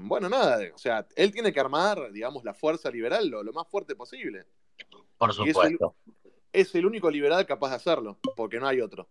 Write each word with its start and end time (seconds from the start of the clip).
bueno, 0.00 0.28
nada, 0.28 0.58
o 0.74 0.78
sea, 0.78 1.06
él 1.16 1.32
tiene 1.32 1.52
que 1.52 1.60
armar, 1.60 2.12
digamos, 2.12 2.44
la 2.44 2.54
fuerza 2.54 2.90
liberal 2.90 3.28
lo, 3.28 3.52
más 3.52 3.66
fuerte 3.68 3.94
posible. 3.96 4.46
Por 5.16 5.32
supuesto. 5.32 5.94
Es 6.52 6.74
el, 6.74 6.86
único 6.86 7.10
liberal 7.10 7.44
capaz 7.46 7.70
de 7.70 7.76
hacerlo, 7.76 8.18
porque 8.36 8.58
no 8.58 8.66
hay 8.66 8.80
otro. 8.80 9.08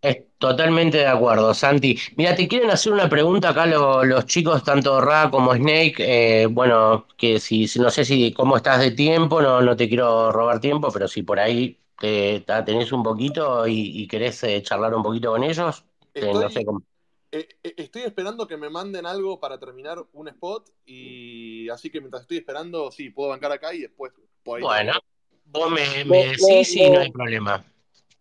Es 0.00 0.18
totalmente 0.38 0.98
de 0.98 1.06
acuerdo, 1.06 1.54
Santi. 1.54 1.98
Mira, 2.16 2.36
te 2.36 2.46
quieren 2.46 2.70
hacer 2.70 2.92
una 2.92 3.08
pregunta 3.08 3.48
acá 3.50 3.64
los 3.66 4.26
chicos, 4.26 4.62
tanto 4.62 5.00
Ra 5.00 5.30
como 5.30 5.54
Snake. 5.54 5.94
Eh, 5.98 6.46
bueno, 6.46 7.06
que 7.16 7.40
si 7.40 7.66
no 7.78 7.90
sé 7.90 8.04
si 8.04 8.32
cómo 8.32 8.56
estás 8.58 8.80
de 8.80 8.90
tiempo, 8.90 9.40
no, 9.40 9.62
no 9.62 9.74
te 9.74 9.88
quiero 9.88 10.30
robar 10.30 10.60
tiempo, 10.60 10.90
pero 10.92 11.08
si 11.08 11.22
por 11.22 11.40
ahí 11.40 11.78
te, 11.98 12.44
tenés 12.66 12.92
un 12.92 13.02
poquito 13.02 13.66
y, 13.66 14.06
querés 14.06 14.42
eh, 14.44 14.62
charlar 14.62 14.94
un 14.94 15.02
poquito 15.02 15.30
con 15.30 15.42
ellos, 15.42 15.84
no 16.14 16.50
sé 16.50 16.64
cómo. 16.64 16.82
Eh, 17.34 17.48
eh, 17.64 17.74
estoy 17.78 18.02
esperando 18.02 18.46
que 18.46 18.56
me 18.56 18.70
manden 18.70 19.06
algo 19.06 19.40
para 19.40 19.58
terminar 19.58 19.98
un 20.12 20.28
spot 20.28 20.70
y 20.86 21.68
así 21.68 21.90
que 21.90 22.00
mientras 22.00 22.22
estoy 22.22 22.36
esperando, 22.36 22.92
sí, 22.92 23.10
puedo 23.10 23.30
bancar 23.30 23.50
acá 23.50 23.74
y 23.74 23.80
después 23.80 24.12
Bueno, 24.44 24.92
vos 25.46 25.68
me, 25.68 26.04
decís 26.04 26.76
y 26.76 26.88
no 26.88 27.00
hay 27.00 27.10
problema. 27.10 27.64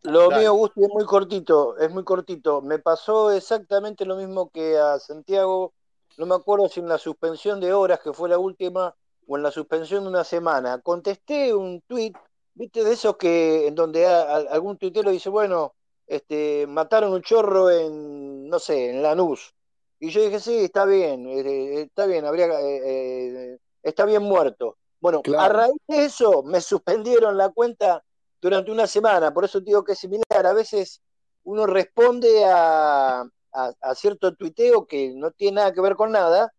Lo 0.01 0.31
mío, 0.31 0.53
Gusti, 0.55 0.81
es 0.83 0.89
muy 0.89 1.05
cortito, 1.05 1.77
es 1.77 1.91
muy 1.91 2.03
cortito. 2.03 2.63
Me 2.63 2.79
pasó 2.79 3.31
exactamente 3.31 4.03
lo 4.03 4.15
mismo 4.15 4.49
que 4.49 4.79
a 4.79 4.97
Santiago, 4.97 5.73
no 6.17 6.25
me 6.25 6.33
acuerdo 6.33 6.67
si 6.67 6.79
en 6.79 6.89
la 6.89 6.97
suspensión 6.97 7.59
de 7.59 7.71
horas, 7.71 7.99
que 7.99 8.13
fue 8.13 8.29
la 8.29 8.39
última, 8.39 8.95
o 9.27 9.37
en 9.37 9.43
la 9.43 9.51
suspensión 9.51 10.05
de 10.05 10.09
una 10.09 10.23
semana. 10.23 10.81
Contesté 10.81 11.53
un 11.53 11.81
tweet, 11.81 12.13
viste, 12.55 12.83
de 12.83 12.93
esos 12.93 13.15
que 13.17 13.67
en 13.67 13.75
donde 13.75 14.07
algún 14.07 14.79
tuitero 14.79 15.11
dice, 15.11 15.29
bueno, 15.29 15.75
este, 16.07 16.65
mataron 16.67 17.13
un 17.13 17.21
chorro 17.21 17.69
en, 17.69 18.22
no 18.53 18.59
sé, 18.59 18.91
en 18.91 19.01
Lanús. 19.01 19.51
Y 19.99 20.11
yo 20.11 20.21
dije, 20.21 20.39
sí, 20.39 20.55
está 20.65 20.85
bien, 20.85 21.25
eh, 21.25 21.39
eh, 21.39 21.81
está 21.81 22.05
bien, 22.05 22.23
habría, 22.23 22.45
eh, 22.61 23.57
está 23.81 24.05
bien 24.05 24.21
muerto. 24.21 24.77
Bueno, 24.99 25.23
a 25.39 25.49
raíz 25.49 25.75
de 25.87 26.05
eso 26.05 26.43
me 26.43 26.61
suspendieron 26.61 27.35
la 27.35 27.49
cuenta 27.49 28.03
durante 28.39 28.69
una 28.69 28.85
semana, 28.85 29.33
por 29.33 29.43
eso 29.43 29.59
digo 29.59 29.83
que 29.83 29.93
es 29.93 29.99
similar. 29.99 30.45
A 30.45 30.53
veces 30.53 31.01
uno 31.45 31.65
responde 31.65 32.45
a, 32.45 33.25
a, 33.51 33.95
cierto 33.95 34.35
tuiteo 34.35 34.85
que 34.85 35.13
no 35.15 35.31
tiene 35.31 35.55
nada 35.55 35.73
que 35.73 35.81
ver 35.81 35.95
con 35.95 36.11
nada 36.11 36.53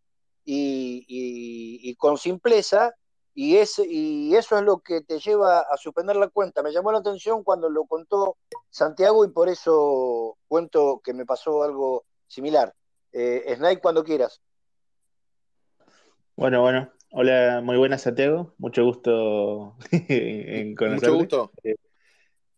y, 0.45 1.07
y 1.09 1.95
con 1.95 2.19
simpleza 2.19 2.93
y, 3.35 3.57
y 3.57 4.37
eso 4.37 4.57
es 4.57 4.63
lo 4.63 4.79
que 4.79 5.01
te 5.01 5.19
lleva 5.19 5.61
a 5.61 5.77
suspender 5.77 6.17
la 6.17 6.29
cuenta. 6.29 6.63
Me 6.63 6.73
llamó 6.73 6.93
la 6.93 6.99
atención 6.99 7.43
cuando 7.43 7.69
lo 7.69 7.85
contó 7.85 8.37
Santiago 8.71 9.25
y 9.25 9.29
por 9.29 9.49
eso 9.49 10.37
cuento 10.49 11.01
que 11.05 11.13
me 11.13 11.27
pasó 11.27 11.63
algo 11.63 12.05
similar. 12.27 12.73
Eh, 13.13 13.55
Snake, 13.57 13.81
cuando 13.81 14.05
quieras. 14.05 14.41
Bueno, 16.37 16.63
bueno. 16.63 16.91
Hola, 17.17 17.61
muy 17.63 17.77
buenas 17.77 18.03
Santiago. 18.03 18.55
Mucho 18.59 18.85
gusto 18.85 19.77
en 19.93 20.75
conocerte. 20.75 21.17
Mucho 21.17 21.45
gusto. 21.45 21.53
Eh, 21.63 21.77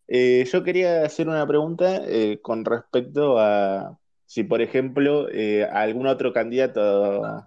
eh, 0.09 0.45
yo 0.51 0.65
quería 0.65 1.05
hacer 1.05 1.29
una 1.29 1.47
pregunta 1.47 2.01
eh, 2.07 2.39
con 2.41 2.65
respecto 2.65 3.39
a 3.39 3.99
si, 4.25 4.45
por 4.45 4.63
ejemplo, 4.63 5.27
algún 5.71 6.07
otro 6.07 6.33
candidato 6.33 7.45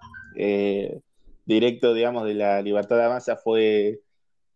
directo, 1.50 1.96
digamos, 1.96 2.26
de 2.26 2.36
la 2.36 2.62
libertad 2.62 2.98
de 2.98 3.10
masa 3.10 3.36
fue 3.36 4.02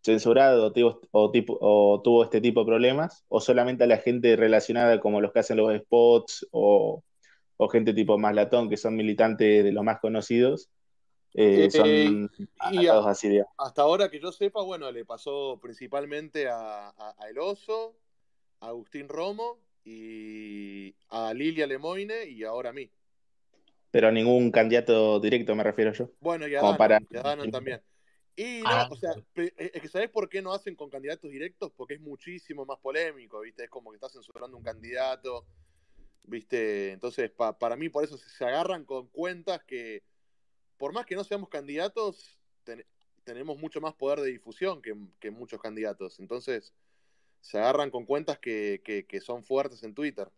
censurado 0.04 0.68
o, 1.12 1.32
tipo, 1.32 1.58
o, 1.60 2.02
tuvo 2.04 2.24
este 2.24 2.40
tipo 2.40 2.60
de 2.62 2.66
problemas, 2.68 3.26
o 3.30 3.42
solamente 3.42 3.84
a 3.84 3.88
la 3.88 3.98
gente 3.98 4.36
relacionada 4.36 5.00
como 5.00 5.20
los 5.20 5.32
que 5.32 5.40
hacen 5.40 5.58
los 5.58 5.76
spots 5.76 6.48
o, 6.52 7.04
gente 7.72 7.94
tipo 7.94 8.18
más 8.18 8.36
latón, 8.36 8.70
que 8.70 8.76
son 8.76 8.96
militantes 8.96 9.64
de 9.64 9.72
los 9.72 9.84
más 9.86 10.00
conocidos, 10.02 10.70
eh, 11.34 11.72
son 11.72 11.88
eh, 11.88 12.30
y 12.74 12.88
así, 12.88 13.40
Hasta 13.58 13.82
ahora 13.82 14.12
que 14.12 14.20
yo 14.20 14.32
sepa, 14.34 14.62
bueno, 14.62 14.92
le 14.92 15.06
pasó 15.06 15.58
principalmente 15.62 16.50
a, 16.50 16.90
a, 16.90 17.16
El 17.30 17.40
Oso, 17.40 17.96
a 18.60 18.68
Agustín 18.68 19.08
Romo 19.08 19.58
y 19.86 20.94
a 21.10 21.34
Lilia 21.34 21.66
Lemoine 21.66 22.26
y 22.26 22.44
ahora 22.44 22.72
a 22.72 22.74
mí 22.74 22.92
pero 23.94 24.12
ningún 24.12 24.50
candidato 24.50 25.20
directo 25.20 25.54
me 25.54 25.64
refiero 25.64 25.94
yo. 25.94 26.10
Bueno, 26.20 26.48
ya 26.48 26.62
Danon, 26.64 27.52
también. 27.52 27.80
Y 28.36 28.62
no, 28.62 28.70
ah. 28.70 28.90
o 28.90 28.96
sea, 28.96 29.12
es 29.36 29.82
que 29.82 29.88
¿sabes 29.88 30.10
por 30.10 30.28
qué 30.30 30.42
no 30.42 30.52
hacen 30.52 30.76
con 30.76 30.90
candidatos 30.90 31.30
directos? 31.30 31.72
Porque 31.78 31.94
es 31.94 32.02
muchísimo 32.02 32.66
más 32.66 32.80
polémico, 32.80 33.42
¿viste? 33.42 33.66
Es 33.66 33.70
como 33.70 33.92
que 33.92 33.98
estás 33.98 34.14
censurando 34.14 34.58
un 34.58 34.64
candidato, 34.64 35.46
¿viste? 36.24 36.92
Entonces, 36.92 37.30
para 37.30 37.76
mí, 37.76 37.90
por 37.90 38.04
eso 38.04 38.18
se, 38.18 38.44
agarran 38.44 38.84
con 38.84 39.10
cuentas 39.10 39.64
que, 39.64 40.02
por 40.78 40.92
más 40.92 41.06
que 41.06 41.14
no 41.14 41.24
seamos 41.24 41.50
candidatos, 41.50 42.40
tenemos 43.24 43.60
mucho 43.60 43.80
más 43.80 43.94
poder 43.94 44.22
de 44.22 44.32
difusión 44.32 44.82
que, 44.82 45.30
muchos 45.30 45.62
candidatos. 45.62 46.20
Entonces, 46.20 46.74
se 47.42 47.60
agarran 47.60 47.92
con 47.92 48.08
cuentas 48.08 48.40
que 48.40 49.22
son 49.24 49.44
fuertes 49.44 49.84
en 49.84 49.94
Twitter. 49.94 50.32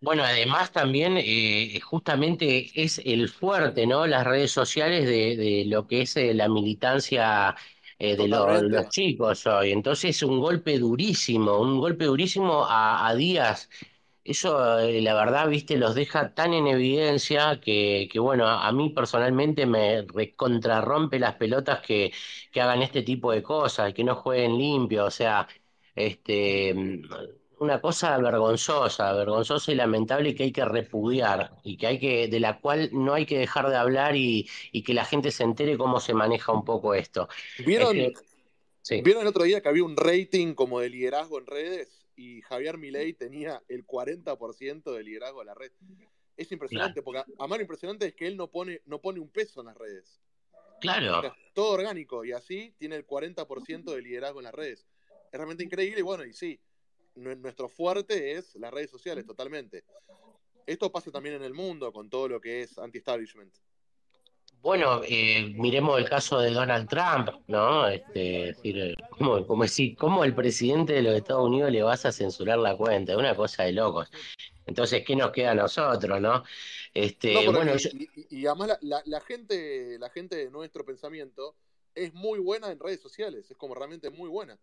Bueno, 0.00 0.22
además 0.22 0.70
también 0.70 1.16
eh, 1.18 1.80
justamente 1.80 2.70
es 2.80 3.00
el 3.04 3.28
fuerte, 3.28 3.84
¿no? 3.86 4.06
Las 4.06 4.24
redes 4.24 4.52
sociales 4.52 5.06
de, 5.06 5.64
lo 5.66 5.88
que 5.88 6.02
es 6.02 6.16
eh, 6.16 6.34
la 6.34 6.48
militancia 6.48 7.56
eh, 7.98 8.16
de 8.16 8.28
los 8.28 8.88
chicos 8.90 9.44
hoy. 9.46 9.72
Entonces, 9.72 10.10
es 10.16 10.22
un 10.22 10.38
golpe 10.38 10.78
durísimo, 10.78 11.58
un 11.58 11.80
golpe 11.80 12.04
durísimo 12.04 12.64
a, 12.68 13.12
días. 13.16 13.68
Eso, 14.24 14.78
la 14.80 15.14
verdad, 15.14 15.48
viste, 15.48 15.76
los 15.76 15.94
deja 15.94 16.34
tan 16.34 16.52
en 16.54 16.68
evidencia 16.68 17.60
que, 17.60 18.08
que 18.12 18.20
bueno, 18.20 18.46
a, 18.46 18.70
mí 18.72 18.90
personalmente 18.90 19.66
me 19.66 20.02
recontrarrompe 20.02 21.18
las 21.18 21.34
pelotas 21.36 21.80
que, 21.80 22.12
que 22.52 22.60
hagan 22.60 22.82
este 22.82 23.02
tipo 23.02 23.32
de 23.32 23.42
cosas, 23.42 23.92
que 23.94 24.04
no 24.04 24.14
jueguen 24.16 24.58
limpio, 24.58 25.06
o 25.06 25.10
sea, 25.10 25.48
este 25.94 26.74
una 27.60 27.80
cosa 27.80 28.16
vergonzosa, 28.18 29.12
vergonzosa 29.12 29.72
y 29.72 29.74
lamentable 29.74 30.34
que 30.34 30.44
hay 30.44 30.52
que 30.52 30.64
repudiar 30.64 31.52
y 31.64 31.76
que 31.76 31.86
hay 31.86 31.98
que, 31.98 32.28
de 32.28 32.40
la 32.40 32.60
cual 32.60 32.90
no 32.92 33.14
hay 33.14 33.26
que 33.26 33.38
dejar 33.38 33.68
de 33.68 33.76
hablar 33.76 34.16
y, 34.16 34.48
que 34.84 34.94
la 34.94 35.04
gente 35.04 35.30
se 35.30 35.44
entere 35.44 35.76
cómo 35.76 36.00
se 36.00 36.14
maneja 36.14 36.52
un 36.52 36.64
poco 36.64 36.94
esto. 36.94 37.28
¿Vieron, 37.66 37.94
¿Vieron 37.94 39.22
el 39.22 39.28
otro 39.28 39.44
día 39.44 39.60
que 39.60 39.68
había 39.68 39.84
un 39.84 39.96
rating 39.96 40.54
como 40.54 40.80
de 40.80 40.88
liderazgo 40.88 41.38
en 41.38 41.46
redes 41.46 42.06
y 42.16 42.40
Javier 42.42 42.78
Milei 42.78 43.12
tenía 43.12 43.62
el 43.68 43.86
40% 43.86 44.92
de 44.92 45.02
liderazgo 45.02 45.42
en 45.42 45.46
la 45.46 45.54
red? 45.54 45.72
Es 46.36 46.50
impresionante, 46.52 47.02
porque 47.02 47.22
a 47.38 47.46
mano 47.46 47.60
impresionante 47.60 48.06
es 48.06 48.14
que 48.14 48.26
él 48.26 48.36
no 48.36 48.48
pone, 48.48 48.80
no 48.86 49.00
pone 49.00 49.20
un 49.20 49.28
peso 49.28 49.60
en 49.60 49.66
las 49.66 49.76
redes. 49.76 50.20
Claro. 50.80 51.34
todo 51.54 51.72
orgánico 51.72 52.24
y 52.24 52.30
así 52.30 52.72
tiene 52.78 52.94
el 52.94 53.04
40% 53.04 53.92
de 53.92 54.00
liderazgo 54.00 54.38
en 54.38 54.44
las 54.44 54.54
redes. 54.54 54.86
Es 55.32 55.36
realmente 55.36 55.64
increíble 55.64 55.98
y 55.98 56.02
bueno, 56.02 56.24
y 56.24 56.32
sí, 56.32 56.60
nuestro 57.18 57.68
fuerte 57.68 58.32
es 58.32 58.54
las 58.56 58.72
redes 58.72 58.90
sociales, 58.90 59.26
totalmente. 59.26 59.84
Esto 60.66 60.92
pasa 60.92 61.10
también 61.10 61.36
en 61.36 61.42
el 61.42 61.54
mundo 61.54 61.92
con 61.92 62.10
todo 62.10 62.28
lo 62.28 62.40
que 62.40 62.62
es 62.62 62.78
anti-establishment. 62.78 63.54
Bueno, 64.60 65.02
eh, 65.06 65.52
miremos 65.54 65.98
el 65.98 66.08
caso 66.08 66.40
de 66.40 66.50
Donald 66.50 66.88
Trump, 66.88 67.30
¿no? 67.46 67.86
Este, 67.86 68.46
decir, 68.46 68.96
¿cómo, 69.10 69.46
¿cómo 69.96 70.24
el 70.24 70.34
presidente 70.34 70.94
de 70.94 71.02
los 71.02 71.14
Estados 71.14 71.46
Unidos 71.46 71.70
le 71.70 71.82
vas 71.82 72.04
a 72.04 72.12
censurar 72.12 72.58
la 72.58 72.76
cuenta? 72.76 73.12
Es 73.12 73.18
una 73.18 73.36
cosa 73.36 73.62
de 73.62 73.72
locos. 73.72 74.10
Entonces, 74.66 75.04
¿qué 75.06 75.14
nos 75.14 75.30
queda 75.30 75.52
a 75.52 75.54
nosotros, 75.54 76.20
no? 76.20 76.42
Este, 76.92 77.48
bueno, 77.48 77.72
y, 78.28 78.46
además 78.46 78.78
la, 78.82 79.20
gente, 79.20 79.98
la 79.98 80.10
gente 80.10 80.36
de 80.36 80.50
nuestro 80.50 80.84
pensamiento 80.84 81.54
es 81.94 82.12
muy 82.12 82.40
buena 82.40 82.70
en 82.70 82.80
redes 82.80 83.00
sociales, 83.00 83.50
es 83.50 83.56
como 83.56 83.74
realmente 83.74 84.10
muy 84.10 84.28
buena. 84.28 84.58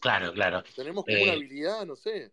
Claro, 0.00 0.32
claro. 0.32 0.62
Tenemos 0.74 1.04
como 1.04 1.16
una 1.16 1.32
eh, 1.32 1.36
habilidad, 1.36 1.86
no 1.86 1.96
sé. 1.96 2.32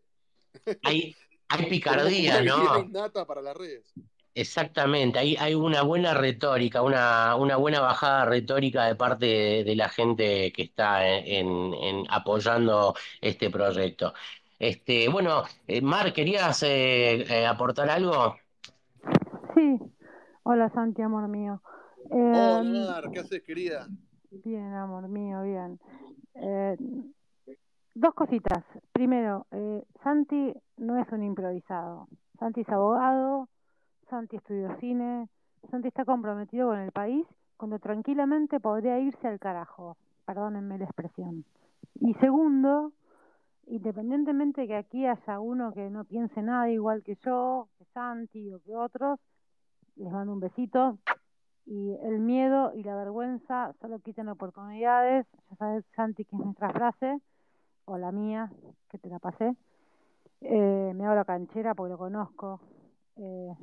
Hay, 0.84 1.16
hay 1.50 1.66
picardía, 1.70 2.42
¿no? 2.42 2.84
nata 2.90 3.26
para 3.26 3.42
las 3.42 3.56
redes. 3.56 3.94
Exactamente, 4.36 5.20
hay, 5.20 5.36
hay 5.40 5.54
una 5.54 5.84
buena 5.84 6.16
retórica, 6.16 6.82
una, 6.82 7.36
una 7.36 7.56
buena 7.56 7.82
bajada 7.82 8.26
retórica 8.26 8.86
de 8.86 8.96
parte 8.96 9.26
de, 9.64 9.76
la 9.76 9.90
gente 9.90 10.52
que 10.52 10.64
está 10.64 11.08
en, 11.08 12.04
apoyando 12.10 12.96
este 13.22 13.52
proyecto. 13.52 14.14
Este, 14.58 15.08
bueno, 15.08 15.44
eh, 15.68 15.82
Mar, 15.82 16.14
¿querías 16.14 16.64
eh, 16.64 17.46
aportar 17.46 17.92
algo? 17.92 18.36
Sí, 19.54 19.78
hola 20.42 20.72
Santi, 20.74 21.04
amor 21.04 21.28
mío. 21.28 21.62
hola 22.10 22.60
em, 22.62 22.86
Mar, 22.88 23.12
¿qué 23.14 23.20
haces, 23.20 23.44
querida? 23.44 23.88
Bien, 24.32 24.74
amor 24.74 25.08
mío, 25.10 25.44
bien. 25.44 25.80
Dos 27.96 28.16
cositas. 28.16 28.64
Primero, 28.92 29.46
eh, 29.52 29.84
Santi 30.04 30.52
no 30.78 30.98
es 30.98 31.12
un 31.12 31.22
improvisado. 31.22 32.08
Santi 32.40 32.62
es 32.62 32.70
abogado, 32.70 33.50
Santi 34.10 34.38
estudió 34.38 34.76
cine, 34.80 35.30
Santi 35.70 35.90
está 35.90 36.04
comprometido 36.04 36.70
con 36.70 36.80
el 36.80 36.92
país 36.92 37.28
cuando 37.56 37.78
tranquilamente 37.78 38.60
podría 38.60 38.98
irse 38.98 39.28
al 39.28 39.40
carajo. 39.40 39.96
Perdónenme 40.26 40.80
la 40.80 40.86
expresión. 40.86 41.46
Y 41.96 42.16
segundo, 42.16 42.94
independientemente 43.68 44.62
de 44.62 44.68
que 44.68 44.76
aquí 44.76 45.06
haya 45.06 45.40
uno 45.40 45.72
que 45.72 45.92
no 45.92 46.04
piense 46.04 46.42
nada 46.42 46.72
igual 46.72 47.04
que 47.04 47.16
yo, 47.24 47.70
que 47.78 47.86
Santi 47.94 48.52
o 48.54 48.60
que 48.62 48.76
otros, 48.76 49.20
les 49.98 50.12
mando 50.12 50.34
un 50.34 50.40
besito 50.40 50.98
y 51.68 51.92
el 52.02 52.20
miedo 52.20 52.74
y 52.74 52.82
la 52.82 52.96
vergüenza 52.96 53.74
solo 53.80 54.00
quitan 54.00 54.30
oportunidades. 54.30 55.28
Ya 55.52 55.56
sabes, 55.58 55.86
Santi, 55.96 56.26
que 56.26 56.36
es 56.36 56.42
nuestra 56.42 56.72
frase, 56.72 57.22
o 57.86 57.98
la 57.98 58.12
mía, 58.12 58.52
que 58.90 58.98
te 58.98 59.10
la 59.10 59.20
pasé. 59.20 59.56
Eh, 60.42 60.92
me 60.96 61.06
hago 61.06 61.16
la 61.16 61.26
canchera 61.26 61.74
porque 61.74 61.92
lo 61.92 61.98
conozco. 61.98 62.60
Eh, 63.18 63.54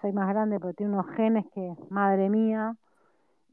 soy 0.00 0.12
más 0.12 0.28
grande, 0.28 0.58
pero 0.60 0.74
tiene 0.74 0.92
unos 0.92 1.08
genes 1.14 1.44
que, 1.54 1.74
madre 1.90 2.28
mía. 2.30 2.76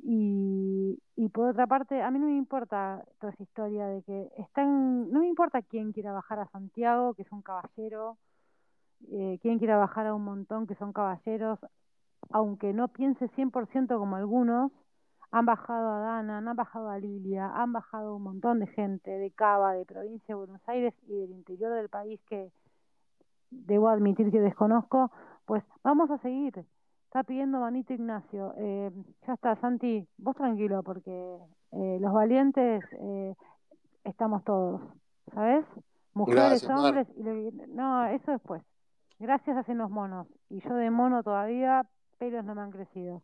Y, 0.01 0.97
y 1.15 1.29
por 1.29 1.49
otra 1.49 1.67
parte, 1.67 2.01
a 2.01 2.09
mí 2.11 2.19
no 2.19 2.27
me 2.27 2.37
importa 2.37 3.03
toda 3.19 3.33
esa 3.33 3.43
historia 3.43 3.87
de 3.87 4.01
que 4.03 4.29
están, 4.37 5.11
no 5.11 5.19
me 5.19 5.27
importa 5.27 5.61
quién 5.61 5.91
quiera 5.91 6.13
bajar 6.13 6.39
a 6.39 6.47
Santiago, 6.47 7.13
que 7.13 7.23
es 7.23 7.31
un 7.31 7.41
caballero, 7.41 8.17
eh, 9.11 9.39
quién 9.41 9.59
quiera 9.59 9.77
bajar 9.77 10.07
a 10.07 10.13
un 10.13 10.23
montón, 10.23 10.67
que 10.67 10.75
son 10.75 10.93
caballeros, 10.93 11.59
aunque 12.31 12.73
no 12.73 12.87
piense 12.89 13.27
100% 13.29 13.97
como 13.97 14.15
algunos, 14.15 14.71
han 15.31 15.45
bajado 15.45 15.91
a 15.91 15.99
Dana, 15.99 16.37
han 16.39 16.55
bajado 16.55 16.89
a 16.89 16.97
Lilia, 16.97 17.51
han 17.53 17.71
bajado 17.71 18.15
un 18.15 18.23
montón 18.23 18.59
de 18.59 18.67
gente 18.67 19.11
de 19.11 19.31
Cava, 19.31 19.73
de 19.73 19.85
provincia 19.85 20.33
de 20.33 20.39
Buenos 20.39 20.61
Aires 20.67 20.93
y 21.07 21.15
del 21.15 21.31
interior 21.31 21.73
del 21.73 21.89
país 21.89 22.19
que 22.27 22.51
debo 23.51 23.89
admitir 23.89 24.31
que 24.31 24.41
desconozco, 24.41 25.11
pues 25.45 25.63
vamos 25.83 26.09
a 26.11 26.17
seguir. 26.19 26.65
Está 27.05 27.23
pidiendo 27.23 27.59
Manito 27.59 27.93
Ignacio. 27.93 28.53
Eh, 28.57 28.91
ya 29.25 29.33
está, 29.33 29.55
Santi, 29.55 30.07
vos 30.17 30.35
tranquilo, 30.35 30.83
porque 30.83 31.37
eh, 31.71 31.97
los 31.99 32.13
valientes 32.13 32.83
eh, 32.99 33.35
estamos 34.03 34.43
todos, 34.43 34.81
¿sabes? 35.33 35.65
Mujeres, 36.13 36.67
hombres, 36.69 37.07
y 37.15 37.23
no, 37.69 38.05
eso 38.05 38.31
después. 38.31 38.63
Gracias 39.19 39.57
hacen 39.57 39.77
los 39.77 39.89
monos. 39.89 40.27
Y 40.49 40.61
yo 40.61 40.73
de 40.75 40.89
mono 40.89 41.23
todavía, 41.23 41.85
pelos 42.17 42.45
no 42.45 42.55
me 42.55 42.61
han 42.61 42.71
crecido. 42.71 43.21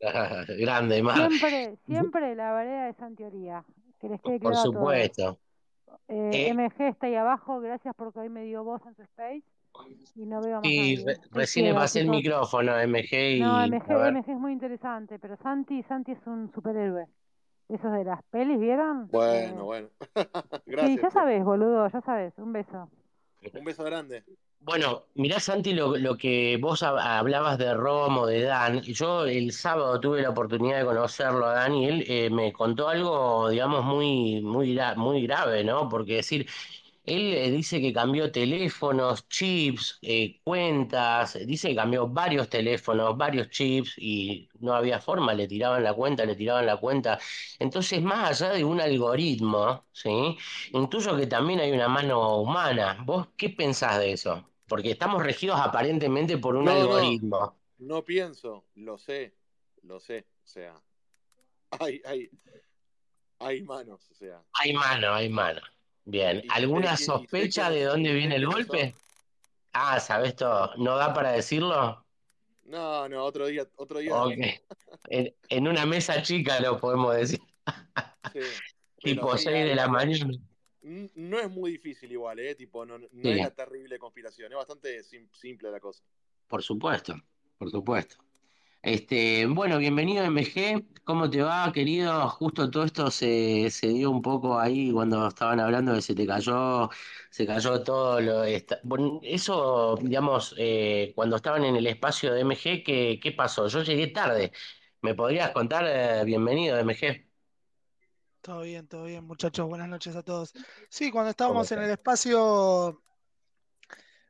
Grande, 0.58 1.02
más. 1.02 1.16
Siempre, 1.16 1.76
siempre 1.86 2.34
la 2.34 2.52
vereda 2.54 2.86
de 2.86 2.94
Santioría. 2.94 3.64
Que 4.00 4.08
les 4.08 4.22
quede 4.22 4.40
claro 4.40 4.54
Por 4.54 4.62
supuesto. 4.62 5.38
Eh, 6.08 6.48
eh 6.48 6.54
MG 6.54 6.88
está 6.88 7.06
ahí 7.06 7.14
abajo, 7.14 7.60
gracias 7.60 7.94
porque 7.96 8.20
hoy 8.20 8.28
me 8.28 8.44
dio 8.44 8.64
voz 8.64 8.80
en 8.86 8.94
su 8.94 9.02
space. 9.02 9.44
Y 10.16 10.26
no 10.26 10.40
veo 10.42 10.56
más 10.56 10.64
Sí, 10.64 11.04
recién 11.30 11.66
le 11.66 11.74
pasé 11.74 12.00
el 12.00 12.08
micrófono 12.08 12.72
a 12.72 12.82
MG 12.86 13.36
y. 13.36 13.40
No, 13.40 13.66
MG, 13.66 14.12
MG 14.12 14.30
es 14.30 14.38
muy 14.38 14.52
interesante, 14.52 15.18
pero 15.18 15.36
Santi, 15.36 15.82
Santi 15.84 16.12
es 16.12 16.26
un 16.26 16.50
superhéroe. 16.52 17.06
Esos 17.68 17.92
de 17.92 18.02
las 18.02 18.22
pelis, 18.24 18.58
¿vieron? 18.58 19.06
Bueno, 19.08 19.60
eh... 19.60 19.62
bueno. 19.62 19.88
Gracias. 20.66 20.96
Sí, 20.96 20.98
ya 21.00 21.10
sabes, 21.10 21.44
boludo, 21.44 21.88
ya 21.88 22.00
sabes. 22.00 22.36
Un 22.38 22.52
beso. 22.52 22.90
Un 23.54 23.64
beso 23.64 23.84
grande. 23.84 24.24
Bueno, 24.62 25.06
mirá 25.14 25.40
Santi 25.40 25.72
lo, 25.72 25.96
lo, 25.96 26.18
que 26.18 26.58
vos 26.60 26.82
hablabas 26.82 27.56
de 27.56 27.72
Romo, 27.72 28.26
de 28.26 28.42
Dan. 28.42 28.82
Yo 28.82 29.24
el 29.24 29.52
sábado 29.52 29.98
tuve 29.98 30.20
la 30.20 30.30
oportunidad 30.30 30.80
de 30.80 30.84
conocerlo 30.84 31.46
a 31.46 31.54
Dan 31.54 31.72
eh, 31.74 32.28
me 32.30 32.52
contó 32.52 32.88
algo, 32.88 33.48
digamos, 33.48 33.82
muy, 33.84 34.42
muy, 34.42 34.78
muy 34.96 35.22
grave, 35.22 35.64
¿no? 35.64 35.88
Porque 35.88 36.16
decir, 36.16 36.46
él 37.04 37.34
eh, 37.34 37.50
dice 37.50 37.80
que 37.80 37.92
cambió 37.92 38.30
teléfonos, 38.30 39.26
chips, 39.28 39.98
eh, 40.02 40.40
cuentas, 40.44 41.38
dice 41.46 41.68
que 41.70 41.76
cambió 41.76 42.06
varios 42.06 42.48
teléfonos, 42.48 43.16
varios 43.16 43.48
chips 43.50 43.94
y 43.96 44.48
no 44.60 44.74
había 44.74 45.00
forma, 45.00 45.32
le 45.32 45.48
tiraban 45.48 45.82
la 45.82 45.94
cuenta, 45.94 46.24
le 46.24 46.36
tiraban 46.36 46.66
la 46.66 46.76
cuenta. 46.76 47.18
Entonces, 47.58 48.02
más 48.02 48.42
allá 48.42 48.52
de 48.52 48.64
un 48.64 48.80
algoritmo, 48.80 49.86
¿sí? 49.92 50.36
Intuyo 50.72 51.16
que 51.16 51.26
también 51.26 51.60
hay 51.60 51.72
una 51.72 51.88
mano 51.88 52.36
humana. 52.38 52.98
¿Vos 53.04 53.28
qué 53.36 53.48
pensás 53.48 53.98
de 53.98 54.12
eso? 54.12 54.44
Porque 54.68 54.90
estamos 54.92 55.22
regidos 55.22 55.58
aparentemente 55.58 56.38
por 56.38 56.54
un 56.54 56.66
no, 56.66 56.72
algoritmo. 56.72 57.56
No, 57.78 57.96
no, 57.96 58.04
pienso, 58.04 58.66
lo 58.74 58.98
sé, 58.98 59.34
lo 59.82 59.98
sé. 60.00 60.26
O 60.44 60.46
sea, 60.46 60.74
hay, 61.80 62.02
hay, 62.04 62.30
hay 63.38 63.62
manos, 63.62 64.06
o 64.10 64.14
sea. 64.14 64.42
Hay 64.52 64.74
mano, 64.74 65.14
hay 65.14 65.28
mano. 65.30 65.60
Bien, 66.10 66.42
¿alguna 66.48 66.96
sospecha 66.96 67.70
de 67.70 67.84
dónde 67.84 68.12
viene 68.12 68.34
el 68.34 68.44
golpe? 68.44 68.96
Ah, 69.72 70.00
¿sabes 70.00 70.34
todo? 70.34 70.72
¿No 70.76 70.96
da 70.96 71.14
para 71.14 71.30
decirlo? 71.30 72.04
No, 72.64 73.08
no, 73.08 73.24
otro 73.24 73.46
día, 73.46 73.64
otro 73.76 74.00
día. 74.00 74.12
Okay. 74.16 74.58
En, 75.08 75.32
en, 75.48 75.68
una 75.68 75.86
mesa 75.86 76.20
chica 76.20 76.58
lo 76.60 76.80
podemos 76.80 77.14
decir. 77.14 77.38
Sí, 78.32 78.40
tipo 79.04 79.38
6 79.38 79.68
de 79.68 79.74
la 79.76 79.86
mañana. 79.86 80.32
No 80.82 81.38
es 81.38 81.48
muy 81.48 81.70
difícil 81.70 82.10
igual, 82.10 82.40
¿eh? 82.40 82.56
Tipo, 82.56 82.84
no, 82.84 82.98
no 82.98 83.06
es 83.30 83.38
una 83.38 83.54
terrible 83.54 83.96
conspiración, 84.00 84.50
es 84.50 84.56
bastante 84.56 85.04
sim 85.04 85.28
simple 85.32 85.70
la 85.70 85.78
cosa. 85.78 86.02
Por 86.48 86.60
supuesto, 86.60 87.14
por 87.56 87.70
supuesto. 87.70 88.16
Este, 88.82 89.44
bueno, 89.46 89.76
bienvenido 89.76 90.24
MG, 90.24 91.02
¿cómo 91.04 91.28
te 91.28 91.42
va, 91.42 91.70
querido? 91.72 92.28
Justo 92.30 92.70
todo 92.70 92.84
esto 92.84 93.10
se, 93.10 93.68
se 93.70 93.88
dio 93.88 94.10
un 94.10 94.22
poco 94.22 94.58
ahí 94.58 94.90
cuando 94.90 95.28
estaban 95.28 95.60
hablando 95.60 95.92
de 95.92 96.00
se 96.00 96.14
te 96.14 96.26
cayó, 96.26 96.88
se 97.28 97.46
cayó 97.46 97.82
todo 97.82 98.20
lo 98.22 98.42
esta, 98.44 98.80
bueno, 98.82 99.20
eso, 99.22 99.96
digamos, 100.00 100.54
eh, 100.56 101.12
cuando 101.14 101.36
estaban 101.36 101.64
en 101.64 101.76
el 101.76 101.86
espacio 101.88 102.32
de 102.32 102.40
MG, 102.40 102.82
¿qué, 102.82 103.20
¿qué, 103.22 103.32
pasó? 103.32 103.68
Yo 103.68 103.82
llegué 103.82 104.06
tarde. 104.08 104.52
¿Me 105.02 105.14
podrías 105.14 105.50
contar? 105.50 105.84
Eh, 105.86 106.24
bienvenido, 106.24 106.78
MG. 106.78 107.28
Todo 108.40 108.62
bien, 108.62 108.88
todo 108.88 109.04
bien, 109.04 109.24
muchachos. 109.24 109.68
Buenas 109.68 109.88
noches 109.88 110.16
a 110.16 110.22
todos. 110.22 110.54
Sí, 110.88 111.10
cuando 111.10 111.30
estábamos 111.30 111.70
en 111.72 111.82
el 111.82 111.90
espacio, 111.90 113.02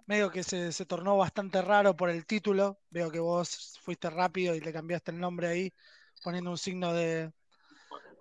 medio 0.06 0.31
que 0.31 0.43
se, 0.43 0.73
se, 0.73 0.87
tornó 0.87 1.17
bastante 1.17 1.62
raro 1.62 1.97
por 1.97 2.11
el 2.11 2.26
título. 2.26 2.79
Veo 2.91 3.11
que 3.11 3.20
vos 3.20 3.79
fuiste 3.82 4.11
rápido 4.11 4.55
y 4.55 4.61
le 4.61 4.73
cambiaste 4.73 5.11
el 5.11 5.20
nombre 5.20 5.49
ahí, 5.49 5.73
poniendo 6.23 6.50
un 6.50 6.58
signo 6.58 6.93
de, 6.93 7.32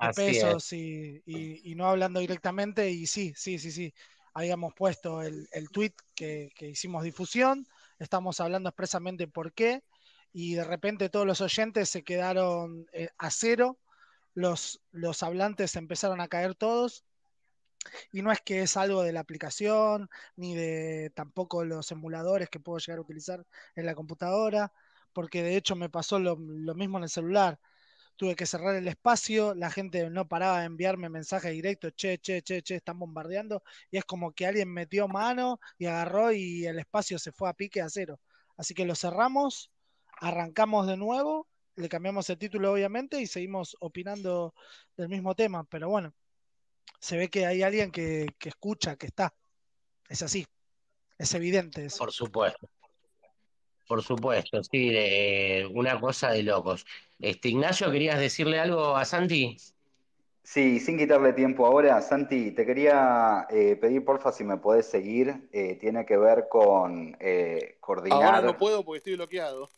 de 0.02 0.14
pesos 0.16 0.72
y, 0.74 1.22
y, 1.26 1.72
y, 1.72 1.76
no 1.76 1.88
hablando 1.88 2.20
directamente. 2.20 2.90
Y 2.90 3.08
sí, 3.08 3.34
sí, 3.36 3.60
sí, 3.60 3.72
sí. 3.72 3.94
Habíamos 4.34 4.74
puesto 4.74 5.22
el, 5.22 5.48
el 5.52 5.70
tweet 5.70 5.94
que, 6.16 6.50
que, 6.56 6.70
hicimos 6.70 7.04
difusión. 7.04 7.66
Estamos 7.98 8.40
hablando 8.40 8.70
expresamente 8.70 9.28
por 9.28 9.54
qué. 9.54 9.84
Y 10.32 10.54
de 10.54 10.64
repente 10.64 11.10
todos 11.10 11.26
los 11.26 11.42
oyentes 11.42 11.90
se 11.90 12.04
quedaron 12.04 12.86
eh, 12.94 13.10
a 13.18 13.32
cero. 13.32 13.80
Los, 14.36 14.82
los 14.92 15.24
hablantes 15.24 15.76
empezaron 15.76 16.22
a 16.22 16.28
caer 16.28 16.56
todos 16.56 17.04
y 18.12 18.22
no 18.22 18.32
es 18.32 18.42
que 18.42 18.62
es 18.62 18.78
algo 18.78 19.04
de 19.04 19.14
la 19.14 19.22
aplicación, 19.22 20.10
ni 20.36 20.56
de 20.56 21.12
tampoco 21.16 21.64
los 21.66 21.92
emuladores 21.92 22.50
que 22.50 22.60
puedo 22.60 22.80
llegar 22.80 23.00
a 23.00 23.02
utilizar 23.02 23.46
en 23.76 23.86
la 23.86 23.96
computadora, 23.96 24.72
porque 25.14 25.44
de 25.44 25.56
hecho 25.56 25.76
me 25.76 25.90
pasó 25.90 26.20
lo, 26.20 26.38
lo, 26.40 26.76
mismo 26.76 26.98
en 26.98 27.04
el 27.06 27.10
celular. 27.10 27.60
Tuve 28.18 28.36
que 28.36 28.46
cerrar 28.46 28.76
el 28.76 28.88
espacio, 28.88 29.56
la 29.56 29.72
gente 29.72 30.10
no 30.10 30.28
paraba 30.28 30.60
de 30.62 30.66
enviarme 30.68 31.10
mensajes 31.10 31.52
directos, 31.54 31.94
che, 31.96 32.20
che, 32.20 32.42
che, 32.44 32.62
che, 32.62 32.76
están 32.76 33.00
bombardeando, 33.00 33.64
y 33.92 33.98
es 33.98 34.06
como 34.06 34.34
que 34.34 34.46
alguien 34.48 34.70
metió 34.74 35.08
mano 35.08 35.60
y 35.78 35.86
agarró 35.88 36.32
y 36.34 36.66
el 36.66 36.80
espacio 36.80 37.20
se 37.20 37.32
fue 37.32 37.50
a 37.50 37.54
pique 37.54 37.82
a 37.82 37.90
cero. 37.90 38.20
Así 38.58 38.74
que 38.74 38.86
lo 38.86 38.96
cerramos, 38.96 39.72
arrancamos 40.20 40.88
de 40.88 40.98
nuevo, 40.98 41.48
le 41.76 41.90
cambiamos 41.90 42.30
el 42.30 42.38
título 42.38 42.74
obviamente 42.74 43.22
y 43.22 43.28
seguimos 43.28 43.78
opinando 43.80 44.54
del 44.98 45.10
mismo 45.10 45.36
tema, 45.36 45.64
pero 45.66 45.90
bueno, 45.90 46.14
se 47.00 47.18
ve 47.18 47.30
que 47.30 47.46
hay 47.46 47.64
alguien 47.64 47.92
que, 47.92 48.28
que, 48.38 48.50
escucha, 48.50 48.96
que 48.96 49.08
está. 49.08 49.34
Es 50.08 50.22
así. 50.22 50.46
Es 51.18 51.34
evidente. 51.34 51.86
Eso. 51.86 52.00
Por 52.00 52.12
supuesto. 52.12 52.70
Por 53.90 54.04
supuesto, 54.04 54.64
sí, 54.64 54.92
eh, 54.94 55.68
una 55.74 56.00
cosa 56.00 56.30
de 56.30 56.44
locos. 56.44 56.86
Este, 57.20 57.50
Ignacio, 57.50 57.92
¿querías 57.92 58.20
decirle 58.20 58.60
algo 58.60 58.96
a 58.96 59.04
Santi? 59.04 59.58
Sí, 60.44 60.80
sin 60.80 60.96
quitarle 60.96 61.34
tiempo 61.34 61.66
ahora, 61.66 62.00
Santi, 62.04 62.52
te 62.52 62.68
quería 62.68 63.48
eh, 63.50 63.76
pedir 63.82 64.06
porfa 64.06 64.32
si 64.32 64.44
me 64.44 64.58
podés 64.58 64.86
seguir. 64.86 65.50
Eh, 65.52 65.76
tiene 65.82 66.06
que 66.06 66.18
ver 66.18 66.48
con 66.48 67.18
coordinar. 67.80 68.24
Ahora 68.24 68.42
no 68.42 68.58
puedo 68.58 68.86
porque 68.86 69.00
estoy 69.00 69.16
bloqueado. 69.16 69.70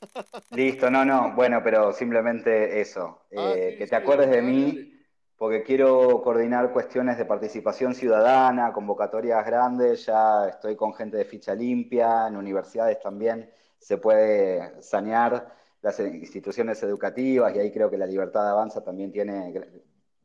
Listo, 0.52 0.92
no, 0.92 1.06
no. 1.06 1.32
Bueno, 1.34 1.62
pero 1.64 1.94
simplemente 1.94 2.82
eso. 2.82 3.22
Ah, 3.38 3.54
sí, 3.54 3.78
que 3.78 3.86
sí, 3.86 3.90
te 3.92 3.96
acuerdes 3.96 4.30
de 4.30 4.42
mí. 4.42 5.01
Porque 5.42 5.64
quiero 5.64 6.22
coordinar 6.22 6.72
cuestiones 6.72 7.18
de 7.18 7.26
participación 7.26 7.96
ciudadana, 7.96 8.72
convocatorias 8.72 9.44
grandes, 9.44 10.06
ya 10.06 10.48
estoy 10.48 10.76
con 10.76 10.94
gente 10.94 11.18
de 11.18 11.26
ficha 11.26 11.56
limpia, 11.56 12.28
en 12.28 12.38
universidades 12.38 13.00
también 13.00 13.52
se 13.80 13.98
puede 13.98 14.80
sanear 14.84 15.52
las 15.82 16.00
instituciones 16.00 16.84
educativas 16.84 17.56
y 17.56 17.60
ahí 17.60 17.72
creo 17.72 17.90
que 17.90 17.98
la 17.98 18.06
libertad 18.06 18.52
avanza 18.52 18.84
también 18.84 19.12
tiene 19.12 19.52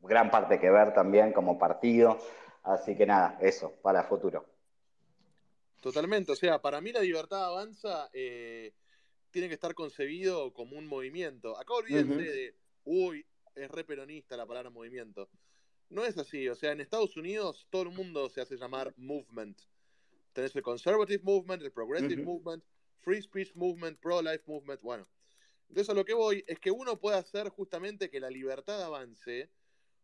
gran 0.03 0.29
parte 0.29 0.59
que 0.59 0.69
ver 0.69 0.93
también 0.93 1.33
como 1.33 1.57
partido, 1.57 2.19
así 2.61 2.95
que 2.95 3.07
nada, 3.07 3.39
eso, 3.41 3.73
para 3.81 4.03
futuro. 4.03 4.45
Totalmente, 5.81 6.33
o 6.33 6.35
sea, 6.35 6.61
para 6.61 6.79
mí 6.79 6.91
la 6.91 7.01
libertad 7.01 7.43
avanza 7.43 8.07
eh, 8.13 8.71
tiene 9.31 9.47
que 9.47 9.55
estar 9.55 9.73
concebido 9.73 10.53
como 10.53 10.77
un 10.77 10.85
movimiento. 10.85 11.57
Acá 11.57 11.73
olvídense 11.73 12.13
uh 12.13 12.17
-huh. 12.17 12.23
de, 12.23 12.55
uy, 12.85 13.25
es 13.57 13.71
re 13.71 13.83
peronista 13.83 14.37
la 14.37 14.45
palabra 14.45 14.69
movimiento. 14.69 15.29
No 15.89 16.05
es 16.05 16.17
así, 16.17 16.47
o 16.49 16.55
sea, 16.55 16.71
en 16.71 16.81
Estados 16.81 17.15
Unidos 17.17 17.67
todo 17.69 17.83
el 17.83 17.89
mundo 17.89 18.29
se 18.29 18.41
hace 18.41 18.57
llamar 18.57 18.93
movement. 18.97 19.59
Tenés 20.33 20.55
el 20.55 20.61
conservative 20.61 21.23
movement, 21.23 21.63
el 21.63 21.71
progressive 21.71 22.21
uh 22.21 22.25
-huh. 22.25 22.25
movement, 22.25 22.63
free 22.99 23.21
speech 23.21 23.55
movement, 23.55 23.99
pro-life 23.99 24.43
movement, 24.45 24.81
bueno. 24.81 25.07
Entonces 25.69 25.89
a 25.89 25.93
lo 25.93 26.05
que 26.05 26.13
voy 26.13 26.43
es 26.47 26.59
que 26.59 26.71
uno 26.71 26.99
puede 26.99 27.17
hacer 27.17 27.49
justamente 27.49 28.09
que 28.09 28.19
la 28.19 28.29
libertad 28.29 28.83
avance, 28.83 29.49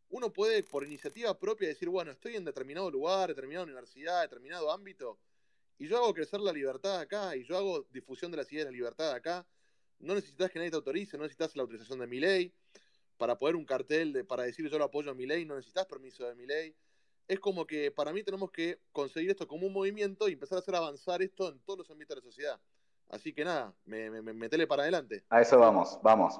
uno 0.10 0.32
puede 0.32 0.64
por 0.64 0.84
iniciativa 0.86 1.38
propia 1.40 1.68
decir, 1.68 1.90
bueno, 1.90 2.12
estoy 2.12 2.36
en 2.36 2.46
determinado 2.46 2.90
lugar, 2.92 3.30
determinada 3.30 3.66
universidad, 3.66 4.22
determinado 4.22 4.72
ámbito, 4.72 5.20
y 5.78 5.88
yo 5.88 5.98
hago 5.98 6.14
crecer 6.14 6.40
la 6.40 6.54
libertad 6.54 7.00
acá, 7.00 7.36
y 7.36 7.44
yo 7.44 7.58
hago 7.58 7.88
difusión 7.92 8.32
de 8.32 8.38
las 8.38 8.52
ideas 8.52 8.66
de 8.66 8.72
la 8.72 8.78
libertad 8.78 9.12
acá, 9.12 9.46
no 10.00 10.16
necesitas 10.16 10.52
que 10.52 10.60
nadie 10.60 10.72
te 10.72 10.78
autorice, 10.78 11.18
no 11.18 11.24
necesitas 11.24 11.56
la 11.56 11.64
autorización 11.64 12.00
de 12.00 12.08
mi 12.08 12.20
ley, 12.20 12.54
para 13.24 13.38
poder 13.38 13.56
un 13.56 13.64
cartel 13.64 14.12
de, 14.12 14.26
para 14.26 14.44
decir 14.44 14.70
yo 14.70 14.78
lo 14.78 14.84
apoyo 14.84 15.10
a 15.10 15.14
mi 15.14 15.26
ley, 15.26 15.46
no 15.46 15.56
necesitas 15.56 15.86
permiso 15.86 16.28
de 16.28 16.36
mi 16.36 16.46
ley. 16.46 16.76
Es 17.26 17.40
como 17.40 17.66
que 17.66 17.90
para 17.90 18.12
mí 18.12 18.22
tenemos 18.22 18.52
que 18.52 18.80
conseguir 18.92 19.32
esto 19.32 19.48
como 19.48 19.66
un 19.66 19.72
movimiento 19.72 20.28
y 20.28 20.34
empezar 20.34 20.58
a 20.58 20.60
hacer 20.60 20.76
avanzar 20.76 21.22
esto 21.22 21.48
en 21.48 21.58
todos 21.60 21.80
los 21.80 21.90
ámbitos 21.90 22.18
de 22.18 22.22
la 22.22 22.26
sociedad. 22.26 22.60
Así 23.08 23.32
que 23.32 23.46
nada, 23.46 23.74
me, 23.86 24.10
me, 24.10 24.34
metele 24.34 24.68
para 24.68 24.82
adelante. 24.82 25.24
A 25.30 25.40
eso 25.40 25.58
vamos, 25.58 25.98
vamos. 26.04 26.38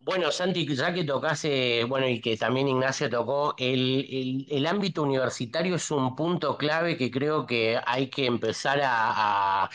Bueno, 0.00 0.30
Santi, 0.30 0.64
ya 0.76 0.92
que 0.94 1.02
tocase, 1.04 1.84
bueno, 1.84 2.08
y 2.08 2.20
que 2.20 2.36
también 2.36 2.68
Ignacio 2.68 3.10
tocó, 3.10 3.54
el, 3.58 4.64
ámbito 4.68 5.02
universitario 5.02 5.74
es 5.76 5.90
un 5.90 6.14
punto 6.14 6.56
clave 6.56 6.96
que 6.96 7.10
creo 7.10 7.44
que 7.44 7.78
hay 7.84 8.08
que 8.08 8.26
empezar 8.26 8.80
a, 8.84 9.68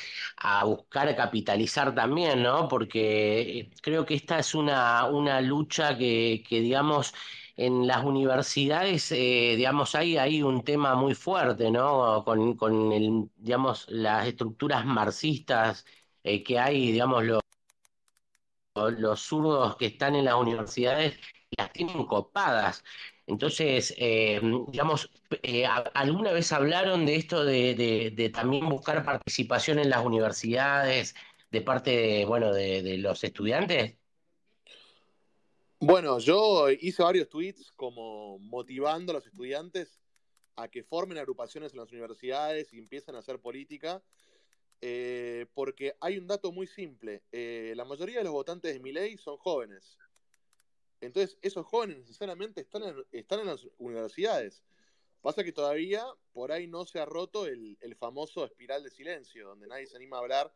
buscar 0.63 1.13
capitalizar 1.15 1.93
también, 1.93 2.41
¿no? 2.43 2.67
Porque 2.69 3.59
eh, 3.59 3.69
creo 3.81 4.05
que 4.05 4.15
esta 4.15 4.39
es 4.39 4.55
una, 4.55 5.05
una 5.05 5.41
lucha 5.41 5.97
que, 5.97 6.43
digamos, 6.49 7.13
en 7.57 7.85
las 7.87 8.03
universidades, 8.03 9.11
eh, 9.11 9.55
digamos, 9.57 9.95
hay, 9.95 10.17
hay 10.17 10.41
un 10.43 10.63
tema 10.63 10.95
muy 10.95 11.13
fuerte, 11.13 11.69
¿no? 11.71 12.23
Con, 12.23 12.55
con 12.55 12.91
el, 12.93 13.29
digamos, 13.37 13.85
las 13.89 14.27
estructuras 14.27 14.85
marxistas 14.85 15.85
eh, 16.23 16.41
que 16.43 16.57
hay, 16.59 16.91
digamos, 16.91 17.23
los 17.25 17.40
los 18.75 19.21
zurdos 19.21 19.75
que 19.77 19.87
están 19.87 20.15
en 20.15 20.25
las 20.25 20.35
universidades 20.35 21.19
las 21.57 21.71
tienen 21.73 22.05
copadas. 22.05 22.83
Entonces, 23.27 23.93
eh, 23.97 24.41
digamos, 24.69 25.09
eh, 25.43 25.65
¿alguna 25.65 26.31
vez 26.31 26.51
hablaron 26.51 27.05
de 27.05 27.15
esto 27.15 27.43
de, 27.43 28.31
también 28.33 28.67
buscar 28.67 29.03
participación 29.03 29.79
en 29.79 29.89
las 29.89 30.05
universidades 30.05 31.15
de 31.51 31.61
parte 31.61 31.91
de, 31.91 32.25
bueno, 32.25 32.53
de, 32.53 32.97
los 32.97 33.23
estudiantes? 33.23 33.95
Bueno, 35.79 36.19
yo 36.19 36.69
hice 36.69 37.03
varios 37.03 37.27
tweets 37.27 37.71
como 37.71 38.37
motivando 38.39 39.11
a 39.11 39.15
los 39.15 39.25
estudiantes 39.25 39.99
a 40.55 40.67
que 40.67 40.83
formen 40.83 41.17
agrupaciones 41.17 41.73
en 41.73 41.79
las 41.79 41.91
universidades 41.91 42.71
y 42.73 42.77
empiecen 42.77 43.15
a 43.15 43.19
hacer 43.19 43.39
política. 43.39 44.01
Eh, 44.81 45.45
porque 45.53 45.95
hay 45.99 46.17
un 46.17 46.27
dato 46.27 46.51
muy 46.51 46.65
simple. 46.65 47.23
Eh, 47.31 47.73
la 47.75 47.85
mayoría 47.85 48.17
de 48.17 48.23
los 48.23 48.33
votantes 48.33 48.73
de 48.73 48.79
mi 48.79 48.91
ley 48.91 49.17
son 49.17 49.37
jóvenes. 49.37 49.99
Entonces, 50.99 51.37
esos 51.41 51.65
jóvenes 51.65 51.97
necesariamente 51.97 52.61
están 52.61 52.83
en, 52.83 53.05
están 53.11 53.41
en 53.41 53.47
las 53.47 53.67
universidades. 53.77 54.63
Pasa 55.21 55.43
que 55.43 55.51
todavía 55.51 56.03
por 56.33 56.51
ahí 56.51 56.67
no 56.67 56.85
se 56.85 56.99
ha 56.99 57.05
roto 57.05 57.45
el, 57.45 57.77
famoso 57.99 58.43
espiral 58.43 58.83
de 58.83 58.89
silencio, 58.89 59.49
donde 59.49 59.67
nadie 59.67 59.85
se 59.85 59.95
anima 59.95 60.17
a 60.17 60.21
hablar 60.21 60.53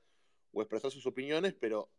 o 0.51 0.61
expresar 0.61 0.89
sus 0.89 1.05
opiniones, 1.05 1.53
pero 1.53 1.91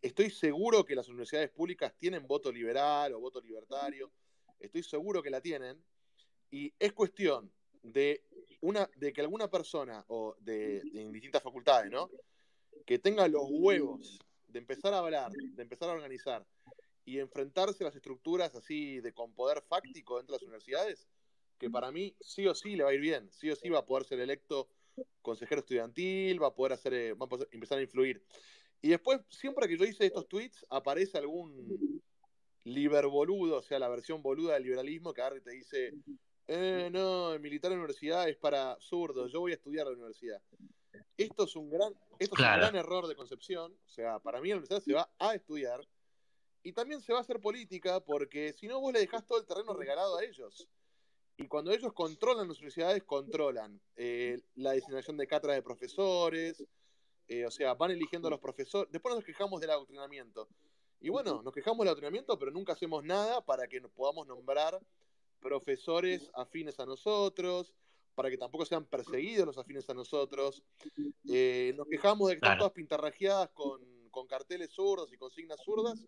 estoy 0.00 0.30
seguro 0.30 0.84
que 0.84 0.94
las 0.94 1.08
universidades 1.08 1.50
públicas 1.50 1.92
tienen 1.98 2.28
voto 2.28 2.52
liberal 2.52 3.12
o 3.14 3.20
voto 3.20 3.40
libertario. 3.40 4.12
Estoy 4.60 4.84
seguro 4.84 5.20
que 5.20 5.30
la 5.30 5.40
tienen. 5.40 5.82
Y 6.50 6.72
es 6.78 6.92
cuestión 6.92 7.50
de 7.84 8.24
una, 8.60 8.90
de 8.96 9.12
que 9.12 9.20
alguna 9.20 9.48
persona, 9.48 10.04
o 10.08 10.34
de, 10.40 10.82
en 10.94 11.12
distintas 11.12 11.42
facultades, 11.42 11.92
¿no? 11.92 12.10
Que 12.84 12.98
tenga 12.98 13.28
los 13.28 13.44
huevos 13.48 14.18
de 14.48 14.58
empezar 14.58 14.92
a 14.94 14.98
hablar, 14.98 15.30
de 15.32 15.62
empezar 15.62 15.90
a 15.90 15.92
organizar 15.92 16.44
y 17.04 17.18
enfrentarse 17.18 17.84
a 17.84 17.88
las 17.88 17.96
estructuras 17.96 18.54
así 18.54 19.00
de 19.00 19.12
con 19.12 19.32
poder 19.32 19.62
fáctico 19.62 20.16
dentro 20.16 20.32
de 20.32 20.38
las 20.38 20.42
universidades, 20.42 21.06
que 21.58 21.70
para 21.70 21.92
mí 21.92 22.16
sí 22.20 22.46
o 22.46 22.54
sí 22.54 22.74
le 22.74 22.84
va 22.84 22.90
a 22.90 22.94
ir 22.94 23.00
bien, 23.00 23.30
sí 23.30 23.50
o 23.50 23.56
sí 23.56 23.68
va 23.68 23.80
a 23.80 23.86
poder 23.86 24.04
ser 24.04 24.20
electo 24.20 24.68
consejero 25.22 25.60
estudiantil, 25.60 26.42
va 26.42 26.48
a 26.48 26.54
poder 26.54 26.72
hacer, 26.72 26.94
eh, 26.94 27.12
va 27.14 27.26
a 27.30 27.46
empezar 27.50 27.78
a 27.78 27.82
influir. 27.82 28.24
Y 28.80 28.88
después, 28.88 29.20
siempre 29.28 29.68
que 29.68 29.76
yo 29.76 29.84
hice 29.84 30.06
estos 30.06 30.28
tweets, 30.28 30.64
aparece 30.70 31.18
algún 31.18 32.02
liber 32.64 33.06
boludo, 33.06 33.58
o 33.58 33.62
sea, 33.62 33.78
la 33.78 33.88
versión 33.88 34.22
boluda 34.22 34.54
del 34.54 34.64
liberalismo, 34.64 35.12
que 35.12 35.22
ahora 35.22 35.40
te 35.40 35.50
dice, 35.50 35.92
eh, 36.46 36.90
no, 36.92 37.32
el 37.32 37.40
militar 37.40 37.72
en 37.72 37.78
la 37.78 37.84
universidad 37.84 38.28
es 38.28 38.36
para 38.36 38.76
zurdos, 38.80 39.32
yo 39.32 39.40
voy 39.40 39.52
a 39.52 39.54
estudiar 39.54 39.86
a 39.86 39.90
la 39.90 39.96
universidad. 39.96 40.40
Esto 41.16 41.44
es 41.44 41.56
un 41.56 41.70
gran, 41.70 41.92
esto 42.18 42.34
es 42.34 42.40
un 42.40 42.56
gran 42.56 42.76
error 42.76 43.06
de 43.06 43.16
concepción. 43.16 43.72
O 43.72 43.88
sea, 43.88 44.18
para 44.18 44.40
mí 44.40 44.48
la 44.48 44.56
universidad 44.56 44.82
se 44.82 44.92
va 44.92 45.10
a 45.18 45.34
estudiar 45.34 45.80
y 46.62 46.72
también 46.72 47.00
se 47.00 47.12
va 47.12 47.18
a 47.18 47.22
hacer 47.22 47.40
política 47.40 48.00
porque 48.00 48.52
si 48.52 48.66
no 48.66 48.80
vos 48.80 48.92
le 48.92 49.00
dejás 49.00 49.26
todo 49.26 49.38
el 49.38 49.46
terreno 49.46 49.74
regalado 49.74 50.16
a 50.16 50.24
ellos. 50.24 50.68
Y 51.36 51.48
cuando 51.48 51.72
ellos 51.72 51.92
controlan 51.92 52.48
las 52.48 52.58
universidades, 52.58 53.02
controlan 53.02 53.80
eh, 53.96 54.40
la 54.54 54.72
designación 54.72 55.16
de 55.16 55.26
cátedra 55.26 55.54
de 55.54 55.62
profesores, 55.62 56.64
eh, 57.26 57.44
o 57.44 57.50
sea, 57.50 57.74
van 57.74 57.90
eligiendo 57.90 58.28
a 58.28 58.30
los 58.30 58.40
profesores. 58.40 58.90
Después 58.92 59.14
nos 59.14 59.24
quejamos 59.24 59.60
del 59.60 59.70
adoctrinamiento. 59.70 60.48
Y 61.00 61.10
bueno, 61.10 61.42
nos 61.42 61.52
quejamos 61.52 61.78
del 61.78 61.88
adoctrinamiento, 61.88 62.38
pero 62.38 62.50
nunca 62.50 62.72
hacemos 62.72 63.04
nada 63.04 63.44
para 63.44 63.66
que 63.66 63.80
nos 63.80 63.90
podamos 63.90 64.26
nombrar 64.26 64.80
profesores 65.44 66.30
afines 66.32 66.80
a 66.80 66.86
nosotros, 66.86 67.74
para 68.14 68.30
que 68.30 68.38
tampoco 68.38 68.64
sean 68.64 68.86
perseguidos 68.86 69.46
los 69.46 69.58
afines 69.58 69.88
a 69.90 69.94
nosotros. 69.94 70.62
Eh, 71.28 71.74
nos 71.76 71.86
quejamos 71.86 72.28
de 72.28 72.34
que 72.34 72.38
están 72.38 72.58
todas 72.58 72.72
pintarrajeadas 72.72 73.50
con, 73.50 73.92
carteles 74.26 74.70
zurdos 74.70 75.12
y 75.12 75.18
consignas 75.18 75.60
zurdas. 75.62 76.06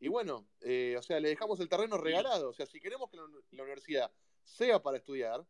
Y 0.00 0.08
bueno, 0.08 0.46
eh, 0.62 0.96
o 0.98 1.02
sea, 1.02 1.20
le 1.20 1.28
dejamos 1.28 1.60
el 1.60 1.68
terreno 1.68 1.98
regalado. 1.98 2.48
O 2.48 2.52
sea, 2.54 2.64
si 2.64 2.80
queremos 2.80 3.10
que 3.10 3.18
la, 3.18 3.62
universidad 3.62 4.10
sea 4.42 4.82
para 4.82 4.96
estudiar, 4.96 5.44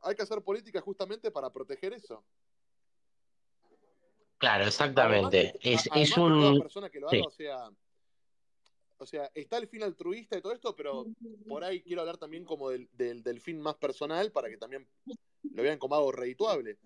hay 0.00 0.16
que 0.16 0.22
hacer 0.22 0.42
política 0.42 0.80
justamente 0.80 1.30
para 1.30 1.50
proteger 1.50 1.92
eso. 1.92 2.24
Claro, 4.38 4.64
exactamente. 4.64 5.54
es, 5.60 5.88
es 5.94 6.16
un. 6.16 6.58
persona 6.58 6.90
que 6.90 7.00
lo 7.00 7.08
haga, 7.08 7.26
o 7.26 7.30
sea, 7.30 7.70
o 8.98 9.06
sea, 9.06 9.30
está 9.34 9.58
el 9.58 9.68
fin 9.68 9.82
altruista 9.82 10.36
y 10.36 10.42
todo 10.42 10.52
esto, 10.52 10.74
pero 10.74 11.06
por 11.46 11.62
ahí 11.62 11.82
quiero 11.82 12.02
hablar 12.02 12.18
también 12.18 12.44
como 12.44 12.70
del, 12.70 12.88
del, 12.92 13.40
fin 13.40 13.60
más 13.60 13.76
personal 13.76 14.32
para 14.32 14.48
que 14.48 14.56
también 14.56 14.86
lo 15.42 15.62
vean 15.62 15.78
como 15.78 15.94
algo 15.94 16.12
redituable. 16.12 16.78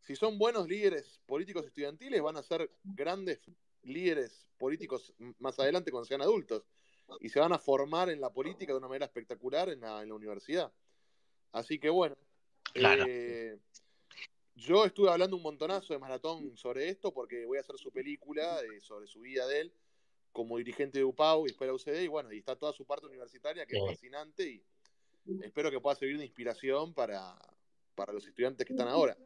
Si 0.00 0.16
son 0.16 0.38
buenos 0.38 0.66
líderes 0.66 1.20
políticos 1.26 1.66
estudiantiles, 1.66 2.20
van 2.22 2.38
a 2.38 2.42
ser 2.42 2.70
grandes 2.82 3.40
líderes 3.82 4.46
políticos 4.58 5.14
más 5.38 5.58
adelante 5.58 5.90
cuando 5.90 6.06
sean 6.06 6.22
adultos. 6.22 6.64
Y 7.20 7.28
se 7.28 7.40
van 7.40 7.52
a 7.52 7.58
formar 7.58 8.08
en 8.08 8.20
la 8.20 8.32
política 8.32 8.72
de 8.72 8.78
una 8.78 8.88
manera 8.88 9.06
espectacular 9.06 9.68
en 9.68 9.80
la, 9.80 10.14
universidad. 10.14 10.72
Así 11.52 11.78
que 11.78 11.90
bueno. 11.90 12.16
Eh, 12.74 13.58
yo 14.54 14.84
estuve 14.86 15.10
hablando 15.10 15.36
un 15.36 15.42
montonazo 15.42 15.92
de 15.92 15.98
maratón 15.98 16.56
sobre 16.56 16.88
esto 16.88 17.12
porque 17.12 17.44
voy 17.44 17.58
a 17.58 17.60
hacer 17.60 17.76
su 17.76 17.90
película 17.90 18.60
sobre 18.80 19.06
su 19.06 19.20
vida 19.20 19.46
de 19.46 19.60
él 19.60 19.72
como 20.32 20.56
dirigente 20.58 20.98
de 20.98 21.04
UPAU 21.04 21.44
y 21.44 21.48
después 21.48 21.66
de 21.68 21.72
la 21.72 21.74
UCD, 21.74 22.02
y 22.02 22.08
bueno, 22.08 22.32
y 22.32 22.38
está 22.38 22.56
toda 22.56 22.72
su 22.72 22.84
parte 22.84 23.06
universitaria, 23.06 23.66
que 23.66 23.76
es 23.76 23.86
fascinante, 23.86 24.48
y 24.48 24.64
espero 25.42 25.70
que 25.70 25.80
pueda 25.80 25.96
servir 25.96 26.18
de 26.18 26.24
inspiración 26.24 26.94
para, 26.94 27.36
para 27.94 28.12
los 28.12 28.26
estudiantes 28.26 28.66
que 28.66 28.72
están 28.72 28.88
ahora. 28.88 29.16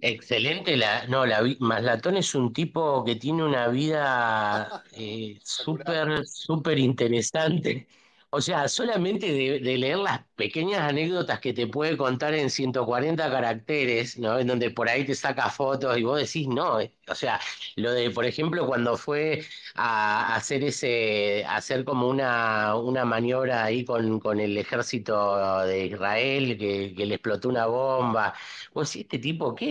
Excelente, 0.00 0.76
la, 0.76 1.06
no, 1.06 1.26
la, 1.26 1.42
Maslatón 1.58 2.16
es 2.16 2.34
un 2.34 2.52
tipo 2.52 3.04
que 3.04 3.16
tiene 3.16 3.42
una 3.42 3.68
vida 3.68 4.84
eh, 4.92 5.38
súper, 5.42 6.26
súper 6.26 6.78
interesante. 6.78 7.88
O 8.30 8.42
sea, 8.42 8.68
solamente 8.68 9.32
de, 9.32 9.58
leer 9.78 9.96
las 9.98 10.20
pequeñas 10.36 10.82
anécdotas 10.82 11.40
que 11.40 11.54
te 11.54 11.66
puede 11.66 11.96
contar 11.96 12.34
en 12.34 12.50
140 12.50 13.30
caracteres, 13.30 14.18
¿no? 14.18 14.38
En 14.38 14.46
donde 14.46 14.70
por 14.70 14.86
ahí 14.90 15.06
te 15.06 15.14
saca 15.14 15.48
fotos 15.48 15.96
y 15.96 16.02
vos 16.02 16.18
decís, 16.20 16.46
no, 16.46 16.76
o 17.08 17.14
sea, 17.14 17.40
lo 17.76 17.90
de, 17.92 18.10
por 18.10 18.26
ejemplo, 18.26 18.66
cuando 18.66 18.98
fue 18.98 19.44
a 19.74 20.34
hacer 20.36 20.62
ese, 20.62 21.42
hacer 21.48 21.84
como 21.86 22.06
una, 22.06 22.76
una 22.76 23.06
maniobra 23.06 23.64
ahí 23.64 23.82
con, 23.86 24.20
con 24.20 24.40
el 24.40 24.58
ejército 24.58 25.64
de 25.64 25.86
Israel, 25.86 26.58
que, 26.58 26.94
que 26.94 27.06
le 27.06 27.14
explotó 27.14 27.48
una 27.48 27.64
bomba, 27.66 28.34
vos 28.74 28.94
este 28.94 29.18
tipo, 29.18 29.54
¿qué? 29.54 29.64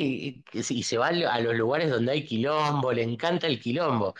Y 0.51 0.83
se 0.83 0.97
va 0.97 1.09
a 1.09 1.39
los 1.41 1.53
lugares 1.55 1.91
donde 1.91 2.11
hay 2.11 2.25
quilombo, 2.25 2.91
le 2.91 3.03
encanta 3.03 3.45
el 3.47 3.59
quilombo 3.59 4.15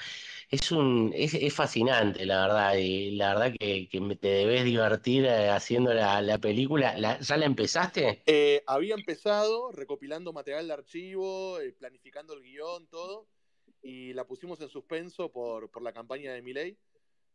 es 0.49 0.71
un 0.71 1.11
es, 1.13 1.33
es, 1.33 1.53
fascinante, 1.53 2.25
la 2.25 2.47
verdad, 2.47 2.75
y 2.75 3.11
la 3.11 3.33
verdad 3.33 3.53
que, 3.59 3.89
que 3.89 4.15
te 4.15 4.27
debes 4.29 4.63
divertir 4.63 5.25
eh, 5.25 5.49
haciendo 5.49 5.93
la, 5.93 6.37
película. 6.37 7.19
¿Ya 7.19 7.37
la 7.37 7.45
empezaste? 7.45 8.23
Eh, 8.25 8.63
había 8.65 8.95
empezado 8.95 9.71
recopilando 9.73 10.31
material 10.31 10.67
de 10.67 10.73
archivo, 10.73 11.59
eh, 11.59 11.73
planificando 11.73 12.33
el 12.33 12.43
guion, 12.43 12.87
todo, 12.87 13.27
y 13.81 14.13
la 14.13 14.25
pusimos 14.25 14.61
en 14.61 14.69
suspenso 14.69 15.31
por, 15.31 15.69
por 15.69 15.81
la 15.81 15.91
campaña 15.91 16.31
de 16.31 16.41
Miley. 16.41 16.77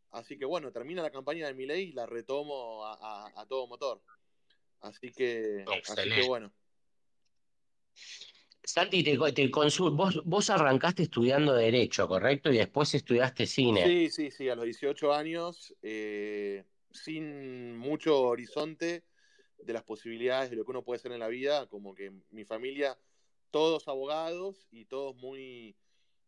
Así 0.09 0.37
que 0.37 0.45
bueno, 0.45 0.71
termina 0.71 1.01
la 1.01 1.11
campaña 1.11 1.47
de 1.47 1.53
Miley 1.53 1.89
y 1.89 1.93
la 1.93 2.05
retomo 2.07 2.83
a, 2.85 3.31
a, 3.35 3.45
todo 3.45 3.67
motor. 3.67 4.01
Así 4.81 5.11
que, 5.11 5.63
así 5.87 6.09
que 6.09 6.27
bueno. 6.27 6.51
Santi, 8.63 9.03
te, 9.03 9.17
te 9.33 9.51
vos, 9.91 10.21
vos 10.23 10.49
arrancaste 10.49 11.03
estudiando 11.03 11.53
Derecho, 11.53 12.07
¿correcto? 12.07 12.51
Y 12.51 12.57
después 12.57 12.93
estudiaste 12.93 13.45
cine. 13.45 13.85
Sí, 13.85 14.09
sí, 14.09 14.31
sí, 14.31 14.49
a 14.49 14.55
los 14.55 14.65
18 14.65 15.13
años, 15.13 15.75
eh, 15.81 16.63
sin 16.91 17.77
mucho 17.77 18.21
horizonte 18.21 19.03
de 19.57 19.73
las 19.73 19.83
posibilidades 19.83 20.49
de 20.49 20.55
lo 20.55 20.63
que 20.63 20.71
uno 20.71 20.83
puede 20.83 20.99
hacer 20.99 21.11
en 21.11 21.19
la 21.19 21.27
vida, 21.27 21.67
como 21.67 21.93
que 21.93 22.11
mi 22.31 22.45
familia, 22.45 22.97
todos 23.51 23.87
abogados 23.87 24.67
y 24.71 24.85
todos 24.85 25.15
muy 25.15 25.75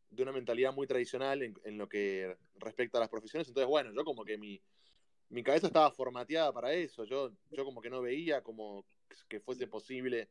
de 0.10 0.24
una 0.24 0.32
mentalidad 0.32 0.74
muy 0.74 0.88
tradicional 0.88 1.42
en, 1.42 1.78
lo 1.78 1.88
que 1.88 2.38
respecta 2.56 2.98
a 2.98 3.02
las 3.02 3.10
profesiones. 3.10 3.48
Entonces, 3.48 3.68
bueno, 3.68 3.92
yo 3.94 4.04
como 4.04 4.24
que 4.24 4.38
mi, 4.38 4.62
mi 5.30 5.44
cabeza 5.44 5.68
estaba 5.68 5.92
formateada 5.92 6.54
para 6.54 6.74
eso. 6.74 7.04
Yo, 7.06 7.32
yo 7.52 7.66
como 7.66 7.82
que 7.82 7.90
no 7.90 8.02
veía 8.02 8.42
como 8.42 8.86
que 9.28 9.40
fuese 9.40 9.68
posible 9.68 10.30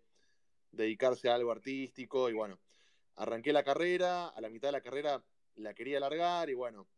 dedicarse 0.75 1.28
a 1.28 1.35
algo 1.35 1.50
artístico 1.50 2.28
y 2.31 2.33
bueno, 2.33 2.59
arranqué 3.16 3.52
la 3.52 3.62
carrera, 3.62 4.28
a 4.28 4.40
la 4.40 4.49
mitad 4.49 4.69
de 4.69 4.73
la 4.73 4.81
carrera 4.81 5.25
la 5.57 5.75
quería 5.75 5.99
alargar 5.99 6.50
y 6.50 6.54
bueno, 6.54 6.88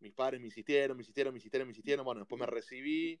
mis 0.00 0.12
padres 0.12 0.40
me 0.40 0.46
insistieron, 0.46 0.96
me 0.96 1.02
insistieron, 1.02 1.32
me 1.32 1.38
insistieron, 1.38 1.66
me 1.66 1.72
insistieron, 1.72 2.04
bueno, 2.04 2.20
después 2.20 2.38
me 2.38 2.46
recibí 2.46 3.20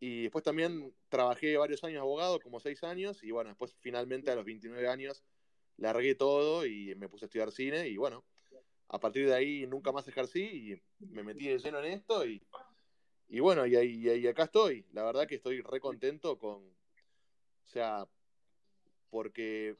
y 0.00 0.22
después 0.22 0.42
también 0.42 0.94
trabajé 1.08 1.56
varios 1.56 1.84
años 1.84 2.00
abogado, 2.00 2.40
como 2.40 2.58
seis 2.60 2.82
años 2.84 3.22
y 3.22 3.30
bueno, 3.30 3.50
después 3.50 3.76
finalmente 3.80 4.30
a 4.30 4.34
los 4.34 4.44
29 4.44 4.88
años 4.88 5.22
largué 5.76 6.14
todo 6.14 6.66
y 6.66 6.94
me 6.96 7.08
puse 7.08 7.24
a 7.24 7.26
estudiar 7.26 7.52
cine 7.52 7.88
y 7.88 7.96
bueno, 7.96 8.24
a 8.88 8.98
partir 8.98 9.26
de 9.26 9.34
ahí 9.34 9.66
nunca 9.66 9.92
más 9.92 10.06
ejercí 10.08 10.42
y 10.42 10.82
me 11.06 11.22
metí 11.22 11.48
de 11.48 11.58
lleno 11.58 11.78
en 11.80 11.92
esto 11.92 12.26
y, 12.26 12.42
y 13.28 13.40
bueno, 13.40 13.66
y, 13.66 13.76
y, 13.76 14.10
y 14.10 14.26
acá 14.26 14.44
estoy. 14.44 14.86
La 14.92 15.02
verdad 15.02 15.26
que 15.26 15.36
estoy 15.36 15.62
re 15.62 15.80
contento 15.80 16.38
con, 16.38 16.62
o 16.62 17.68
sea, 17.68 18.06
porque 19.12 19.76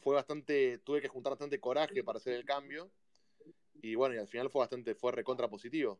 fue 0.00 0.14
bastante, 0.14 0.78
tuve 0.78 1.02
que 1.02 1.08
juntar 1.08 1.32
bastante 1.32 1.58
coraje 1.58 2.04
para 2.04 2.18
hacer 2.18 2.34
el 2.34 2.44
cambio. 2.44 2.88
Y 3.82 3.96
bueno, 3.96 4.14
y 4.14 4.18
al 4.18 4.28
final 4.28 4.48
fue 4.48 4.60
bastante, 4.60 4.94
fue 4.94 5.10
recontra 5.10 5.48
positivo. 5.48 5.98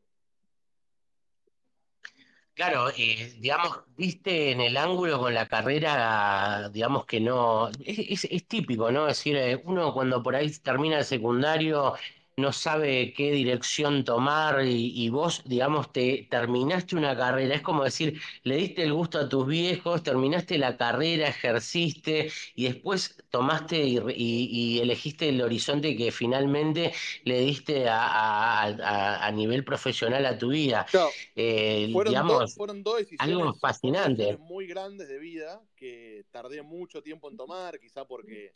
Claro, 2.54 2.88
eh, 2.96 3.34
digamos, 3.38 3.80
viste 3.96 4.52
en 4.52 4.60
el 4.60 4.76
ángulo 4.76 5.18
con 5.18 5.34
la 5.34 5.46
carrera, 5.46 6.70
digamos 6.72 7.04
que 7.04 7.20
no, 7.20 7.68
es, 7.84 8.24
es 8.24 8.46
típico, 8.46 8.90
¿no? 8.92 9.08
Es 9.08 9.18
decir, 9.18 9.36
eh, 9.36 9.60
uno 9.64 9.92
cuando 9.92 10.22
por 10.22 10.36
ahí 10.36 10.48
termina 10.60 11.00
el 11.00 11.04
secundario 11.04 11.94
no 12.38 12.52
sabe 12.52 13.14
qué 13.14 13.32
dirección 13.32 14.04
tomar 14.04 14.62
y, 14.66 15.08
vos, 15.08 15.42
digamos, 15.46 15.90
te 15.90 16.28
terminaste 16.30 16.94
una 16.94 17.16
carrera. 17.16 17.54
Es 17.54 17.62
como 17.62 17.82
decir, 17.82 18.20
le 18.42 18.56
diste 18.56 18.82
el 18.82 18.92
gusto 18.92 19.18
a 19.18 19.26
tus 19.26 19.46
viejos, 19.46 20.02
terminaste 20.02 20.58
la 20.58 20.76
carrera, 20.76 21.28
ejerciste 21.28 22.30
y 22.54 22.64
después 22.64 23.16
tomaste 23.30 23.82
y, 23.82 24.78
elegiste 24.80 25.30
el 25.30 25.40
horizonte 25.40 25.96
que 25.96 26.12
finalmente 26.12 26.92
le 27.24 27.40
diste 27.40 27.86
a, 27.88 29.30
nivel 29.32 29.64
profesional 29.64 30.26
a 30.26 30.36
tu 30.36 30.50
vida. 30.50 30.86
Eh, 31.34 31.88
fueron, 31.90 32.12
digamos, 32.12 32.54
fueron 32.54 32.82
dos 32.82 32.98
decisiones, 32.98 33.34
algo 33.34 33.54
fascinante. 33.54 34.36
muy 34.36 34.66
grandes 34.66 35.08
de 35.08 35.18
vida 35.18 35.62
que 35.74 36.26
tardé 36.30 36.60
mucho 36.60 37.02
tiempo 37.02 37.30
en 37.30 37.38
tomar, 37.38 37.80
quizá 37.80 38.06
porque 38.06 38.52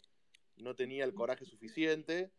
no 0.59 0.75
tenía 0.75 1.05
el 1.05 1.15
coraje 1.15 1.47
suficiente 1.47 2.31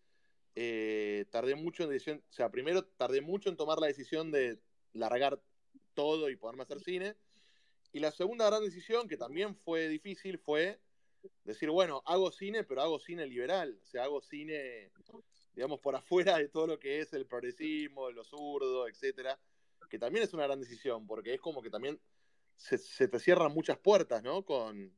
eh, 0.55 1.25
tardé 1.31 1.55
mucho 1.55 1.84
en 1.84 1.89
decisión, 1.89 2.24
o 2.29 2.34
sea, 2.34 2.50
primero 2.50 2.84
tardé 2.84 3.22
mucho 3.22 3.50
en 3.50 3.58
tomar 3.58 3.79
la 3.79 3.88
decisión 3.88 4.31
de 4.31 4.60
largar 4.93 5.41
todo 5.93 6.29
y 6.29 6.36
poderme 6.36 6.63
hacer 6.63 6.79
cine. 6.81 7.15
Y 7.94 8.00
la 8.00 8.11
segunda 8.11 8.46
gran 8.46 8.64
decisión, 8.64 9.07
que 9.07 9.18
también 9.18 9.55
fue 9.55 9.87
difícil, 9.90 10.37
fue 10.37 10.79
decir, 11.44 11.70
bueno, 11.70 12.01
hago 12.05 12.31
cine, 12.31 12.64
pero 12.64 12.81
hago 12.81 13.00
cine 13.00 13.27
liberal, 13.27 13.79
o 13.81 13.85
sea, 13.85 14.05
hago 14.05 14.22
cine, 14.22 14.92
digamos, 15.53 15.79
por 15.79 15.96
afuera 15.96 16.37
de 16.37 16.48
todo 16.48 16.68
lo 16.68 16.79
que 16.79 17.00
es 17.00 17.14
el 17.14 17.25
progresismo, 17.25 18.09
lo 18.11 18.24
zurdo, 18.24 18.87
etcétera, 18.87 19.40
que 19.90 20.00
también 20.00 20.24
es 20.24 20.33
una 20.33 20.44
gran 20.44 20.59
decisión, 20.59 21.05
porque 21.05 21.33
es 21.33 21.42
como 21.42 21.61
que 21.61 21.70
también 21.70 22.00
se, 22.55 23.07
te 23.07 23.20
cierran 23.20 23.53
muchas 23.53 23.77
puertas, 23.77 24.24
¿no? 24.24 24.44
Con... 24.44 24.96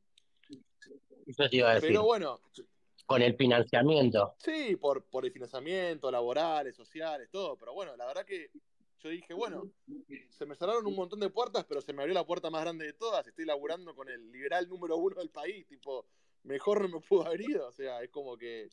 Pero 1.80 2.04
bueno, 2.04 2.40
con 3.06 3.22
el 3.22 3.36
financiamiento. 3.36 4.34
Sí, 4.38 4.76
por, 4.76 5.04
por 5.04 5.24
el 5.24 5.32
financiamiento, 5.32 6.10
laborales, 6.10 6.74
sociales, 6.74 7.28
todo. 7.30 7.56
Pero 7.56 7.74
bueno, 7.74 7.96
la 7.96 8.06
verdad 8.06 8.24
que 8.24 8.50
yo 9.00 9.10
dije, 9.10 9.34
bueno, 9.34 9.70
se 10.30 10.46
me 10.46 10.56
cerraron 10.56 10.86
un 10.86 10.96
montón 10.96 11.20
de 11.20 11.28
puertas, 11.28 11.64
pero 11.68 11.82
se 11.82 11.92
me 11.92 12.02
abrió 12.02 12.14
la 12.14 12.24
puerta 12.24 12.48
más 12.48 12.62
grande 12.62 12.86
de 12.86 12.94
todas. 12.94 13.26
Estoy 13.26 13.44
laburando 13.44 13.94
con 13.94 14.08
el 14.08 14.32
liberal 14.32 14.66
número 14.68 14.96
uno 14.96 15.16
del 15.16 15.28
país. 15.28 15.66
Tipo, 15.66 16.06
mejor 16.44 16.80
no 16.80 16.88
me 16.88 17.00
pudo 17.06 17.26
haber 17.26 17.42
ido. 17.42 17.68
O 17.68 17.72
sea, 17.72 18.02
es 18.02 18.08
como 18.10 18.36
que. 18.38 18.70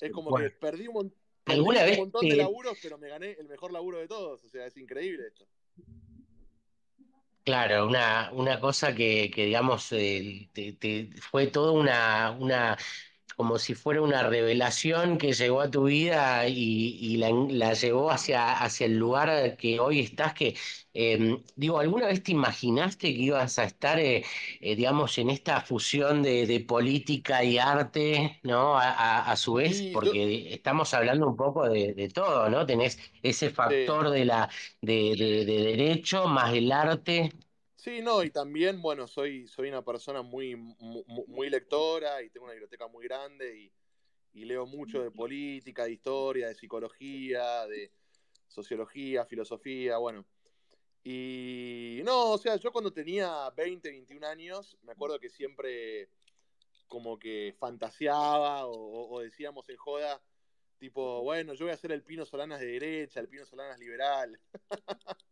Es 0.00 0.12
como 0.12 0.36
que 0.36 0.50
perdí 0.50 0.86
un, 0.86 0.94
montón 1.96 2.28
de 2.28 2.36
laburos, 2.36 2.78
pero 2.82 2.98
me 2.98 3.08
gané 3.08 3.32
el 3.32 3.48
mejor 3.48 3.72
laburo 3.72 3.98
de 3.98 4.06
todos. 4.06 4.44
O 4.44 4.48
sea, 4.48 4.66
es 4.66 4.76
increíble 4.76 5.26
esto. 5.26 5.46
Claro, 7.44 7.88
una, 7.88 8.30
una 8.34 8.60
cosa 8.60 8.94
que, 8.94 9.28
que 9.34 9.46
digamos, 9.46 9.90
eh, 9.92 10.48
te, 10.52 11.10
fue 11.30 11.48
toda 11.48 11.72
una, 11.72 12.36
una 12.38 12.78
como 13.36 13.58
si 13.58 13.74
fuera 13.74 14.02
una 14.02 14.22
revelación 14.22 15.18
que 15.18 15.32
llegó 15.32 15.60
a 15.60 15.70
tu 15.70 15.84
vida 15.84 16.46
y, 16.48 17.16
la, 17.16 17.74
llevó 17.74 18.10
hacia, 18.10 18.52
hacia 18.52 18.86
el 18.86 18.96
lugar 18.98 19.56
que 19.56 19.80
hoy 19.80 20.00
estás, 20.00 20.34
que 20.34 20.56
em, 20.94 21.42
digo, 21.56 21.78
¿alguna 21.80 22.06
vez 22.06 22.22
te 22.22 22.32
imaginaste 22.32 23.14
que 23.14 23.20
ibas 23.20 23.58
a 23.58 23.64
estar, 23.64 23.98
eh, 23.98 24.24
eh, 24.60 24.76
digamos, 24.76 25.16
en 25.18 25.30
esta 25.30 25.60
fusión 25.60 26.22
de, 26.22 26.64
política 26.66 27.42
y 27.44 27.58
arte, 27.58 28.40
¿no? 28.42 28.76
A, 28.78 29.34
su 29.36 29.54
vez, 29.54 29.82
porque 29.92 30.52
estamos 30.54 30.94
hablando 30.94 31.26
un 31.28 31.36
poco 31.36 31.68
de, 31.68 32.08
todo, 32.14 32.48
¿no? 32.50 32.66
Tenés 32.66 32.98
ese 33.22 33.50
factor 33.50 34.10
de, 34.10 34.24
la, 34.24 34.48
de, 34.80 35.14
de 35.16 35.44
derecho 35.44 36.26
más 36.28 36.52
el 36.54 36.70
arte. 36.72 37.30
Sí, 37.82 38.00
no, 38.00 38.22
y 38.22 38.30
también, 38.30 38.80
bueno, 38.80 39.08
soy, 39.08 39.48
soy 39.48 39.68
una 39.68 39.84
persona 39.84 40.22
muy, 40.22 40.54
muy, 40.54 41.50
lectora 41.50 42.22
y 42.22 42.30
tengo 42.30 42.44
una 42.44 42.52
biblioteca 42.52 42.86
muy 42.86 43.06
grande 43.06 43.72
y, 44.32 44.44
leo 44.44 44.66
mucho 44.66 45.02
de 45.02 45.10
política, 45.10 45.82
de 45.86 45.94
historia, 45.94 46.46
de 46.46 46.54
psicología, 46.54 47.66
de 47.66 47.90
sociología, 48.46 49.24
filosofía, 49.24 49.98
bueno. 49.98 50.24
Y 51.02 52.02
no, 52.04 52.30
o 52.30 52.38
sea, 52.38 52.54
yo 52.54 52.70
cuando 52.70 52.92
tenía 52.92 53.50
20, 53.50 53.90
21 53.90 54.28
años, 54.28 54.78
me 54.82 54.92
acuerdo 54.92 55.18
que 55.18 55.28
siempre 55.28 56.08
como 56.86 57.18
que 57.18 57.52
fantaseaba 57.58 58.64
o, 58.64 59.12
o 59.12 59.20
decíamos 59.22 59.68
en 59.68 59.76
joda, 59.76 60.22
tipo, 60.78 61.22
bueno, 61.22 61.54
yo 61.54 61.64
voy 61.64 61.72
a 61.72 61.74
hacer 61.74 61.90
el 61.90 62.04
Pino 62.04 62.24
Solanas 62.24 62.60
de 62.60 62.66
derecha, 62.66 63.18
el 63.18 63.28
Pino 63.28 63.44
Solanas 63.44 63.80
liberal. 63.80 64.38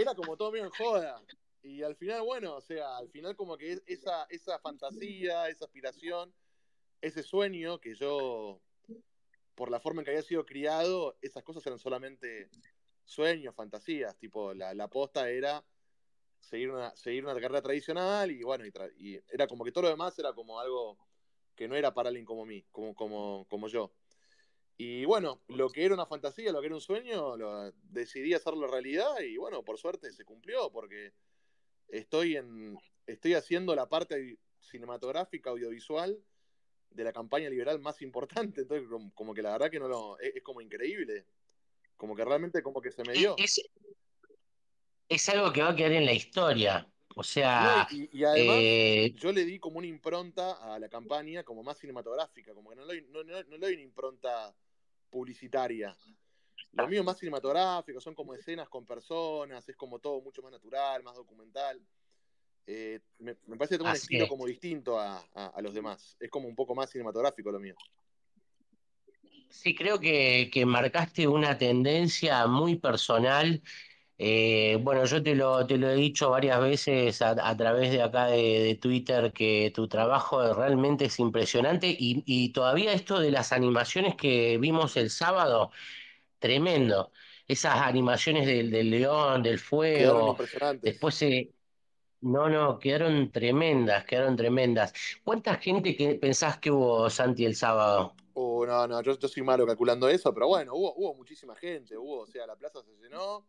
Era, 0.00 0.14
como 0.14 0.36
todo 0.36 0.52
medio 0.52 0.64
en 0.64 0.70
joda. 0.70 1.22
Y 1.62 1.82
al 1.82 1.94
final, 1.96 2.22
bueno, 2.22 2.56
o 2.56 2.60
sea, 2.60 2.96
al 2.96 3.08
final 3.10 3.36
como 3.36 3.56
que 3.56 3.80
esa, 3.86 4.24
esa 4.30 4.58
fantasía, 4.58 5.48
esa 5.48 5.66
aspiración, 5.66 6.32
ese 7.00 7.22
sueño 7.22 7.80
que 7.80 7.94
yo, 7.94 8.60
por 9.54 9.70
la 9.70 9.80
forma 9.80 10.00
en 10.00 10.04
que 10.04 10.10
había 10.12 10.22
sido 10.22 10.46
criado, 10.46 11.18
esas 11.20 11.42
cosas 11.42 11.66
eran 11.66 11.78
solamente 11.78 12.48
sueños, 13.04 13.54
fantasías. 13.54 14.16
Tipo, 14.16 14.54
la, 14.54 14.72
la 14.74 14.88
posta 14.88 15.28
era 15.28 15.62
seguir 16.40 16.70
una, 16.70 16.94
seguir 16.96 17.24
una 17.24 17.34
carrera 17.34 17.62
tradicional 17.62 18.30
y 18.30 18.42
bueno, 18.42 18.64
y, 18.96 19.20
era 19.30 19.46
como 19.46 19.64
que 19.64 19.72
todo 19.72 19.82
lo 19.82 19.90
demás 19.90 20.18
era 20.18 20.32
como 20.32 20.58
algo 20.58 20.98
que 21.54 21.68
no 21.68 21.76
era 21.76 21.92
para 21.92 22.08
alguien 22.08 22.24
como 22.24 22.46
mí, 22.46 22.64
como, 22.70 22.94
como, 22.94 23.46
como 23.48 23.68
yo. 23.68 23.92
Y 24.82 25.04
bueno, 25.04 25.42
lo 25.48 25.68
que 25.68 25.84
era 25.84 25.92
una 25.92 26.06
fantasía, 26.06 26.52
lo 26.52 26.60
que 26.62 26.68
era 26.68 26.74
un 26.74 26.80
sueño, 26.80 27.36
lo, 27.36 27.70
decidí 27.90 28.32
hacerlo 28.32 28.66
realidad 28.66 29.20
y 29.20 29.36
bueno, 29.36 29.62
por 29.62 29.76
suerte 29.76 30.10
se 30.10 30.24
cumplió 30.24 30.72
porque 30.72 31.12
estoy, 31.88 32.36
en, 32.36 32.78
estoy 33.06 33.34
haciendo 33.34 33.74
la 33.74 33.90
parte 33.90 34.38
cinematográfica, 34.58 35.50
audiovisual 35.50 36.18
de 36.88 37.04
la 37.04 37.12
campaña 37.12 37.50
liberal 37.50 37.78
más 37.78 38.00
importante. 38.00 38.62
Entonces, 38.62 38.88
como, 39.12 39.34
que 39.34 39.42
la 39.42 39.52
verdad 39.52 39.70
que 39.70 39.80
no 39.80 39.86
lo. 39.86 40.18
Es, 40.18 40.42
como 40.42 40.62
increíble. 40.62 41.26
Como 41.98 42.16
que 42.16 42.24
realmente 42.24 42.62
como 42.62 42.80
que 42.80 42.90
se 42.90 43.04
me 43.04 43.12
dio. 43.12 43.36
Es, 43.36 45.28
algo 45.28 45.52
que 45.52 45.60
va 45.60 45.72
a 45.72 45.76
quedar 45.76 45.92
en 45.92 46.06
la 46.06 46.14
historia. 46.14 46.90
O 47.16 47.22
sea. 47.22 47.86
y, 47.90 48.24
además, 48.24 48.56
eh, 48.58 49.12
yo 49.14 49.30
le 49.30 49.44
di 49.44 49.58
como 49.58 49.76
una 49.76 49.88
impronta 49.88 50.52
a 50.52 50.78
la 50.78 50.88
campaña 50.88 51.44
como 51.44 51.62
más 51.62 51.76
cinematográfica. 51.76 52.54
Como 52.54 52.70
que 52.70 52.76
no 52.76 52.86
le, 52.86 53.02
no, 53.02 53.22
no, 53.22 53.42
no 53.42 53.56
le 53.58 53.58
doy 53.58 53.74
una 53.74 53.82
impronta 53.82 54.56
publicitaria. 55.10 55.96
Lo 56.72 56.86
mío 56.86 57.02
más 57.02 57.18
cinematográfico, 57.18 58.00
son 58.00 58.14
como 58.14 58.34
escenas 58.34 58.68
con 58.68 58.86
personas, 58.86 59.68
es 59.68 59.76
como 59.76 59.98
todo 59.98 60.20
mucho 60.20 60.40
más 60.42 60.52
natural, 60.52 61.02
más 61.02 61.16
documental. 61.16 61.80
Eh, 62.66 63.00
me, 63.18 63.34
parece 63.34 63.74
que 63.74 63.78
tengo 63.78 63.90
un 63.90 63.96
estilo 63.96 64.28
como 64.28 64.46
distinto 64.46 64.98
a, 64.98 65.52
los 65.60 65.74
demás. 65.74 66.16
Es 66.20 66.30
como 66.30 66.46
un 66.46 66.54
poco 66.54 66.74
más 66.74 66.90
cinematográfico 66.90 67.50
lo 67.50 67.58
mío. 67.58 67.74
Sí, 69.48 69.74
creo 69.74 69.98
que, 69.98 70.50
marcaste 70.64 71.26
una 71.26 71.58
tendencia 71.58 72.46
muy 72.46 72.76
personal 72.76 73.60
Eh, 74.22 74.76
bueno, 74.82 75.06
yo 75.06 75.22
te 75.22 75.34
lo, 75.34 75.66
te 75.66 75.78
lo 75.78 75.88
he 75.88 75.94
dicho 75.94 76.28
varias 76.28 76.60
veces 76.60 77.22
a, 77.22 77.56
través 77.56 77.90
de 77.90 78.02
acá 78.02 78.26
de, 78.26 78.78
Twitter 78.78 79.32
que 79.32 79.72
tu 79.74 79.88
trabajo 79.88 80.52
realmente 80.52 81.06
es 81.06 81.18
impresionante 81.20 81.86
y, 81.88 82.22
y, 82.26 82.52
todavía 82.52 82.92
esto 82.92 83.18
de 83.18 83.30
las 83.30 83.50
animaciones 83.50 84.16
que 84.16 84.58
vimos 84.58 84.98
el 84.98 85.08
sábado, 85.08 85.70
tremendo. 86.38 87.12
Esas 87.48 87.76
animaciones 87.76 88.46
del, 88.46 88.70
del 88.70 88.90
león, 88.90 89.42
del 89.42 89.58
fuego, 89.58 90.36
después 90.82 91.14
se... 91.14 91.54
No, 92.20 92.50
no, 92.50 92.78
quedaron 92.78 93.32
tremendas, 93.32 94.04
quedaron 94.04 94.36
tremendas. 94.36 94.92
¿Cuánta 95.24 95.54
gente 95.56 95.96
que 95.96 96.16
pensás 96.16 96.58
que 96.58 96.70
hubo, 96.70 97.08
Santi, 97.08 97.46
el 97.46 97.56
sábado? 97.56 98.14
Oh, 98.34 98.66
no, 98.66 98.86
no, 98.86 99.00
yo, 99.02 99.18
yo 99.18 99.28
soy 99.28 99.42
malo 99.42 99.66
calculando 99.66 100.10
eso, 100.10 100.34
pero 100.34 100.48
bueno, 100.48 100.74
hubo, 100.74 100.92
hubo 100.94 101.14
muchísima 101.14 101.56
gente, 101.56 101.96
hubo, 101.96 102.20
o 102.20 102.26
sea, 102.26 102.46
la 102.46 102.56
plaza 102.56 102.82
se 102.82 102.92
llenó, 103.02 103.46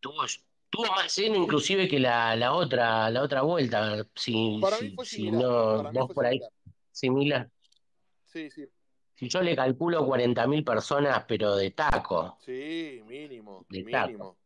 Tuvo, 0.00 0.86
más 0.94 1.16
lleno 1.16 1.36
inclusive 1.36 1.88
que 1.88 1.98
la, 1.98 2.36
la 2.36 2.54
otra 2.54 3.10
la 3.10 3.22
otra 3.22 3.42
vuelta. 3.42 4.06
Si, 4.14 4.58
Para 4.60 4.78
mí 4.80 4.90
fue 4.94 5.04
si 5.04 5.30
no, 5.30 5.90
vos 5.92 6.12
por 6.12 6.26
ahí, 6.26 6.40
similar. 6.92 7.50
Sí, 8.24 8.50
sí. 8.50 8.66
Si 9.14 9.28
yo 9.28 9.42
le 9.42 9.54
calculo 9.54 10.06
40.000 10.06 10.64
personas, 10.64 11.24
pero 11.28 11.54
de 11.56 11.72
taco. 11.72 12.38
Sí, 12.40 13.02
mínimo, 13.04 13.66
mínimo. 13.68 14.38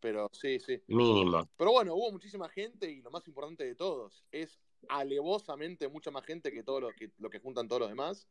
Pero 0.00 0.28
sí, 0.32 0.58
sí. 0.58 0.82
Mínimo. 0.88 1.48
Pero 1.56 1.72
bueno, 1.72 1.94
hubo 1.94 2.10
muchísima 2.10 2.48
gente 2.48 2.90
y 2.90 3.02
lo 3.02 3.10
más 3.10 3.26
importante 3.28 3.64
de 3.64 3.74
todos 3.74 4.24
es 4.32 4.58
alevosamente 4.88 5.88
mucha 5.88 6.10
más 6.10 6.24
gente 6.24 6.50
que 6.52 6.62
todo 6.62 6.80
lo 6.80 6.92
que, 6.92 7.12
lo 7.18 7.30
que 7.30 7.38
juntan 7.38 7.68
todos 7.68 7.80
los 7.80 7.88
demás. 7.88 8.26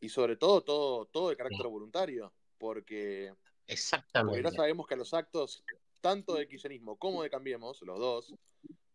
Y 0.00 0.08
sobre 0.08 0.36
todo, 0.36 0.62
todo, 0.62 1.06
todo 1.06 1.28
de 1.28 1.36
carácter 1.36 1.66
voluntario. 1.66 2.32
Porque 2.56 3.34
Exactamente. 3.72 4.42
Porque 4.42 4.50
no 4.50 4.56
sabemos 4.56 4.86
que 4.86 4.94
a 4.94 4.96
los 4.96 5.14
actos, 5.14 5.64
tanto 6.00 6.34
de 6.34 6.48
kirchnerismo 6.48 6.96
como 6.96 7.22
de 7.22 7.30
Cambiemos, 7.30 7.80
los 7.82 7.98
dos, 7.98 8.34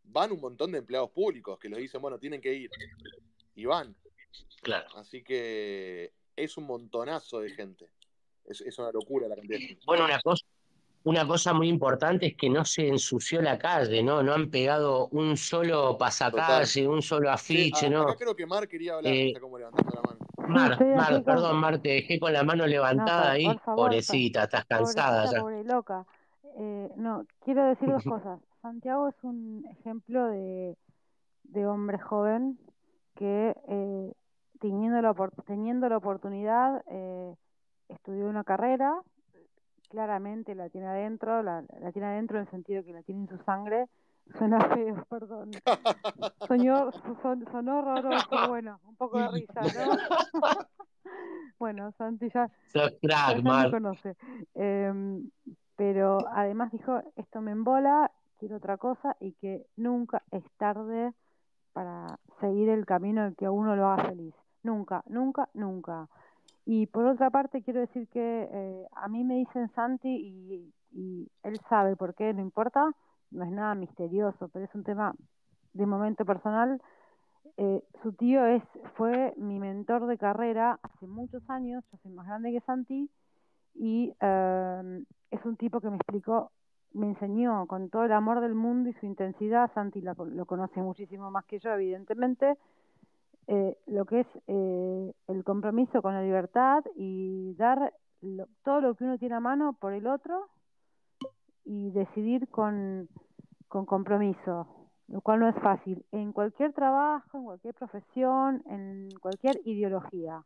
van 0.04 0.32
un 0.32 0.42
montón 0.42 0.72
de 0.72 0.80
empleados 0.80 1.12
públicos 1.12 1.60
que 1.60 1.70
los 1.70 1.80
dicen, 1.80 2.02
bueno, 2.02 2.18
tienen 2.20 2.42
que 2.42 2.54
ir. 2.54 2.70
Y 3.56 3.66
van. 3.66 3.96
Claro. 4.62 4.88
Así 4.96 5.24
que 5.24 6.14
es 6.36 6.58
un 6.58 6.66
montonazo 6.66 7.40
de 7.40 7.50
gente. 7.50 7.90
Es, 8.46 8.80
una 8.80 8.92
locura 8.92 9.28
la 9.28 9.36
cantidad 9.36 9.60
de 9.60 9.66
gente. 9.66 9.84
Bueno, 9.86 10.06
una 10.06 10.20
cosa, 10.22 10.46
una 11.04 11.28
cosa 11.28 11.54
muy 11.54 11.70
importante 11.70 12.28
es 12.28 12.36
que 12.36 12.50
no 12.50 12.66
se 12.66 12.88
ensució 12.88 13.42
la 13.42 13.58
calle, 13.58 14.04
¿no? 14.04 14.24
No 14.24 14.34
han 14.34 14.50
pegado 14.50 15.08
un 15.08 15.38
solo 15.38 15.98
pasacalle, 15.98 16.88
un 16.88 17.02
solo 17.02 17.32
afiche, 17.32 17.90
¿no? 17.90 18.04
Acá 18.04 18.16
creo 18.16 18.36
que 18.36 18.46
Mar 18.46 18.68
quería 18.68 18.96
hablar, 18.96 19.14
eh, 19.14 19.34
como 19.40 19.58
levantando 19.58 19.92
la 19.96 20.02
mano. 20.02 20.27
Mar, 20.48 20.78
Mar, 20.96 21.24
perdón, 21.24 21.60
Mar, 21.60 21.80
te 21.80 21.90
dejé 21.90 22.20
con 22.20 22.34
la 22.34 22.44
mano 22.44 22.66
levantada 22.66 23.32
ahí. 23.32 23.48
pobrecita, 23.66 24.44
estás 24.44 24.66
cansada 24.66 25.26
ya. 25.32 25.42
Pobre 25.42 25.64
loca. 25.64 26.06
Eh, 26.58 26.92
no, 26.96 27.26
quiero 27.44 27.66
decir 27.66 27.90
dos 27.90 28.04
cosas. 28.04 28.40
Santiago 28.62 29.08
es 29.08 29.16
un 29.24 29.66
ejemplo 29.72 30.28
de, 30.28 30.76
de 31.44 31.68
hombre 31.68 32.00
joven 32.00 32.58
que 33.16 33.56
eh, 33.68 34.14
teniendo, 34.60 35.02
la, 35.02 35.14
teniendo 35.46 35.90
la 35.90 35.98
oportunidad 35.98 36.84
eh, 36.90 37.36
estudió 37.90 38.28
una 38.28 38.44
carrera, 38.44 39.02
claramente 39.90 40.56
la 40.56 40.70
tiene 40.70 40.88
adentro, 40.88 41.44
la, 41.44 41.64
la 41.80 41.92
tiene 41.92 42.08
adentro 42.08 42.38
en 42.38 42.46
el 42.46 42.52
sentido 42.52 42.84
que 42.84 42.94
la 42.94 43.04
tiene 43.04 43.22
en 43.22 43.30
su 43.30 43.38
sangre, 43.44 43.88
Suena 44.38 44.60
feo, 44.70 45.06
perdón. 45.10 45.52
Soñó, 46.48 46.92
son, 47.22 47.46
sonó 47.52 47.80
horroroso, 47.80 48.28
bueno, 48.50 48.80
un 48.88 48.96
poco 48.96 49.20
de 49.20 49.28
risa, 49.30 49.62
¿no? 49.62 49.98
bueno, 51.60 51.92
Santi 51.98 52.30
ya, 52.30 52.50
me 53.42 53.72
conoce. 53.72 54.16
Em, 54.54 55.30
pero 55.76 56.20
además 56.32 56.72
dijo, 56.72 57.02
esto 57.16 57.42
me 57.42 57.52
embola, 57.52 58.12
quiero 58.40 58.58
otra 58.58 58.78
cosa 58.78 59.16
y 59.20 59.34
que 59.34 59.66
nunca 59.76 60.24
es 60.32 60.44
tarde 60.58 61.14
para 61.74 62.20
seguir 62.40 62.70
el 62.70 62.86
camino 62.86 63.34
que 63.38 63.46
a 63.46 63.52
uno 63.52 63.76
lo 63.76 63.88
haga 63.88 64.10
feliz. 64.10 64.34
Nunca, 64.64 65.04
nunca, 65.08 65.50
nunca. 65.54 66.08
Y 66.66 66.88
por 66.88 67.06
otra 67.06 67.30
parte 67.30 67.62
quiero 67.64 67.80
decir 67.80 68.08
que 68.10 68.50
eh, 68.52 68.88
a 68.92 69.08
mí 69.08 69.24
me 69.24 69.36
dicen 69.36 69.72
Santi 69.74 70.10
y, 70.10 70.74
y 70.92 71.32
él 71.44 71.60
sabe 71.70 71.96
por 71.96 72.14
qué, 72.14 72.34
no 72.34 72.42
importa, 72.42 72.92
no 73.32 73.44
es 73.44 73.52
nada 73.52 73.76
misterioso, 73.76 74.50
pero 74.50 74.66
es 74.66 74.76
un 74.76 74.84
tema 74.84 75.14
de 75.74 75.86
momento 75.86 76.26
personal. 76.26 76.82
Eh, 77.58 77.84
su 78.04 78.14
tío 78.14 78.46
es, 78.46 78.64
fue 78.96 79.34
mi 79.38 79.60
mentor 79.60 80.08
de 80.08 80.18
carrera 80.18 80.80
hace 80.82 81.08
muchos 81.08 81.42
años, 81.50 81.84
yo 81.92 81.98
soy 82.04 82.12
más 82.12 82.28
grande 82.28 82.52
que 82.52 82.62
Santi, 82.62 83.10
y 83.76 84.14
em, 84.20 85.06
es 85.32 85.46
un 85.46 85.56
tipo 85.58 85.80
que 85.80 85.90
me 85.90 85.96
explicó, 85.98 86.52
me 86.94 87.08
enseñó 87.08 87.66
con 87.68 87.90
todo 87.90 88.06
el 88.06 88.12
amor 88.12 88.42
del 88.42 88.56
mundo 88.56 88.90
y 88.90 88.94
su 88.94 89.06
intensidad, 89.06 89.72
Santi 89.74 90.02
lo 90.02 90.46
conoce 90.46 90.82
muchísimo 90.82 91.32
más 91.32 91.46
que 91.46 91.60
yo, 91.60 91.72
evidentemente, 91.74 92.58
eh, 93.50 93.78
lo 93.88 94.04
que 94.06 94.22
es 94.22 94.28
eh, 94.48 95.14
el 95.28 95.44
compromiso 95.46 96.02
con 96.02 96.14
la 96.14 96.22
libertad 96.22 96.84
y 96.96 97.56
dar 97.56 97.94
todo 98.64 98.82
lo 98.82 98.96
que 98.96 99.06
uno 99.06 99.18
tiene 99.18 99.36
a 99.36 99.40
mano 99.40 99.74
por 99.74 99.94
el 99.94 100.06
otro 100.06 100.50
y 101.68 101.92
decidir 101.92 102.48
con, 102.50 103.10
con 103.68 103.86
compromiso, 103.86 104.68
lo 105.10 105.22
cual 105.22 105.42
no 105.42 105.50
es 105.50 105.56
fácil, 105.56 106.06
en 106.12 106.32
cualquier 106.32 106.72
trabajo, 106.74 107.38
en 107.38 107.44
cualquier 107.44 107.74
profesión, 107.74 108.64
en 108.68 109.10
cualquier 109.22 109.60
ideología. 109.66 110.44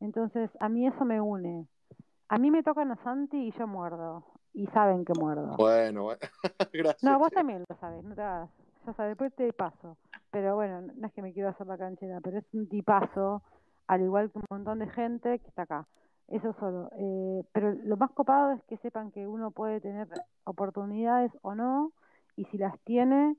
Entonces, 0.00 0.50
a 0.60 0.68
mí 0.68 0.86
eso 0.86 1.04
me 1.04 1.20
une. 1.20 1.66
A 2.28 2.38
mí 2.38 2.50
me 2.50 2.62
tocan 2.62 2.92
a 2.92 3.02
Santi 3.02 3.48
y 3.48 3.52
yo 3.58 3.66
muerdo. 3.66 4.24
Y 4.54 4.66
saben 4.68 5.04
que 5.04 5.14
muerdo. 5.14 5.56
Bueno, 5.56 6.04
bueno. 6.04 6.20
gracias. 6.72 7.02
No, 7.02 7.18
vos 7.18 7.30
también 7.32 7.64
lo 7.68 7.76
sabes, 7.76 8.04
no 8.04 8.14
te 8.14 8.22
hagas. 8.22 8.50
Ya 8.86 8.92
sabes, 8.94 9.10
después 9.10 9.34
te 9.34 9.52
paso. 9.52 9.96
Pero 10.30 10.54
bueno, 10.54 10.80
no 10.80 11.06
es 11.06 11.12
que 11.12 11.22
me 11.22 11.32
quiero 11.32 11.48
hacer 11.48 11.66
la 11.66 11.78
canchera, 11.78 12.20
pero 12.22 12.38
es 12.38 12.44
un 12.52 12.68
tipazo, 12.68 13.42
al 13.86 14.02
igual 14.02 14.30
que 14.30 14.38
un 14.38 14.44
montón 14.50 14.78
de 14.78 14.88
gente 14.88 15.38
que 15.40 15.48
está 15.48 15.62
acá. 15.62 15.86
Eso 16.32 16.54
solo. 16.58 16.88
Eh, 16.98 17.44
pero 17.52 17.74
lo 17.84 17.98
más 17.98 18.10
copado 18.12 18.52
es 18.52 18.62
que 18.64 18.78
sepan 18.78 19.10
que 19.12 19.26
uno 19.26 19.50
puede 19.50 19.82
tener 19.82 20.08
oportunidades 20.44 21.30
o 21.42 21.54
no, 21.54 21.92
y 22.36 22.46
si 22.46 22.56
las 22.56 22.78
tiene, 22.84 23.36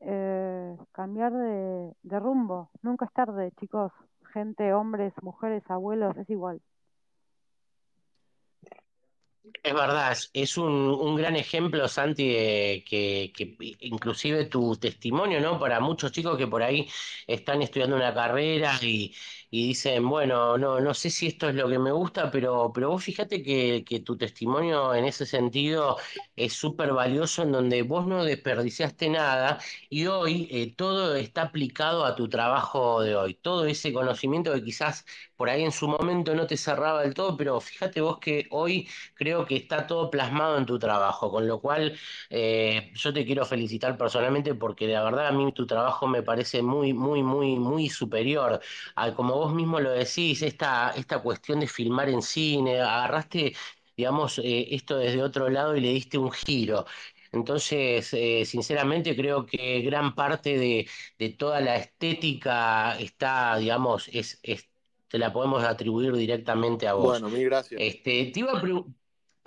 eh, 0.00 0.76
cambiar 0.92 1.32
de, 1.32 1.92
de 2.02 2.20
rumbo. 2.20 2.70
Nunca 2.82 3.06
es 3.06 3.12
tarde, 3.12 3.50
chicos. 3.58 3.90
Gente, 4.32 4.72
hombres, 4.72 5.12
mujeres, 5.20 5.64
abuelos, 5.68 6.16
es 6.16 6.30
igual. 6.30 6.60
Es 9.62 9.74
verdad, 9.74 10.16
es 10.32 10.58
un, 10.58 10.72
un 10.72 11.16
gran 11.16 11.36
ejemplo, 11.36 11.88
Santi, 11.88 12.24
que, 12.24 13.32
que, 13.34 13.56
inclusive 13.80 14.44
tu 14.46 14.76
testimonio, 14.76 15.40
¿no? 15.40 15.58
Para 15.58 15.80
muchos 15.80 16.12
chicos 16.12 16.36
que 16.36 16.46
por 16.46 16.62
ahí 16.62 16.88
están 17.26 17.62
estudiando 17.62 17.96
una 17.96 18.14
carrera 18.14 18.78
y, 18.82 19.14
y 19.50 19.68
dicen, 19.68 20.08
bueno, 20.08 20.58
no, 20.58 20.80
no 20.80 20.94
sé 20.94 21.10
si 21.10 21.26
esto 21.28 21.48
es 21.48 21.54
lo 21.54 21.68
que 21.68 21.78
me 21.78 21.90
gusta, 21.92 22.30
pero, 22.30 22.70
pero 22.74 22.90
vos 22.90 23.02
fíjate 23.04 23.42
que, 23.42 23.84
que 23.86 24.00
tu 24.00 24.16
testimonio 24.16 24.94
en 24.94 25.04
ese 25.06 25.26
sentido 25.26 25.96
es 26.36 26.52
súper 26.52 26.92
valioso, 26.92 27.42
en 27.42 27.52
donde 27.52 27.82
vos 27.82 28.06
no 28.06 28.24
desperdiciaste 28.24 29.08
nada 29.10 29.58
y 29.88 30.06
hoy 30.06 30.48
eh, 30.50 30.74
todo 30.76 31.14
está 31.16 31.42
aplicado 31.42 32.04
a 32.04 32.14
tu 32.16 32.28
trabajo 32.28 33.00
de 33.02 33.16
hoy. 33.16 33.34
Todo 33.34 33.66
ese 33.66 33.92
conocimiento 33.92 34.52
que 34.54 34.62
quizás 34.64 35.04
por 35.36 35.48
ahí 35.50 35.62
en 35.64 35.72
su 35.72 35.88
momento 35.88 36.34
no 36.34 36.46
te 36.46 36.56
cerraba 36.56 37.02
del 37.02 37.14
todo, 37.14 37.36
pero 37.36 37.60
fíjate 37.60 38.00
vos 38.00 38.18
que 38.18 38.46
hoy 38.50 38.88
creo 39.14 39.46
que 39.46 39.56
está 39.56 39.86
todo 39.86 40.10
plasmado 40.10 40.58
en 40.58 40.66
tu 40.66 40.78
trabajo, 40.78 41.30
con 41.30 41.46
lo 41.46 41.60
cual 41.60 41.96
eh, 42.30 42.90
yo 42.94 43.12
te 43.12 43.24
quiero 43.24 43.44
felicitar 43.44 43.96
personalmente 43.96 44.54
porque 44.54 44.86
la 44.88 45.02
verdad 45.04 45.28
a 45.28 45.32
mí 45.32 45.52
tu 45.52 45.66
trabajo 45.66 46.06
me 46.06 46.22
parece 46.22 46.62
muy, 46.62 46.92
muy, 46.92 47.22
muy, 47.22 47.56
muy 47.56 47.88
superior 47.88 48.60
a 48.96 49.14
como 49.14 49.37
vos 49.38 49.54
mismo 49.54 49.80
lo 49.80 49.90
decís, 49.92 50.42
esta, 50.42 50.90
esta 50.96 51.20
cuestión 51.20 51.60
de 51.60 51.66
filmar 51.68 52.08
en 52.08 52.22
cine, 52.22 52.80
agarraste, 52.80 53.54
digamos, 53.96 54.38
eh, 54.38 54.74
esto 54.74 54.98
desde 54.98 55.22
otro 55.22 55.48
lado 55.48 55.76
y 55.76 55.80
le 55.80 55.88
diste 55.88 56.18
un 56.18 56.30
giro. 56.30 56.86
Entonces, 57.32 58.12
eh, 58.14 58.44
sinceramente 58.44 59.14
creo 59.14 59.44
que 59.46 59.80
gran 59.82 60.14
parte 60.14 60.58
de, 60.58 60.88
de, 61.18 61.28
toda 61.30 61.60
la 61.60 61.76
estética 61.76 62.98
está, 62.98 63.56
digamos, 63.58 64.08
es, 64.08 64.40
es, 64.42 64.68
te 65.08 65.18
la 65.18 65.32
podemos 65.32 65.62
atribuir 65.64 66.12
directamente 66.14 66.88
a 66.88 66.94
vos. 66.94 67.20
Bueno, 67.20 67.28
mil 67.28 67.44
gracias. 67.44 67.80
Este, 67.80 68.30
te 68.32 68.40
iba 68.40 68.52
a 68.52 68.60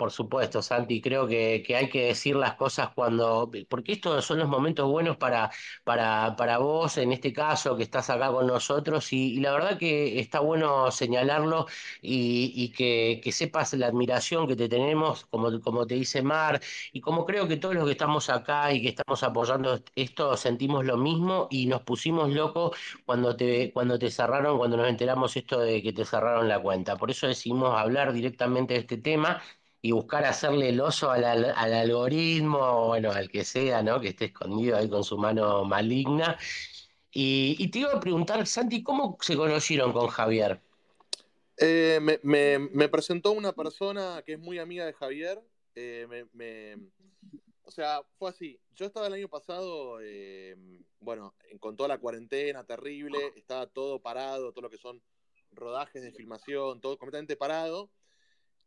por 0.02 0.10
supuesto, 0.10 0.62
Santi, 0.62 1.00
creo 1.00 1.28
que, 1.28 1.64
hay 1.76 1.88
que 1.88 2.06
decir 2.06 2.34
las 2.34 2.54
cosas 2.56 2.88
cuando, 2.92 3.48
porque 3.68 3.92
estos 3.92 4.24
son 4.24 4.38
los 4.40 4.48
momentos 4.48 4.90
buenos 4.90 5.16
para, 5.16 5.48
para, 5.84 6.34
para 6.34 6.58
vos, 6.58 6.98
en 6.98 7.12
este 7.12 7.32
caso, 7.32 7.76
que 7.76 7.84
estás 7.84 8.10
acá 8.10 8.32
con 8.32 8.48
nosotros, 8.48 9.12
y, 9.12 9.38
la 9.38 9.52
verdad 9.52 9.78
que 9.78 10.18
está 10.18 10.40
bueno 10.40 10.90
señalarlo 10.90 11.66
y, 12.00 12.72
que, 12.72 13.20
sepas 13.32 13.74
la 13.74 13.86
admiración 13.86 14.48
que 14.48 14.56
te 14.56 14.68
tenemos, 14.68 15.24
como, 15.26 15.60
como 15.60 15.86
te 15.86 15.94
dice 15.94 16.20
Mar, 16.20 16.60
y 16.92 17.00
como 17.00 17.24
creo 17.24 17.46
que 17.46 17.56
todos 17.56 17.76
los 17.76 17.84
que 17.84 17.92
estamos 17.92 18.28
acá 18.28 18.72
y 18.72 18.82
que 18.82 18.88
estamos 18.88 19.22
apoyando 19.22 19.78
esto 19.94 20.36
sentimos 20.36 20.84
lo 20.84 20.96
mismo 20.96 21.46
y 21.48 21.66
nos 21.66 21.82
pusimos 21.82 22.28
locos 22.30 22.76
cuando 23.06 23.36
te, 23.36 23.72
cuando 23.72 23.98
te 24.00 24.10
cerraron, 24.10 24.58
cuando 24.58 24.76
nos 24.76 24.88
enteramos 24.88 25.36
esto 25.36 25.60
de 25.60 25.80
que 25.80 25.92
te 25.92 26.04
cerraron 26.04 26.48
la 26.48 26.60
cuenta. 26.60 26.96
Por 26.96 27.10
eso 27.12 27.28
decidimos 27.28 27.78
hablar 27.78 28.12
directamente 28.12 28.74
de 28.74 28.80
este 28.80 28.98
tema 28.98 29.40
y 29.82 29.90
buscar 29.90 30.24
hacerle 30.24 30.68
el 30.68 30.80
oso 30.80 31.10
al, 31.10 31.24
al, 31.24 31.74
algoritmo, 31.74 32.86
bueno, 32.86 33.10
al 33.10 33.28
que 33.28 33.44
sea, 33.44 33.82
¿no? 33.82 34.00
Que 34.00 34.08
esté 34.08 34.26
escondido 34.26 34.76
ahí 34.76 34.88
con 34.88 35.02
su 35.02 35.18
mano 35.18 35.64
maligna. 35.64 36.38
Y, 37.10 37.56
y 37.58 37.68
te 37.68 37.80
iba 37.80 37.92
a 37.92 38.00
preguntar, 38.00 38.46
Santi, 38.46 38.82
¿cómo 38.82 39.18
se 39.20 39.36
conocieron 39.36 39.92
con 39.92 40.06
Javier? 40.06 40.60
Eh, 41.58 42.00
me, 42.22 42.88
presentó 42.88 43.32
una 43.32 43.52
persona 43.52 44.22
que 44.24 44.34
es 44.34 44.38
muy 44.38 44.58
amiga 44.58 44.86
de 44.86 44.92
Javier. 44.92 45.42
Eh, 45.74 46.76
o 47.62 47.70
sea, 47.70 48.02
fue 48.18 48.30
así. 48.30 48.60
Yo 48.74 48.86
estaba 48.86 49.06
el 49.06 49.12
año 49.12 49.28
pasado, 49.28 49.98
eh, 50.00 50.56
bueno, 51.00 51.34
con 51.60 51.76
toda 51.76 51.88
la 51.88 51.98
cuarentena 51.98 52.64
terrible, 52.64 53.32
estaba 53.36 53.66
todo 53.66 54.00
parado, 54.00 54.52
todo 54.52 54.62
lo 54.62 54.70
que 54.70 54.78
son 54.78 55.02
rodajes 55.52 56.02
de 56.02 56.12
filmación, 56.12 56.80
todo 56.80 56.96
completamente 56.98 57.36
parado. 57.36 57.90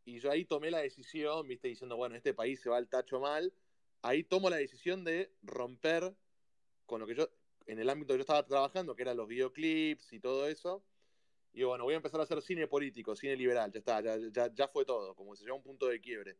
Y 0.06 0.20
yo 0.20 0.30
ahí 0.30 0.46
tomé 0.46 0.70
la 0.70 0.78
decisión, 0.78 1.46
viste, 1.46 1.68
diciendo, 1.68 1.96
bueno, 1.96 2.16
este 2.16 2.32
país 2.32 2.60
se 2.60 2.70
va 2.70 2.78
al 2.78 2.88
tacho 2.88 3.20
mal. 3.20 3.52
Ahí 4.00 4.24
tomo 4.24 4.48
la 4.48 4.56
decisión 4.56 5.04
de 5.04 5.30
romper 5.42 6.14
con 6.86 7.00
lo 7.00 7.06
que 7.06 7.14
yo, 7.14 7.28
en 7.66 7.78
el 7.78 7.90
ámbito 7.90 8.14
que 8.14 8.18
yo 8.18 8.22
estaba 8.22 8.46
trabajando, 8.46 8.96
que 8.96 9.02
eran 9.02 9.18
los 9.18 9.28
videoclips 9.28 10.14
y 10.14 10.20
todo 10.20 10.48
eso 10.48 10.82
y 11.56 11.62
bueno, 11.64 11.84
voy 11.84 11.94
a 11.94 11.96
empezar 11.96 12.20
a 12.20 12.24
hacer 12.24 12.42
cine 12.42 12.66
político, 12.66 13.16
cine 13.16 13.34
liberal, 13.34 13.72
ya 13.72 13.78
está, 13.78 14.02
ya, 14.02 14.52
ya, 14.52 14.68
fue 14.68 14.84
todo, 14.84 15.14
como 15.14 15.34
se 15.34 15.42
llegó 15.42 15.54
a 15.54 15.56
un 15.56 15.62
punto 15.62 15.86
de 15.86 16.02
quiebre. 16.02 16.36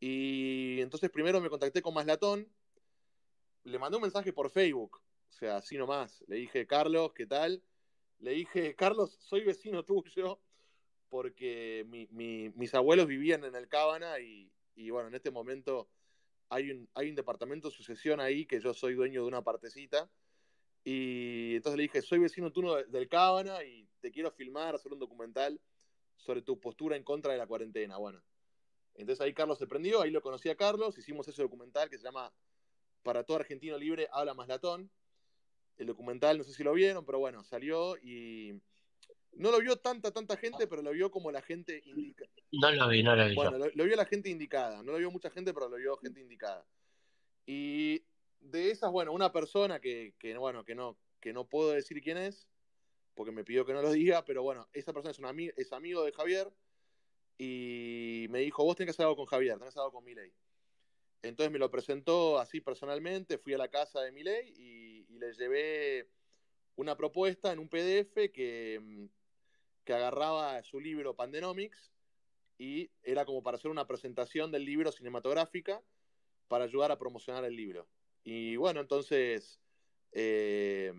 Y 0.00 0.80
entonces 0.80 1.10
primero 1.10 1.38
me 1.42 1.50
contacté 1.50 1.82
con 1.82 1.92
Maslatón, 1.92 2.48
le 3.64 3.78
mandé 3.78 3.96
un 3.96 4.02
mensaje 4.02 4.32
por 4.32 4.48
Facebook, 4.48 5.02
o 5.28 5.32
sea, 5.34 5.58
así 5.58 5.76
nomás. 5.76 6.24
Le 6.28 6.36
dije, 6.36 6.66
Carlos, 6.66 7.12
¿qué 7.12 7.26
tal? 7.26 7.62
Le 8.20 8.30
dije, 8.30 8.74
Carlos, 8.74 9.18
soy 9.20 9.44
vecino 9.44 9.84
tuyo, 9.84 10.40
porque 11.12 11.84
mis 12.54 12.74
abuelos 12.74 13.06
vivían 13.06 13.44
en 13.44 13.54
el 13.54 13.68
Cábana 13.68 14.18
y, 14.18 14.50
y, 14.74 14.88
bueno, 14.88 15.08
en 15.08 15.14
este 15.14 15.30
momento 15.30 15.90
hay 16.48 16.70
un, 16.70 16.88
hay 16.94 17.10
un 17.10 17.14
departamento 17.14 17.68
de 17.68 17.74
sucesión 17.74 18.18
ahí 18.18 18.46
que 18.46 18.60
yo 18.60 18.72
soy 18.72 18.94
dueño 18.94 19.20
de 19.20 19.28
una 19.28 19.42
partecita 19.42 20.10
y 20.84 21.56
entonces 21.56 21.76
le 21.76 21.82
dije, 21.82 22.00
soy 22.00 22.20
vecino 22.20 22.50
tuyo 22.50 22.82
del 22.84 23.10
Cábana 23.10 23.62
y 23.62 23.86
te 24.00 24.10
quiero 24.10 24.30
filmar, 24.30 24.74
hacer 24.74 24.90
un 24.90 25.00
documental 25.00 25.60
sobre 26.16 26.40
tu 26.40 26.58
postura 26.58 26.96
en 26.96 27.04
contra 27.04 27.32
de 27.32 27.38
la 27.38 27.46
cuarentena. 27.46 27.98
Bueno, 27.98 28.22
entonces 28.94 29.20
ahí 29.20 29.34
Carlos 29.34 29.58
se 29.58 29.66
prendió, 29.66 30.00
ahí 30.00 30.10
lo 30.10 30.22
conocí 30.22 30.48
a 30.48 30.56
Carlos, 30.56 30.96
hicimos 30.96 31.28
ese 31.28 31.42
documental 31.42 31.90
que 31.90 31.98
se 31.98 32.04
llama 32.04 32.32
Para 33.02 33.22
todo 33.22 33.36
argentino 33.36 33.76
libre, 33.76 34.08
habla 34.12 34.32
más 34.32 34.48
latón. 34.48 34.90
El 35.76 35.88
documental, 35.88 36.38
no 36.38 36.44
sé 36.44 36.54
si 36.54 36.64
lo 36.64 36.72
vieron, 36.72 37.04
pero 37.04 37.18
bueno, 37.18 37.44
salió 37.44 37.98
y 37.98 38.62
no 39.34 39.50
lo 39.50 39.60
vio 39.60 39.76
tanta, 39.76 40.10
tanta 40.10 40.36
gente, 40.36 40.66
pero 40.66 40.82
lo 40.82 40.92
vio 40.92 41.10
como 41.10 41.30
la 41.30 41.42
gente 41.42 41.82
indicada. 41.86 42.30
No 42.52 42.70
lo 42.70 42.88
vi, 42.88 43.02
no 43.02 43.16
lo 43.16 43.28
vi. 43.28 43.34
Bueno, 43.34 43.58
lo, 43.58 43.68
lo, 43.72 43.84
vio 43.84 43.96
la 43.96 44.04
gente 44.04 44.28
indicada. 44.28 44.82
No 44.82 44.92
lo 44.92 44.98
vio 44.98 45.10
mucha 45.10 45.30
gente, 45.30 45.54
pero 45.54 45.68
lo 45.68 45.76
vio 45.76 45.96
gente 45.96 46.20
indicada. 46.20 46.66
Y 47.46 48.04
de 48.40 48.70
esas, 48.70 48.90
bueno, 48.90 49.12
una 49.12 49.32
persona 49.32 49.80
que, 49.80 50.14
bueno, 50.38 50.64
que 50.64 50.74
no, 50.74 50.98
que 51.20 51.32
no 51.32 51.48
puedo 51.48 51.72
decir 51.72 52.00
quién 52.02 52.18
es, 52.18 52.48
porque 53.14 53.32
me 53.32 53.44
pidió 53.44 53.64
que 53.64 53.72
no 53.72 53.82
lo 53.82 53.92
diga, 53.92 54.24
pero 54.24 54.42
bueno, 54.42 54.68
esa 54.72 54.92
persona 54.92 55.12
es, 55.12 55.18
un 55.18 55.52
es 55.56 55.72
amigo 55.72 56.04
de 56.04 56.12
Javier 56.12 56.52
y 57.38 58.26
me 58.30 58.40
dijo, 58.40 58.64
vos 58.64 58.76
tenés 58.76 58.88
que 58.88 58.96
hacer 58.96 59.04
algo 59.04 59.16
con 59.16 59.26
Javier, 59.26 59.54
tenés 59.54 59.64
que 59.64 59.68
hacer 59.68 59.80
algo 59.80 59.92
con 59.92 60.04
Milei. 60.04 60.32
Entonces 61.22 61.52
me 61.52 61.58
lo 61.58 61.70
presentó 61.70 62.38
así 62.38 62.60
personalmente, 62.60 63.38
fui 63.38 63.54
a 63.54 63.58
la 63.58 63.68
casa 63.68 64.00
de 64.00 64.12
Milei 64.12 64.52
y, 64.56 65.06
y 65.08 65.18
le 65.18 65.32
llevé 65.34 66.08
una 66.76 66.96
propuesta 66.96 67.52
en 67.52 67.58
un 67.58 67.68
PDF 67.68 68.30
que, 68.32 69.08
que 69.84 69.92
agarraba 69.92 70.62
su 70.62 70.80
libro 70.80 71.14
Pandenomics 71.14 71.92
y 72.58 72.90
era 73.02 73.24
como 73.24 73.42
para 73.42 73.56
hacer 73.56 73.70
una 73.70 73.86
presentación 73.86 74.50
del 74.50 74.64
libro 74.64 74.92
cinematográfica 74.92 75.82
para 76.48 76.64
ayudar 76.64 76.92
a 76.92 76.98
promocionar 76.98 77.44
el 77.44 77.56
libro. 77.56 77.88
Y 78.24 78.56
bueno, 78.56 78.80
entonces 78.80 79.60
eh, 80.12 80.92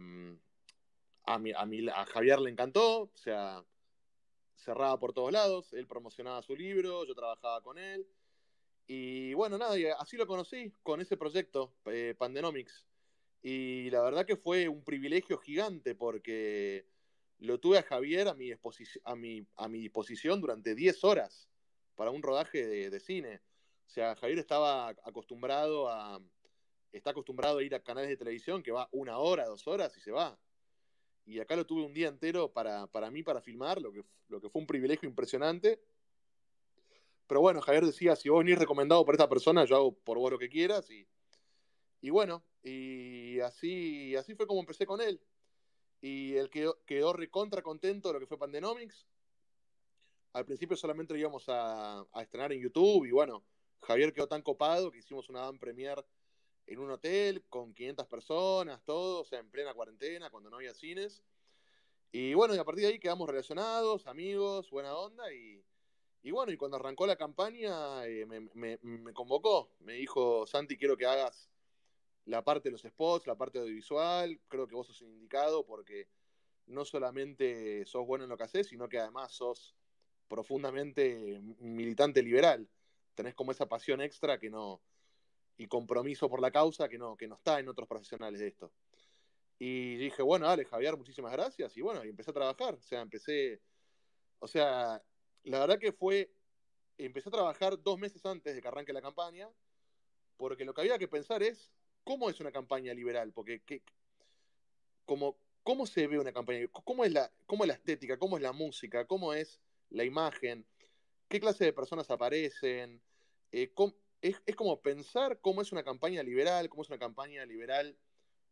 a, 1.25 1.35
a, 1.35 2.05
Javier 2.05 2.39
le 2.39 2.49
encantó, 2.49 3.03
o 3.03 3.11
sea, 3.15 3.63
cerraba 4.55 4.99
por 4.99 5.13
todos 5.13 5.31
lados, 5.31 5.73
él 5.73 5.87
promocionaba 5.87 6.41
su 6.41 6.55
libro, 6.55 7.05
yo 7.05 7.15
trabajaba 7.15 7.61
con 7.61 7.77
él. 7.77 8.05
Y 8.87 9.33
bueno, 9.33 9.57
nada, 9.57 9.75
así 9.99 10.17
lo 10.17 10.27
conocí 10.27 10.73
con 10.83 10.99
ese 10.99 11.15
proyecto, 11.15 11.73
eh, 11.85 12.15
Pandenomics. 12.17 12.85
Y 13.43 13.91
la 13.91 14.01
verdad 14.01 14.25
que 14.25 14.37
fue 14.37 14.67
un 14.67 14.83
privilegio 14.83 15.37
gigante 15.37 15.93
porque 15.93 16.87
lo 17.39 17.59
tuve 17.59 17.77
a 17.77 17.83
Javier 17.83 18.29
a 18.29 18.33
mi, 18.33 18.51
a 19.03 19.15
mi, 19.15 19.45
a 19.57 19.67
mi 19.67 19.79
disposición 19.81 20.41
durante 20.41 20.73
10 20.73 21.03
horas 21.03 21.49
para 21.95 22.09
un 22.09 22.23
rodaje 22.23 22.89
de 22.89 22.99
cine. 22.99 23.41
O 23.85 23.89
sea, 23.89 24.15
Javier 24.15 24.39
estaba 24.39 24.87
acostumbrado 24.87 25.89
a, 25.89 26.19
está 26.91 27.09
acostumbrado 27.09 27.57
a 27.57 27.63
ir 27.63 27.75
a 27.75 27.83
canales 27.83 28.09
de 28.09 28.17
televisión 28.17 28.63
que 28.63 28.71
va 28.71 28.87
una 28.91 29.17
hora, 29.17 29.45
dos 29.45 29.67
horas 29.67 29.95
y 29.97 30.01
se 30.01 30.11
va. 30.11 30.39
Y 31.25 31.39
acá 31.39 31.55
lo 31.55 31.65
tuve 31.65 31.83
un 31.83 31.93
día 31.93 32.07
entero 32.07 32.51
para, 32.51 32.87
mí, 33.11 33.23
para 33.23 33.41
filmar, 33.41 33.81
lo 33.81 33.91
que, 33.91 34.03
lo 34.29 34.41
que 34.41 34.49
fue 34.49 34.61
un 34.61 34.67
privilegio 34.67 35.07
impresionante. 35.07 35.79
Pero 37.27 37.41
bueno, 37.41 37.61
Javier 37.61 37.85
decía, 37.85 38.15
si 38.15 38.29
vos 38.29 38.43
venís 38.43 38.59
recomendado 38.59 39.03
por 39.05 39.15
esta 39.15 39.29
persona, 39.29 39.65
yo 39.65 39.75
hago 39.75 39.95
por 39.95 40.17
vos 40.17 40.31
lo 40.31 40.37
que 40.37 40.49
quieras. 40.49 40.89
Y, 40.91 41.07
y 42.03 42.09
bueno, 42.09 42.43
y 42.61 43.39
así, 43.39 44.13
así 44.17 44.35
fue 44.35 44.45
como 44.45 44.59
empecé 44.59 44.85
con 44.85 44.99
él. 44.99 45.21
Y 46.01 46.35
él 46.35 46.49
quedó, 46.49 46.77
quedó 46.85 47.13
recontra 47.13 47.61
contento 47.61 48.09
de 48.09 48.15
lo 48.15 48.19
que 48.19 48.27
fue 48.27 48.37
Pandenomics. 48.37 49.07
Al 50.33 50.43
principio 50.43 50.75
solamente 50.75 51.17
íbamos 51.17 51.47
a, 51.47 52.01
a 52.11 52.21
estrenar 52.21 52.51
en 52.51 52.59
YouTube 52.59 53.05
y 53.05 53.11
bueno, 53.11 53.41
Javier 53.83 54.11
quedó 54.11 54.27
tan 54.27 54.41
copado 54.41 54.91
que 54.91 54.97
hicimos 54.97 55.29
una 55.29 55.43
dan 55.43 55.57
premier 55.57 56.05
en 56.67 56.79
un 56.79 56.91
hotel 56.91 57.45
con 57.47 57.73
500 57.73 58.05
personas, 58.07 58.83
todo, 58.83 59.21
o 59.21 59.25
sea, 59.25 59.39
en 59.39 59.49
plena 59.49 59.73
cuarentena, 59.73 60.29
cuando 60.29 60.49
no 60.49 60.57
había 60.57 60.73
cines. 60.73 61.23
Y 62.11 62.33
bueno, 62.33 62.53
y 62.53 62.57
a 62.57 62.65
partir 62.65 62.83
de 62.83 62.91
ahí 62.91 62.99
quedamos 62.99 63.29
relacionados, 63.29 64.07
amigos, 64.07 64.69
buena 64.69 64.93
onda. 64.93 65.33
Y, 65.33 65.63
y 66.21 66.31
bueno, 66.31 66.51
y 66.51 66.57
cuando 66.57 66.75
arrancó 66.75 67.07
la 67.07 67.15
campaña, 67.15 68.05
eh, 68.07 68.25
me, 68.25 68.41
me, 68.83 69.13
convocó. 69.13 69.71
Me 69.79 69.93
dijo, 69.93 70.45
Santi, 70.47 70.77
quiero 70.77 70.97
que 70.97 71.05
hagas 71.05 71.52
la 72.25 72.43
parte 72.43 72.69
de 72.69 72.73
los 72.73 72.81
spots, 72.81 73.27
la 73.27 73.35
parte 73.35 73.59
audiovisual. 73.59 74.39
Creo 74.47 74.67
que 74.67 74.75
vos 74.75 74.87
sos 74.87 75.01
indicado 75.01 75.65
porque 75.65 76.07
no 76.65 76.85
solamente 76.85 77.85
sos 77.85 78.05
bueno 78.05 78.23
en 78.23 78.29
lo 78.29 78.37
que 78.37 78.43
haces, 78.43 78.67
sino 78.67 78.87
que 78.87 78.99
además 78.99 79.33
sos 79.33 79.75
profundamente 80.27 81.39
militante 81.59 82.23
liberal. 82.23 82.69
Tenés 83.15 83.35
como 83.35 83.51
esa 83.51 83.67
pasión 83.67 84.01
extra 84.01 84.39
que 84.39 84.49
no, 84.49 84.81
y 85.57 85.67
compromiso 85.67 86.29
por 86.29 86.41
la 86.41 86.51
causa 86.51 86.89
que 86.89 86.97
no, 86.97 87.15
que 87.15 87.27
no 87.27 87.35
está 87.35 87.59
en 87.59 87.69
otros 87.69 87.87
profesionales 87.87 88.39
de 88.39 88.47
esto. 88.47 88.71
Y 89.59 89.95
dije, 89.97 90.21
bueno, 90.21 90.47
dale, 90.47 90.65
Javier, 90.65 90.97
muchísimas 90.97 91.31
gracias. 91.31 91.77
Y 91.77 91.81
bueno, 91.81 92.03
y 92.03 92.09
empecé 92.09 92.31
a 92.31 92.33
trabajar. 92.33 92.75
O 92.75 92.81
sea, 92.81 93.01
empecé. 93.01 93.61
O 94.39 94.47
sea, 94.47 95.01
la 95.43 95.59
verdad 95.59 95.79
que 95.79 95.91
fue. 95.91 96.33
Empecé 96.97 97.29
a 97.29 97.31
trabajar 97.31 97.81
dos 97.81 97.97
meses 97.97 98.25
antes 98.25 98.53
de 98.53 98.61
que 98.61 98.67
arranque 98.67 98.93
la 98.93 99.01
campaña, 99.01 99.49
porque 100.37 100.63
lo 100.63 100.73
que 100.73 100.81
había 100.81 100.99
que 100.99 101.07
pensar 101.07 101.41
es 101.41 101.71
cómo 102.03 102.29
es 102.29 102.39
una 102.39 102.51
campaña 102.51 102.93
liberal, 102.93 103.31
porque 103.33 103.61
¿qué, 103.61 103.83
cómo 105.05 105.85
se 105.85 106.07
ve 106.07 106.19
una 106.19 106.33
campaña, 106.33 106.67
cómo 106.83 107.05
es, 107.05 107.11
la, 107.11 107.31
cómo 107.45 107.63
es 107.63 107.67
la 107.69 107.73
estética, 107.73 108.17
cómo 108.17 108.37
es 108.37 108.43
la 108.43 108.51
música, 108.51 109.05
cómo 109.05 109.33
es 109.33 109.59
la 109.89 110.03
imagen, 110.03 110.65
qué 111.29 111.39
clase 111.39 111.65
de 111.65 111.73
personas 111.73 112.09
aparecen, 112.09 113.01
eh, 113.51 113.71
es, 114.21 114.55
como 114.55 114.81
pensar 114.81 115.39
cómo 115.41 115.61
es 115.61 115.71
una 115.71 115.83
campaña 115.83 116.23
liberal, 116.23 116.69
cómo 116.69 116.83
es 116.83 116.89
una 116.89 116.99
campaña 116.99 117.45
liberal 117.45 117.97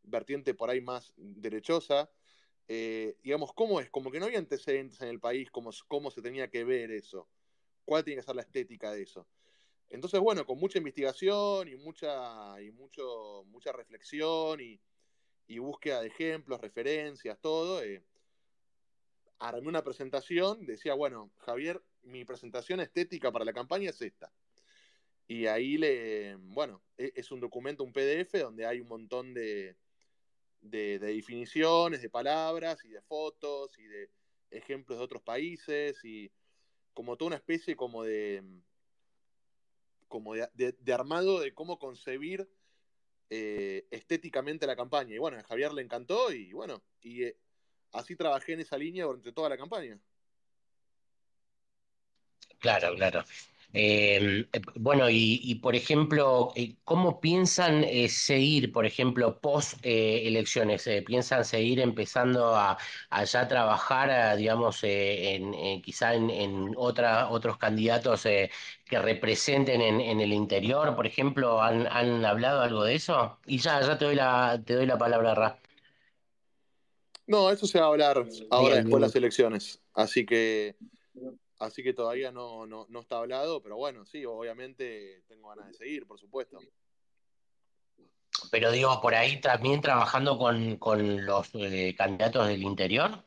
vertiente 0.03 0.53
por 0.53 0.69
ahí 0.69 0.81
más 0.81 1.13
derechosa. 1.15 2.09
Eh, 2.67 3.17
digamos, 3.23 3.53
¿cómo 3.53 3.79
es? 3.81 3.89
Como 3.89 4.11
que 4.11 4.19
no 4.19 4.25
había 4.25 4.39
antecedentes 4.39 5.01
en 5.01 5.09
el 5.09 5.19
país, 5.19 5.49
cómo, 5.51 5.71
cómo 5.87 6.11
se 6.11 6.21
tenía 6.21 6.49
que 6.49 6.63
ver 6.63 6.91
eso, 6.91 7.27
cuál 7.85 8.03
tiene 8.03 8.21
que 8.21 8.25
ser 8.25 8.35
la 8.35 8.43
estética 8.43 8.91
de 8.91 9.03
eso. 9.03 9.27
Entonces, 9.91 10.21
bueno, 10.21 10.45
con 10.45 10.57
mucha 10.57 10.77
investigación 10.77 11.67
y 11.67 11.75
mucha, 11.75 12.59
y 12.61 12.71
mucho, 12.71 13.43
mucha 13.47 13.73
reflexión 13.73 14.59
y, 14.61 14.79
búsqueda 15.59 16.01
de 16.01 16.07
ejemplos, 16.07 16.61
referencias, 16.61 17.37
todo, 17.41 17.83
eh, 17.83 18.01
armé 19.37 19.67
una 19.67 19.83
presentación, 19.83 20.65
decía, 20.65 20.93
bueno, 20.93 21.29
Javier, 21.39 21.83
mi 22.03 22.23
presentación 22.23 22.79
estética 22.79 23.33
para 23.33 23.43
la 23.43 23.51
campaña 23.51 23.89
es 23.89 24.01
esta. 24.01 24.31
Y 25.27 25.47
ahí 25.47 25.77
le, 25.77 26.37
bueno, 26.37 26.81
e, 26.97 27.11
es 27.15 27.31
un 27.31 27.41
documento, 27.41 27.83
un 27.83 27.91
PDF, 27.91 28.39
donde 28.39 28.65
hay 28.65 28.79
un 28.79 28.87
montón 28.87 29.33
de, 29.33 29.75
de, 30.61 30.99
definiciones, 30.99 32.01
de 32.01 32.09
palabras 32.09 32.85
y 32.85 32.89
de 32.89 33.01
fotos 33.01 33.77
y 33.77 33.83
de 33.83 34.09
ejemplos 34.51 34.99
de 34.99 35.03
otros 35.03 35.21
países 35.21 35.99
y 36.05 36.31
como 36.93 37.17
toda 37.17 37.27
una 37.27 37.37
especie 37.37 37.75
como 37.75 38.03
de 38.03 38.41
como 40.11 40.35
de, 40.35 40.93
armado 40.93 41.39
de 41.39 41.53
cómo 41.53 41.79
concebir 41.79 42.47
eh, 43.29 43.87
estéticamente 43.89 44.67
la 44.67 44.75
campaña. 44.75 45.15
Y 45.15 45.17
bueno, 45.17 45.37
a 45.39 45.43
Javier 45.43 45.73
le 45.73 45.81
encantó 45.81 46.31
y 46.31 46.51
bueno, 46.51 46.83
y 47.01 47.23
eh, 47.23 47.37
así 47.93 48.15
trabajé 48.15 48.53
en 48.53 48.59
esa 48.59 48.77
línea 48.77 49.05
durante 49.05 49.31
toda 49.31 49.49
la 49.49 49.57
campaña. 49.57 49.97
Claro, 52.59 52.93
claro. 52.93 53.23
Eh, 53.73 54.47
bueno, 54.75 55.09
y, 55.09 55.55
por 55.55 55.75
ejemplo, 55.75 56.51
eh, 56.55 56.75
¿cómo 56.83 57.21
piensan 57.21 57.83
eh, 57.83 58.09
seguir, 58.09 58.71
por 58.71 58.85
ejemplo, 58.85 59.39
post 59.39 59.79
elecciones? 59.83 60.89
¿Piensan 61.05 61.45
seguir 61.45 61.79
empezando 61.79 62.55
a, 62.55 62.77
ya 63.25 63.47
trabajar, 63.47 64.35
digamos, 64.37 64.79
en, 64.83 65.81
quizá 65.81 66.13
en, 66.15 66.73
otros 66.75 67.57
candidatos 67.57 68.23
que 68.23 68.99
representen 68.99 69.81
en, 69.81 70.19
el 70.19 70.33
interior? 70.33 70.95
Por 70.95 71.07
ejemplo, 71.07 71.61
¿han, 71.61 72.25
hablado 72.25 72.61
algo 72.61 72.83
de 72.83 72.95
eso? 72.95 73.37
Y 73.45 73.59
ya, 73.59 73.81
ya 73.81 73.97
te 73.97 74.05
doy 74.05 74.15
la, 74.15 74.61
te 74.65 74.75
doy 74.75 74.85
la 74.85 74.97
palabra, 74.97 75.35
Ra. 75.35 75.57
No, 77.27 77.49
eso 77.49 77.65
se 77.65 77.79
va 77.79 77.85
a 77.85 77.89
hablar 77.89 78.25
ahora 78.49 78.75
después 78.75 78.95
de 78.95 78.99
las 78.99 79.15
elecciones. 79.15 79.81
Así 79.93 80.25
que 80.25 80.75
Así 81.61 81.83
que 81.83 81.93
todavía 81.93 82.31
no, 82.31 82.65
no, 82.65 82.87
no, 82.89 82.99
está 83.01 83.17
hablado, 83.17 83.61
pero 83.61 83.77
bueno, 83.77 84.03
sí, 84.03 84.25
obviamente 84.25 85.21
tengo 85.27 85.49
ganas 85.49 85.67
de 85.67 85.75
seguir, 85.75 86.07
por 86.07 86.19
supuesto. 86.19 86.57
Pero 88.49 88.71
digo, 88.71 88.99
por 88.99 89.13
ahí 89.13 89.39
también 89.39 89.79
trabajando 89.79 90.39
con, 90.39 90.79
los 91.23 91.51
eh, 91.53 91.93
candidatos 91.95 92.47
del 92.47 92.63
interior. 92.63 93.23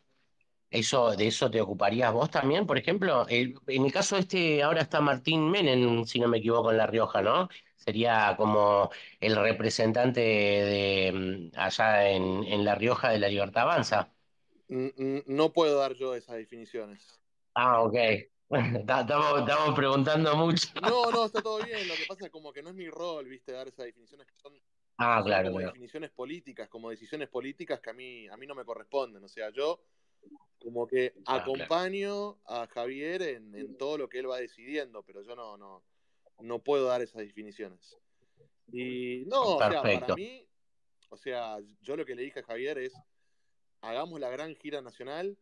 Eso, 0.68 1.14
¿De 1.14 1.28
eso 1.28 1.48
te 1.48 1.60
ocuparías 1.60 2.12
vos 2.12 2.28
también, 2.28 2.66
por 2.66 2.76
ejemplo? 2.76 3.24
en 3.28 3.56
el 3.68 3.92
caso 3.92 4.16
este, 4.16 4.64
ahora 4.64 4.80
está 4.80 5.00
Martín 5.00 5.48
Menem, 5.48 6.04
si 6.04 6.18
no 6.18 6.26
me 6.26 6.38
equivoco, 6.38 6.72
en 6.72 6.78
La 6.78 6.88
Rioja, 6.88 7.22
¿no? 7.22 7.48
Sería 7.76 8.34
como 8.36 8.90
el 9.20 9.36
representante 9.36 10.20
de, 10.20 11.12
mm, 11.54 11.56
allá 11.56 12.08
en, 12.08 12.42
en 12.42 12.64
La 12.64 12.74
Rioja 12.74 13.10
de 13.10 13.20
la 13.20 13.28
Libertad 13.28 13.62
Avanza. 13.62 14.12
No 14.66 15.52
puedo 15.52 15.78
dar 15.78 15.94
yo 15.94 16.16
esas 16.16 16.34
definiciones. 16.34 17.23
Ah, 17.54 17.82
ok. 17.82 17.94
Estamos, 18.50 19.74
preguntando 19.74 20.36
mucho. 20.36 20.68
No, 20.82 21.10
no, 21.10 21.24
está 21.24 21.42
todo 21.42 21.64
bien. 21.64 21.88
Lo 21.88 21.94
que 21.94 22.04
pasa 22.06 22.26
es 22.26 22.30
como 22.30 22.52
que 22.52 22.62
no 22.62 22.70
es 22.70 22.74
mi 22.74 22.88
rol, 22.88 23.26
viste, 23.26 23.52
dar 23.52 23.66
esas 23.66 23.86
definiciones 23.86 24.26
que 24.26 24.36
son, 24.36 24.52
ah, 24.98 25.22
claro, 25.24 25.50
como 25.50 25.60
definiciones 25.60 26.10
políticas, 26.10 26.68
como 26.68 26.90
decisiones 26.90 27.28
políticas 27.28 27.80
que 27.80 27.90
a 27.90 27.92
mí, 27.92 28.28
a 28.28 28.36
mí 28.36 28.46
no 28.46 28.54
me 28.54 28.64
corresponden. 28.64 29.24
O 29.24 29.28
sea, 29.28 29.50
yo 29.50 29.80
como 30.58 30.86
que 30.86 31.14
ah, 31.26 31.36
acompaño 31.36 32.38
a 32.46 32.66
Javier 32.66 33.22
en, 33.22 33.76
todo 33.76 33.98
lo 33.98 34.08
que 34.08 34.18
él 34.18 34.30
va 34.30 34.38
decidiendo, 34.38 35.02
pero 35.02 35.22
yo 35.22 35.34
no, 35.34 35.56
no, 35.56 35.82
no 36.40 36.58
puedo 36.60 36.86
dar 36.86 37.02
esas 37.02 37.22
definiciones. 37.22 37.96
Y 38.72 39.24
no, 39.26 39.56
o 39.56 39.58
sea, 39.58 39.82
para 39.82 40.14
mí, 40.14 40.46
o 41.08 41.16
sea, 41.16 41.58
yo 41.82 41.96
lo 41.96 42.04
que 42.04 42.14
le 42.14 42.22
dije 42.22 42.40
a 42.40 42.44
Javier 42.44 42.78
es, 42.78 42.94
hagamos 43.80 44.20
la 44.20 44.30
gran 44.30 44.54
gira 44.54 44.80
nacional 44.80 45.36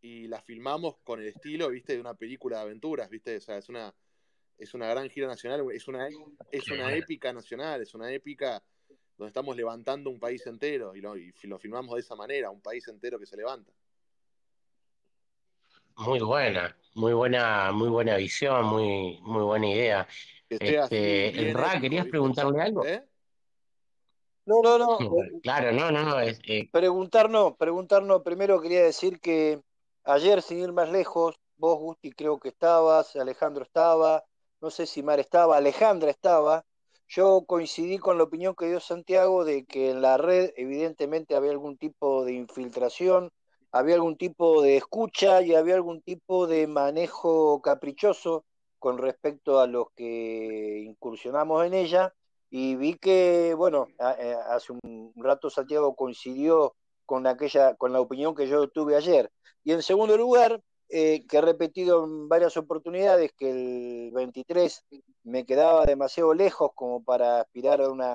y 0.00 0.28
la 0.28 0.40
filmamos 0.40 0.96
con 1.04 1.20
el 1.20 1.28
estilo, 1.28 1.68
viste, 1.68 1.94
de 1.94 2.00
una 2.00 2.14
película 2.14 2.58
de 2.58 2.62
aventuras, 2.62 3.10
viste, 3.10 3.36
o 3.36 3.40
sea, 3.40 3.58
es 3.58 3.68
una, 3.68 3.92
es 4.56 4.74
una 4.74 4.88
gran 4.88 5.08
gira 5.10 5.26
nacional, 5.26 5.64
es 5.72 5.88
una, 5.88 6.08
es 6.50 6.70
una 6.70 6.92
épica 6.94 7.32
nacional, 7.32 7.82
es 7.82 7.94
una 7.94 8.12
épica 8.12 8.62
donde 9.16 9.28
estamos 9.28 9.56
levantando 9.56 10.10
un 10.10 10.20
país 10.20 10.46
entero 10.46 10.94
y 10.94 11.00
lo, 11.00 11.16
y 11.16 11.32
lo 11.42 11.58
filmamos 11.58 11.94
de 11.94 12.00
esa 12.00 12.14
manera, 12.14 12.50
un 12.50 12.60
país 12.60 12.86
entero 12.88 13.18
que 13.18 13.26
se 13.26 13.36
levanta. 13.36 13.72
Muy 15.96 16.20
buena, 16.20 16.76
muy 16.94 17.12
buena, 17.12 17.72
muy 17.72 17.88
buena 17.88 18.16
visión, 18.16 18.66
muy, 18.66 19.18
muy 19.22 19.42
buena 19.42 19.68
idea. 19.68 20.08
Este, 20.48 21.52
Ra, 21.52 21.80
¿querías 21.80 22.06
preguntarle 22.06 22.62
algo? 22.62 22.86
¿Eh? 22.86 23.04
No, 24.46 24.62
no, 24.62 24.78
no. 24.78 24.98
Claro, 25.42 25.72
no, 25.72 25.90
no, 25.90 26.04
no. 26.04 26.20
Es, 26.20 26.40
eh... 26.44 26.68
Preguntar 26.72 27.28
no, 27.28 27.56
preguntar 27.56 28.04
no. 28.04 28.22
Primero 28.22 28.62
quería 28.62 28.82
decir 28.82 29.20
que 29.20 29.60
Ayer, 30.10 30.40
sin 30.40 30.60
ir 30.60 30.72
más 30.72 30.90
lejos, 30.90 31.38
vos, 31.58 31.78
Gusti, 31.78 32.12
creo 32.12 32.38
que 32.38 32.48
estabas, 32.48 33.14
Alejandro 33.16 33.62
estaba, 33.62 34.24
no 34.58 34.70
sé 34.70 34.86
si 34.86 35.02
Mar 35.02 35.20
estaba, 35.20 35.58
Alejandra 35.58 36.10
estaba. 36.10 36.64
Yo 37.08 37.44
coincidí 37.46 37.98
con 37.98 38.16
la 38.16 38.24
opinión 38.24 38.54
que 38.54 38.68
dio 38.68 38.80
Santiago 38.80 39.44
de 39.44 39.66
que 39.66 39.90
en 39.90 40.00
la 40.00 40.16
red 40.16 40.52
evidentemente 40.56 41.36
había 41.36 41.50
algún 41.50 41.76
tipo 41.76 42.24
de 42.24 42.32
infiltración, 42.32 43.30
había 43.70 43.96
algún 43.96 44.16
tipo 44.16 44.62
de 44.62 44.78
escucha 44.78 45.42
y 45.42 45.54
había 45.54 45.74
algún 45.74 46.00
tipo 46.00 46.46
de 46.46 46.66
manejo 46.66 47.60
caprichoso 47.60 48.46
con 48.78 48.96
respecto 48.96 49.60
a 49.60 49.66
los 49.66 49.88
que 49.94 50.84
incursionamos 50.86 51.66
en 51.66 51.74
ella. 51.74 52.14
Y 52.48 52.76
vi 52.76 52.94
que, 52.94 53.52
bueno, 53.54 53.88
eh, 54.18 54.38
hace 54.48 54.72
un 54.72 55.12
rato 55.16 55.50
Santiago 55.50 55.94
coincidió 55.94 56.74
con 57.08 57.26
aquella, 57.26 57.74
con 57.76 57.94
la 57.94 58.02
opinión 58.02 58.34
que 58.34 58.46
yo 58.46 58.68
tuve 58.68 58.94
ayer. 58.94 59.30
Y 59.64 59.72
en 59.72 59.82
segundo 59.82 60.14
lugar, 60.18 60.62
eh, 60.90 61.24
que 61.26 61.38
he 61.38 61.40
repetido 61.40 62.04
en 62.04 62.28
varias 62.28 62.58
oportunidades 62.58 63.32
que 63.32 63.50
el 63.50 64.10
23 64.12 64.84
me 65.24 65.46
quedaba 65.46 65.86
demasiado 65.86 66.34
lejos 66.34 66.70
como 66.74 67.02
para 67.02 67.40
aspirar 67.40 67.80
a 67.80 67.88
una 67.88 68.14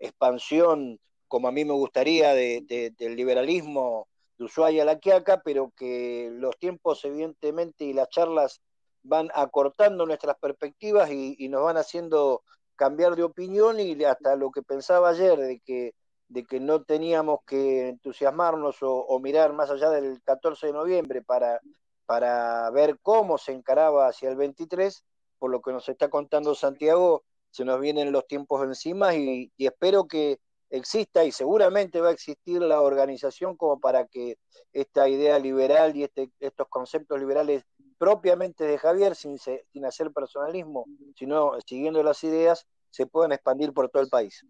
expansión 0.00 0.98
como 1.28 1.46
a 1.46 1.52
mí 1.52 1.64
me 1.64 1.72
gustaría 1.72 2.34
del 2.34 3.16
liberalismo 3.16 4.08
de 4.38 4.44
Ushuaia 4.44 4.82
a 4.82 4.86
la 4.86 4.98
Quiaca, 4.98 5.42
pero 5.44 5.72
que 5.76 6.28
los 6.32 6.58
tiempos 6.58 7.04
evidentemente 7.04 7.84
y 7.84 7.92
las 7.92 8.08
charlas 8.08 8.60
van 9.04 9.30
acortando 9.34 10.04
nuestras 10.04 10.36
perspectivas 10.38 11.10
y, 11.12 11.36
y 11.38 11.48
nos 11.48 11.62
van 11.62 11.76
haciendo 11.76 12.42
cambiar 12.74 13.14
de 13.14 13.22
opinión 13.22 13.78
y 13.78 14.02
hasta 14.04 14.34
lo 14.34 14.50
que 14.50 14.62
pensaba 14.62 15.10
ayer 15.10 15.38
de 15.38 15.60
que 15.60 15.94
de 16.28 16.44
que 16.44 16.60
no 16.60 16.82
teníamos 16.82 17.40
que 17.46 17.88
entusiasmarnos 17.88 18.78
o, 18.80 19.18
mirar 19.20 19.52
más 19.52 19.70
allá 19.70 19.90
del 19.90 20.20
14 20.22 20.68
de 20.68 20.72
noviembre 20.72 21.22
para, 21.22 21.60
para 22.04 22.70
ver 22.70 22.98
cómo 23.00 23.38
se 23.38 23.52
encaraba 23.52 24.08
hacia 24.08 24.30
el 24.30 24.36
23, 24.36 25.04
por 25.38 25.50
lo 25.50 25.60
que 25.60 25.72
nos 25.72 25.88
está 25.88 26.08
contando 26.08 26.54
Santiago, 26.54 27.24
se 27.50 27.64
nos 27.64 27.80
vienen 27.80 28.12
los 28.12 28.26
tiempos 28.26 28.62
encima 28.64 29.14
y, 29.14 29.52
espero 29.58 30.06
que 30.06 30.38
exista 30.68 31.24
y 31.24 31.30
seguramente 31.30 32.00
va 32.00 32.08
a 32.08 32.12
existir 32.12 32.60
la 32.60 32.80
organización 32.82 33.56
como 33.56 33.78
para 33.78 34.06
que 34.06 34.36
esta 34.72 35.08
idea 35.08 35.38
liberal 35.38 35.94
y 35.94 36.02
este, 36.02 36.30
estos 36.40 36.66
conceptos 36.68 37.20
liberales 37.20 37.62
propiamente 37.98 38.64
de 38.64 38.76
Javier, 38.76 39.14
sin, 39.14 39.38
sin 39.38 39.84
hacer 39.84 40.12
personalismo, 40.12 40.86
sino 41.16 41.52
siguiendo 41.64 42.02
las 42.02 42.22
ideas, 42.24 42.66
se 42.90 43.06
puedan 43.06 43.32
expandir 43.32 43.72
por 43.72 43.88
todo 43.88 44.02
el 44.02 44.08
país. 44.08 44.44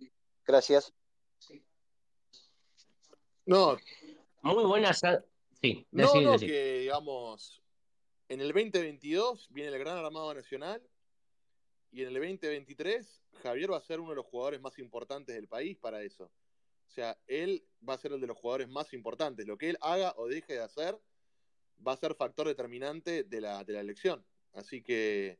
Gracias. 0.47 0.93
No. 3.47 3.79
Muy 4.43 4.65
buenas. 4.65 5.01
Sí, 5.63 5.87
no, 5.93 6.21
no, 6.21 6.39
que 6.39 6.81
digamos, 6.81 7.63
en 8.29 8.41
el 8.41 8.49
2022 8.49 9.49
viene 9.51 9.71
el 9.71 9.79
Gran 9.79 9.99
Armado 9.99 10.35
Nacional 10.35 10.83
y 11.93 12.03
en 12.03 12.09
el 12.09 12.15
2023 12.15 13.23
Javier 13.43 13.73
va 13.73 13.79
a 13.79 13.83
ser 13.83 14.01
uno 14.01 14.11
de 14.11 14.17
los 14.17 14.27
jugadores 14.27 14.61
más 14.61 14.79
importantes 14.81 15.35
del 15.35 15.47
país 15.47 15.77
para 15.77 16.03
eso. 16.03 16.25
O 16.25 16.91
sea, 16.91 17.17
él 17.29 17.65
va 17.89 17.95
a 17.95 17.99
ser 17.99 18.13
el 18.13 18.21
de 18.21 18.27
los 18.27 18.37
jugadores 18.37 18.69
más 18.69 18.93
importantes. 18.93 19.47
Lo 19.47 19.57
que 19.57 19.71
él 19.71 19.79
haga 19.81 20.13
o 20.17 20.27
deje 20.27 20.55
de 20.55 20.63
hacer 20.63 20.99
va 21.87 21.93
a 21.93 21.97
ser 21.97 22.15
factor 22.17 22.49
determinante 22.49 23.23
de 23.23 23.41
la, 23.41 23.63
de 23.63 23.75
la 23.75 23.81
elección. 23.81 24.25
Así 24.55 24.83
que, 24.83 25.39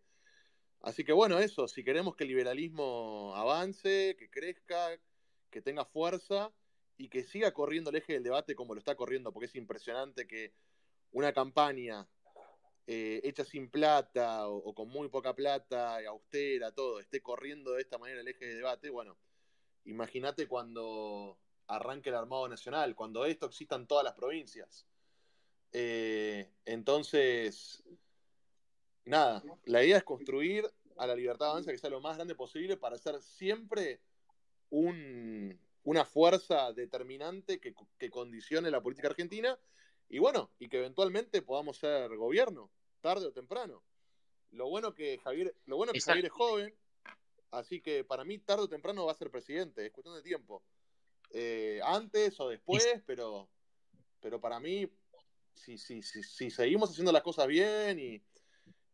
así 0.81 1.03
que 1.03 1.13
bueno, 1.13 1.39
eso, 1.39 1.67
si 1.67 1.83
queremos 1.83 2.15
que 2.15 2.25
el 2.25 2.29
liberalismo 2.29 3.33
avance, 3.35 4.17
que 4.17 4.31
crezca, 4.31 4.91
que 5.51 5.61
tenga 5.61 5.85
fuerza, 5.85 6.53
y 6.99 7.09
que 7.09 7.25
siga 7.25 7.53
corriendo 7.53 7.91
el 7.91 7.97
eje 7.97 8.15
del 8.15 8.23
debate 8.23 8.55
como 8.55 8.75
lo 8.75 8.79
está 8.79 8.95
corriendo, 8.95 9.33
porque 9.33 9.47
es 9.47 9.55
impresionante 9.55 10.27
que 10.27 10.53
una 11.13 11.33
campaña 11.33 12.09
eh, 12.87 13.21
hecha 13.25 13.45
sin 13.45 13.69
plata 13.71 14.49
o, 14.49 14.75
con 14.75 14.89
muy 14.89 15.09
poca 15.09 15.35
plata, 15.35 15.99
austera, 16.09 16.73
todo, 16.73 17.01
esté 17.01 17.21
corriendo 17.21 17.73
de 17.73 17.83
esta 17.83 17.99
manera 17.99 18.21
el 18.21 18.29
eje 18.29 18.47
de 18.47 18.55
debate, 18.55 18.91
bueno, 18.91 19.19
imagínate 19.85 20.47
cuando 20.47 21.39
arranque 21.67 22.11
el 22.11 22.15
Armado 22.15 22.49
Nacional, 22.49 22.95
cuando 22.95 23.25
esto 23.25 23.47
exista 23.47 23.77
en 23.77 23.87
todas 23.87 24.05
las 24.05 24.15
provincias. 24.15 24.87
Eh, 25.73 26.49
entonces, 26.65 27.83
nada, 29.05 29.43
la 29.65 29.85
idea 29.85 29.99
es 29.99 30.05
construir 30.05 30.65
a 30.97 31.07
la 31.07 31.17
libertad 31.17 31.51
avanza 31.51 31.73
que 31.73 31.79
sea 31.79 31.91
lo 31.91 32.01
más 32.01 32.17
grande 32.17 32.35
posible 32.35 32.77
para 32.77 32.97
ser 32.99 33.21
siempre 33.21 34.01
un, 34.71 35.59
una 35.87 36.05
fuerza 36.05 36.73
determinante 36.73 37.61
que, 37.61 37.73
condicione 38.11 38.73
la 38.73 38.83
política 38.83 39.09
argentina 39.09 39.57
y 40.09 40.19
bueno, 40.19 40.51
y 40.59 40.69
que 40.69 40.79
eventualmente 40.79 41.43
podamos 41.43 41.79
ser 41.79 42.15
gobierno, 42.17 42.71
tarde 43.01 43.27
o 43.27 43.33
temprano. 43.33 43.85
Lo 44.51 44.69
bueno 44.69 44.95
que 44.95 45.19
Javier, 45.19 45.55
lo 45.67 45.77
bueno 45.77 45.93
que 45.93 46.01
Javier 46.01 46.27
es 46.27 46.33
joven, 46.33 46.75
así 47.53 47.81
que 47.81 48.03
para 48.03 48.25
mí 48.25 48.39
tarde 48.39 48.65
o 48.65 48.69
temprano 48.69 49.07
va 49.07 49.13
a 49.13 49.17
ser 49.17 49.31
presidente, 49.31 49.87
es 49.87 49.93
cuestión 49.93 50.17
de 50.17 50.23
tiempo. 50.23 50.65
Eh, 51.31 51.81
antes 51.85 52.39
o 52.41 52.49
después, 52.49 52.85
pero, 53.07 53.49
pero 54.21 54.41
para 54.41 54.59
mí, 54.59 54.91
si, 55.55 55.79
si, 55.79 56.03
si, 56.03 56.51
seguimos 56.51 56.91
haciendo 56.91 57.13
las 57.13 57.23
cosas 57.23 57.47
bien 57.47 58.01
y, 58.01 58.21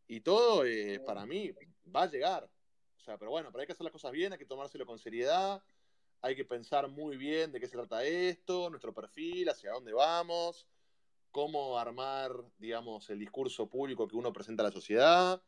y 0.09 0.21
todo, 0.21 0.67
eh, 0.67 1.01
para 1.01 1.25
mí 1.25 1.53
va 1.95 2.03
a 2.03 2.11
llegar. 2.11 2.51
O 2.99 3.01
sea, 3.01 3.17
pero 3.17 3.31
bueno, 3.31 3.51
pero 3.51 3.63
hay 3.63 3.67
que 3.67 3.73
hacer 3.73 3.85
las 3.85 3.93
cosas 3.93 4.13
bien, 4.13 4.33
hay 4.33 4.39
que 4.39 4.45
tomárselo 4.45 4.85
con 4.85 4.99
seriedad, 4.99 5.63
hay 6.23 6.37
que 6.37 6.45
pensar 6.45 6.89
muy 6.89 7.17
bien 7.17 7.51
de 7.51 7.61
qué 7.61 7.67
se 7.67 7.77
trata 7.77 8.05
esto, 8.05 8.71
nuestro 8.71 8.95
perfil, 8.95 9.49
hacia 9.49 9.73
dónde 9.73 9.93
vamos, 9.93 10.67
cómo 11.33 11.77
armar, 11.79 12.31
digamos, 12.59 13.11
el 13.11 13.19
discurso 13.19 13.69
público 13.69 14.07
que 14.07 14.17
uno 14.17 14.33
presenta 14.33 14.63
a 14.63 14.67
la 14.67 14.73
sociedad, 14.73 15.43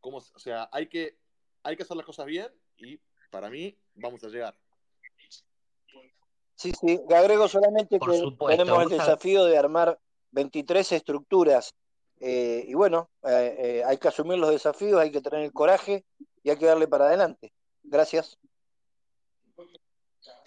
cómo, 0.00 0.18
o 0.18 0.38
sea, 0.38 0.68
hay 0.72 0.88
que, 0.88 1.18
hay 1.62 1.76
que 1.76 1.82
hacer 1.82 1.96
las 1.96 2.06
cosas 2.06 2.24
bien 2.24 2.48
y 2.78 2.98
para 3.30 3.50
mí 3.50 3.76
vamos 3.94 4.24
a 4.24 4.28
llegar. 4.28 4.56
Sí, 6.54 6.72
sí, 6.72 7.00
agrego 7.14 7.46
solamente 7.46 7.98
que 7.98 8.32
tenemos 8.48 8.82
el 8.84 8.88
desafío 8.88 9.44
de 9.44 9.58
armar 9.58 10.00
23 10.30 10.92
estructuras 10.92 11.74
eh, 12.20 12.64
y 12.66 12.74
bueno, 12.74 13.10
eh, 13.24 13.56
eh, 13.58 13.82
hay 13.84 13.98
que 13.98 14.08
asumir 14.08 14.38
los 14.38 14.50
desafíos, 14.50 14.98
hay 14.98 15.10
que 15.10 15.20
tener 15.20 15.40
el 15.40 15.52
coraje 15.52 16.06
y 16.42 16.48
hay 16.48 16.56
que 16.56 16.66
darle 16.66 16.88
para 16.88 17.06
adelante. 17.06 17.52
Gracias 17.82 18.38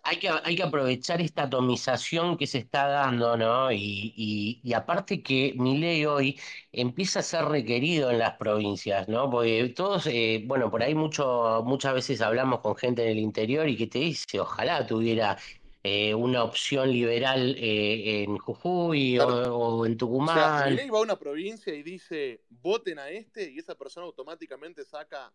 hay 0.07 0.19
que, 0.19 0.29
hay 0.29 0.55
que 0.55 0.63
aprovechar 0.63 1.19
esta 1.19 1.43
atomización 1.43 2.37
que 2.37 2.47
se 2.47 2.59
está 2.59 2.87
dando, 2.87 3.35
¿no? 3.35 3.73
Y, 3.73 4.61
y, 4.63 4.73
aparte 4.73 5.21
que 5.21 5.53
mi 5.57 5.77
ley 5.77 6.05
hoy 6.05 6.39
empieza 6.71 7.19
a 7.19 7.23
ser 7.23 7.43
requerido 7.43 8.09
en 8.09 8.19
las 8.19 8.37
provincias, 8.37 9.09
¿no? 9.09 9.29
Porque 9.29 9.67
todos, 9.75 10.07
eh, 10.07 10.43
bueno, 10.45 10.71
por 10.71 10.81
ahí 10.81 10.95
mucho, 10.95 11.61
muchas 11.65 11.93
veces 11.93 12.21
hablamos 12.21 12.61
con 12.61 12.77
gente 12.77 13.03
en 13.03 13.09
el 13.09 13.19
interior 13.19 13.67
y 13.67 13.75
que 13.75 13.87
te 13.87 13.99
dice, 13.99 14.39
ojalá 14.39 14.87
tuviera 14.87 15.37
eh, 15.83 16.15
una 16.15 16.41
opción 16.45 16.89
liberal 16.89 17.55
eh, 17.57 18.23
en 18.23 18.37
Jujuy 18.37 19.19
o, 19.19 19.85
en 19.85 19.97
Tucumán. 19.97 20.37
O 20.37 20.57
sea, 20.59 20.69
ley 20.69 20.89
va 20.89 20.99
a 20.99 21.01
una 21.01 21.19
provincia 21.19 21.75
y 21.75 21.83
dice, 21.83 22.45
voten 22.49 22.99
a 22.99 23.09
este 23.09 23.51
y 23.51 23.59
esa 23.59 23.75
persona 23.75 24.05
automáticamente 24.05 24.85
saca 24.85 25.33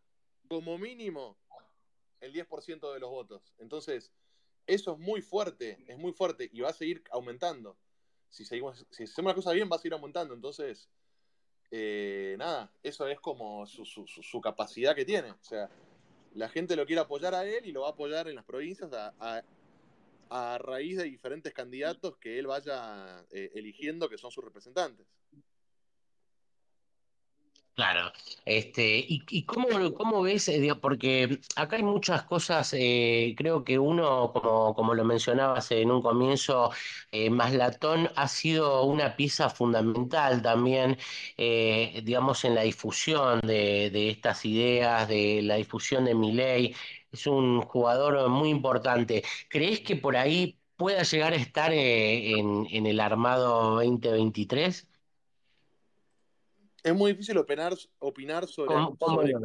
como 0.49 0.79
mínimo 0.79 1.37
el 2.23 2.33
10% 2.33 2.95
de 2.95 3.01
los 3.01 3.11
votos. 3.11 3.53
Entonces, 3.59 4.11
eso 4.67 4.93
es 4.93 4.99
muy 4.99 5.23
fuerte, 5.23 5.85
es 5.87 5.99
muy 5.99 6.13
fuerte 6.13 6.49
y 6.53 6.61
va 6.61 6.71
a 6.71 6.75
seguir 6.75 7.03
aumentando. 7.11 7.77
Si, 8.29 8.45
seguimos, 8.45 8.87
si 8.91 9.05
hacemos 9.05 9.31
la 9.31 9.35
cosa 9.35 9.53
bien, 9.53 9.69
va 9.71 9.77
a 9.77 9.79
seguir 9.79 9.93
aumentando. 9.93 10.35
Entonces, 10.35 10.89
eh, 11.71 12.37
nada, 12.39 12.71
eso 12.83 13.07
es 13.07 13.19
como 13.19 13.67
su, 13.67 14.41
capacidad 14.43 14.95
que 14.95 15.05
tiene. 15.05 15.31
O 15.31 15.43
sea, 15.43 15.71
la 16.35 16.49
gente 16.49 16.77
lo 16.77 16.87
quiere 16.87 17.01
apoyar 17.01 17.35
a 17.35 17.47
él 17.47 17.67
y 17.67 17.73
lo 17.73 17.83
va 17.83 17.89
a 17.89 17.93
apoyar 17.93 18.29
en 18.29 18.37
las 18.37 18.45
provincias 18.45 18.91
a, 18.93 19.43
raíz 20.59 20.97
de 20.97 21.05
diferentes 21.05 21.53
candidatos 21.53 22.17
que 22.17 22.39
él 22.39 22.47
vaya 22.47 23.23
eh, 23.33 23.51
eligiendo 23.55 24.09
que 24.09 24.17
son 24.17 24.31
sus 24.31 24.43
representantes. 24.43 25.07
Claro, 27.75 28.13
este, 28.45 28.99
y, 28.99 29.23
y 29.31 29.47
cómo, 29.47 29.67
cómo 29.95 30.21
ves, 30.21 30.47
eh, 30.49 30.75
porque 30.81 31.41
acá 31.57 31.77
hay 31.77 31.83
muchas 31.83 32.23
cosas, 32.25 32.75
eh, 32.75 33.35
creo 33.35 33.65
que 33.65 33.79
uno, 33.79 34.31
como, 34.35 34.75
como 34.75 34.95
lo 34.95 35.05
mencionabas 35.07 35.71
en 35.73 35.91
un 35.91 36.03
comienzo, 36.03 36.71
eh, 37.11 37.31
Maslatón 37.31 38.11
ha 38.15 38.29
sido 38.29 38.85
una 38.85 39.17
pieza 39.17 39.49
fundamental 39.49 40.43
también, 40.43 40.99
eh, 41.39 42.03
digamos, 42.05 42.45
en 42.45 42.55
la 42.57 42.63
difusión 42.63 43.41
de, 43.41 43.89
de 43.91 44.11
estas 44.11 44.45
ideas, 44.45 45.09
de 45.09 45.41
la 45.43 45.55
difusión 45.57 46.05
de 46.05 46.15
mi 46.15 46.33
ley, 46.33 46.75
es 47.11 47.27
un 47.27 47.63
jugador 47.63 48.29
muy 48.29 48.51
importante. 48.51 49.25
¿Crees 49.49 49.81
que 49.81 49.97
por 49.97 50.17
ahí 50.19 50.59
pueda 50.77 51.03
llegar 51.05 51.33
a 51.33 51.37
estar 51.37 51.73
en, 51.73 52.67
en 52.71 52.87
el 52.87 53.01
armado 53.01 53.77
2023? 53.77 54.89
Es 56.83 56.95
muy 56.95 57.13
difícil 57.13 57.39
opinar, 57.39 57.77
opinar 58.01 58.49
sobre, 58.49 58.75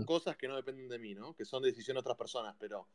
cosas 0.06 0.36
que 0.38 0.48
no 0.48 0.56
dependen 0.56 0.90
de 0.90 0.98
mí, 0.98 1.14
¿no? 1.14 1.36
Que 1.36 1.46
son 1.46 1.62
decisiones 1.62 1.98
de 1.98 2.10
otras 2.10 2.18
personas, 2.18 2.56
pero, 2.60 2.88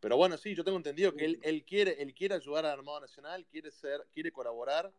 pero 0.00 0.16
bueno, 0.16 0.38
sí, 0.38 0.54
yo 0.54 0.64
tengo 0.64 0.78
entendido 0.78 1.12
que 1.14 1.38
él, 1.42 1.64
quiere, 1.66 2.02
él 2.02 2.14
quiere 2.14 2.34
ayudar 2.34 2.64
al 2.64 2.78
Armado 2.78 3.00
Nacional, 3.00 3.44
quiere 3.46 3.70
ser, 3.70 4.06
quiere 4.10 4.32
colaborar 4.32 4.90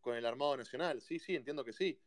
con 0.00 0.14
el 0.14 0.24
Armado 0.24 0.56
Nacional. 0.56 1.00
Sí, 1.00 1.18
sí, 1.18 1.34
entiendo 1.34 1.64
que 1.64 1.72
sí. 1.72 1.98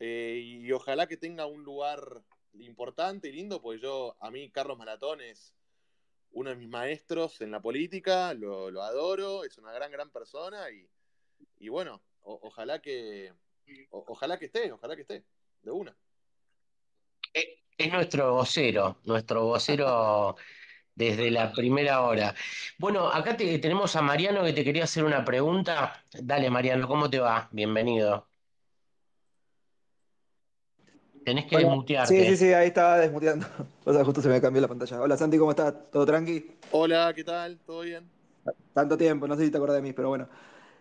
Eh, 0.00 0.40
y 0.44 0.72
ojalá 0.72 1.06
que 1.06 1.16
tenga 1.16 1.46
un 1.46 1.62
lugar 1.62 2.20
importante 2.54 3.28
y 3.28 3.32
lindo, 3.32 3.62
pues 3.62 3.80
yo, 3.80 4.16
a 4.18 4.30
mí 4.32 4.50
Carlos 4.50 4.76
Malatón 4.76 5.20
es 5.20 5.54
uno 6.32 6.50
de 6.50 6.56
mis 6.56 6.68
maestros 6.68 7.40
en 7.42 7.52
la 7.52 7.62
política, 7.62 8.34
lo, 8.34 8.82
adoro, 8.82 9.44
es 9.44 9.56
una 9.56 9.72
gran, 9.72 9.92
gran 9.92 10.10
persona 10.10 10.66
y, 11.58 11.68
bueno, 11.68 12.02
ojalá 12.22 12.82
que, 12.82 13.32
ojalá 13.90 14.36
que 14.36 14.46
esté, 14.46 14.72
ojalá 14.72 14.96
que 14.96 15.02
esté 15.02 15.24
de 15.62 15.70
una. 15.70 15.96
Eh, 17.34 17.58
es 17.76 17.92
nuestro 17.92 18.34
vocero, 18.34 18.98
nuestro 19.04 19.44
vocero 19.44 20.36
desde 20.94 21.30
la 21.30 21.52
primera 21.52 22.02
hora. 22.02 22.34
Bueno, 22.78 23.08
acá 23.08 23.36
tenemos 23.36 23.96
a 23.96 24.02
Mariano 24.02 24.44
que 24.44 24.52
te 24.52 24.64
quería 24.64 24.84
hacer 24.84 25.04
una 25.04 25.24
pregunta. 25.24 26.04
Dale, 26.12 26.50
Mariano, 26.50 26.86
¿cómo 26.88 27.08
te 27.08 27.18
va? 27.18 27.48
Bienvenido. 27.52 28.26
Tenés 31.24 31.46
que 31.46 31.58
desmutearte. 31.58 32.14
Sí, 32.14 32.30
sí, 32.30 32.36
sí, 32.36 32.52
ahí 32.52 32.68
estaba 32.68 32.98
desmuteando. 32.98 33.46
O 33.84 33.92
sea, 33.92 34.04
justo 34.04 34.22
se 34.22 34.28
me 34.28 34.40
cambió 34.40 34.62
la 34.62 34.68
pantalla. 34.68 35.00
Hola 35.00 35.16
Santi, 35.16 35.38
¿cómo 35.38 35.50
estás? 35.50 35.90
¿Todo 35.90 36.06
tranqui? 36.06 36.58
Hola, 36.70 37.12
¿qué 37.14 37.24
tal? 37.24 37.58
¿Todo 37.66 37.80
bien? 37.80 38.08
Tanto 38.72 38.96
tiempo, 38.96 39.26
no 39.26 39.36
sé 39.36 39.44
si 39.44 39.50
te 39.50 39.56
acuerdas 39.56 39.76
de 39.76 39.82
mí, 39.82 39.92
pero 39.92 40.08
bueno. 40.08 40.28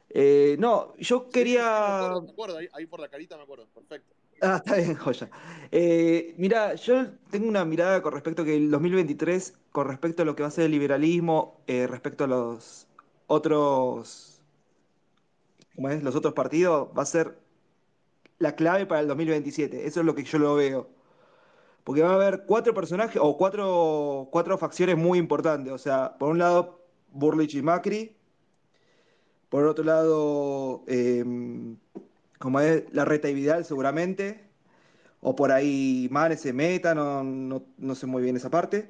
Eh, 0.09 0.55
no, 0.59 0.95
yo 0.97 1.29
quería. 1.29 2.11
me 2.21 2.31
acuerdo, 2.31 2.57
ahí, 2.57 2.85
por 2.85 2.99
la 2.99 3.09
carita 3.09 3.37
me 3.37 3.43
acuerdo, 3.43 3.67
perfecto. 3.67 4.15
Ah, 4.41 4.57
está 4.57 4.75
bien, 4.77 4.95
joya. 4.97 5.29
Eh, 5.71 6.33
mira, 6.37 6.75
yo 6.75 7.11
tengo 7.29 7.47
una 7.47 7.65
mirada 7.65 8.01
con 8.01 8.13
respecto 8.13 8.41
a 8.43 8.45
que 8.45 8.55
el 8.55 8.71
2023, 8.71 9.53
con 9.71 9.87
respecto 9.87 10.21
a 10.23 10.25
lo 10.25 10.35
que 10.35 10.43
va 10.43 10.47
a 10.49 10.51
ser 10.51 10.65
el 10.65 10.71
liberalismo, 10.71 11.61
eh, 11.67 11.87
respecto 11.87 12.23
a 12.23 12.27
los 12.27 12.87
otros, 13.27 14.41
¿cómo 15.75 15.89
es? 15.89 16.03
Los 16.03 16.15
otros 16.15 16.33
partidos, 16.33 16.89
va 16.97 17.03
a 17.03 17.05
ser 17.05 17.39
la 18.39 18.55
clave 18.55 18.85
para 18.85 19.01
el 19.01 19.07
2027. 19.07 19.87
Eso 19.87 19.99
es 20.01 20.05
lo 20.05 20.15
que 20.15 20.23
yo 20.23 20.39
lo 20.39 20.55
veo. 20.55 20.89
Porque 21.83 22.03
va 22.03 22.11
a 22.11 22.15
haber 22.15 22.45
cuatro 22.45 22.73
personajes 22.73 23.21
o 23.23 23.37
cuatro, 23.37 24.29
cuatro 24.31 24.57
facciones 24.57 24.97
muy 24.97 25.19
importantes. 25.19 25.73
O 25.73 25.77
sea, 25.77 26.17
por 26.19 26.31
un 26.31 26.39
lado, 26.39 26.81
Burlich 27.11 27.55
y 27.55 27.61
Macri. 27.63 28.17
Por 29.49 29.65
otro 29.65 29.83
lado, 29.83 30.83
em, 30.87 31.77
como 32.39 32.59
es 32.61 32.83
la 32.93 33.05
reta 33.05 33.29
y 33.29 33.35
Vidal 33.35 33.65
seguramente, 33.65 34.41
o 35.21 35.35
por 35.35 35.51
ahí 35.51 36.07
Manes 36.11 36.41
se 36.41 36.53
meta, 36.53 36.95
no, 36.95 37.23
no, 37.23 37.95
sé 37.95 38.05
muy 38.07 38.23
bien 38.23 38.37
esa 38.37 38.49
parte. 38.49 38.89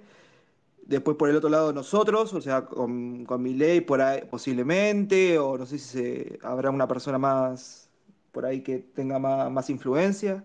Después 0.86 1.18
por 1.18 1.30
el 1.30 1.36
otro 1.38 1.50
lado 1.50 1.74
nosotros, 1.74 2.34
o 2.34 2.42
sea, 2.42 2.66
con, 2.66 3.26
con 3.26 3.42
mi 3.44 3.54
ley 3.56 3.82
por 3.82 4.02
ahí 4.02 4.22
posiblemente, 4.30 5.38
o 5.40 5.58
no 5.58 5.66
sé 5.66 5.80
si 5.80 6.26
habrá 6.44 6.72
una 6.72 6.88
persona 6.88 7.18
más 7.18 7.90
por 8.32 8.46
ahí 8.46 8.62
que 8.62 8.80
tenga 8.80 9.20
más, 9.20 9.70
influencia. 9.70 10.44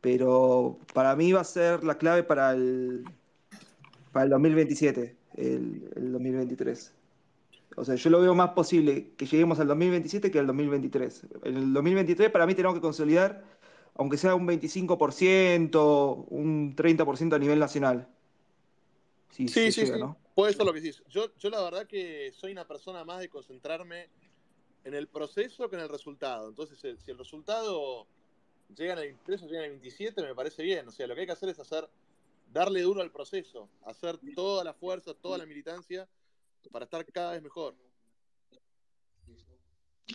Pero 0.00 0.78
para 0.94 1.16
mí 1.16 1.32
va 1.32 1.40
a 1.40 1.44
ser 1.44 1.84
la 1.84 1.98
clave 1.98 2.22
para 2.22 2.52
el, 2.52 3.04
para 4.12 4.24
el 4.24 4.30
2027, 4.30 5.16
el, 5.36 5.90
el 5.96 6.12
2023. 6.12 6.97
O 7.78 7.84
sea, 7.84 7.94
yo 7.94 8.10
lo 8.10 8.20
veo 8.20 8.34
más 8.34 8.50
posible 8.50 9.12
que 9.16 9.26
lleguemos 9.26 9.60
al 9.60 9.68
2027 9.68 10.30
que 10.30 10.38
al 10.38 10.46
2023. 10.46 11.26
En 11.44 11.56
el 11.56 11.72
2023 11.72 12.30
para 12.30 12.46
mí 12.46 12.54
tenemos 12.54 12.74
que 12.74 12.80
consolidar, 12.80 13.44
aunque 13.94 14.16
sea 14.16 14.34
un 14.34 14.46
25%, 14.46 16.26
un 16.28 16.76
30% 16.76 17.34
a 17.34 17.38
nivel 17.38 17.58
nacional. 17.58 18.08
sí, 19.30 19.48
sí, 19.48 19.72
sí. 19.72 19.84
Puede 20.34 20.52
ser 20.52 20.66
lo 20.66 20.72
que 20.72 20.80
dices. 20.80 21.02
Yo, 21.08 21.34
yo 21.36 21.50
la 21.50 21.60
verdad 21.62 21.86
que 21.86 22.32
soy 22.32 22.52
una 22.52 22.64
persona 22.64 23.04
más 23.04 23.18
de 23.18 23.28
concentrarme 23.28 24.08
en 24.84 24.94
el 24.94 25.08
proceso 25.08 25.68
que 25.68 25.74
en 25.74 25.82
el 25.82 25.88
resultado. 25.88 26.48
Entonces, 26.48 26.78
si 26.78 27.10
el 27.10 27.18
resultado 27.18 28.06
llega 28.76 28.92
en 28.92 28.98
el 29.00 29.04
23 29.06 29.42
o 29.42 29.46
llega 29.46 29.64
el 29.64 29.70
27, 29.70 30.22
me 30.22 30.34
parece 30.36 30.62
bien. 30.62 30.86
O 30.86 30.92
sea, 30.92 31.08
lo 31.08 31.14
que 31.14 31.22
hay 31.22 31.26
que 31.26 31.32
hacer 31.32 31.48
es 31.48 31.58
hacer, 31.58 31.88
darle 32.52 32.82
duro 32.82 33.00
al 33.00 33.10
proceso, 33.10 33.68
hacer 33.84 34.18
toda 34.36 34.62
la 34.62 34.74
fuerza, 34.74 35.12
toda 35.12 35.38
la 35.38 35.46
militancia 35.46 36.08
para 36.70 36.84
estar 36.84 37.04
cada 37.06 37.32
vez 37.32 37.42
mejor. 37.42 37.74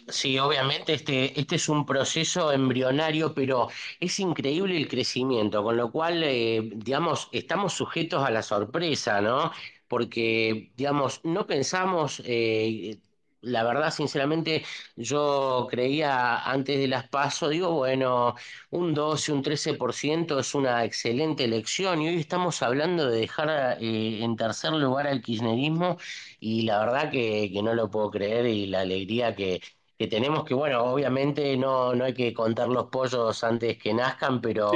Sí, 0.07 0.39
obviamente 0.39 0.93
este, 0.93 1.39
este 1.39 1.55
es 1.55 1.69
un 1.69 1.85
proceso 1.85 2.51
embrionario, 2.51 3.33
pero 3.33 3.69
es 3.99 4.19
increíble 4.19 4.75
el 4.75 4.87
crecimiento, 4.87 5.63
con 5.63 5.77
lo 5.77 5.91
cual, 5.91 6.23
eh, 6.23 6.61
digamos, 6.75 7.29
estamos 7.31 7.73
sujetos 7.73 8.23
a 8.23 8.31
la 8.31 8.41
sorpresa, 8.41 9.21
¿no? 9.21 9.51
Porque, 9.87 10.71
digamos, 10.75 11.21
no 11.23 11.45
pensamos... 11.45 12.21
Eh, 12.25 12.99
la 13.43 13.63
verdad, 13.63 13.91
sinceramente, 13.91 14.63
yo 14.95 15.67
creía 15.69 16.37
antes 16.49 16.77
de 16.79 16.87
las 16.87 17.07
PASO, 17.09 17.49
digo, 17.49 17.71
bueno, 17.73 18.35
un 18.71 18.93
12, 18.93 19.31
un 19.31 19.41
13% 19.43 20.39
es 20.39 20.55
una 20.55 20.83
excelente 20.85 21.43
elección 21.45 22.01
y 22.01 22.07
hoy 22.09 22.19
estamos 22.19 22.61
hablando 22.63 23.09
de 23.09 23.19
dejar 23.21 23.77
eh, 23.81 24.23
en 24.23 24.35
tercer 24.35 24.71
lugar 24.73 25.07
al 25.07 25.21
kirchnerismo 25.21 25.97
y 26.39 26.63
la 26.63 26.79
verdad 26.79 27.11
que, 27.11 27.51
que 27.53 27.61
no 27.63 27.73
lo 27.75 27.89
puedo 27.91 28.09
creer 28.11 28.45
y 28.47 28.67
la 28.67 28.81
alegría 28.81 29.35
que, 29.35 29.61
que 30.03 30.09
tenemos 30.09 30.43
que, 30.43 30.53
bueno, 30.53 30.83
obviamente 30.83 31.55
no, 31.55 31.95
no 31.95 32.03
hay 32.03 32.13
que 32.13 32.33
contar 32.33 32.67
los 32.67 32.89
pollos 32.89 33.41
antes 33.41 33.77
que 33.77 33.93
nazcan, 33.93 34.41
pero, 34.41 34.69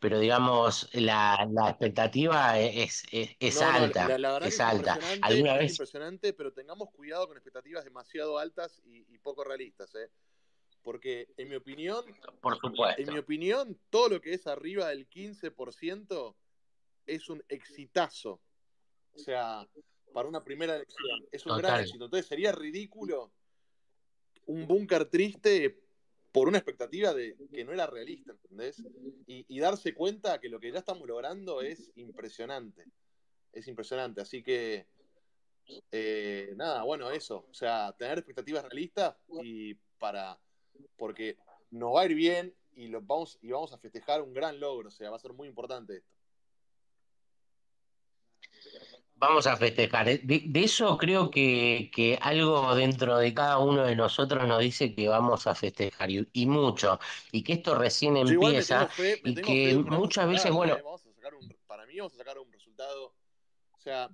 pero 0.00 0.18
digamos, 0.18 0.88
la, 0.94 1.48
la 1.48 1.70
expectativa 1.70 2.58
es, 2.58 3.04
es, 3.12 3.62
alta. 3.62 4.18
la, 4.18 4.38
es, 4.38 4.58
alta. 4.58 4.98
¿Alguna 5.22 5.58
vez? 5.58 5.70
impresionante, 5.70 6.32
pero 6.32 6.52
tengamos 6.52 6.90
cuidado 6.90 7.28
con 7.28 7.36
expectativas 7.36 7.84
demasiado 7.84 8.36
altas 8.36 8.82
y, 8.84 9.16
poco 9.18 9.44
realistas. 9.44 9.94
¿eh? 9.94 10.10
porque 10.82 11.28
en 11.36 11.48
mi 11.48 11.54
opinión, 11.54 12.04
por 12.40 12.58
supuesto. 12.58 13.00
En 13.00 13.12
mi 13.12 13.20
opinión, 13.20 13.78
todo 13.90 14.08
lo 14.08 14.20
que 14.20 14.34
es 14.34 14.48
arriba 14.48 14.88
del 14.88 15.08
15% 15.08 16.34
es 17.06 17.28
un 17.28 17.44
exitazo. 17.48 18.40
O 19.14 19.18
sea, 19.20 19.64
para 20.12 20.28
una 20.28 20.42
primera 20.42 20.74
elección, 20.74 21.24
es 21.30 21.46
un 21.46 21.58
gran 21.58 21.80
éxito. 21.80 22.06
Entonces 22.06 22.26
sería 22.26 22.50
ridículo 22.50 23.32
un 24.46 24.66
búnker 24.66 25.06
triste 25.06 25.84
por 26.34 26.48
una 26.48 26.58
expectativa 26.58 27.14
de 27.14 27.36
que 27.52 27.64
no 27.64 27.72
era 27.72 27.86
realista, 27.86 28.32
¿entendés? 28.32 28.82
Y, 29.26 29.60
darse 29.60 29.94
cuenta 29.94 30.40
que 30.40 30.48
lo 30.48 30.58
que 30.58 30.72
ya 30.72 30.80
estamos 30.80 31.06
logrando 31.06 31.62
es 31.62 31.92
impresionante. 31.94 32.86
Es 33.52 33.68
impresionante. 33.68 34.20
Así 34.20 34.42
que, 34.42 34.88
eh, 35.92 36.52
nada, 36.56 36.82
bueno, 36.82 37.12
eso. 37.12 37.46
O 37.48 37.54
sea, 37.54 37.94
tener 37.96 38.18
expectativas 38.18 38.64
realistas 38.64 39.16
y 39.44 39.74
para. 39.98 40.36
Porque 40.96 41.38
nos 41.70 41.94
va 41.94 42.00
a 42.00 42.06
ir 42.06 42.16
bien 42.16 42.52
y, 42.74 42.88
lo 42.88 43.00
vamos, 43.00 43.38
y 43.40 43.52
vamos 43.52 43.72
a 43.72 43.78
festejar 43.78 44.20
un 44.20 44.32
gran 44.32 44.58
logro. 44.58 44.88
O 44.88 44.92
sea, 44.92 45.10
va 45.10 45.16
a 45.16 45.20
ser 45.20 45.34
muy 45.34 45.46
importante 45.46 45.98
esto. 45.98 46.10
Vamos 49.26 49.46
a 49.46 49.56
festejar. 49.56 50.06
¿eh? 50.06 50.20
De, 50.22 50.50
eso 50.62 50.98
creo 50.98 51.30
que, 51.30 52.18
algo 52.20 52.74
dentro 52.74 53.16
de 53.16 53.32
cada 53.32 53.58
uno 53.58 53.84
de 53.84 53.96
nosotros 53.96 54.46
nos 54.46 54.60
dice 54.60 54.94
que 54.94 55.08
vamos 55.08 55.46
a 55.46 55.54
festejar 55.54 56.10
y, 56.10 56.46
mucho. 56.46 56.98
Y 57.32 57.42
que 57.42 57.54
esto 57.54 57.74
recién 57.74 58.18
empieza. 58.18 58.90
y 58.98 59.34
que 59.36 59.76
muchas 59.76 60.28
veces, 60.28 60.52
bueno. 60.52 60.76
¿eh? 60.76 61.56
para 61.66 61.86
mí 61.86 61.96
vamos 61.96 62.12
a 62.12 62.16
sacar 62.18 62.38
un 62.38 62.52
resultado. 62.52 63.14
O 63.72 63.80
sea. 63.80 64.10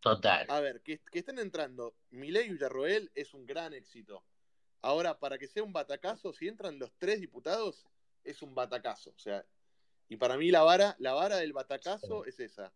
Total. 0.00 0.46
A 0.48 0.60
ver, 0.60 0.80
que, 0.80 1.02
estén 1.12 1.38
entrando 1.38 1.94
Milei 2.10 2.46
y 2.46 2.52
Villarroel 2.52 3.10
es 3.14 3.34
un 3.34 3.44
gran 3.44 3.74
éxito. 3.74 4.24
Ahora, 4.80 5.18
para 5.18 5.36
que 5.36 5.48
sea 5.48 5.62
un 5.62 5.74
batacazo, 5.74 6.32
si 6.32 6.48
entran 6.48 6.78
los 6.78 6.92
tres 6.96 7.20
diputados, 7.20 7.86
es 8.24 8.40
un 8.40 8.54
batacazo. 8.54 9.10
O 9.10 9.18
sea, 9.18 9.44
y 10.08 10.16
para 10.16 10.38
mí 10.38 10.50
la 10.50 10.62
vara, 10.62 10.96
la 10.98 11.12
vara 11.12 11.36
del 11.36 11.52
batacazo 11.52 12.24
es 12.24 12.40
esa. 12.40 12.72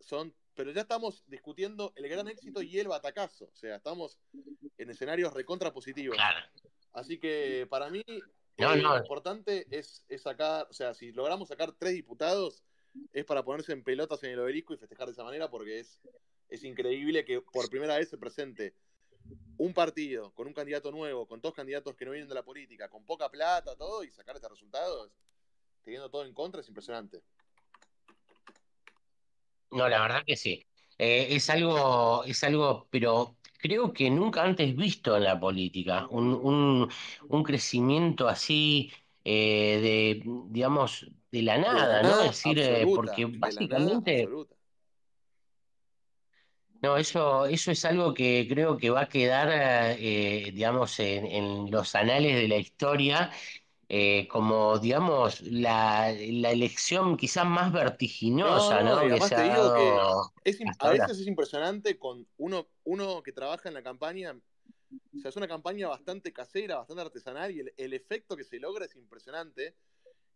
Son 0.00 0.34
pero 0.58 0.72
ya 0.72 0.80
estamos 0.80 1.22
discutiendo 1.28 1.92
el 1.94 2.08
gran 2.08 2.26
éxito 2.26 2.62
y 2.62 2.80
el 2.80 2.88
batacazo. 2.88 3.44
O 3.44 3.54
sea, 3.54 3.76
estamos 3.76 4.18
en 4.76 4.90
escenarios 4.90 5.32
recontra 5.32 5.72
positivos. 5.72 6.18
Así 6.92 7.20
que 7.20 7.68
para 7.70 7.88
mí 7.90 8.02
lo 8.56 8.98
importante 8.98 9.68
es, 9.70 10.04
sacar, 10.20 10.66
o 10.68 10.72
sea, 10.72 10.94
si 10.94 11.12
logramos 11.12 11.46
sacar 11.46 11.70
tres 11.78 11.92
diputados, 11.92 12.64
es 13.12 13.24
para 13.24 13.44
ponerse 13.44 13.72
en 13.72 13.84
pelotas 13.84 14.24
en 14.24 14.32
el 14.32 14.40
obelisco 14.40 14.74
y 14.74 14.78
festejar 14.78 15.06
de 15.06 15.12
esa 15.12 15.22
manera, 15.22 15.48
porque 15.48 15.78
es, 15.78 16.00
es 16.48 16.64
increíble 16.64 17.24
que 17.24 17.40
por 17.40 17.70
primera 17.70 17.96
vez 17.96 18.08
se 18.08 18.18
presente 18.18 18.74
un 19.58 19.72
partido 19.72 20.34
con 20.34 20.48
un 20.48 20.54
candidato 20.54 20.90
nuevo, 20.90 21.28
con 21.28 21.40
dos 21.40 21.54
candidatos 21.54 21.94
que 21.94 22.04
no 22.04 22.10
vienen 22.10 22.28
de 22.28 22.34
la 22.34 22.42
política, 22.42 22.88
con 22.88 23.06
poca 23.06 23.30
plata, 23.30 23.76
todo, 23.76 24.02
y 24.02 24.10
sacar 24.10 24.34
este 24.34 24.48
resultado, 24.48 25.08
teniendo 25.84 26.10
todo 26.10 26.24
en 26.24 26.34
contra, 26.34 26.62
es 26.62 26.68
impresionante. 26.68 27.22
No, 29.70 29.88
la 29.88 30.00
verdad 30.00 30.22
que 30.26 30.36
sí. 30.36 30.64
Eh, 30.98 31.28
es 31.30 31.48
algo, 31.50 32.24
es 32.24 32.42
algo, 32.42 32.88
pero 32.90 33.36
creo 33.58 33.92
que 33.92 34.10
nunca 34.10 34.42
antes 34.42 34.74
visto 34.74 35.16
en 35.16 35.24
la 35.24 35.38
política, 35.38 36.06
un, 36.10 36.88
un, 37.28 37.44
crecimiento 37.44 38.28
así 38.28 38.90
eh, 39.24 40.20
de, 40.22 40.22
digamos, 40.48 41.06
de 41.30 41.42
la 41.42 41.58
nada, 41.58 42.02
¿no? 42.02 42.20
Es 42.22 42.42
decir, 42.42 42.58
eh, 42.58 42.86
porque 42.94 43.26
básicamente... 43.26 44.28
No, 46.80 46.96
eso, 46.96 47.46
eso 47.46 47.72
es 47.72 47.84
algo 47.84 48.14
que 48.14 48.46
creo 48.48 48.76
que 48.76 48.90
va 48.90 49.02
a 49.02 49.08
quedar, 49.08 49.96
digamos, 49.98 51.00
en, 51.00 51.26
en 51.26 51.70
los 51.72 51.96
anales 51.96 52.36
de 52.36 52.46
la 52.46 52.56
historia 52.56 53.32
eh, 53.90 54.28
como, 54.28 54.78
digamos, 54.78 55.40
la, 55.40 56.10
elección 56.10 57.16
quizás 57.16 57.46
más 57.46 57.72
vertiginosa, 57.72 58.82
¿no? 58.82 58.98
te 58.98 59.42
digo 59.42 59.74
que 60.44 60.76
a 60.80 60.90
veces 60.90 61.20
es 61.20 61.26
impresionante 61.26 61.98
con 61.98 62.26
uno, 62.36 62.68
uno 62.84 63.22
que 63.22 63.32
trabaja 63.32 63.68
en 63.68 63.74
la 63.74 63.82
campaña, 63.82 64.38
o 65.16 65.18
sea, 65.18 65.30
es 65.30 65.36
una 65.36 65.48
campaña 65.48 65.88
bastante 65.88 66.34
casera, 66.34 66.76
bastante 66.76 67.00
artesanal 67.00 67.50
y 67.50 67.60
el, 67.74 67.94
efecto 67.94 68.36
que 68.36 68.44
se 68.44 68.60
logra 68.60 68.84
es 68.84 68.94
impresionante. 68.94 69.74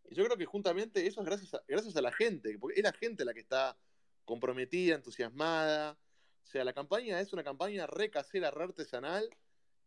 Y 0.09 0.15
yo 0.15 0.25
creo 0.25 0.37
que 0.37 0.45
juntamente 0.45 1.05
eso 1.05 1.21
es 1.21 1.27
gracias 1.27 1.53
a, 1.53 1.61
gracias 1.67 1.95
a 1.95 2.01
la 2.01 2.11
gente, 2.11 2.57
porque 2.57 2.79
es 2.79 2.83
la 2.83 2.93
gente 2.93 3.23
la 3.23 3.35
que 3.35 3.41
está 3.41 3.77
comprometida, 4.25 4.95
entusiasmada. 4.95 5.95
O 6.43 6.47
sea, 6.47 6.63
la 6.63 6.73
campaña 6.73 7.19
es 7.19 7.33
una 7.33 7.43
campaña 7.43 7.85
re 7.85 8.09
casera, 8.09 8.49
re 8.49 8.63
artesanal 8.63 9.29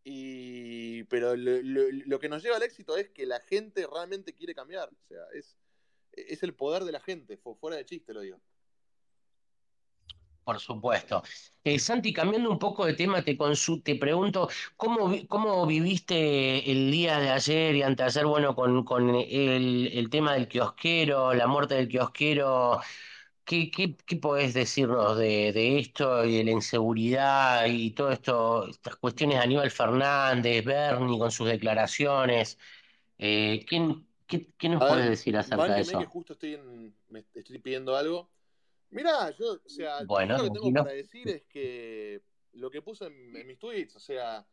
y, 0.08 1.02
pero 1.04 1.34
lo, 1.34 2.20
que 2.20 2.28
nos 2.28 2.40
lleva 2.40 2.56
al 2.56 2.62
éxito 2.62 2.96
es 2.96 3.10
que 3.10 3.26
la 3.26 3.40
gente 3.40 3.88
realmente 3.92 4.32
quiere 4.34 4.54
cambiar. 4.54 4.88
O 4.88 5.08
sea, 5.08 5.18
es, 5.34 5.58
es 6.12 6.44
el 6.44 6.54
poder 6.54 6.84
de 6.84 6.92
la 6.92 7.00
gente, 7.00 7.36
fuera 7.36 7.76
de 7.76 7.84
chiste 7.84 8.14
lo 8.14 8.20
digo. 8.20 8.40
Por 10.44 10.60
supuesto. 10.60 11.24
Eh, 11.64 11.80
Santi, 11.80 12.12
cambiando 12.12 12.52
un 12.52 12.58
poco 12.60 12.86
de 12.86 12.94
tema, 12.94 13.20
te, 13.24 13.36
te 13.82 13.96
pregunto, 13.96 14.48
¿cómo, 14.76 15.12
¿cómo 15.26 15.66
viviste 15.66 16.70
el 16.70 16.92
día 16.92 17.18
de 17.18 17.30
ayer 17.30 17.74
y 17.74 17.82
antes 17.82 18.14
de 18.14 18.20
ayer, 18.20 18.26
bueno, 18.26 18.54
con, 18.54 18.84
con 18.84 19.12
el, 19.12 19.90
el 19.92 20.08
tema 20.08 20.34
del 20.34 20.46
kiosquero, 20.46 21.34
la 21.34 21.48
muerte 21.48 21.74
del 21.74 21.88
kiosquero? 21.88 22.80
¿Qué, 23.46 23.70
qué, 23.70 24.16
podés 24.16 24.54
decirnos 24.54 25.16
de, 25.16 25.78
esto 25.78 26.24
y 26.24 26.38
de 26.38 26.44
la 26.44 26.50
inseguridad 26.50 27.66
y 27.66 27.92
todo 27.92 28.10
esto, 28.10 28.68
estas 28.68 28.96
cuestiones 28.96 29.36
de 29.38 29.44
Aníbal 29.44 29.70
Fernández, 29.70 30.64
Bernie 30.64 31.16
con 31.16 31.30
sus 31.30 31.46
declaraciones? 31.46 32.58
Eh, 33.18 33.64
¿qué, 33.64 33.78
nos 34.68 34.80
puedes 34.80 35.08
decir 35.08 35.36
acerca 35.36 35.76
de 35.76 35.82
eso? 35.82 35.96
que 36.00 36.06
justo 36.06 36.32
estoy, 36.32 36.58
me 37.08 37.24
estoy 37.34 37.58
pidiendo 37.60 37.96
algo. 37.96 38.28
Mira, 38.90 39.30
yo, 39.30 39.60
o 39.64 39.68
sea, 39.68 40.02
lo 40.02 40.16
que 40.16 40.50
tengo 40.50 40.72
para 40.72 40.92
decir 40.92 41.28
es 41.28 41.44
que 41.44 42.22
lo 42.52 42.68
que 42.68 42.82
puse 42.82 43.06
en, 43.06 43.36
en 43.36 43.46
mis 43.46 43.60
tweets, 43.60 43.94
o 43.94 44.00
sea, 44.00 44.44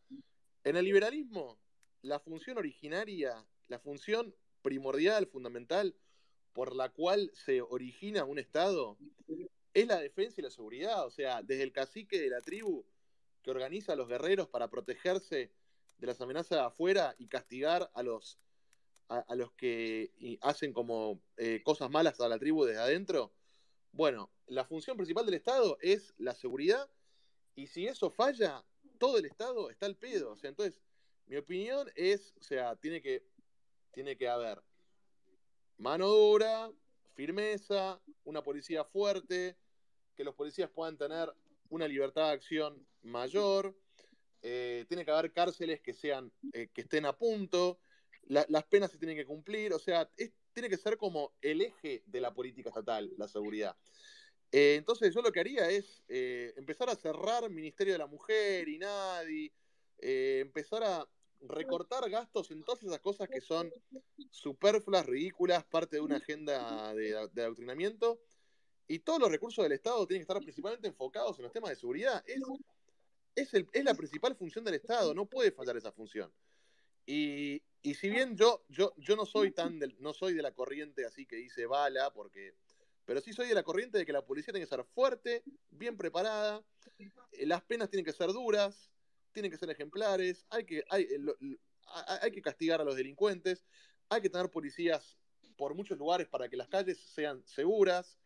en 0.63 0.75
el 0.75 0.85
liberalismo, 0.85 1.57
la 2.03 2.19
función 2.19 2.59
originaria, 2.59 3.43
la 3.69 3.79
función 3.79 4.35
primordial, 4.61 5.25
fundamental, 5.25 5.95
por 6.54 6.76
la 6.76 6.89
cual 6.89 7.32
se 7.34 7.62
origina 7.62 8.26
un 8.26 8.39
Estado 8.39 8.97
es 9.74 9.88
la 9.88 9.99
defensa 9.99 10.39
y 10.39 10.43
la 10.43 10.49
seguridad. 10.49 11.06
O 11.06 11.10
sea, 11.10 11.41
desde 11.41 11.64
el 11.64 11.72
cacique 11.72 12.20
de 12.20 12.30
la 12.30 12.41
tribu 12.41 12.86
que 13.41 13.51
organiza 13.51 13.93
a 13.93 13.95
los 13.95 14.08
guerreros 14.08 14.47
para 14.47 14.70
protegerse 14.70 15.51
de 15.97 16.08
las 16.08 16.22
amenazas 16.22 16.58
de 16.60 16.66
afuera 16.66 17.16
y 17.18 17.28
castigar 17.28 17.89
a 17.93 18.04
los, 18.04 18.39
a, 19.10 19.36
los 19.36 19.51
que 19.54 20.12
hacen 20.41 20.74
como 20.74 21.22
eh, 21.38 21.62
cosas 21.64 21.89
malas 21.89 22.20
a 22.22 22.30
la 22.30 22.39
tribu 22.39 22.66
desde 22.66 22.82
adentro. 22.82 23.34
Bueno, 23.91 24.32
la 24.47 24.66
función 24.66 24.97
principal 24.97 25.26
del 25.26 25.36
Estado 25.36 25.78
es 25.82 26.14
la 26.18 26.34
seguridad 26.34 26.89
y 27.56 27.68
si 27.68 27.88
eso 27.88 28.10
falla, 28.10 28.64
todo 28.97 29.18
el 29.18 29.26
Estado 29.26 29.70
está 29.70 29.86
al 29.86 29.95
pedo. 29.95 30.32
O 30.32 30.36
sea, 30.36 30.49
entonces, 30.49 30.82
mi 31.26 31.38
opinión 31.38 31.89
es, 31.95 32.34
o 32.39 32.43
sea, 32.43 32.76
tiene 32.76 33.01
que, 33.01 33.26
tiene 33.91 34.18
que 34.18 34.28
haber 34.28 34.62
mano 35.84 36.07
dura, 36.07 36.71
firmeza, 37.13 38.01
una 38.23 38.41
policía 38.41 38.86
fuerte, 38.86 39.57
que 40.15 40.23
los 40.23 40.34
policías 40.34 40.69
puedan 40.69 40.97
tener 40.97 41.29
una 41.67 41.89
libertad 41.89 42.27
de 42.27 42.34
acción 42.36 42.88
mayor, 43.01 43.75
eh, 44.41 44.86
tiene 44.88 45.03
que 45.03 45.11
haber 45.11 45.34
cárceles 45.34 45.81
que 45.81 45.93
sean, 45.93 46.31
eh, 46.53 46.69
que 46.73 46.81
estén 46.81 47.05
a 47.05 47.11
punto, 47.11 47.79
las 48.27 48.63
penas 48.63 48.91
se 48.91 48.97
tienen 48.97 49.17
que 49.17 49.25
cumplir, 49.25 49.73
o 49.73 49.79
sea, 49.79 50.09
tiene 50.53 50.69
que 50.69 50.77
ser 50.77 50.95
como 50.95 51.34
el 51.41 51.59
eje 51.59 52.01
de 52.05 52.21
la 52.21 52.34
política 52.34 52.69
estatal, 52.69 53.11
la 53.17 53.27
seguridad. 53.27 53.75
Eh, 54.53 54.75
entonces 54.77 55.13
yo 55.13 55.21
lo 55.21 55.34
que 55.34 55.41
haría 55.41 55.69
es 55.69 56.01
empezar 56.07 56.89
a 56.89 56.95
cerrar 56.95 57.49
Ministerio 57.49 57.91
de 57.91 57.99
la 57.99 58.07
Mujer, 58.07 58.69
y 58.69 58.77
nadie, 58.77 59.51
empezar 59.99 60.86
a 60.86 61.05
recortar 61.47 62.09
gastos 62.09 62.51
en 62.51 62.63
todas 62.63 62.83
esas 62.83 62.99
cosas 62.99 63.29
que 63.29 63.41
son 63.41 63.71
superfluas, 64.31 65.05
ridículas, 65.05 65.63
parte 65.65 65.97
de 65.97 66.01
una 66.01 66.17
agenda 66.17 66.93
de, 66.93 67.15
adoctrinamiento. 67.15 68.19
Y 68.87 68.99
todos 68.99 69.19
los 69.19 69.31
recursos 69.31 69.63
del 69.63 69.71
Estado 69.71 70.05
tienen 70.05 70.21
que 70.21 70.31
estar 70.31 70.41
principalmente 70.41 70.87
enfocados 70.87 71.37
en 71.39 71.43
los 71.43 71.53
temas 71.53 71.69
de 71.69 71.75
seguridad. 71.75 72.23
Es, 73.35 73.53
es, 73.53 73.83
la 73.83 73.93
principal 73.93 74.35
función 74.35 74.63
del 74.65 74.75
Estado, 74.75 75.13
no 75.13 75.25
puede 75.25 75.51
fallar 75.51 75.77
esa 75.77 75.91
función. 75.91 76.31
Y, 77.05 77.61
si 77.81 78.09
bien 78.09 78.37
yo, 78.37 78.63
yo, 78.69 78.93
yo 78.97 79.15
no 79.15 79.25
soy 79.25 79.51
tan 79.51 79.79
no 79.99 80.13
soy 80.13 80.33
de 80.33 80.41
la 80.41 80.53
corriente 80.53 81.05
así 81.05 81.25
que 81.25 81.35
dice 81.35 81.65
bala, 81.65 82.13
porque, 82.13 82.55
pero 83.05 83.19
sí 83.19 83.33
soy 83.33 83.47
de 83.47 83.55
la 83.55 83.63
corriente 83.63 83.97
de 83.97 84.05
que 84.05 84.13
la 84.13 84.25
policía 84.25 84.53
tiene 84.53 84.65
que 84.65 84.75
ser 84.75 84.85
fuerte, 84.85 85.43
bien 85.69 85.97
preparada, 85.97 86.63
eh, 87.31 87.45
las 87.45 87.61
penas 87.63 87.89
tienen 87.89 88.05
que 88.05 88.13
ser 88.13 88.31
duras, 88.31 88.92
tienen 89.34 89.51
que 89.51 89.57
ser 89.57 89.69
ejemplares, 89.69 90.45
hay 90.49 90.65
que, 90.65 90.84
hay, 90.89 91.03
eh, 91.03 91.57
hay 92.21 92.31
que 92.31 92.41
castigar 92.41 92.79
a 92.79 92.84
los 92.84 92.95
delincuentes, 92.95 93.63
hay 94.09 94.21
que 94.21 94.29
tener 94.29 94.49
policías 94.49 95.17
por 95.57 95.75
muchos 95.75 95.97
lugares 95.97 96.27
para 96.27 96.49
que 96.49 96.57
las 96.57 96.67
calles 96.67 96.99
sean 96.99 97.43
seguras. 97.45 98.17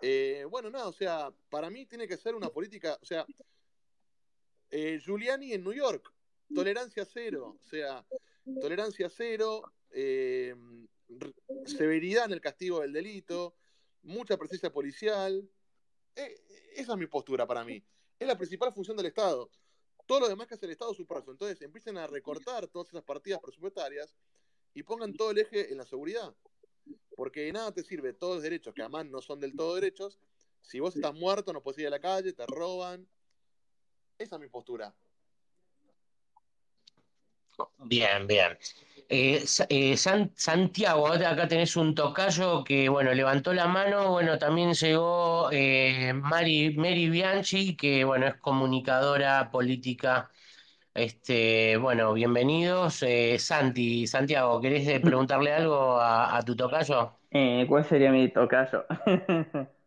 Eh, 0.00 0.44
bueno, 0.50 0.70
nada, 0.70 0.88
o 0.88 0.92
sea, 0.92 1.32
para 1.48 1.70
mí 1.70 1.86
tiene 1.86 2.08
que 2.08 2.16
ser 2.16 2.34
una 2.34 2.48
política, 2.48 2.98
o 3.00 3.04
sea, 3.04 3.24
eh, 4.70 4.98
Giuliani 5.00 5.52
en 5.52 5.62
New 5.62 5.72
York, 5.72 6.12
tolerancia 6.52 7.04
cero, 7.04 7.56
o 7.60 7.64
sea, 7.64 8.04
tolerancia 8.60 9.08
cero, 9.08 9.62
eh, 9.92 10.54
severidad 11.66 12.24
en 12.24 12.32
el 12.32 12.40
castigo 12.40 12.80
del 12.80 12.92
delito, 12.92 13.54
mucha 14.02 14.36
presencia 14.36 14.72
policial. 14.72 15.48
Esa 16.74 16.92
es 16.92 16.98
mi 16.98 17.06
postura 17.06 17.46
para 17.46 17.64
mí. 17.64 17.82
Es 18.18 18.26
la 18.26 18.36
principal 18.36 18.72
función 18.72 18.96
del 18.96 19.06
Estado. 19.06 19.50
Todo 20.12 20.20
lo 20.20 20.28
demás 20.28 20.46
que 20.46 20.56
hace 20.56 20.66
el 20.66 20.72
Estado 20.72 20.92
su 20.92 21.06
brazo. 21.06 21.30
Entonces 21.30 21.62
empiecen 21.62 21.96
a 21.96 22.06
recortar 22.06 22.68
todas 22.68 22.90
esas 22.90 23.02
partidas 23.02 23.40
presupuestarias 23.40 24.14
y 24.74 24.82
pongan 24.82 25.14
todo 25.14 25.30
el 25.30 25.38
eje 25.38 25.72
en 25.72 25.78
la 25.78 25.86
seguridad. 25.86 26.36
Porque 27.16 27.44
de 27.44 27.52
nada 27.52 27.72
te 27.72 27.82
sirve 27.82 28.12
todos 28.12 28.34
los 28.34 28.42
derechos, 28.42 28.74
que 28.74 28.82
además 28.82 29.06
no 29.06 29.22
son 29.22 29.40
del 29.40 29.56
todo 29.56 29.74
derechos. 29.74 30.18
Si 30.60 30.80
vos 30.80 30.94
estás 30.94 31.14
muerto, 31.14 31.54
no 31.54 31.62
puedes 31.62 31.78
ir 31.78 31.86
a 31.86 31.90
la 31.90 31.98
calle, 31.98 32.34
te 32.34 32.44
roban. 32.44 33.08
Esa 34.18 34.36
es 34.36 34.42
mi 34.42 34.48
postura. 34.50 34.94
Bien, 37.78 38.26
bien. 38.26 38.56
Eh, 39.08 39.44
eh, 39.68 39.96
Santiago, 39.96 41.08
acá 41.08 41.46
tenés 41.48 41.76
un 41.76 41.94
tocayo 41.94 42.64
que, 42.64 42.88
bueno, 42.88 43.12
levantó 43.12 43.52
la 43.52 43.66
mano, 43.66 44.10
bueno, 44.12 44.38
también 44.38 44.72
llegó 44.74 45.50
eh, 45.52 46.12
Mary 46.14 46.70
Bianchi, 47.10 47.76
que, 47.76 48.04
bueno, 48.04 48.26
es 48.26 48.36
comunicadora 48.36 49.50
política. 49.50 50.30
Este, 50.94 51.76
bueno, 51.78 52.12
bienvenidos. 52.14 53.04
Santi, 53.38 54.06
Santiago, 54.06 54.60
¿querés 54.60 55.00
preguntarle 55.02 55.52
algo 55.54 56.00
a, 56.00 56.36
a 56.36 56.42
tu 56.44 56.56
tocayo? 56.56 57.18
¿Cuál 57.68 57.84
sería 57.84 58.10
mi 58.12 58.28
tocayo? 58.28 58.84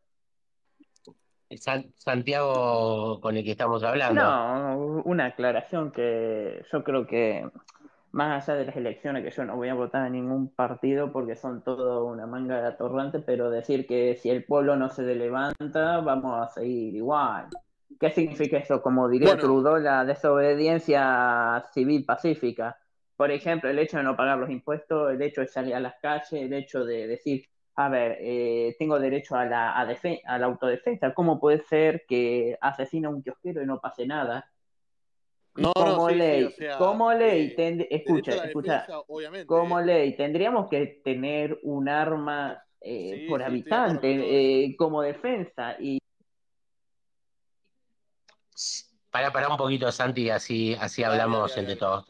Santiago 1.98 3.20
con 3.22 3.38
el 3.38 3.44
que 3.44 3.52
estamos 3.52 3.84
hablando. 3.84 4.22
No, 4.22 5.02
una 5.06 5.26
aclaración 5.26 5.92
que 5.92 6.64
yo 6.72 6.84
creo 6.84 7.06
que 7.06 7.48
más 8.12 8.48
allá 8.48 8.58
de 8.60 8.66
las 8.66 8.76
elecciones, 8.78 9.24
que 9.24 9.32
yo 9.32 9.44
no 9.44 9.58
voy 9.58 9.68
a 9.68 9.74
votar 9.74 10.04
a 10.04 10.10
ningún 10.10 10.50
partido 10.50 11.12
porque 11.12 11.36
son 11.36 11.64
todo 11.64 12.06
una 12.06 12.26
manga 12.26 12.62
de 12.62 12.68
atorrante, 12.68 13.20
pero 13.20 13.50
decir 13.50 13.86
que 13.86 14.16
si 14.16 14.30
el 14.30 14.46
pueblo 14.46 14.78
no 14.78 14.90
se 14.90 15.04
levanta, 15.04 16.00
vamos 16.00 16.42
a 16.42 16.48
seguir 16.48 16.96
igual. 16.96 17.48
¿Qué 18.00 18.12
significa 18.12 18.58
eso? 18.58 18.82
Como 18.82 19.10
diría 19.10 19.38
Trudeau, 19.38 19.78
la 19.78 20.06
desobediencia 20.06 21.64
civil 21.74 22.06
pacífica. 22.06 22.78
Por 23.18 23.32
ejemplo, 23.32 23.70
el 23.70 23.80
hecho 23.80 23.98
de 23.98 24.04
no 24.04 24.16
pagar 24.16 24.38
los 24.38 24.50
impuestos, 24.50 25.12
el 25.12 25.22
hecho 25.22 25.42
de 25.42 25.48
salir 25.48 25.76
a 25.76 25.80
las 25.80 25.96
calles, 26.02 26.32
el 26.32 26.54
hecho 26.54 26.86
de 26.86 27.08
decir, 27.08 27.46
a 27.76 27.90
ver, 27.90 28.18
eh, 28.22 28.76
tengo 28.80 29.00
derecho 29.00 29.36
a 29.36 29.46
la, 29.46 29.72
a, 29.72 29.82
a 29.82 30.38
la 30.40 30.46
autodefensa. 30.46 31.14
¿Cómo 31.14 31.40
puede 31.40 31.64
ser 31.66 32.06
que 32.08 32.58
asesine 32.62 33.08
a 33.08 33.10
un 33.10 33.22
kiosquero 33.22 33.62
y 33.62 33.66
no 33.66 33.80
pase 33.80 34.06
nada? 34.06 34.50
No, 35.56 35.72
como 35.74 36.10
ley, 36.10 36.54
como 36.78 37.14
ley, 37.14 37.56
eh, 37.58 37.88
escucha, 37.90 38.46
escucha, 38.46 38.86
como 39.46 39.80
ley, 39.80 40.16
tendríamos 40.18 40.70
que 40.70 41.02
tener 41.04 41.60
un 41.64 41.88
arma 41.88 42.62
eh, 42.82 43.26
por 43.30 43.42
habitante 43.42 44.66
eh, 44.66 44.76
como 44.78 45.02
defensa 45.02 45.76
y 45.80 45.98
para 49.10 49.32
para 49.32 49.48
un 49.48 49.58
poquito 49.58 49.92
Santi 49.92 50.30
así 50.30 50.76
así 50.80 51.04
hablamos 51.04 51.56
entre 51.58 51.78
todos 51.78 52.06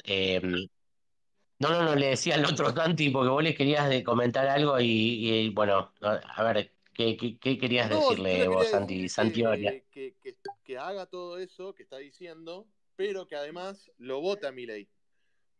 no 1.60 1.70
no 1.70 1.84
no 1.84 1.96
le 1.96 2.08
decía 2.08 2.36
al 2.36 2.46
otro 2.46 2.74
Santi 2.74 3.10
porque 3.10 3.30
vos 3.30 3.44
le 3.44 3.56
querías 3.56 3.90
de 3.90 4.04
comentar 4.04 4.48
algo 4.48 4.80
y, 4.80 5.50
bueno 5.50 5.92
a 6.02 6.44
ver 6.44 6.72
qué, 6.94 7.18
qué, 7.18 7.58
querías 7.58 7.90
decirle 7.90 8.48
vos 8.48 8.68
Santi 8.68 9.08
Santi 9.10 9.44
que, 9.92 10.16
que 10.64 10.78
haga 10.78 11.06
todo 11.06 11.38
eso 11.38 11.74
que 11.74 11.84
está 11.84 11.98
diciendo 11.98 12.68
pero 12.96 13.28
que 13.28 13.36
además 13.36 13.92
lo 13.98 14.22
vota 14.22 14.52
mi 14.52 14.66
ley. 14.66 14.90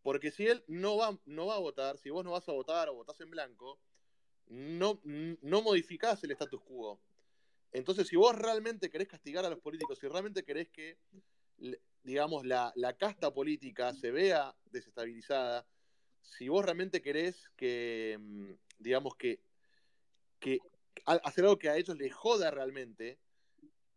Porque 0.02 0.32
si 0.32 0.48
él 0.48 0.64
no 0.68 0.98
va, 0.98 1.18
no 1.26 1.48
va 1.48 1.56
a 1.56 1.60
votar, 1.60 1.98
si 1.98 2.10
vos 2.10 2.24
no 2.24 2.32
vas 2.32 2.48
a 2.48 2.52
votar 2.52 2.90
o 2.90 2.96
votás 2.96 3.20
en 3.22 3.32
blanco, 3.32 3.80
no, 4.48 5.02
no 5.04 5.62
modificás 5.62 6.24
el 6.24 6.32
status 6.32 6.62
quo. 6.62 7.00
Entonces, 7.72 8.08
si 8.08 8.16
vos 8.16 8.36
realmente 8.36 8.90
querés 8.90 9.08
castigar 9.08 9.44
a 9.46 9.50
los 9.50 9.60
políticos, 9.60 9.98
si 10.00 10.08
realmente 10.08 10.44
querés 10.44 10.70
que, 10.70 10.98
digamos, 12.04 12.46
la, 12.46 12.72
casta 12.98 13.34
política 13.34 13.94
se 13.94 14.12
vea 14.12 14.56
desestabilizada, 14.66 15.66
si 16.26 16.50
vos 16.50 16.66
realmente 16.66 17.02
querés 17.02 17.50
que, 17.56 18.18
mm, 18.20 18.52
digamos, 18.80 19.16
que, 19.16 19.40
que 20.40 20.60
hacer 21.06 21.44
algo 21.44 21.60
que 21.60 21.70
a 21.70 21.78
ellos 21.78 21.98
les 21.98 22.14
joda 22.14 22.52
realmente, 22.52 23.20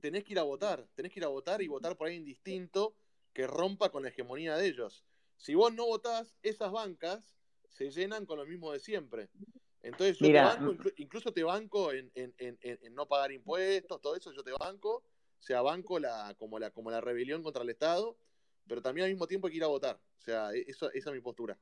tenés 0.00 0.24
que 0.24 0.32
ir 0.32 0.38
a 0.38 0.44
votar, 0.44 0.86
tenés 0.94 1.12
que 1.12 1.20
ir 1.20 1.24
a 1.24 1.28
votar 1.28 1.62
y 1.62 1.68
votar 1.68 1.96
por 1.96 2.08
ahí 2.08 2.16
indistinto 2.16 2.94
que 3.32 3.46
rompa 3.46 3.90
con 3.90 4.02
la 4.02 4.08
hegemonía 4.08 4.56
de 4.56 4.66
ellos. 4.66 5.04
Si 5.36 5.54
vos 5.54 5.72
no 5.72 5.86
votás, 5.86 6.34
esas 6.42 6.72
bancas 6.72 7.36
se 7.68 7.90
llenan 7.90 8.26
con 8.26 8.38
lo 8.38 8.46
mismo 8.46 8.72
de 8.72 8.80
siempre. 8.80 9.28
Entonces 9.82 10.18
yo 10.18 10.26
te 10.26 10.32
banco, 10.32 10.90
incluso 10.96 11.32
te 11.32 11.44
banco 11.44 11.92
en, 11.92 12.12
no 12.92 13.06
pagar 13.06 13.32
impuestos, 13.32 14.00
todo 14.00 14.16
eso 14.16 14.32
yo 14.32 14.42
te 14.42 14.52
banco, 14.58 15.04
o 15.38 15.42
sea, 15.42 15.62
banco 15.62 15.98
la, 15.98 16.34
como, 16.36 16.58
la, 16.58 16.70
como 16.72 16.90
la 16.90 17.00
rebelión 17.00 17.42
contra 17.42 17.62
el 17.62 17.70
Estado, 17.70 18.18
pero 18.66 18.82
también 18.82 19.04
al 19.04 19.12
mismo 19.12 19.26
tiempo 19.26 19.46
hay 19.46 19.52
que 19.52 19.58
ir 19.58 19.64
a 19.64 19.68
votar. 19.68 20.00
O 20.18 20.20
sea, 20.20 20.52
e, 20.52 20.64
eso, 20.66 20.90
esa 20.92 21.10
es 21.10 21.14
mi 21.14 21.20
postura. 21.20 21.56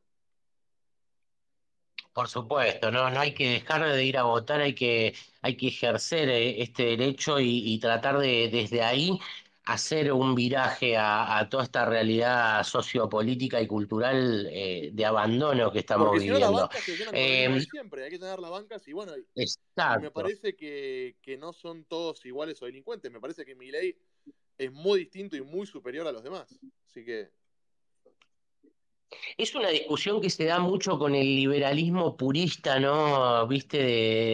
Por 2.16 2.28
supuesto, 2.28 2.90
no, 2.90 3.10
no 3.10 3.20
hay 3.20 3.32
que 3.32 3.50
dejar 3.50 3.86
de 3.86 4.04
ir 4.04 4.16
a 4.16 4.24
votar, 4.24 4.60
hay 4.60 4.74
que, 4.74 5.14
hay 5.42 5.56
que 5.56 5.68
ejercer 5.68 6.28
eh, 6.30 6.62
este 6.62 6.84
derecho 6.84 7.38
y 7.38 7.78
tratar 7.78 8.18
de 8.18 8.48
desde 8.48 8.82
ahí 8.82 9.20
hacer 9.66 10.12
un 10.12 10.34
viraje 10.34 10.96
a, 10.96 11.46
toda 11.50 11.64
esta 11.64 11.84
realidad 11.84 12.62
sociopolítica 12.62 13.60
y 13.60 13.66
cultural 13.66 14.48
eh, 14.50 14.90
de 14.92 15.04
abandono 15.04 15.72
que 15.72 15.80
estamos 15.80 16.06
Porque 16.06 16.20
viviendo. 16.20 16.46
No, 16.48 16.56
la 16.56 16.62
banca 16.62 16.78
se 16.78 17.66
siempre, 17.70 18.04
hay 18.04 18.10
que 18.10 18.18
tener 18.18 18.38
las 18.38 18.50
bancas 18.50 18.86
y 18.86 18.92
bueno, 18.92 19.12
me 20.00 20.10
parece 20.12 20.54
que, 20.54 21.16
que, 21.20 21.36
no 21.36 21.52
son 21.52 21.84
todos 21.84 22.24
iguales 22.24 22.62
o 22.62 22.66
delincuentes, 22.66 23.10
me 23.10 23.20
parece 23.20 23.44
que 23.44 23.56
mi 23.56 23.72
ley 23.72 23.96
es 24.56 24.72
muy 24.72 25.00
distinto 25.00 25.36
y 25.36 25.42
muy 25.42 25.66
superior 25.66 26.06
a 26.06 26.12
los 26.12 26.22
demás. 26.22 26.48
Así 26.86 27.04
que 27.04 27.30
es 29.36 29.54
una 29.54 29.68
discusión 29.68 30.20
que 30.20 30.30
se 30.30 30.44
da 30.44 30.58
mucho 30.58 30.98
con 30.98 31.14
el 31.14 31.26
liberalismo 31.26 32.16
purista, 32.16 32.80
¿no? 32.80 33.46
Viste, 33.46 33.78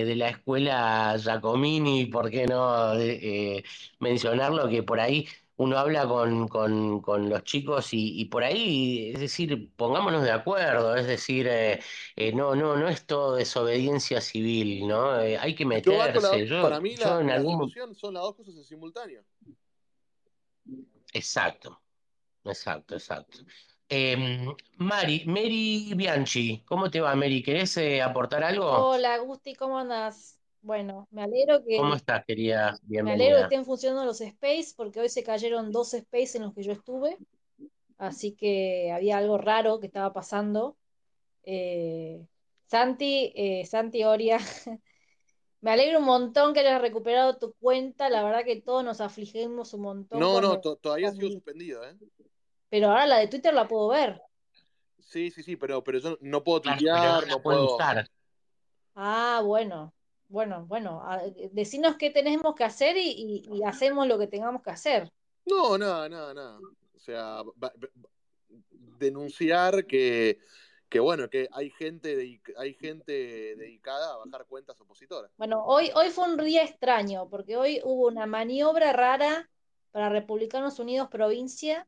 de, 0.04 0.16
la 0.16 0.28
escuela 0.30 1.16
Giacomini, 1.18 2.06
¿por 2.06 2.30
qué 2.30 2.46
no 2.46 2.94
eh, 2.98 3.62
mencionarlo? 3.98 4.68
Que 4.68 4.82
por 4.82 5.00
ahí 5.00 5.26
uno 5.56 5.78
habla 5.78 6.06
con, 6.06 6.48
con, 6.48 7.28
los 7.28 7.44
chicos 7.44 7.88
y, 7.92 8.24
por 8.26 8.42
ahí, 8.42 9.12
es 9.14 9.20
decir, 9.20 9.70
pongámonos 9.76 10.22
de 10.22 10.32
acuerdo, 10.32 10.96
es 10.96 11.06
decir, 11.06 11.46
eh, 11.48 11.80
eh, 12.16 12.32
no, 12.32 12.54
no, 12.56 12.76
no 12.76 12.88
es 12.88 13.06
todo 13.06 13.36
desobediencia 13.36 14.20
civil, 14.20 14.88
¿no? 14.88 15.12
hay 15.12 15.54
que 15.54 15.64
meterse. 15.66 16.48
para 16.62 16.80
mí 16.80 16.96
la, 16.96 17.22
la 17.22 17.38
discusión 17.40 17.94
son 17.94 18.14
las 18.14 18.22
dos 18.22 18.36
cosas 18.36 18.56
en 18.56 18.64
simultáneo. 18.64 19.22
Exacto, 21.12 21.80
exacto, 22.44 22.94
exacto. 22.94 23.38
Em, 23.88 24.46
Mari, 24.78 25.24
Mary 25.26 25.92
Bianchi, 25.94 26.62
¿cómo 26.64 26.90
te 26.90 27.00
va, 27.00 27.14
Mary? 27.14 27.42
¿Querés 27.42 27.76
eh, 27.76 28.00
aportar 28.00 28.42
algo? 28.42 28.66
Hola, 28.66 29.18
Gusti, 29.18 29.54
¿cómo 29.54 29.78
andas? 29.78 30.38
Bueno, 30.62 31.08
me 31.10 31.22
alegro 31.22 31.62
que. 31.64 31.76
¿Cómo 31.76 31.94
estás, 31.94 32.24
querida? 32.24 32.78
Bienvenida. 32.82 33.02
Me 33.02 33.24
alegro 33.24 33.36
que 33.36 33.54
estén 33.54 33.64
funcionando 33.64 34.04
los 34.04 34.20
space, 34.20 34.74
porque 34.76 35.00
hoy 35.00 35.08
se 35.08 35.22
cayeron 35.22 35.72
dos 35.72 35.92
space 35.94 36.38
en 36.38 36.44
los 36.44 36.54
que 36.54 36.62
yo 36.62 36.72
estuve. 36.72 37.18
Así 37.98 38.32
que 38.32 38.90
había 38.92 39.18
algo 39.18 39.38
raro 39.38 39.78
que 39.78 39.86
estaba 39.86 40.12
pasando. 40.12 40.76
Eh, 41.44 42.26
Santi, 42.66 43.32
eh, 43.36 43.66
Santi 43.66 44.04
Oria, 44.04 44.38
me 45.60 45.70
alegro 45.70 45.98
un 45.98 46.04
montón 46.04 46.54
que 46.54 46.60
hayas 46.60 46.80
recuperado 46.80 47.38
tu 47.38 47.52
cuenta. 47.54 48.08
La 48.08 48.24
verdad 48.24 48.44
que 48.44 48.60
todos 48.60 48.84
nos 48.84 49.00
afligimos 49.00 49.74
un 49.74 49.82
montón. 49.82 50.18
No, 50.18 50.40
no, 50.40 50.60
todavía 50.60 51.08
ha 51.08 51.12
sido 51.12 51.30
suspendido, 51.32 51.84
¿eh? 51.84 51.96
Pero 52.72 52.88
ahora 52.88 53.04
la 53.04 53.18
de 53.18 53.28
Twitter 53.28 53.52
la 53.52 53.68
puedo 53.68 53.88
ver. 53.88 54.22
Sí, 54.98 55.30
sí, 55.30 55.42
sí, 55.42 55.56
pero, 55.56 55.84
pero 55.84 55.98
yo 55.98 56.16
no 56.22 56.42
puedo 56.42 56.62
tuitear, 56.62 57.26
no, 57.28 57.42
puedo. 57.42 57.74
Usar. 57.74 58.08
Ah, 58.94 59.42
bueno, 59.44 59.92
bueno, 60.28 60.64
bueno. 60.64 61.02
Decinos 61.50 61.96
qué 61.98 62.08
tenemos 62.08 62.54
que 62.54 62.64
hacer 62.64 62.96
y, 62.96 63.46
hacemos 63.66 64.08
lo 64.08 64.18
que 64.18 64.26
tengamos 64.26 64.62
que 64.62 64.70
hacer. 64.70 65.12
No, 65.44 65.76
nada, 65.76 66.08
nada, 66.08 66.32
nada. 66.32 66.60
O 66.96 66.98
sea, 66.98 67.42
denunciar 68.70 69.84
que, 69.84 70.38
que 70.88 70.98
bueno, 70.98 71.28
que 71.28 71.50
hay 71.52 71.68
gente, 71.68 72.40
hay 72.56 72.72
gente 72.72 73.12
dedicada 73.56 74.14
a 74.14 74.16
bajar 74.16 74.46
cuentas 74.46 74.80
opositoras. 74.80 75.30
Bueno, 75.36 75.62
hoy, 75.66 75.90
hoy 75.94 76.08
fue 76.08 76.24
un 76.24 76.38
día 76.38 76.62
extraño, 76.62 77.28
porque 77.28 77.58
hoy 77.58 77.82
hubo 77.84 78.06
una 78.08 78.24
maniobra 78.24 78.94
rara 78.94 79.50
para 79.90 80.08
Republicanos 80.08 80.78
Unidos 80.78 81.08
Provincia 81.10 81.86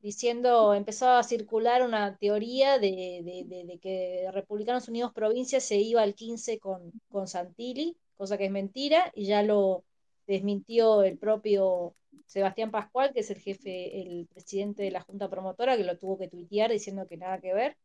diciendo, 0.00 0.74
empezó 0.74 1.10
a 1.10 1.22
circular 1.22 1.82
una 1.82 2.16
teoría 2.16 2.78
de, 2.78 3.78
que 3.82 4.28
Republicanos 4.32 4.88
Unidos 4.88 5.12
Provincia 5.12 5.60
se 5.60 5.76
iba 5.76 6.02
al 6.02 6.14
15 6.14 6.58
con, 6.58 6.92
con 7.08 7.28
Santilli, 7.28 7.96
cosa 8.16 8.38
que 8.38 8.46
es 8.46 8.50
mentira, 8.50 9.12
y 9.14 9.26
ya 9.26 9.42
lo 9.42 9.84
desmintió 10.26 11.02
el 11.02 11.18
propio 11.18 11.94
Sebastián 12.26 12.70
Pascual, 12.70 13.12
que 13.12 13.20
es 13.20 13.30
el 13.30 13.40
jefe, 13.40 14.00
el 14.00 14.26
presidente 14.32 14.82
de 14.82 14.90
la 14.90 15.02
Junta 15.02 15.28
Promotora, 15.28 15.76
que 15.76 15.84
lo 15.84 15.98
tuvo 15.98 16.18
que 16.18 16.28
tuitear 16.28 16.70
diciendo 16.70 17.06
que 17.06 17.16
nada 17.16 17.40
que 17.40 17.52
ver. 17.54 17.76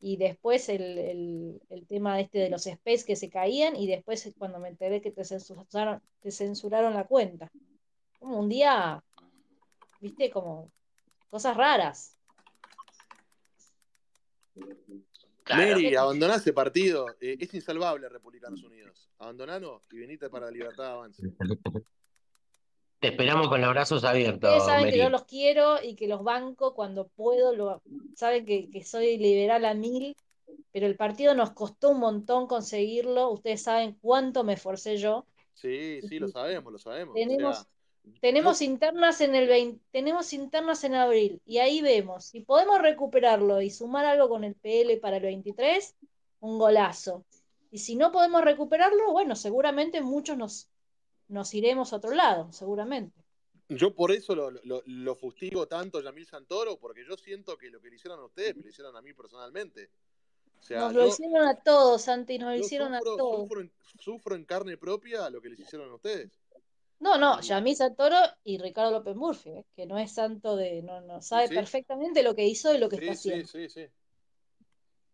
y 0.00 0.16
después 0.16 0.68
el, 0.68 1.60
tema 1.88 2.20
este 2.20 2.38
de 2.38 2.50
los 2.50 2.66
space 2.66 3.04
que 3.04 3.16
se 3.16 3.30
caían 3.30 3.74
y 3.76 3.88
después 3.88 4.32
cuando 4.38 4.60
me 4.60 4.68
enteré 4.68 5.00
que 5.00 5.10
te 5.10 5.24
censuraron, 5.24 6.00
te 6.20 6.30
censuraron 6.30 6.94
la 6.94 7.04
cuenta. 7.04 7.50
Como 8.20 8.38
un 8.38 8.48
día, 8.48 9.02
viste, 10.00 10.30
como 10.30 10.70
cosas 11.30 11.56
raras. 11.56 12.16
Mary, 15.48 15.94
abandoná 15.94 16.36
ese 16.36 16.52
partido. 16.52 17.06
Eh, 17.20 17.36
es 17.40 17.54
insalvable 17.54 18.08
Republicanos 18.08 18.62
Unidos. 18.62 19.08
Abandonalo 19.18 19.82
y 19.90 19.98
venite 19.98 20.28
para 20.28 20.46
la 20.46 20.52
libertad 20.52 20.92
avance. 20.92 21.22
Te 23.00 23.08
esperamos 23.08 23.48
con 23.48 23.60
los 23.60 23.70
brazos 23.70 24.04
abiertos. 24.04 24.50
Ustedes 24.50 24.64
saben 24.64 24.90
que 24.90 24.98
yo 24.98 25.08
los 25.08 25.24
quiero 25.24 25.82
y 25.82 25.94
que 25.94 26.08
los 26.08 26.24
banco 26.24 26.74
cuando 26.74 27.08
puedo. 27.08 27.54
Lo, 27.54 27.82
saben 28.16 28.44
que, 28.44 28.82
soy 28.84 29.18
liberal 29.18 29.64
a 29.64 29.74
mil, 29.74 30.16
pero 30.72 30.86
el 30.86 30.96
partido 30.96 31.34
nos 31.34 31.52
costó 31.52 31.90
un 31.90 32.00
montón 32.00 32.48
conseguirlo. 32.48 33.30
Ustedes 33.30 33.62
saben 33.62 33.96
cuánto 34.00 34.42
me 34.42 34.54
esforcé 34.54 34.96
yo. 34.96 35.26
Sí, 35.54 36.00
sí, 36.08 36.18
lo 36.18 36.28
sabemos, 36.28 36.72
lo 36.72 36.78
sabemos. 36.78 37.14
Tenemos, 37.14 37.66
tenemos 38.20 38.62
internas 38.62 39.20
en 39.20 39.34
el 39.34 39.48
20, 39.48 39.84
tenemos 39.90 40.32
internas 40.32 40.84
en 40.84 40.94
abril 40.94 41.40
y 41.46 41.58
ahí 41.58 41.80
vemos 41.80 42.26
si 42.26 42.40
podemos 42.40 42.80
recuperarlo 42.80 43.60
y 43.60 43.70
sumar 43.70 44.04
algo 44.04 44.28
con 44.28 44.44
el 44.44 44.54
PL 44.54 44.96
para 44.98 45.16
el 45.16 45.22
23, 45.22 45.94
un 46.40 46.58
golazo. 46.58 47.24
Y 47.70 47.78
si 47.78 47.96
no 47.96 48.12
podemos 48.12 48.42
recuperarlo, 48.42 49.12
bueno, 49.12 49.36
seguramente 49.36 50.00
muchos 50.00 50.36
nos, 50.36 50.68
nos 51.28 51.52
iremos 51.54 51.92
a 51.92 51.96
otro 51.96 52.12
lado, 52.12 52.50
seguramente. 52.52 53.22
Yo 53.68 53.94
por 53.94 54.12
eso 54.12 54.34
lo, 54.34 54.50
lo, 54.86 55.14
fustigo 55.14 55.68
tanto 55.68 55.98
a 55.98 56.02
Yamil 56.02 56.26
Santoro, 56.26 56.78
porque 56.78 57.04
yo 57.06 57.18
siento 57.18 57.58
que 57.58 57.68
lo 57.68 57.80
que 57.82 57.90
le 57.90 57.96
hicieron 57.96 58.18
a 58.18 58.24
ustedes 58.24 58.56
me 58.56 58.62
lo 58.62 58.68
hicieron 58.70 58.96
a 58.96 59.02
mí 59.02 59.12
personalmente. 59.12 59.90
nos 60.70 60.94
lo 60.94 61.06
hicieron 61.06 61.46
a 61.46 61.54
todos, 61.62 62.02
Santi, 62.02 62.38
nos 62.38 62.54
lo 62.54 62.64
hicieron 62.64 62.94
a 62.94 63.00
todos. 63.00 63.46
Sufro 64.00 64.34
en, 64.34 64.44
carne 64.46 64.78
propia 64.78 65.28
lo 65.28 65.42
que 65.42 65.50
les 65.50 65.60
hicieron 65.60 65.90
a 65.90 65.96
ustedes. 65.96 66.30
No, 67.00 67.16
no, 67.16 67.40
Yamil 67.40 67.76
Santoro 67.76 68.16
y 68.42 68.58
Ricardo 68.58 68.90
López 68.90 69.14
Murphy, 69.14 69.50
¿eh? 69.50 69.66
que 69.76 69.86
no 69.86 69.98
es 69.98 70.12
santo 70.12 70.56
de. 70.56 70.82
No, 70.82 71.00
no 71.00 71.22
sabe 71.22 71.48
perfectamente 71.48 72.22
lo 72.22 72.34
que 72.34 72.46
hizo 72.46 72.74
y 72.74 72.78
lo 72.78 72.88
que 72.88 72.96
está 72.96 73.12
haciendo. 73.12 73.46
Sí, 73.46 73.68
sí, 73.68 73.86
sí. 73.86 73.92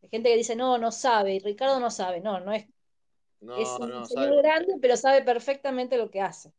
Hay 0.03 0.09
gente 0.11 0.31
que 0.31 0.37
dice, 0.37 0.57
no, 0.57 0.79
no 0.79 0.91
sabe, 0.93 1.35
y 1.35 1.39
Ricardo 1.41 1.81
no 1.81 1.91
sabe. 1.91 2.21
No, 2.21 2.41
no 2.41 2.53
es 2.53 2.67
es 3.59 3.69
un 3.79 4.07
señor 4.07 4.43
grande, 4.43 4.75
pero 4.81 4.97
sabe 4.97 5.23
perfectamente 5.23 5.99
lo 5.99 6.11
que 6.11 6.21
hace. 6.21 6.53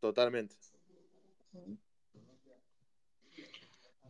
Totalmente. 0.00 0.56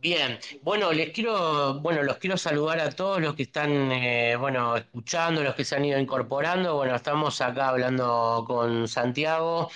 Bien, 0.01 0.39
bueno, 0.61 0.93
les 0.93 1.11
quiero, 1.11 1.81
bueno, 1.81 2.03
los 2.03 2.17
quiero 2.19 2.37
saludar 2.37 2.79
a 2.79 2.89
todos 2.89 3.19
los 3.19 3.35
que 3.35 3.43
están, 3.43 3.91
eh, 3.91 4.37
bueno, 4.37 4.77
escuchando, 4.77 5.43
los 5.43 5.55
que 5.55 5.65
se 5.65 5.75
han 5.75 5.83
ido 5.83 5.99
incorporando. 5.99 6.75
Bueno, 6.75 6.95
estamos 6.95 7.41
acá 7.41 7.67
hablando 7.69 8.45
con 8.47 8.87
Santiago. 8.87 9.69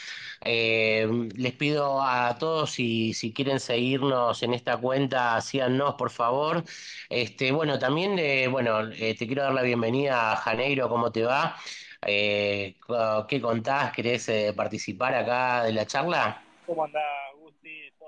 Eh, 0.45 1.05
les 1.35 1.53
pido 1.53 2.01
a 2.01 2.37
todos 2.37 2.71
si, 2.71 3.13
si 3.13 3.33
quieren 3.33 3.59
seguirnos 3.59 4.41
en 4.43 4.53
esta 4.53 4.77
cuenta, 4.77 5.41
síganos, 5.41 5.95
por 5.95 6.09
favor. 6.09 6.63
Este, 7.09 7.51
bueno, 7.51 7.77
también, 7.77 8.17
eh, 8.17 8.47
bueno, 8.47 8.89
te 8.91 9.17
quiero 9.17 9.43
dar 9.43 9.53
la 9.53 9.61
bienvenida 9.61 10.31
a 10.31 10.35
Janeiro, 10.37 10.87
¿cómo 10.87 11.11
te 11.11 11.23
va? 11.23 11.57
Eh, 12.05 12.77
¿Qué 13.27 13.41
contás? 13.41 13.91
¿Querés 13.93 14.29
eh, 14.29 14.53
participar 14.55 15.15
acá 15.15 15.63
de 15.65 15.73
la 15.73 15.85
charla? 15.85 16.47
¿Cómo 16.65 16.85
andás? 16.85 17.03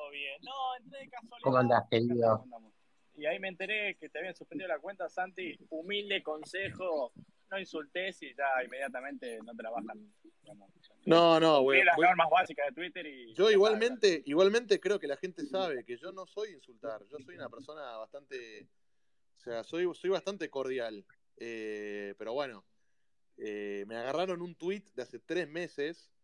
¿Todo 0.06 0.12
bien? 0.12 0.40
No, 0.44 0.76
entré 0.78 1.00
de 1.00 1.10
casualidad. 1.10 1.42
¿Cómo 1.42 1.58
andás, 1.58 1.84
querido? 1.90 2.46
Y 3.16 3.26
ahí 3.26 3.40
me 3.40 3.48
enteré 3.48 3.96
que 3.96 4.08
te 4.10 4.20
habían 4.20 4.36
suspendido 4.36 4.68
la 4.68 4.78
cuenta, 4.78 5.10
Santi. 5.10 5.58
Humilde 5.70 6.22
consejo, 6.22 7.12
no 7.50 7.60
insultes 7.60 8.22
y 8.22 8.36
ya 8.36 8.64
inmediatamente 8.64 9.40
no 9.44 9.56
te 9.56 9.64
la 9.64 9.72
bajan. 9.72 10.14
no, 11.06 11.40
no, 11.40 11.62
güey. 11.62 11.84
las 11.84 11.98
normas 11.98 12.30
básicas 12.30 12.68
de 12.68 12.74
Twitter 12.74 13.06
y. 13.08 13.34
Yo 13.34 13.50
igualmente, 13.50 14.22
igualmente 14.26 14.80
creo 14.80 15.00
que 15.00 15.08
la 15.08 15.18
gente 15.18 15.44
sabe 15.48 15.84
que 15.84 15.98
yo 15.98 16.12
no 16.12 16.28
soy 16.28 16.52
insultar. 16.52 17.02
Yo 17.10 17.18
soy 17.18 17.36
una 17.36 17.50
persona 17.50 17.98
bastante. 17.98 18.68
O 19.38 19.40
sea, 19.40 19.64
soy, 19.64 19.90
soy 19.96 20.12
bastante 20.12 20.52
cordial. 20.52 21.04
Eh, 21.38 22.14
pero 22.20 22.34
bueno, 22.34 22.64
eh, 23.38 23.86
me 23.88 23.96
agarraron 23.96 24.44
un 24.44 24.54
tweet 24.54 24.84
de 24.94 25.02
hace 25.02 25.18
tres 25.18 25.48
meses 25.50 26.15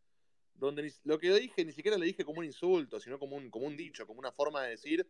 donde 0.65 0.93
lo 1.03 1.17
que 1.17 1.33
dije 1.33 1.65
ni 1.65 1.71
siquiera 1.71 1.97
le 1.97 2.05
dije 2.05 2.23
como 2.23 2.39
un 2.39 2.45
insulto, 2.45 2.99
sino 2.99 3.17
como 3.17 3.35
un, 3.35 3.49
como 3.49 3.65
un 3.65 3.75
dicho, 3.75 4.05
como 4.05 4.19
una 4.19 4.31
forma 4.31 4.63
de 4.63 4.71
decir 4.71 5.07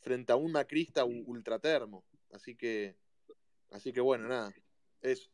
frente 0.00 0.32
a 0.32 0.36
un 0.36 0.50
macrista 0.50 1.04
ultratermo. 1.04 2.04
Así 2.32 2.56
que, 2.56 2.96
así 3.70 3.92
que 3.92 4.00
bueno, 4.00 4.28
nada, 4.28 4.52
eso. 5.02 5.30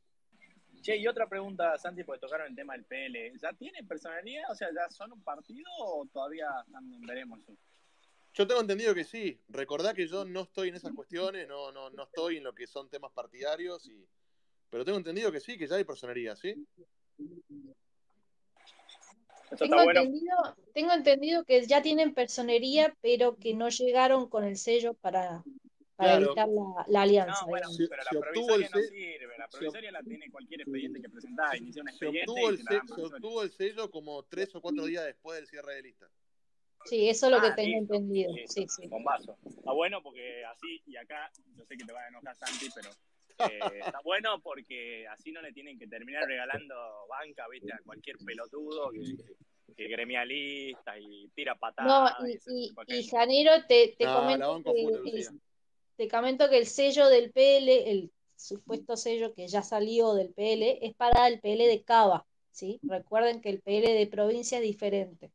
Che, 0.82 0.96
y 0.96 1.06
otra 1.06 1.28
pregunta, 1.28 1.78
Santi, 1.78 2.02
porque 2.02 2.20
tocaron 2.20 2.48
el 2.48 2.56
tema 2.56 2.74
del 2.74 2.84
PL. 2.84 3.32
¿Ya 3.40 3.52
tienen 3.52 3.86
personalidad? 3.86 4.50
O 4.50 4.54
sea, 4.54 4.68
¿ya 4.74 4.90
son 4.90 5.12
un 5.12 5.22
partido 5.22 5.70
o 5.78 6.04
todavía 6.12 6.48
veremos 7.06 7.40
Yo 8.34 8.46
tengo 8.46 8.60
entendido 8.60 8.94
que 8.94 9.04
sí. 9.04 9.40
Recordá 9.48 9.94
que 9.94 10.08
yo 10.08 10.24
no 10.24 10.42
estoy 10.42 10.68
en 10.68 10.74
esas 10.74 10.92
cuestiones, 10.92 11.48
no, 11.48 11.70
no, 11.72 11.90
no 11.90 12.02
estoy 12.02 12.38
en 12.38 12.44
lo 12.44 12.54
que 12.54 12.66
son 12.66 12.90
temas 12.90 13.12
partidarios 13.12 13.86
y 13.86 14.06
pero 14.68 14.84
tengo 14.84 14.98
entendido 14.98 15.30
que 15.30 15.38
sí, 15.38 15.56
que 15.56 15.68
ya 15.68 15.76
hay 15.76 15.84
personería, 15.84 16.34
¿sí? 16.34 16.66
Tengo, 19.58 19.80
entendido, 19.80 20.36
tengo 20.72 20.92
entendido 20.92 21.44
que 21.44 21.66
ya 21.66 21.82
tienen 21.82 22.14
personería, 22.14 22.94
pero 23.00 23.36
que 23.36 23.54
no 23.54 23.68
llegaron 23.68 24.28
con 24.28 24.44
el 24.44 24.56
sello 24.56 24.94
para, 24.94 25.44
para 25.96 26.16
evitar 26.16 26.48
la, 26.88 27.02
alianza. 27.02 27.42
No, 27.42 27.48
bueno, 27.48 27.68
pero 27.76 28.02
la 28.02 28.20
provisoria 28.20 28.68
no 28.72 28.80
sirve. 28.80 29.38
La 29.38 29.48
provisoria 29.48 29.92
la 29.92 30.02
tiene 30.02 30.30
cualquier 30.30 30.62
expediente 30.62 31.00
que 31.00 31.08
presentaba. 31.08 31.56
Inició 31.56 31.82
un 31.82 31.88
expediente. 31.88 32.26
Se 32.26 32.32
obtuvo, 32.32 32.50
el, 32.50 32.58
se 32.58 33.02
obtuvo 33.02 33.42
el 33.42 33.52
sello 33.52 33.90
como 33.90 34.22
tres 34.24 34.54
o 34.54 34.60
cuatro 34.60 34.84
días 34.86 35.04
después 35.04 35.38
del 35.38 35.46
cierre 35.46 35.76
de 35.76 35.82
lista. 35.82 36.08
Sí, 36.84 37.08
eso 37.08 37.26
es 37.26 37.32
lo 37.32 37.40
que 37.40 37.48
ah, 37.48 37.54
tengo 37.54 37.78
entendido. 37.78 38.34
Sí, 38.46 38.66
sí. 38.68 38.86
Bombazo. 38.88 39.38
Está 39.46 39.72
bueno 39.72 40.02
porque 40.02 40.44
así, 40.44 40.82
y 40.86 40.96
acá, 40.96 41.30
yo 41.56 41.64
sé 41.64 41.76
que 41.76 41.84
te 41.84 41.92
va 41.92 42.00
a 42.00 42.08
enojar 42.08 42.36
Santi, 42.36 42.68
pero 42.74 42.90
eh, 43.38 43.80
está 43.84 44.00
bueno 44.04 44.40
porque 44.40 45.06
así 45.08 45.32
no 45.32 45.42
le 45.42 45.52
tienen 45.52 45.78
que 45.78 45.86
terminar 45.86 46.24
regalando 46.26 46.74
banca, 47.08 47.46
viste, 47.48 47.72
a 47.72 47.78
cualquier 47.84 48.16
pelotudo 48.18 48.90
que, 48.90 49.88
gremialista 49.88 50.98
y 50.98 51.28
tira 51.34 51.56
patadas. 51.56 52.14
No, 52.20 52.28
y, 52.28 52.72
y, 52.88 53.08
Janero, 53.08 53.52
te, 53.66 53.94
te 53.98 54.04
comento 54.04 54.62
que, 54.64 55.26
te 55.96 56.08
comento 56.08 56.48
que 56.48 56.58
el 56.58 56.66
sello 56.66 57.08
del 57.08 57.32
PL, 57.32 57.90
el 57.90 58.12
supuesto 58.36 58.96
sello 58.96 59.34
que 59.34 59.48
ya 59.48 59.62
salió 59.62 60.14
del 60.14 60.32
PL, 60.32 60.78
es 60.86 60.94
para 60.94 61.26
el 61.28 61.40
PL 61.40 61.66
de 61.66 61.82
Cava, 61.82 62.26
¿sí? 62.50 62.78
Recuerden 62.82 63.40
que 63.40 63.50
el 63.50 63.60
PL 63.60 63.92
de 63.92 64.06
provincia 64.06 64.58
es 64.58 64.64
diferente. 64.64 65.30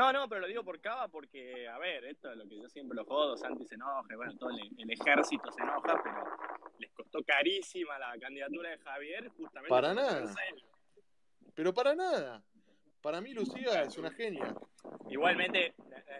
No, 0.00 0.14
no, 0.14 0.28
pero 0.30 0.40
lo 0.40 0.46
digo 0.46 0.64
por 0.64 0.80
Cava 0.80 1.08
porque, 1.08 1.68
a 1.68 1.76
ver, 1.76 2.06
esto 2.06 2.30
es 2.30 2.38
lo 2.38 2.48
que 2.48 2.58
yo 2.58 2.70
siempre 2.70 2.96
lo 2.96 3.04
jodo, 3.04 3.36
Santi 3.36 3.66
se 3.66 3.74
enoja, 3.74 4.16
bueno, 4.16 4.34
todo 4.38 4.48
el, 4.48 4.90
ejército 4.90 5.52
se 5.52 5.62
enoja, 5.62 6.00
pero 6.02 6.24
les 6.78 6.90
costó 6.92 7.22
carísima 7.22 7.98
la 7.98 8.18
candidatura 8.18 8.70
de 8.70 8.78
Javier 8.78 9.28
justamente. 9.28 9.68
Para 9.68 9.92
nada. 9.92 10.34
Pero 11.54 11.74
para 11.74 11.94
nada. 11.94 12.42
Para 13.02 13.20
mí 13.20 13.34
Lucía 13.34 13.82
es 13.82 13.98
una 13.98 14.10
genia. 14.10 14.54
Igualmente, 15.10 15.66
eh, 15.66 15.74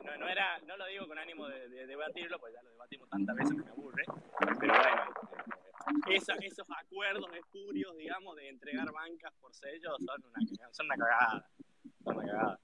no, 0.05 0.15
no, 0.19 0.29
era, 0.29 0.59
no 0.67 0.77
lo 0.77 0.85
digo 0.85 1.09
con 1.09 1.17
ánimo 1.17 1.49
de, 1.49 1.87
debatirlo, 1.87 2.39
pues 2.39 2.53
ya 2.53 2.63
lo 2.63 2.73
debatimos 2.73 3.09
tantas 3.09 3.35
veces 3.35 3.57
que 3.57 3.65
me 3.65 3.71
aburre, 3.71 4.05
pero 4.61 4.75
bueno, 4.75 5.03
esos 6.11 6.67
acuerdos 6.79 7.33
espurios, 7.33 7.97
digamos, 7.97 8.37
de 8.37 8.47
entregar 8.51 8.93
bancas 8.93 9.33
por 9.41 9.55
sellos 9.55 9.97
son 10.05 10.23
una, 10.27 10.71
son 10.71 10.85
una 10.85 10.97
cagada. 10.97 11.51
Son 12.05 12.17
una 12.19 12.27
cagada. 12.27 12.61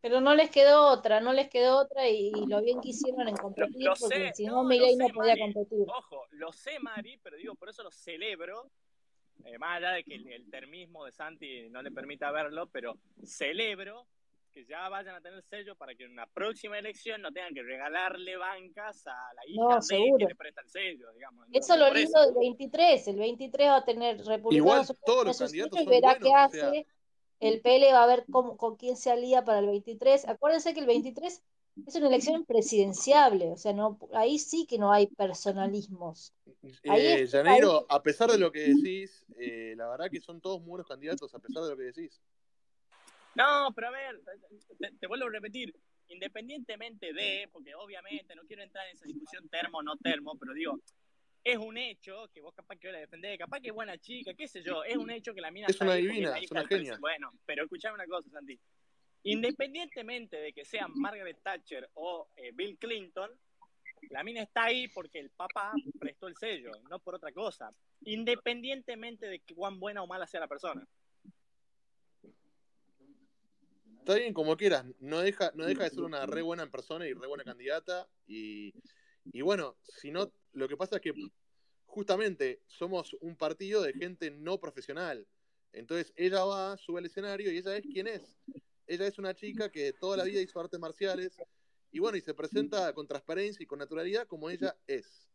Pero 0.00 0.20
no 0.20 0.34
les 0.34 0.50
quedó 0.50 0.86
otra, 0.86 1.20
no 1.20 1.32
les 1.32 1.48
quedó 1.48 1.78
otra 1.78 2.08
y, 2.08 2.30
lo 2.46 2.62
bien 2.62 2.80
que 2.80 2.90
hicieron 2.90 3.26
en 3.28 3.36
competir, 3.36 3.88
porque 3.98 4.32
si 4.32 4.46
no, 4.46 4.62
Miguel 4.62 4.96
no 4.96 5.08
podía 5.08 5.36
competir. 5.36 5.86
Ojo, 5.88 6.26
lo 6.30 6.52
sé, 6.52 6.78
Mari, 6.78 7.18
pero 7.22 7.36
digo, 7.36 7.54
por 7.56 7.68
eso 7.68 7.82
lo 7.82 7.90
celebro, 7.90 8.70
eh, 9.44 9.58
más 9.58 9.78
allá 9.78 9.92
de 9.92 10.04
que 10.04 10.14
el, 10.14 10.48
termismo 10.50 11.04
de 11.04 11.12
Santi 11.12 11.68
no 11.70 11.82
le 11.82 11.90
permita 11.90 12.30
verlo, 12.30 12.68
pero 12.68 12.96
celebro 13.24 14.06
que 14.52 14.64
ya 14.64 14.88
vayan 14.88 15.16
a 15.16 15.20
tener 15.20 15.42
sello 15.42 15.74
para 15.76 15.94
que 15.94 16.04
en 16.04 16.12
una 16.12 16.26
próxima 16.26 16.78
elección 16.78 17.20
no 17.20 17.32
tengan 17.32 17.52
que 17.52 17.62
regalarle 17.62 18.36
bancas 18.36 19.06
a 19.06 19.16
la 19.34 19.46
hija 19.46 19.78
de 19.80 20.14
que 20.18 20.24
le 20.26 20.34
presta 20.36 20.60
el 20.60 20.68
sello, 20.68 21.12
digamos. 21.12 21.46
Eso 21.52 21.74
es 21.74 21.80
lo 21.80 21.92
lindo 21.92 22.20
del 22.24 22.34
23, 22.34 23.08
el 23.08 23.16
23 23.16 23.68
va 23.68 23.76
a 23.76 23.84
tener 23.84 24.16
republicanos 24.18 24.90
Igual 24.90 24.98
todos 25.04 25.26
los 25.26 25.38
candidatos 25.38 25.78
son 25.78 25.90
verá 25.90 26.18
qué 26.18 26.32
hace 26.32 26.86
el 27.40 27.60
PL 27.60 27.92
va 27.92 28.04
a 28.04 28.06
ver 28.06 28.24
cómo, 28.30 28.56
con 28.56 28.76
quién 28.76 28.96
se 28.96 29.10
alía 29.10 29.44
para 29.44 29.60
el 29.60 29.66
23. 29.66 30.28
Acuérdense 30.28 30.74
que 30.74 30.80
el 30.80 30.86
23 30.86 31.42
es 31.86 31.94
una 31.94 32.08
elección 32.08 32.44
presidenciable, 32.44 33.50
o 33.52 33.56
sea, 33.56 33.72
no, 33.72 33.98
ahí 34.12 34.38
sí 34.38 34.66
que 34.66 34.78
no 34.78 34.92
hay 34.92 35.06
personalismos. 35.06 36.34
Eh, 36.82 37.26
Janeiro, 37.30 37.86
a 37.88 38.02
pesar 38.02 38.30
de 38.30 38.38
lo 38.38 38.50
que 38.50 38.60
decís, 38.60 39.24
eh, 39.38 39.74
la 39.76 39.88
verdad 39.88 40.10
que 40.10 40.20
son 40.20 40.40
todos 40.40 40.60
muy 40.60 40.70
buenos 40.70 40.88
candidatos, 40.88 41.32
a 41.34 41.38
pesar 41.38 41.62
de 41.62 41.70
lo 41.70 41.76
que 41.76 41.84
decís. 41.84 42.20
No, 43.34 43.72
pero 43.74 43.88
a 43.88 43.90
ver, 43.90 44.20
te, 44.98 45.06
vuelvo 45.06 45.26
a 45.26 45.30
repetir, 45.30 45.74
independientemente 46.08 47.12
de, 47.12 47.48
porque 47.52 47.74
obviamente 47.74 48.34
no 48.34 48.42
quiero 48.42 48.62
entrar 48.62 48.86
en 48.88 48.96
esa 48.96 49.04
discusión 49.04 49.48
termo 49.48 49.82
no 49.82 49.96
termo, 49.96 50.36
pero 50.38 50.54
digo, 50.54 50.80
es 51.44 51.56
un 51.56 51.78
hecho 51.78 52.28
que 52.32 52.40
vos 52.40 52.54
capaz 52.54 52.76
que 52.76 52.92
la 52.92 52.98
defendés, 52.98 53.38
capaz 53.38 53.60
que 53.60 53.68
es 53.68 53.74
buena 53.74 53.96
chica, 53.98 54.34
qué 54.34 54.48
sé 54.48 54.62
yo, 54.62 54.84
es 54.84 54.96
un 54.96 55.10
hecho 55.10 55.34
que 55.34 55.40
la 55.40 55.50
mina 55.50 55.66
es 55.68 55.80
una 55.80 55.94
divina, 55.94 56.38
es 56.38 56.50
una 56.50 56.66
genia. 56.66 56.98
Bueno, 57.00 57.32
pero 57.46 57.64
escuchame 57.64 57.94
una 57.94 58.06
cosa, 58.06 58.28
Santi. 58.30 58.58
Independientemente 59.24 60.36
de 60.36 60.52
que 60.52 60.64
sean 60.64 60.92
Margaret 60.94 61.38
Thatcher 61.42 61.90
o 61.94 62.28
eh, 62.36 62.52
Bill 62.54 62.78
Clinton, 62.78 63.30
la 64.10 64.22
mina 64.22 64.42
está 64.42 64.64
ahí 64.64 64.88
porque 64.88 65.18
el 65.18 65.30
papá 65.30 65.72
prestó 65.98 66.28
el 66.28 66.36
sello, 66.36 66.70
no 66.88 66.98
por 66.98 67.14
otra 67.14 67.32
cosa. 67.32 67.72
Independientemente 68.02 69.26
de 69.26 69.40
que 69.40 69.54
cuán 69.54 69.80
buena 69.80 70.02
o 70.02 70.06
mala 70.06 70.26
sea 70.26 70.40
la 70.40 70.48
persona. 70.48 70.86
Está 73.98 74.14
bien, 74.14 74.32
como 74.32 74.56
quieras. 74.56 74.86
No 75.00 75.20
deja, 75.20 75.50
no 75.54 75.66
deja 75.66 75.84
de 75.84 75.90
ser 75.90 76.04
una 76.04 76.24
re 76.24 76.40
buena 76.40 76.66
persona 76.70 77.06
y 77.06 77.12
re 77.12 77.26
buena 77.26 77.44
candidata. 77.44 78.08
Y, 78.26 78.72
y 79.24 79.42
bueno, 79.42 79.76
si 79.82 80.10
no, 80.10 80.32
lo 80.58 80.68
que 80.68 80.76
pasa 80.76 80.96
es 80.96 81.02
que 81.02 81.12
justamente 81.86 82.62
somos 82.66 83.16
un 83.20 83.36
partido 83.36 83.82
de 83.82 83.92
gente 83.92 84.30
no 84.30 84.58
profesional. 84.60 85.26
Entonces 85.72 86.12
ella 86.16 86.44
va, 86.44 86.76
sube 86.76 86.98
al 86.98 87.06
escenario 87.06 87.52
y 87.52 87.58
ella 87.58 87.76
es 87.76 87.86
quien 87.86 88.06
es. 88.06 88.38
Ella 88.86 89.06
es 89.06 89.18
una 89.18 89.34
chica 89.34 89.70
que 89.70 89.92
toda 89.92 90.16
la 90.16 90.24
vida 90.24 90.40
hizo 90.40 90.58
artes 90.58 90.80
marciales 90.80 91.36
y 91.90 91.98
bueno, 92.00 92.16
y 92.16 92.20
se 92.20 92.34
presenta 92.34 92.92
con 92.94 93.06
transparencia 93.06 93.62
y 93.62 93.66
con 93.66 93.78
naturalidad 93.78 94.26
como 94.26 94.50
ella 94.50 94.76
es. 94.86 95.27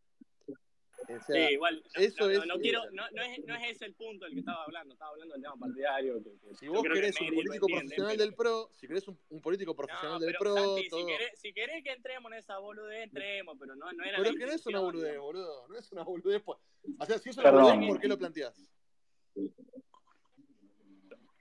Sí, 1.27 1.37
igual, 1.51 1.83
no, 1.95 2.01
eso 2.01 2.29
es, 2.29 2.45
no, 2.45 2.55
quiero, 2.55 2.81
no, 2.91 3.05
es, 3.05 3.45
no, 3.45 3.55
es, 3.55 3.71
ese 3.71 3.85
el 3.85 3.93
punto 3.93 4.25
del 4.25 4.33
que 4.33 4.39
estaba 4.39 4.63
hablando, 4.63 4.93
estaba 4.93 5.11
hablando 5.11 5.33
del 5.33 5.43
tema 5.43 5.57
partidario. 5.57 6.23
si 6.59 6.67
vos 6.67 6.83
querés 6.83 7.19
un 7.19 7.27
político 7.27 7.67
profesional 7.67 8.17
del 8.17 8.33
PRO, 8.33 8.69
si 8.73 8.87
querés 8.87 9.07
un, 9.07 9.19
un 9.29 9.41
político 9.41 9.75
profesional 9.75 10.19
del 10.19 10.35
PRO, 10.35 10.55
todo... 10.55 10.77
si, 10.77 10.89
querés, 10.89 11.39
si, 11.39 11.53
querés, 11.53 11.83
que 11.83 11.91
entremos 11.91 12.31
en 12.31 12.37
esa 12.39 12.57
boludez, 12.59 13.03
entremos, 13.03 13.57
pero 13.59 13.75
no, 13.75 13.91
no 13.91 14.03
era 14.03 14.17
Pero 14.17 14.29
es 14.29 14.37
que 14.37 14.45
no 14.45 14.51
es 14.51 14.65
una 14.65 14.79
boludez, 14.79 15.19
boludo, 15.19 15.67
no 15.67 15.77
es 15.77 15.91
una 15.91 16.03
boludez. 16.03 16.41
Pues. 16.43 16.59
O 16.99 17.05
sea, 17.05 17.17
si 17.19 17.29
es 17.29 17.37
una 17.37 17.51
boludez, 17.51 17.87
¿por 17.87 17.99
qué 17.99 18.07
lo 18.07 18.17
planteás? 18.17 18.71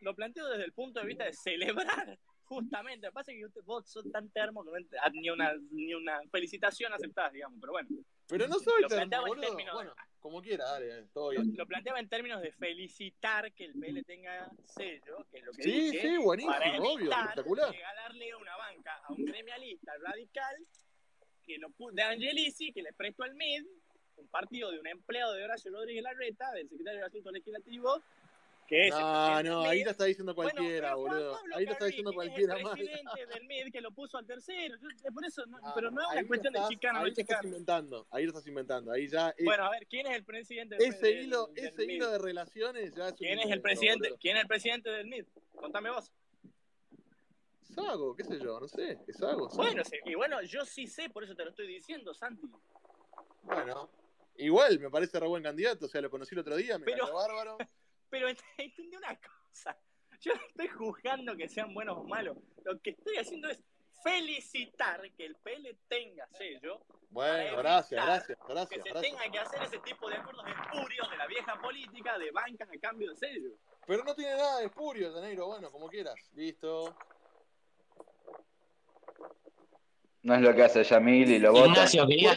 Lo 0.00 0.16
planteo 0.16 0.48
desde 0.48 0.64
el 0.64 0.72
punto 0.72 1.00
de 1.00 1.06
vista 1.06 1.24
de 1.24 1.32
celebrar 1.32 2.18
Justamente, 2.52 3.06
lo 3.06 3.12
que 3.12 3.14
pasa 3.14 3.32
es 3.32 3.38
que 3.52 3.60
vos 3.62 3.88
sos 3.88 4.10
tan 4.10 4.28
termo 4.30 4.62
que 4.64 4.70
ni 5.14 5.30
una, 5.30 5.54
ni 5.70 5.94
una 5.94 6.20
felicitación 6.30 6.92
aceptás, 6.92 7.32
digamos, 7.32 7.58
pero 7.60 7.72
bueno. 7.72 7.88
Pero 8.28 8.46
no 8.46 8.58
soy 8.58 8.84
termo, 8.88 9.26
boludo. 9.26 9.56
bueno, 9.74 9.94
como 10.20 10.40
quiera, 10.40 10.64
dale, 10.64 11.04
todo 11.12 11.30
bien. 11.30 11.54
Lo 11.56 11.66
planteaba 11.66 11.98
en 11.98 12.08
términos 12.08 12.40
de 12.42 12.52
felicitar 12.52 13.52
que 13.52 13.64
el 13.64 13.72
PL 13.72 14.02
tenga 14.04 14.50
sello, 14.64 15.26
que 15.30 15.38
es 15.38 15.44
lo 15.44 15.52
que 15.52 15.62
sí, 15.62 15.70
dije, 15.72 16.00
Sí, 16.00 16.16
buenísimo, 16.18 16.52
para 16.52 16.80
obvio, 16.80 17.10
espectacular. 17.10 17.72
regalarle 17.72 18.34
una 18.36 18.56
banca 18.56 19.00
a 19.04 19.12
un 19.12 19.24
gremialista 19.24 19.92
radical 19.98 20.56
que 21.42 21.58
lo, 21.58 21.68
de 21.92 22.02
Angelici, 22.02 22.72
que 22.72 22.82
le 22.82 22.92
prestó 22.92 23.24
al 23.24 23.34
MID, 23.34 23.66
un 24.16 24.28
partido 24.28 24.70
de 24.70 24.78
un 24.78 24.86
empleado 24.86 25.32
de 25.32 25.44
Horacio 25.44 25.72
Rodríguez 25.72 26.04
Larreta, 26.04 26.52
del 26.52 26.68
secretario 26.68 27.00
de 27.00 27.06
Asuntos 27.06 27.32
Legislativos, 27.32 28.02
no, 28.90 29.42
no, 29.42 29.60
ahí 29.62 29.84
lo 29.84 29.90
está 29.90 30.04
diciendo 30.04 30.34
cualquiera, 30.34 30.94
boludo. 30.94 31.38
Ahí 31.54 31.66
lo 31.66 31.72
está 31.72 31.86
diciendo 31.86 32.12
cualquiera 32.12 32.58
más. 32.58 32.78
El 32.78 32.86
presidente 32.86 33.26
del 33.26 33.46
MID 33.46 33.72
que 33.72 33.80
lo 33.80 33.90
puso 33.92 34.18
al 34.18 34.26
tercero. 34.26 34.76
por 35.12 35.24
eso, 35.24 35.44
pero 35.74 35.90
no 35.90 36.00
es 36.00 36.06
una 36.12 36.26
cuestión 36.26 36.52
de 36.52 36.60
chicana. 36.68 37.00
Ahí 37.00 37.10
lo 37.10 37.20
estás 37.20 37.44
inventando, 37.44 38.06
ahí 38.10 38.24
lo 38.24 38.30
estás 38.30 38.46
inventando. 38.46 38.92
Ahí 38.92 39.08
ya 39.08 39.34
Bueno, 39.44 39.64
a 39.64 39.70
ver, 39.70 39.86
¿quién 39.86 40.06
es 40.06 40.16
el 40.16 40.24
presidente 40.24 40.76
del 40.76 40.88
Ese 40.88 41.12
hilo, 41.12 41.50
ese 41.54 41.84
hilo 41.84 42.10
de 42.10 42.18
relaciones 42.18 42.94
ya 42.94 43.08
es 43.08 43.14
¿Quién 43.14 43.38
es 43.38 43.50
el 43.50 43.60
presidente? 43.60 44.14
¿Quién 44.20 44.36
es 44.36 44.42
el 44.42 44.48
presidente 44.48 44.90
del 44.90 45.06
MID? 45.06 45.24
Contame 45.54 45.90
vos. 45.90 46.10
Sago, 47.74 48.14
qué 48.14 48.24
sé 48.24 48.38
yo, 48.38 48.60
no 48.60 48.68
sé, 48.68 48.98
es 49.06 49.16
Sago. 49.16 49.48
Bueno, 49.48 49.82
sí, 49.84 49.96
y 50.04 50.14
bueno, 50.14 50.42
yo 50.42 50.64
sí 50.64 50.86
sé, 50.86 51.08
por 51.08 51.24
eso 51.24 51.34
te 51.34 51.44
lo 51.44 51.50
estoy 51.50 51.66
diciendo, 51.66 52.12
Santi. 52.12 52.50
Bueno, 53.42 53.90
igual 54.36 54.78
me 54.78 54.90
parece 54.90 55.18
re 55.18 55.26
buen 55.26 55.42
candidato, 55.42 55.86
o 55.86 55.88
sea, 55.88 56.00
lo 56.00 56.10
conocí 56.10 56.34
el 56.34 56.40
otro 56.40 56.56
día, 56.56 56.78
me 56.78 56.84
pero... 56.84 57.12
bárbaro. 57.12 57.56
Pero 58.12 58.28
entendí 58.58 58.96
una 58.96 59.18
cosa. 59.18 59.76
Yo 60.20 60.34
no 60.34 60.42
estoy 60.46 60.68
juzgando 60.68 61.34
que 61.34 61.48
sean 61.48 61.74
buenos 61.74 61.96
o 61.96 62.04
malos. 62.04 62.36
Lo 62.62 62.78
que 62.80 62.90
estoy 62.90 63.16
haciendo 63.16 63.48
es 63.48 63.60
felicitar 64.04 65.00
que 65.12 65.24
el 65.24 65.36
PL 65.36 65.74
tenga 65.88 66.28
sello. 66.28 66.84
Bueno, 67.08 67.56
gracias, 67.56 68.04
gracias, 68.04 68.38
gracias. 68.46 68.84
Que 68.84 68.92
se 68.92 69.00
tenga 69.00 69.30
que 69.30 69.38
hacer 69.38 69.62
ese 69.62 69.78
tipo 69.78 70.08
de 70.08 70.16
acuerdos 70.16 70.44
espurios 70.46 71.10
de 71.10 71.16
la 71.16 71.26
vieja 71.26 71.60
política 71.60 72.18
de 72.18 72.30
bancas 72.30 72.68
a 72.68 72.78
cambio 72.80 73.10
de 73.10 73.16
sello. 73.16 73.50
Pero 73.86 74.04
no 74.04 74.14
tiene 74.14 74.36
nada 74.36 74.58
de 74.58 74.66
espurio, 74.66 75.12
Janeiro. 75.12 75.46
Bueno, 75.46 75.72
como 75.72 75.88
quieras. 75.88 76.14
Listo. 76.34 76.94
No 80.22 80.34
es 80.34 80.40
lo 80.40 80.54
que 80.54 80.62
hace 80.62 80.84
Yamil 80.84 81.30
y 81.30 81.38
lo 81.38 81.52
vota. 81.52 81.66
Ignacio, 81.66 82.06
¿querías, 82.06 82.36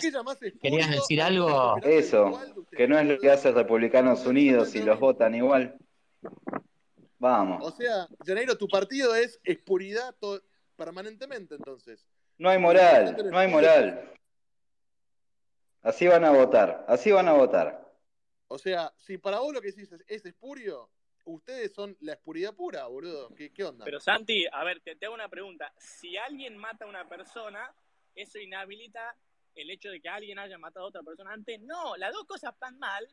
¿querías 0.61 0.89
decir 0.89 1.21
algo? 1.21 1.77
Eso, 1.83 2.41
que 2.71 2.87
no 2.87 2.97
es 2.97 3.05
lo 3.05 3.19
que 3.19 3.29
hace 3.29 3.51
Republicanos 3.51 4.25
Unidos 4.25 4.73
y 4.73 4.81
los 4.81 4.99
votan 4.99 5.35
igual. 5.35 5.77
Vamos. 7.19 7.63
O 7.63 7.71
sea, 7.71 8.07
Janeiro, 8.25 8.57
tu 8.57 8.67
partido 8.67 9.13
es 9.15 9.39
espuridad 9.43 10.15
permanentemente 10.75 11.55
entonces. 11.55 12.05
No 12.37 12.49
hay 12.49 12.57
moral, 12.57 13.15
no 13.31 13.37
hay 13.37 13.47
moral. 13.47 14.11
Así 15.81 16.07
van 16.07 16.25
a 16.25 16.31
votar, 16.31 16.85
así 16.87 17.11
van 17.11 17.27
a 17.27 17.33
votar. 17.33 17.85
O 18.47 18.57
sea, 18.57 18.91
si 18.97 19.17
para 19.17 19.39
vos 19.39 19.53
lo 19.53 19.61
que 19.61 19.71
decís 19.71 19.89
es, 20.07 20.25
espurio, 20.25 20.89
ustedes 21.25 21.73
son 21.73 21.97
la 22.01 22.13
espuridad 22.13 22.53
pura, 22.55 22.85
boludo. 22.87 23.33
¿Qué, 23.35 23.51
¿Qué, 23.51 23.63
onda? 23.63 23.85
Pero 23.85 23.99
Santi, 23.99 24.45
a 24.51 24.63
ver, 24.63 24.81
te, 24.81 24.95
te, 24.95 25.05
hago 25.05 25.15
una 25.15 25.29
pregunta. 25.29 25.73
Si 25.77 26.17
alguien 26.17 26.57
mata 26.57 26.85
a 26.85 26.87
una 26.87 27.07
persona, 27.07 27.73
¿eso 28.13 28.39
inhabilita 28.39 29.15
el 29.55 29.69
hecho 29.69 29.89
de 29.89 30.01
que 30.01 30.09
alguien 30.09 30.39
haya 30.39 30.57
matado 30.57 30.85
a 30.85 30.89
otra 30.89 31.03
persona 31.03 31.33
antes? 31.33 31.59
No, 31.61 31.95
las 31.97 32.13
dos 32.13 32.25
cosas 32.25 32.53
están 32.53 32.77
mal. 32.79 33.07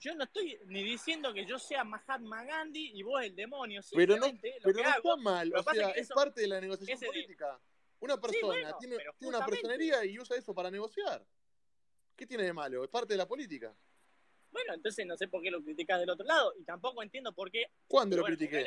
Yo 0.00 0.14
no 0.14 0.24
estoy 0.24 0.58
ni 0.66 0.84
diciendo 0.84 1.34
que 1.34 1.44
yo 1.44 1.58
sea 1.58 1.82
Mahatma 1.82 2.44
Gandhi 2.44 2.92
y 2.94 3.02
vos 3.02 3.20
el 3.22 3.34
demonio. 3.34 3.80
Pero 3.92 4.16
no, 4.16 4.26
pero 4.62 4.82
no 4.82 4.88
está 4.88 5.16
mal, 5.16 5.52
o 5.54 5.62
sea, 5.62 5.90
es 5.90 6.08
parte 6.08 6.42
de 6.42 6.48
la 6.48 6.60
negociación 6.60 7.00
política. 7.00 7.60
Una 8.00 8.20
persona 8.20 8.76
tiene, 8.78 8.96
tiene 9.18 9.36
una 9.36 9.44
personería 9.44 10.04
y 10.04 10.18
usa 10.18 10.36
eso 10.36 10.54
para 10.54 10.70
negociar. 10.70 11.26
¿Qué 12.14 12.26
tiene 12.26 12.44
de 12.44 12.52
malo? 12.52 12.84
Es 12.84 12.90
parte 12.90 13.14
de 13.14 13.18
la 13.18 13.26
política. 13.26 13.74
Bueno, 14.50 14.74
entonces 14.74 15.06
no 15.06 15.16
sé 15.16 15.28
por 15.28 15.42
qué 15.42 15.50
lo 15.50 15.62
criticas 15.62 16.00
del 16.00 16.10
otro 16.10 16.26
lado 16.26 16.54
y 16.58 16.64
tampoco 16.64 17.02
entiendo 17.02 17.32
por 17.34 17.50
qué. 17.50 17.66
¿Cuándo 17.86 18.16
lo 18.16 18.24
critiqué? 18.24 18.64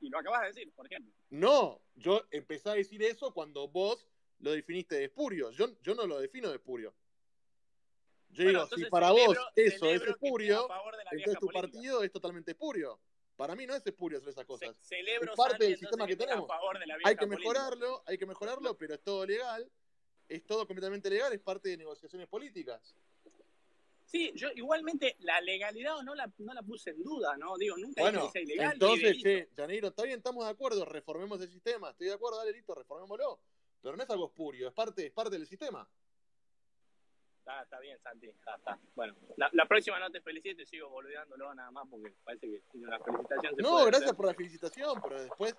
y 0.00 0.08
lo 0.08 0.18
acabas 0.18 0.42
de 0.42 0.46
decir, 0.48 0.72
por 0.72 0.86
ejemplo. 0.86 1.12
No, 1.30 1.80
yo 1.94 2.24
empecé 2.30 2.70
a 2.70 2.74
decir 2.74 3.02
eso 3.02 3.32
cuando 3.32 3.68
vos 3.68 4.08
lo 4.38 4.52
definiste 4.52 4.96
de 4.96 5.04
espurio. 5.04 5.50
Yo, 5.50 5.68
yo 5.82 5.94
no 5.94 6.06
lo 6.06 6.18
defino 6.18 6.48
de 6.48 6.56
espurio. 6.56 6.94
Yo 8.30 8.44
digo, 8.46 8.66
si 8.74 8.84
para 8.86 9.10
vos 9.10 9.36
eso 9.54 9.90
es 9.90 10.02
espurio, 10.02 10.66
entonces 11.10 11.38
tu 11.38 11.48
partido 11.48 12.02
es 12.02 12.10
totalmente 12.10 12.52
espurio. 12.52 12.98
Para 13.36 13.54
mí 13.54 13.66
no 13.66 13.74
es 13.74 13.86
espurio 13.86 14.18
hacer 14.18 14.30
esas 14.30 14.44
cosas. 14.44 14.76
es 14.90 15.36
parte 15.36 15.64
del 15.64 15.76
sistema 15.76 16.06
que, 16.06 16.16
tenemos. 16.16 16.48
hay 17.04 17.16
que 17.16 17.26
mejorarlo, 17.26 18.02
hay 18.06 18.16
que 18.16 18.26
mejorarlo, 18.26 18.76
pero 18.76 18.94
es 18.94 19.02
todo 19.02 19.26
legal. 19.26 19.70
Es 20.28 20.46
todo 20.46 20.66
completamente 20.66 21.10
legal, 21.10 21.32
es 21.32 21.40
parte 21.40 21.68
de 21.68 21.76
negociaciones 21.76 22.26
políticas. 22.26 22.96
Sí, 24.12 24.30
yo 24.34 24.50
igualmente 24.54 25.16
la 25.20 25.40
legalidad 25.40 25.96
o 25.96 26.02
no 26.02 26.14
la, 26.14 26.30
no 26.36 26.52
la 26.52 26.62
puse 26.62 26.90
en 26.90 27.02
duda, 27.02 27.34
¿no? 27.38 27.56
Digo, 27.56 27.78
nunca 27.78 28.02
bueno, 28.02 28.24
dije 28.24 28.42
ilegal. 28.42 28.74
Entonces, 28.74 29.16
che, 29.22 29.48
Janeiro, 29.56 29.88
está 29.88 30.02
bien, 30.02 30.18
estamos 30.18 30.44
de 30.44 30.50
acuerdo, 30.50 30.84
reformemos 30.84 31.40
el 31.40 31.48
sistema, 31.48 31.90
estoy 31.90 32.08
de 32.08 32.12
acuerdo, 32.12 32.36
dale, 32.36 32.52
listo, 32.52 32.74
reformémoslo. 32.74 33.40
Pero 33.80 33.96
no 33.96 34.02
es 34.02 34.10
algo 34.10 34.26
espurio, 34.26 34.68
es 34.68 34.74
parte, 34.74 35.06
es 35.06 35.12
parte 35.12 35.30
del 35.30 35.46
sistema. 35.46 35.88
Está, 37.38 37.62
está 37.62 37.80
bien, 37.80 37.98
Santi, 38.02 38.28
está, 38.28 38.54
está. 38.54 38.78
Bueno, 38.94 39.16
la, 39.38 39.48
la, 39.54 39.66
próxima 39.66 39.98
no 39.98 40.10
te 40.10 40.20
felicito 40.20 40.60
y 40.60 40.66
sigo 40.66 40.90
boludeándolo 40.90 41.54
nada 41.54 41.70
más 41.70 41.88
porque 41.88 42.14
parece 42.22 42.48
que 42.48 42.62
la 42.74 43.00
felicitación 43.00 43.56
se 43.56 43.62
No, 43.62 43.84
gracias 43.86 44.12
por 44.12 44.26
la 44.26 44.34
felicitación, 44.34 45.00
pero 45.02 45.22
después 45.22 45.56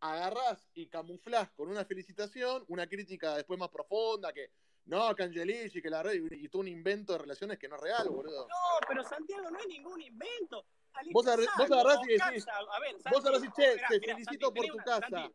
agarrás 0.00 0.68
y 0.74 0.88
camuflás 0.88 1.50
con 1.52 1.68
una 1.68 1.84
felicitación 1.84 2.64
una 2.68 2.86
crítica 2.86 3.36
después 3.36 3.58
más 3.58 3.70
profunda 3.70 4.32
que 4.32 4.50
no, 4.86 5.14
que 5.14 5.22
Angelici, 5.22 5.80
que 5.80 5.88
la 5.88 6.02
red, 6.02 6.22
y 6.30 6.48
todo 6.48 6.60
un 6.60 6.68
invento 6.68 7.14
de 7.14 7.20
relaciones 7.20 7.58
que 7.58 7.68
no 7.68 7.76
es 7.76 7.82
real, 7.82 8.08
boludo. 8.08 8.46
No, 8.46 8.86
pero 8.86 9.02
Santiago 9.02 9.50
no 9.50 9.58
es 9.58 9.66
ningún 9.66 10.00
invento. 10.02 10.66
vos, 11.12 11.26
agarrás 11.26 11.98
y 12.06 12.12
decís, 12.12 12.46
a 12.48 12.80
ver, 12.80 12.96
vos 13.10 13.24
agarrás 13.24 13.44
y 13.44 13.52
che, 13.52 13.76
te 13.88 14.00
felicito 14.00 14.52
por 14.52 14.66
tu 14.66 14.76
casa, 14.78 15.30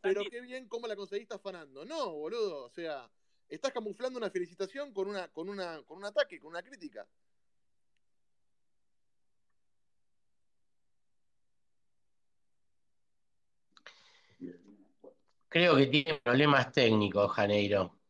pero 0.00 0.22
qué 0.30 0.40
bien 0.40 0.68
cómo 0.68 0.86
la 0.86 0.94
conseguiste 0.94 1.34
afanando. 1.34 1.84
No, 1.84 2.12
boludo, 2.12 2.64
o 2.64 2.70
sea, 2.70 3.10
estás 3.48 3.72
camuflando 3.72 4.18
una 4.18 4.30
felicitación 4.30 4.92
con 4.92 5.08
una, 5.08 5.28
con 5.28 5.48
una, 5.48 5.82
con 5.82 5.98
un 5.98 6.04
ataque, 6.04 6.38
con 6.38 6.50
una 6.50 6.62
crítica. 6.62 7.06
Creo 15.48 15.76
que 15.76 15.86
tiene 15.86 16.14
problemas 16.14 16.72
técnicos, 16.72 17.30
Janeiro. 17.32 18.01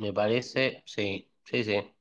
Me 0.00 0.14
parece, 0.14 0.82
sí, 0.86 1.30
sí, 1.44 1.62
sí. 1.62 1.94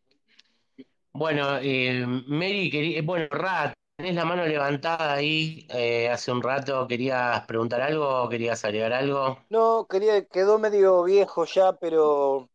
Bueno, 1.12 1.58
eh, 1.62 2.06
Mary, 2.06 2.72
quería, 2.72 3.02
bueno, 3.02 3.28
Rat, 3.30 3.74
tenés 3.98 4.16
la 4.16 4.24
mano 4.24 4.46
levantada 4.46 5.16
ahí 5.16 5.68
eh, 5.70 6.08
hace 6.08 6.32
un 6.32 6.42
rato, 6.42 6.88
¿querías 6.88 7.46
preguntar 7.46 7.82
algo 7.82 8.30
querías 8.30 8.64
agregar 8.64 8.94
algo? 8.94 9.40
No, 9.50 9.86
quería, 9.90 10.24
quedó 10.24 10.58
medio 10.60 11.04
viejo 11.04 11.44
ya, 11.44 11.74
pero 11.74 12.50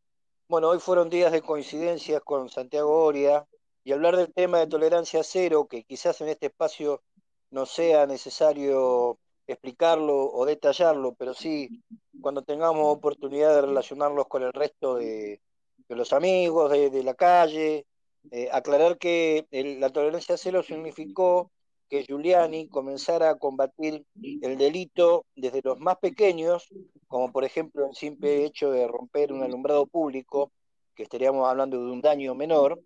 bueno, 0.49 0.71
hoy 0.71 0.79
fueron 0.79 1.11
días 1.11 1.31
de 1.31 1.43
coincidencias 1.43 2.23
con 2.23 2.49
Santiago 2.49 3.05
Oria 3.05 3.47
y 3.85 3.93
hablar 3.93 4.17
del 4.17 4.33
tema 4.33 4.61
de 4.61 4.67
tolerancia 4.67 5.23
cero, 5.23 5.67
que 5.69 5.85
quizás 5.85 6.23
en 6.23 6.29
este 6.29 6.47
espacio 6.47 7.03
no 7.51 7.67
sea 7.67 8.07
necesario 8.07 9.19
explicarlo 9.47 10.31
o 10.33 10.47
detallarlo, 10.47 11.15
pero 11.15 11.35
sí 11.35 11.83
cuando 12.21 12.43
tengamos 12.43 12.87
oportunidad 12.87 13.55
de 13.55 13.63
relacionarlos 13.63 14.27
con 14.29 14.43
el 14.43 14.53
resto 14.53 14.97
de, 14.97 15.41
los 15.89 16.13
amigos 16.13 16.71
de, 16.71 17.03
la 17.03 17.15
calle, 17.15 17.87
eh, 18.31 18.49
aclarar 18.51 18.99
que 18.99 19.47
la 19.51 19.91
tolerancia 19.91 20.37
cero 20.37 20.63
significó 20.63 21.51
que 21.89 22.05
Giuliani 22.05 22.69
comenzara 22.69 23.31
a 23.31 23.39
combatir 23.39 24.05
el 24.23 24.57
delito 24.57 25.27
desde 25.37 25.61
los 25.63 25.79
más 25.79 25.97
pequeños, 25.99 26.69
como 27.07 27.31
por 27.31 27.45
ejemplo 27.45 27.87
el 27.87 27.95
simple 27.95 28.45
hecho 28.45 28.71
de 28.71 28.89
romper 28.89 29.33
un 29.33 29.43
alumbrado 29.43 29.87
público, 29.87 30.51
que 30.95 31.03
estaríamos 31.03 31.47
hablando 31.49 31.85
de 31.85 31.93
un 31.93 32.01
daño 32.01 32.35
menor, 32.35 32.81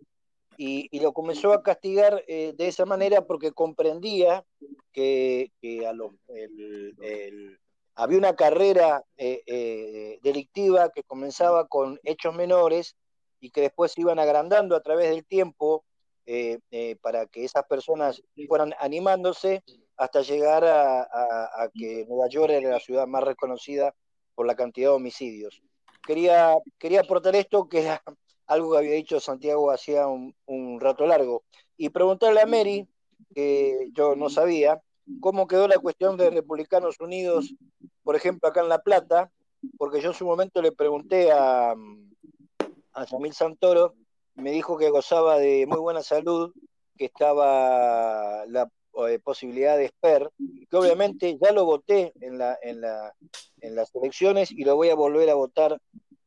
y, 0.60 0.98
lo 0.98 1.12
comenzó 1.12 1.52
a 1.52 1.62
castigar 1.62 2.24
eh, 2.26 2.52
de 2.56 2.66
esa 2.66 2.84
manera 2.84 3.24
porque 3.24 3.52
comprendía 3.52 4.44
que, 4.92 5.52
había 7.94 8.18
una 8.18 8.34
carrera 8.34 9.04
eh, 9.16 9.42
eh, 9.46 10.18
delictiva 10.22 10.90
que 10.90 11.04
comenzaba 11.04 11.68
con 11.68 12.00
hechos 12.02 12.34
menores 12.34 12.96
y 13.40 13.50
que 13.50 13.60
después 13.60 13.92
se 13.92 14.00
iban 14.00 14.18
agrandando 14.18 14.74
a 14.74 14.82
través 14.82 15.10
del 15.10 15.24
tiempo 15.24 15.84
para 17.00 17.24
que 17.24 17.44
esas 17.44 17.64
personas 17.64 18.22
fueran 18.46 18.74
animándose 18.80 19.62
hasta 19.96 20.20
llegar 20.20 20.62
a, 20.62 21.70
que 21.72 22.04
Nueva 22.06 22.28
York 22.28 22.50
era 22.50 22.68
la 22.68 22.80
ciudad 22.80 23.06
más 23.06 23.24
reconocida 23.24 23.94
por 24.34 24.46
la 24.46 24.54
cantidad 24.54 24.90
de 24.90 24.96
homicidios. 24.96 25.62
Quería, 26.06 26.58
quería 26.78 27.00
aportar 27.00 27.34
esto, 27.34 27.66
que 27.66 27.80
era 27.80 28.02
algo 28.48 28.72
que 28.72 28.78
había 28.78 28.94
dicho 28.94 29.20
Santiago 29.20 29.70
hacía 29.70 30.06
un, 30.06 30.80
rato 30.80 31.06
largo, 31.06 31.44
y 31.76 31.90
preguntarle 31.90 32.40
a 32.40 32.46
Mary, 32.46 32.88
que 33.34 33.90
yo 33.92 34.16
no 34.16 34.30
sabía, 34.30 34.82
cómo 35.20 35.46
quedó 35.46 35.68
la 35.68 35.78
cuestión 35.78 36.16
de 36.16 36.30
Republicanos 36.30 36.98
Unidos, 37.00 37.54
por 38.02 38.16
ejemplo, 38.16 38.48
acá 38.48 38.62
en 38.62 38.68
La 38.68 38.82
Plata, 38.82 39.30
porque 39.76 40.00
yo 40.00 40.10
en 40.10 40.16
su 40.16 40.24
momento 40.24 40.62
le 40.62 40.72
pregunté 40.72 41.30
a, 41.30 41.74
a 42.92 43.06
Samil 43.06 43.34
Santoro, 43.34 43.94
me 44.34 44.50
dijo 44.50 44.76
que 44.76 44.90
gozaba 44.90 45.38
de 45.38 45.66
muy 45.66 45.78
buena 45.78 46.02
salud, 46.02 46.52
que 46.96 47.06
estaba 47.06 48.44
la 48.46 48.70
eh, 49.08 49.18
posibilidad 49.18 49.76
de 49.76 49.88
SPER, 49.88 50.30
que 50.68 50.76
obviamente 50.76 51.38
ya 51.40 51.52
lo 51.52 51.64
voté 51.64 52.12
en, 52.20 52.38
la, 52.38 52.58
en, 52.62 52.80
la, 52.80 53.14
en 53.60 53.74
las 53.74 53.94
elecciones 53.94 54.50
y 54.50 54.64
lo 54.64 54.74
voy 54.76 54.88
a 54.88 54.94
volver 54.94 55.28
a 55.30 55.34
votar 55.34 55.80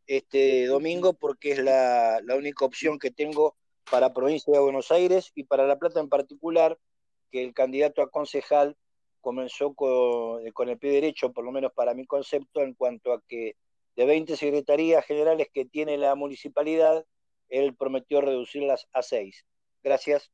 este 0.08 0.66
domingo 0.66 1.14
porque 1.14 1.52
es 1.52 1.60
la, 1.60 2.22
única 2.36 2.66
opción 2.66 3.00
que 3.00 3.12
tengo 3.12 3.56
para 3.90 4.14
provincia 4.14 4.54
de 4.54 4.60
Buenos 4.60 4.92
Aires 4.92 5.32
y 5.36 5.44
para 5.44 5.66
La 5.66 5.80
Plata 5.80 6.00
en 6.00 6.10
particular, 6.10 6.78
que 7.32 7.44
el 7.44 7.54
candidato 7.54 8.02
a 8.02 8.10
concejal 8.10 8.78
comenzó 9.22 9.74
con, 9.74 10.70
el 10.70 10.78
pie 10.78 10.92
derecho, 10.92 11.32
por 11.32 11.46
lo 11.46 11.52
menos 11.52 11.72
para 11.74 11.94
mi 11.94 12.06
concepto, 12.06 12.62
en 12.62 12.74
cuanto 12.74 13.14
a 13.14 13.22
que 13.28 13.56
de 13.96 14.06
20 14.06 14.36
secretarías 14.38 15.06
generales 15.06 15.48
que 15.54 15.66
tiene 15.66 15.98
la 15.98 16.16
municipalidad, 16.16 17.06
él 17.50 17.76
prometió 17.76 18.22
reducirlas 18.22 18.88
a 18.94 19.02
6. 19.02 19.46
Gracias. 19.84 20.32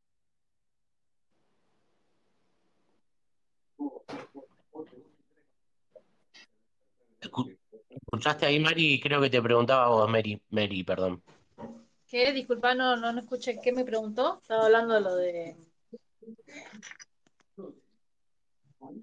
¿Escuchaste 8.06 8.46
ahí, 8.46 8.60
Mari? 8.60 9.00
Creo 9.00 9.22
que 9.22 9.30
te 9.30 9.42
preguntaba 9.42 9.90
vos, 9.90 10.10
Mary, 10.10 10.42
Mary, 10.50 10.84
perdón. 10.84 11.22
¿Qué? 12.08 12.32
Disculpa, 12.32 12.74
no, 12.74 12.96
no, 12.96 13.12
no 13.12 13.20
escuché. 13.22 13.60
¿Qué 13.62 13.72
me 13.72 13.84
preguntó? 13.84 14.40
Estaba 14.42 14.66
hablando 14.66 14.94
de 14.94 15.02
lo 15.02 15.16
de... 15.16 15.56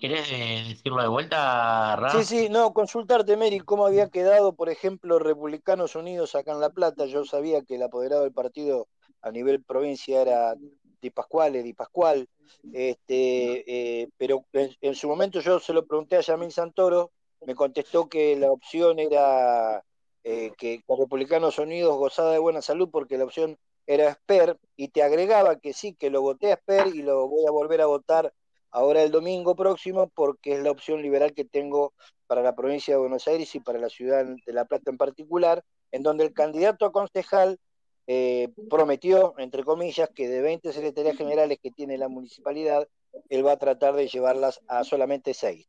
¿Querés 0.01 0.31
eh, 0.33 0.65
decirlo 0.69 1.03
de 1.03 1.09
vuelta, 1.09 1.97
Ra? 1.97 2.11
Sí, 2.11 2.25
sí, 2.25 2.49
no, 2.49 2.73
consultarte, 2.73 3.37
Mary, 3.37 3.61
cómo 3.61 3.87
había 3.87 4.09
quedado, 4.09 4.55
por 4.55 4.71
ejemplo, 4.71 5.19
Republicanos 5.19 5.95
Unidos 5.95 6.35
acá 6.35 6.53
en 6.53 6.61
La 6.61 6.71
Plata. 6.71 7.07
Yo 7.07 7.25
sabía 7.25 7.63
que 7.63 7.75
el 7.75 7.83
apoderado 7.83 8.23
del 8.23 8.33
partido 8.33 8.89
a 9.21 9.31
nivel 9.31 9.63
provincia 9.63 10.23
era 10.23 10.55
Di 11.01 11.11
Pascual, 11.11 11.53
Di 11.63 11.75
Pascual, 11.75 12.29
este, 12.73 14.03
eh, 14.03 14.09
pero 14.17 14.45
en, 14.53 14.95
su 14.95 15.09
momento 15.09 15.41
yo 15.41 15.61
se 15.61 15.73
lo 15.73 15.87
pregunté 15.87 16.17
a 16.17 16.21
Yamil 16.21 16.51
Santoro, 16.51 17.13
me 17.47 17.55
contestó 17.55 18.09
que 18.09 18.37
la 18.37 18.51
opción 18.51 18.99
era 18.99 19.85
eh, 20.25 20.53
que, 20.57 20.83
los 20.89 20.99
Republicanos 20.99 21.59
Unidos 21.59 21.97
gozaba 21.97 22.33
de 22.33 22.39
buena 22.39 22.63
salud 22.63 22.89
porque 22.91 23.19
la 23.19 23.25
opción 23.25 23.59
era 23.87 24.09
Esper 24.09 24.59
y 24.77 24.89
te 24.89 25.03
agregaba 25.03 25.57
que 25.57 25.73
sí, 25.73 25.95
que 25.95 26.11
lo 26.11 26.23
voté 26.23 26.51
a 26.51 26.55
Esper 26.55 26.89
y 26.89 27.03
lo 27.03 27.29
voy 27.29 27.47
a 27.47 27.51
volver 27.51 27.81
a 27.83 27.87
votar 27.87 28.33
ahora 28.71 29.03
el 29.03 29.11
domingo 29.11 29.55
próximo 29.55 30.11
porque 30.15 30.55
es 30.55 30.63
la 30.63 30.71
opción 30.71 31.03
liberal 31.03 31.35
que 31.35 31.45
tengo 31.45 31.93
para 32.27 32.43
la 32.43 32.55
provincia 32.55 32.95
de 32.95 33.01
Buenos 33.01 33.29
Aires 33.29 33.55
y 33.55 33.61
para 33.61 33.79
la 33.79 33.91
ciudad 33.91 34.25
de 34.25 34.53
La 34.53 34.65
Plata 34.65 34.91
en 34.91 34.97
particular, 34.97 35.63
en 35.93 36.03
donde 36.03 36.25
el 36.25 36.33
candidato 36.33 36.87
a 36.87 36.93
concejal 36.93 37.59
eh, 38.07 38.49
prometió, 38.69 39.35
entre 39.39 39.65
comillas, 39.65 40.09
que 40.15 40.29
de 40.29 40.41
20 40.41 40.73
secretarías 40.73 41.17
generales 41.17 41.59
que 41.63 41.71
tiene 41.71 41.99
la 41.99 42.09
municipalidad, 42.09 42.89
él 43.29 43.47
va 43.47 43.53
a 43.53 43.59
tratar 43.59 43.95
de 43.95 44.09
llevarlas 44.09 44.61
a 44.67 44.85
solamente 44.85 45.35
6. 45.35 45.69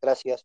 Gracias. 0.00 0.44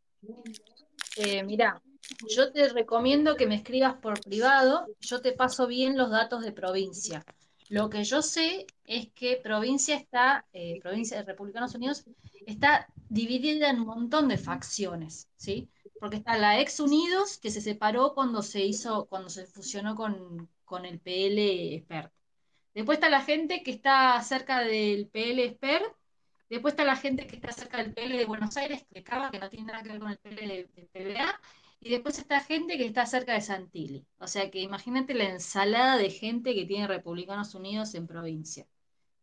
Eh, 1.17 1.43
mira, 1.43 1.81
yo 2.29 2.51
te 2.51 2.69
recomiendo 2.69 3.35
que 3.35 3.47
me 3.47 3.55
escribas 3.55 3.95
por 3.95 4.19
privado, 4.21 4.85
yo 4.99 5.21
te 5.21 5.31
paso 5.31 5.67
bien 5.67 5.97
los 5.97 6.11
datos 6.11 6.43
de 6.43 6.51
provincia. 6.51 7.23
Lo 7.69 7.89
que 7.89 8.03
yo 8.03 8.21
sé 8.21 8.67
es 8.85 9.11
que 9.13 9.37
provincia 9.37 9.95
está, 9.95 10.45
eh, 10.53 10.79
provincia 10.81 11.17
de 11.17 11.23
Republicanos 11.23 11.73
Unidos, 11.73 12.05
está 12.45 12.87
dividida 13.09 13.69
en 13.69 13.79
un 13.79 13.87
montón 13.87 14.27
de 14.27 14.37
facciones, 14.37 15.29
¿sí? 15.35 15.67
Porque 15.99 16.17
está 16.17 16.37
la 16.37 16.59
ex 16.59 16.79
Unidos, 16.79 17.39
que 17.39 17.49
se 17.49 17.61
separó 17.61 18.13
cuando 18.13 18.43
se 18.43 18.63
hizo, 18.63 19.05
cuando 19.05 19.29
se 19.29 19.47
fusionó 19.47 19.95
con, 19.95 20.49
con 20.63 20.85
el 20.85 20.99
PL 20.99 21.75
Expert. 21.75 22.11
Después 22.75 22.97
está 22.97 23.09
la 23.09 23.21
gente 23.21 23.63
que 23.63 23.71
está 23.71 24.21
cerca 24.21 24.59
del 24.59 25.07
PL 25.07 25.43
Expert, 25.45 25.85
Después 26.49 26.73
está 26.73 26.83
la 26.83 26.95
gente 26.95 27.25
que 27.25 27.35
está 27.37 27.51
cerca 27.51 27.77
del 27.77 27.93
PL 27.93 28.17
de 28.17 28.25
Buenos 28.25 28.55
Aires, 28.57 28.85
que 28.91 29.03
Cava, 29.03 29.31
que 29.31 29.39
no 29.39 29.49
tiene 29.49 29.65
nada 29.65 29.81
que 29.81 29.89
ver 29.89 29.99
con 29.99 30.11
el 30.11 30.17
PL 30.17 30.47
de, 30.47 30.89
PBA. 30.93 31.39
Y 31.79 31.89
después 31.89 32.17
está 32.17 32.39
gente 32.41 32.77
que 32.77 32.85
está 32.85 33.05
cerca 33.05 33.33
de 33.33 33.41
Santilli. 33.41 34.05
O 34.19 34.27
sea 34.27 34.49
que 34.49 34.59
imagínate 34.59 35.13
la 35.13 35.25
ensalada 35.25 35.97
de 35.97 36.09
gente 36.09 36.53
que 36.53 36.65
tiene 36.65 36.87
Republicanos 36.87 37.55
Unidos 37.55 37.93
en 37.95 38.07
provincia. 38.07 38.67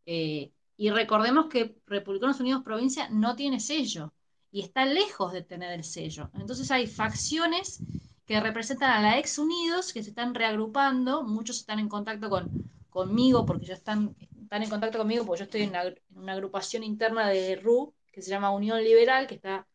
Eh, 0.06 0.52
y 0.76 0.90
recordemos 0.90 1.46
que 1.46 1.76
Republicanos 1.86 2.40
Unidos 2.40 2.62
provincia 2.64 3.08
no 3.08 3.36
tiene 3.36 3.60
sello 3.60 4.12
y 4.50 4.62
está 4.62 4.84
lejos 4.84 5.32
de 5.32 5.42
tener 5.42 5.72
el 5.72 5.84
sello. 5.84 6.30
Entonces 6.34 6.70
hay 6.70 6.86
facciones 6.86 7.80
que 8.26 8.40
representan 8.40 8.90
a 8.90 9.00
la 9.00 9.18
ex 9.18 9.38
Unidos 9.38 9.92
que 9.92 10.02
se 10.02 10.10
están 10.10 10.34
reagrupando, 10.34 11.22
muchos 11.22 11.58
están 11.58 11.78
en 11.78 11.88
contacto 11.88 12.28
con, 12.28 12.50
conmigo 12.90 13.46
porque 13.46 13.66
ya 13.66 13.74
están 13.74 14.14
están 14.52 14.64
en 14.64 14.68
contacto 14.68 14.98
conmigo 14.98 15.24
porque 15.24 15.38
yo 15.38 15.44
estoy 15.44 15.62
en 15.62 15.72
una, 16.14 16.32
agrupación 16.34 16.84
interna 16.84 17.26
de 17.30 17.56
RU 17.56 17.94
que 18.12 18.20
se 18.20 18.28
llama 18.28 18.50
Unión 18.50 18.84
Liberal, 18.84 19.26
que 19.26 19.36
está 19.36 19.66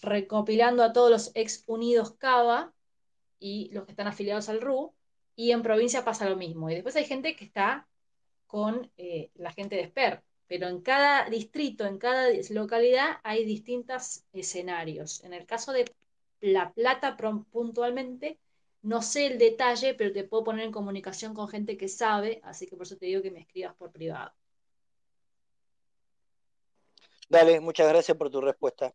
recopilando 0.00 0.82
a 0.82 0.94
todos 0.94 1.10
los 1.10 1.30
ex 1.34 1.62
unidos 1.66 2.14
CABA 2.14 2.72
y 3.38 3.68
los 3.74 3.84
que 3.84 3.90
están 3.90 4.06
afiliados 4.06 4.48
al 4.48 4.62
RU, 4.62 4.94
y 5.34 5.50
en 5.50 5.60
provincia 5.60 6.06
pasa 6.06 6.26
lo 6.26 6.36
mismo. 6.36 6.70
Y 6.70 6.74
después 6.74 6.96
hay 6.96 7.04
gente 7.04 7.36
que 7.36 7.44
está 7.44 7.86
con 8.46 8.90
eh, 8.96 9.30
la 9.34 9.52
gente 9.52 9.76
de 9.76 9.88
SPER, 9.88 10.22
pero 10.46 10.68
en 10.68 10.80
cada 10.80 11.28
distrito, 11.28 11.84
en 11.84 11.98
cada 11.98 12.30
localidad 12.48 13.18
hay 13.24 13.44
distintos 13.44 14.24
escenarios. 14.32 15.22
En 15.22 15.34
el 15.34 15.44
caso 15.44 15.72
de 15.72 15.84
La 16.40 16.72
Plata 16.72 17.14
puntualmente, 17.50 18.38
no 18.82 19.02
sé 19.02 19.26
el 19.26 19.38
detalle, 19.38 19.94
pero 19.94 20.12
te 20.12 20.24
puedo 20.24 20.44
poner 20.44 20.66
en 20.66 20.72
comunicación 20.72 21.34
con 21.34 21.48
gente 21.48 21.76
que 21.76 21.88
sabe, 21.88 22.40
así 22.44 22.66
que 22.66 22.76
por 22.76 22.86
eso 22.86 22.96
te 22.96 23.06
digo 23.06 23.22
que 23.22 23.30
me 23.30 23.40
escribas 23.40 23.74
por 23.74 23.90
privado. 23.90 24.32
Dale, 27.28 27.60
muchas 27.60 27.88
gracias 27.88 28.16
por 28.16 28.30
tu 28.30 28.40
respuesta. 28.40 28.92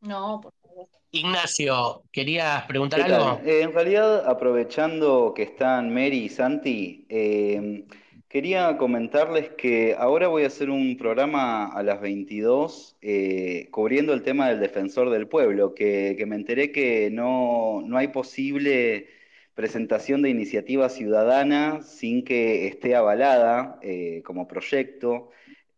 No, 0.00 0.40
por 0.40 0.52
favor. 0.60 0.88
Ignacio, 1.10 2.02
¿querías 2.10 2.64
preguntar 2.64 3.00
algo? 3.02 3.40
Eh, 3.44 3.62
en 3.62 3.72
realidad, 3.72 4.28
aprovechando 4.28 5.32
que 5.34 5.44
están 5.44 5.92
Mary 5.92 6.24
y 6.24 6.28
Santi, 6.28 7.06
eh, 7.08 7.84
quería 8.28 8.76
comentarles 8.76 9.50
que 9.50 9.94
ahora 9.96 10.28
voy 10.28 10.42
a 10.44 10.48
hacer 10.48 10.70
un 10.70 10.96
programa 10.96 11.66
a 11.66 11.82
las 11.82 12.00
22 12.00 12.96
eh, 13.00 13.68
cubriendo 13.70 14.12
el 14.12 14.22
tema 14.22 14.48
del 14.48 14.60
defensor 14.60 15.10
del 15.10 15.28
pueblo, 15.28 15.74
que, 15.74 16.16
que 16.18 16.26
me 16.26 16.36
enteré 16.36 16.72
que 16.72 17.10
no, 17.10 17.80
no 17.84 17.96
hay 17.96 18.08
posible 18.08 19.06
presentación 19.54 20.22
de 20.22 20.30
iniciativa 20.30 20.88
ciudadana 20.88 21.82
sin 21.82 22.24
que 22.24 22.66
esté 22.66 22.94
avalada 22.94 23.78
eh, 23.82 24.22
como 24.24 24.48
proyecto 24.48 25.30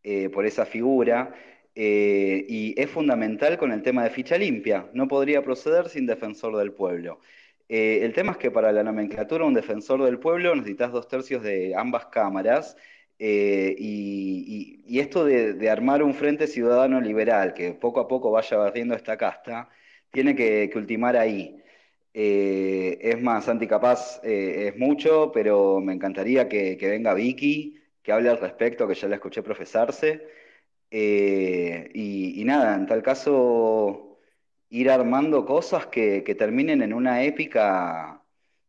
eh, 0.02 0.30
por 0.30 0.46
esa 0.46 0.66
figura. 0.66 1.34
Eh, 1.74 2.46
y 2.48 2.74
es 2.80 2.90
fundamental 2.90 3.58
con 3.58 3.70
el 3.72 3.82
tema 3.82 4.02
de 4.02 4.10
ficha 4.10 4.38
limpia. 4.38 4.88
No 4.94 5.08
podría 5.08 5.42
proceder 5.44 5.88
sin 5.90 6.06
defensor 6.06 6.56
del 6.56 6.72
pueblo. 6.72 7.20
el 7.68 8.12
tema 8.14 8.32
es 8.32 8.38
que 8.38 8.50
para 8.50 8.72
la 8.72 8.82
nomenclatura 8.82 9.44
un 9.44 9.54
defensor 9.54 10.02
del 10.04 10.18
pueblo 10.18 10.54
necesitas 10.54 10.92
dos 10.92 11.08
tercios 11.08 11.42
de 11.42 11.74
ambas 11.74 12.06
cámaras 12.06 12.76
y, 13.18 14.98
esto 15.00 15.24
de, 15.24 15.68
armar 15.70 16.02
un 16.02 16.14
frente 16.14 16.46
ciudadano 16.46 17.00
liberal 17.00 17.54
que 17.54 17.72
poco 17.72 18.00
a 18.00 18.08
poco 18.08 18.30
vaya 18.30 18.56
barriendo 18.56 18.94
esta 18.94 19.16
casta, 19.16 19.68
tiene 20.10 20.34
que, 20.34 20.70
ultimar 20.76 21.16
ahí. 21.16 21.56
Eh, 22.18 22.98
es 23.02 23.20
más, 23.20 23.46
anticapaz 23.46 24.20
eh, 24.24 24.68
es 24.68 24.78
mucho, 24.78 25.30
pero 25.34 25.80
me 25.80 25.92
encantaría 25.92 26.48
que, 26.48 26.78
venga 26.80 27.12
Vicky, 27.12 27.78
que 28.02 28.10
hable 28.10 28.30
al 28.30 28.38
respecto, 28.40 28.88
que 28.88 28.94
ya 28.94 29.06
la 29.08 29.16
escuché 29.16 29.42
profesarse. 29.42 30.26
Y, 30.90 32.42
nada, 32.46 32.74
en 32.74 32.86
tal 32.86 33.02
caso, 33.02 34.18
ir 34.70 34.90
armando 34.90 35.44
cosas 35.44 35.86
que, 35.88 36.24
que 36.24 36.34
terminen 36.34 36.80
en 36.80 36.94
una 36.94 37.22
épica 37.22 38.22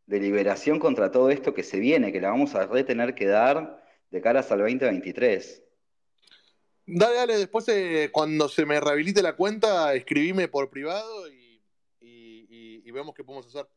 de 0.06 0.20
liberación 0.20 0.78
contra 0.78 1.10
todo 1.10 1.30
esto 1.30 1.54
que 1.54 1.62
se 1.62 1.78
viene, 1.78 2.12
que 2.12 2.20
la 2.20 2.30
vamos 2.30 2.54
a 2.54 2.66
retener 2.66 3.14
que 3.14 3.26
dar 3.26 3.82
de 4.10 4.20
caras 4.20 4.52
al 4.52 4.58
2023. 4.58 5.62
Dale, 6.86 7.14
dale, 7.14 7.36
después 7.38 7.66
eh, 7.68 8.10
cuando 8.12 8.48
se 8.48 8.66
me 8.66 8.78
rehabilite 8.78 9.22
la 9.22 9.36
cuenta, 9.36 9.94
escribime 9.94 10.48
por 10.48 10.68
privado 10.68 11.28
y, 11.30 11.37
vemos 12.90 13.14
qué 13.14 13.24
podemos 13.24 13.46
hacer. 13.46 13.68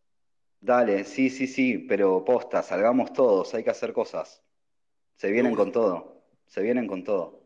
Dale, 0.59 1.03
sí, 1.03 1.29
sí, 1.29 1.47
sí, 1.47 1.77
pero 1.79 2.23
posta, 2.23 2.61
salgamos 2.61 3.13
todos, 3.13 3.53
hay 3.53 3.63
que 3.63 3.71
hacer 3.71 3.93
cosas. 3.93 4.43
Se 5.15 5.31
vienen 5.31 5.55
con 5.55 5.71
todo, 5.71 6.23
se 6.45 6.61
vienen 6.61 6.87
con 6.87 7.03
todo. 7.03 7.41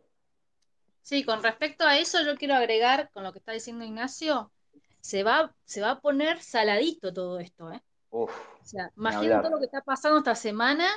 Sí, 1.01 1.24
con 1.24 1.43
respecto 1.43 1.86
a 1.86 1.97
eso, 1.97 2.24
yo 2.24 2.36
quiero 2.36 2.55
agregar 2.55 3.09
con 3.11 3.24
lo 3.24 3.32
que 3.32 3.39
está 3.39 3.51
diciendo 3.51 3.86
Ignacio, 3.86 4.51
se 4.99 5.24
va, 5.24 5.55
se 5.63 5.82
va 5.82 5.91
a 5.91 6.01
poner 6.01 6.41
saladito 6.41 7.13
todo 7.13 7.39
esto, 7.39 7.72
¿eh? 7.72 7.82
o 8.09 8.30
sea, 8.63 8.91
imaginen 8.97 9.41
todo 9.41 9.51
lo 9.51 9.59
que 9.59 9.66
está 9.66 9.82
pasando 9.82 10.20
esta 10.20 10.36
semana 10.36 10.88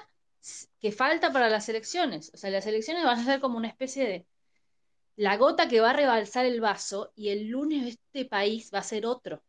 que 0.81 0.93
falta 0.93 1.33
para 1.33 1.51
las 1.51 1.69
elecciones. 1.69 2.31
O 2.33 2.37
sea, 2.37 2.51
las 2.51 2.67
elecciones 2.67 3.05
van 3.05 3.19
a 3.19 3.25
ser 3.25 3.41
como 3.41 3.59
una 3.59 3.69
especie 3.69 4.07
de 4.07 4.27
la 5.17 5.37
gota 5.37 5.69
que 5.69 5.81
va 5.81 5.91
a 5.91 5.95
rebalsar 5.95 6.47
el 6.47 6.61
vaso 6.61 7.13
y 7.17 7.31
el 7.31 7.49
lunes 7.49 7.87
este 7.87 8.25
país 8.25 8.71
va 8.73 8.79
a 8.79 8.85
ser 8.85 9.05
otro. 9.05 9.43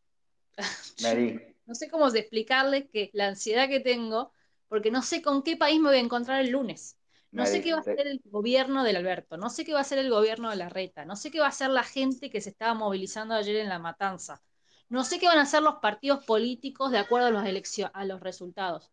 no 1.66 1.74
sé 1.74 1.88
cómo 1.88 2.08
explicarles 2.08 2.88
que 2.90 3.10
la 3.12 3.28
ansiedad 3.28 3.68
que 3.68 3.80
tengo, 3.80 4.32
porque 4.68 4.90
no 4.90 5.02
sé 5.02 5.22
con 5.22 5.42
qué 5.42 5.56
país 5.56 5.80
me 5.80 5.88
voy 5.88 5.98
a 5.98 6.00
encontrar 6.00 6.40
el 6.40 6.50
lunes. 6.50 6.96
No 7.32 7.46
sé 7.46 7.62
qué 7.62 7.72
va 7.72 7.78
a 7.78 7.80
hacer 7.80 8.08
el 8.08 8.20
gobierno 8.24 8.82
del 8.82 8.96
Alberto, 8.96 9.36
no 9.36 9.50
sé 9.50 9.64
qué 9.64 9.72
va 9.72 9.78
a 9.78 9.82
hacer 9.82 9.98
el 9.98 10.10
gobierno 10.10 10.50
de 10.50 10.56
la 10.56 10.68
Reta, 10.68 11.04
no 11.04 11.14
sé 11.14 11.30
qué 11.30 11.38
va 11.38 11.46
a 11.46 11.50
hacer 11.50 11.70
la 11.70 11.84
gente 11.84 12.28
que 12.28 12.40
se 12.40 12.50
estaba 12.50 12.74
movilizando 12.74 13.34
ayer 13.34 13.56
en 13.56 13.68
la 13.68 13.78
matanza. 13.78 14.42
No 14.88 15.04
sé 15.04 15.20
qué 15.20 15.26
van 15.26 15.38
a 15.38 15.42
hacer 15.42 15.62
los 15.62 15.76
partidos 15.76 16.24
políticos 16.24 16.90
de 16.90 16.98
acuerdo 16.98 17.28
a 17.28 17.30
los, 17.30 17.44
a 17.92 18.04
los 18.04 18.20
resultados. 18.20 18.90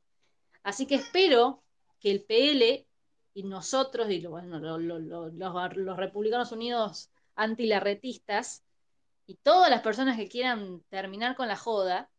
Así 0.61 0.85
que 0.85 0.95
espero 0.95 1.63
que 1.99 2.11
el 2.11 2.23
PL 2.23 2.85
y 3.33 3.43
nosotros, 3.43 4.09
y 4.09 4.25
bueno, 4.25 4.59
los, 4.59 5.97
republicanos 5.97 6.51
unidos 6.51 7.09
antilarretistas, 7.35 8.63
y 9.27 9.35
todas 9.35 9.69
las 9.69 9.81
personas 9.81 10.17
que 10.17 10.29
quieran 10.29 10.81
terminar 10.89 11.35
con 11.35 11.47
la 11.47 11.57
joda, 11.57 12.09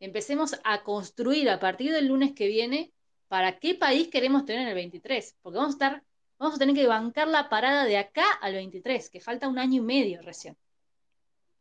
empecemos 0.00 0.58
a 0.64 0.82
construir 0.82 1.50
a 1.50 1.60
partir 1.60 1.92
del 1.92 2.08
lunes 2.08 2.32
que 2.32 2.48
viene 2.48 2.92
para 3.28 3.58
qué 3.58 3.74
país 3.74 4.08
queremos 4.08 4.46
tener 4.46 4.62
en 4.62 4.68
el 4.68 4.74
23, 4.74 5.36
porque 5.42 5.58
vamos 5.58 5.74
a 5.74 5.76
estar, 5.76 6.02
vamos 6.38 6.56
a 6.56 6.58
tener 6.58 6.74
que 6.74 6.86
bancar 6.86 7.28
la 7.28 7.50
parada 7.50 7.84
de 7.84 7.98
acá 7.98 8.24
al 8.40 8.54
23, 8.54 9.10
que 9.10 9.20
falta 9.20 9.48
un 9.48 9.58
año 9.58 9.82
y 9.82 9.84
medio 9.84 10.22
recién. 10.22 10.56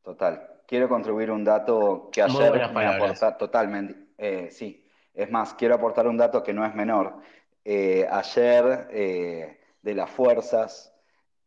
Total. 0.02 0.62
Quiero 0.66 0.88
contribuir 0.88 1.32
un 1.32 1.44
dato 1.44 2.10
que 2.12 2.22
ayer 2.22 2.52
me 2.74 2.86
aportar 2.86 3.38
totalmente, 3.38 3.96
eh, 4.18 4.50
sí, 4.52 4.86
es 5.14 5.30
más, 5.30 5.54
quiero 5.56 5.76
aportar 5.76 6.08
un 6.08 6.18
dato 6.18 6.44
que 6.44 6.54
no 6.54 6.66
es 6.66 6.74
menor. 6.76 7.22
Eh, 7.66 8.08
ayer 8.10 8.88
eh, 8.92 9.60
de 9.82 9.96
las 9.96 10.10
fuerzas 10.10 10.94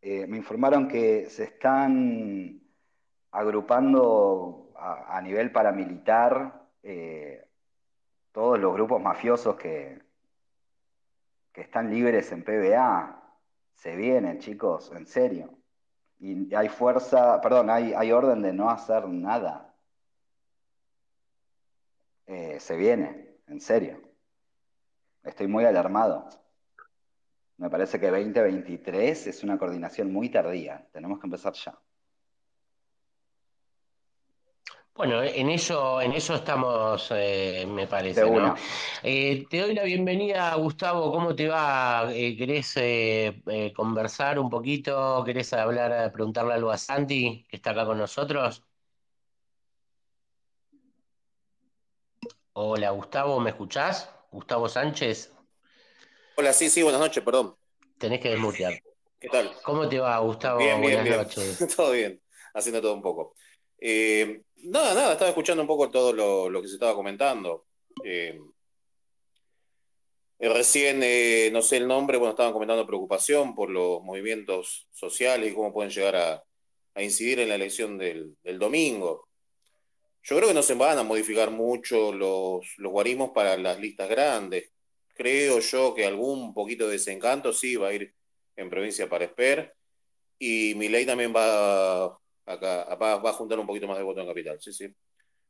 eh, 0.03 0.26
me 0.26 0.38
informaron 0.38 0.88
que 0.88 1.30
se 1.30 1.45
están 1.45 2.60
agrupando 3.33 4.72
a, 4.76 5.20
nivel 5.20 5.53
paramilitar 5.53 6.66
todos 8.33 8.59
los 8.59 8.72
grupos 8.74 9.01
mafiosos 9.01 9.57
que, 9.57 10.03
que 11.53 11.61
están 11.62 11.91
libres 11.91 12.33
en 12.33 12.45
PBA. 12.45 13.16
Se 13.74 13.97
vienen, 13.97 14.39
chicos, 14.39 14.93
en 14.95 15.07
serio. 15.07 15.59
Y 16.18 16.55
hay 16.55 16.68
fuerza, 16.68 17.41
perdón, 17.41 17.70
hay, 17.70 17.95
hay 17.95 18.12
orden 18.12 18.43
de 18.43 18.53
no 18.53 18.70
hacer 18.70 19.09
nada. 19.09 19.74
se 22.26 22.76
viene, 22.76 23.37
en 23.49 23.61
serio. 23.61 24.01
Estoy 25.22 25.47
muy 25.49 25.64
alarmado. 25.64 26.28
Me 27.59 27.68
parece 27.68 28.01
que 28.01 28.11
2023 28.11 29.26
es 29.26 29.45
una 29.45 29.59
coordinación 29.59 30.11
muy 30.12 30.31
tardía. 30.31 30.89
Tenemos 30.93 31.20
que 31.20 31.26
empezar 31.26 31.53
ya. 31.53 31.78
Bueno, 34.95 35.22
en 35.22 35.49
eso, 35.49 36.01
en 36.01 36.12
eso 36.12 36.34
estamos, 36.34 37.09
eh, 37.12 37.64
me 37.66 37.86
parece. 37.86 38.22
Eh, 39.03 39.47
te 39.49 39.61
doy 39.61 39.74
la 39.74 39.84
bienvenida, 39.84 40.55
Gustavo. 40.57 41.11
¿Cómo 41.11 41.34
te 41.34 41.49
va? 41.49 42.11
Eh, 42.12 42.36
¿Querés 42.36 42.74
conversar 43.74 44.38
un 44.38 44.51
poquito? 44.51 45.22
¿Querés 45.24 45.53
hablar, 45.55 46.12
preguntarle 46.12 46.55
algo 46.55 46.70
a 46.70 46.76
Santi, 46.76 47.47
que 47.49 47.57
está 47.57 47.70
acá 47.70 47.86
con 47.86 47.99
nosotros? 47.99 48.62
Hola, 52.53 52.91
Gustavo, 52.91 53.41
¿me 53.41 53.51
escuchás? 53.51 54.11
Gustavo 54.30 54.68
Sánchez. 54.68 55.32
Hola, 56.36 56.53
sí, 56.53 56.68
sí, 56.68 56.82
buenas 56.82 57.01
noches, 57.01 57.24
perdón. 57.24 57.55
Tenés 57.99 58.20
que 58.20 58.30
desmutear. 58.30 58.82
¿Qué 59.18 59.28
tal? 59.28 59.51
¿Cómo 59.64 59.88
te 59.88 59.99
va, 59.99 60.18
Gustavo? 60.18 60.59
Bien, 60.59 60.80
bien, 60.80 61.05
buenas 61.05 61.26
noches. 61.26 61.74
todo 61.76 61.93
bien, 61.93 62.20
haciendo 62.55 62.82
todo 62.82 62.95
un 62.95 63.03
poco. 63.03 63.34
Eh, 63.78 64.43
nada, 64.65 64.95
nada, 64.95 65.13
estaba 65.13 65.31
escuchando 65.31 65.63
un 65.63 65.69
poco 65.69 65.91
todo 65.91 66.13
lo, 66.51 66.63
que 66.63 66.69
se 66.69 66.75
estaba 66.75 66.95
comentando. 66.95 67.67
Eh, 68.05 68.39
recién, 70.39 71.01
eh, 71.03 71.51
no 71.53 71.63
sé 71.63 71.79
el 71.79 71.89
nombre, 71.89 72.19
bueno, 72.19 72.31
estaban 72.31 72.53
comentando 72.53 72.87
preocupación 72.87 73.55
por 73.55 73.71
los 73.71 74.03
movimientos 74.03 74.89
sociales 74.93 75.51
y 75.51 75.55
cómo 75.55 75.73
pueden 75.73 75.91
llegar 75.91 76.17
a, 76.17 76.45
incidir 76.97 77.41
en 77.41 77.49
la 77.49 77.55
elección 77.55 77.97
del, 77.97 78.37
del 78.43 78.59
domingo. 78.59 79.29
Yo 80.23 80.37
creo 80.37 80.49
que 80.49 80.55
no 80.55 80.63
se 80.63 80.75
van 80.75 80.99
a 80.99 81.03
modificar 81.03 81.51
mucho 81.51 82.13
los, 82.13 82.67
los 82.76 82.93
guarismos 82.93 83.30
para 83.30 83.57
las 83.57 83.80
listas 83.80 84.09
grandes. 84.09 84.71
Creo 85.14 85.61
yo 85.61 85.95
que 85.95 86.05
algún 86.05 86.53
poquito 86.53 86.87
de 86.87 86.93
desencanto 86.93 87.53
sí 87.53 87.76
va 87.76 87.89
a 87.89 87.95
ir 87.95 88.14
en 88.57 88.68
provincia 88.68 89.09
para 89.09 89.25
Esper. 89.25 89.75
Y 90.39 90.75
mi 90.76 90.89
ley 90.89 91.07
también 91.07 91.34
va 91.34 92.18
a, 92.46 92.57
va, 92.96 93.30
a 93.30 93.33
juntar 93.33 93.58
un 93.58 93.67
poquito 93.67 93.87
más 93.87 93.99
de 93.99 94.04
voto 94.04 94.21
en 94.21 94.26
capital, 94.26 94.61
sí, 94.61 94.72
sí. 94.72 94.88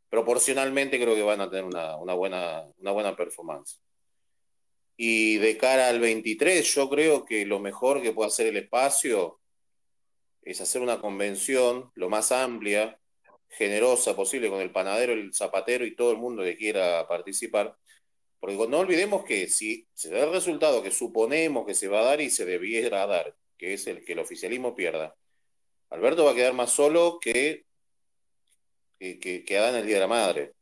Proporcionalmente 0.09 1.01
creo 1.01 1.15
que 1.15 1.23
van 1.23 1.41
a 1.41 1.49
tener 1.49 1.65
una, 1.65 1.97
buena, 2.15 2.65
una 2.79 2.91
buena 2.91 3.17
performance. 3.17 3.81
Y 4.97 5.39
de 5.39 5.57
cara 5.57 5.89
al 5.89 6.01
23, 6.01 6.75
yo 6.75 6.91
creo 6.91 7.25
que 7.25 7.47
lo 7.47 7.61
mejor 7.61 8.03
que 8.03 8.13
puede 8.13 8.29
hacer 8.29 8.49
el 8.49 8.57
espacio 8.57 9.41
es 10.43 10.61
hacer 10.61 10.83
una 10.83 11.01
convención 11.01 11.91
lo 11.95 12.09
más 12.09 12.33
amplia 12.33 12.99
generosa 13.49 14.15
posible 14.15 14.49
con 14.49 14.61
el 14.61 14.73
panadero, 14.73 15.13
el 15.13 15.33
zapatero 15.35 15.85
y 15.85 15.95
todo 15.95 16.13
el 16.13 16.19
mundo 16.19 16.43
que 16.43 16.57
quiera 16.57 17.07
participar. 17.09 17.77
Porque 18.39 18.57
no 18.69 18.79
olvidemos 18.79 19.25
que 19.25 19.49
si 19.49 19.87
se 19.93 20.11
da 20.11 20.25
el 20.25 20.33
resultado 20.33 20.83
que 20.83 20.91
suponemos 20.91 21.67
que 21.67 21.75
se 21.75 21.89
va 21.89 22.01
a 22.01 22.05
dar 22.05 22.21
y 22.21 22.31
se 22.31 22.47
debiera 22.47 23.07
dar, 23.07 23.37
que 23.59 23.75
es 23.75 23.87
el 23.87 24.05
que 24.05 24.13
el 24.13 24.19
oficialismo 24.19 24.75
pierda, 24.75 25.15
Alberto 25.91 26.25
va 26.25 26.33
a 26.33 26.35
quedar 26.35 26.55
más 26.55 26.73
solo 26.73 27.19
que, 27.21 27.65
que, 28.99 29.45
que, 29.45 29.59
Adán 29.59 29.77
el 29.77 29.87
Día 29.87 29.97
de 29.97 30.01
la 30.01 30.09
Madre. 30.09 30.55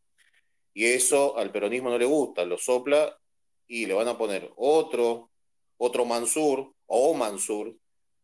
Y 0.74 0.86
eso 0.86 1.36
al 1.36 1.52
peronismo 1.52 1.90
no 1.90 1.98
le 1.98 2.04
gusta, 2.04 2.44
lo 2.44 2.58
sopla 2.58 3.18
y 3.66 3.86
le 3.86 3.94
van 3.94 4.08
a 4.08 4.16
poner 4.16 4.50
otro, 4.56 5.30
otro 5.76 6.04
Mansur 6.04 6.72
o 6.86 7.14
Mansur 7.14 7.76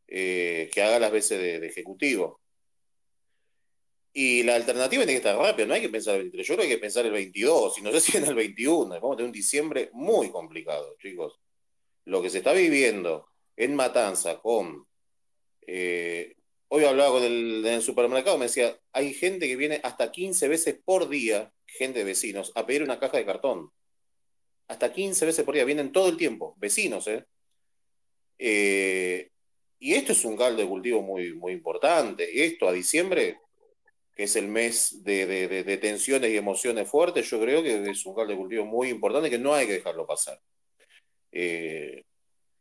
eh, 0.07 0.71
que 0.73 0.83
haga 0.83 0.99
las 0.99 1.13
veces 1.13 1.39
de 1.61 1.67
ejecutivo. 1.67 2.41
Y 4.17 4.45
la 4.45 4.55
alternativa 4.55 5.03
tiene 5.03 5.21
que 5.21 5.29
estar 5.29 5.37
rápida, 5.37 5.67
no 5.67 5.75
hay 5.75 5.81
que 5.81 5.89
pensar 5.89 6.15
el 6.15 6.23
23, 6.23 6.47
yo 6.47 6.55
creo 6.55 6.67
que 6.67 6.73
hay 6.73 6.79
que 6.79 6.81
pensar 6.81 7.05
el 7.05 7.11
22, 7.11 7.79
y 7.79 7.83
no 7.83 7.91
sé 7.91 8.01
si 8.01 8.17
en 8.17 8.25
el 8.25 8.37
21, 8.37 8.89
vamos 8.89 9.15
a 9.15 9.17
tener 9.17 9.27
un 9.27 9.33
diciembre 9.33 9.91
muy 9.93 10.31
complicado, 10.31 10.95
chicos. 11.03 11.41
Lo 12.05 12.23
que 12.23 12.31
se 12.31 12.39
está 12.39 12.53
viviendo 12.53 13.27
en 13.57 13.75
Matanza 13.75 14.39
con... 14.41 14.87
Eh, 15.67 16.37
hoy 16.75 16.85
hablaba 16.87 17.13
con 17.13 17.23
el, 17.23 17.83
supermercado, 17.83 18.37
me 18.37 18.47
decía, 18.47 18.77
hay 18.93 19.15
gente 19.15 19.47
que 19.47 19.55
viene 19.55 19.81
hasta 19.85 20.11
15 20.11 20.49
veces 20.49 20.77
por 20.85 21.09
día, 21.09 21.53
gente 21.67 22.01
de 22.01 22.05
vecinos, 22.05 22.51
a 22.57 22.67
pedir 22.67 22.83
una 22.83 22.99
caja 22.99 23.17
de 23.17 23.25
cartón. 23.25 23.71
Hasta 24.67 24.93
15 24.93 25.25
veces 25.25 25.45
por 25.45 25.55
día, 25.55 25.65
vienen 25.65 25.93
todo 25.93 26.09
el 26.09 26.17
tiempo, 26.17 26.57
vecinos, 26.59 27.07
¿eh? 27.07 27.25
eh 28.39 29.31
y 29.79 29.95
esto 29.95 30.13
es 30.13 30.25
un 30.25 30.37
caldo 30.37 30.63
de 30.63 30.69
cultivo 30.69 31.01
muy, 31.01 31.33
muy 31.35 31.53
importante. 31.53 32.45
Esto 32.45 32.69
a 32.69 32.73
diciembre 32.73 33.39
que 34.17 34.25
es 34.25 34.35
el 34.35 34.49
mes 34.49 35.05
de, 35.05 35.79
tensiones 35.81 36.31
y 36.31 36.37
emociones 36.37 36.89
fuertes, 36.89 37.31
yo 37.31 37.41
creo 37.41 37.63
que 37.63 37.89
es 37.89 38.07
un 38.07 38.15
caldo 38.15 38.33
de 38.33 38.39
cultivo 38.39 38.65
muy 38.65 38.89
importante 38.89 39.31
que 39.31 39.39
no 39.39 39.55
hay 39.55 39.67
que 39.67 39.75
dejarlo 39.75 40.07
pasar. 40.07 40.41
Eh, 41.31 42.03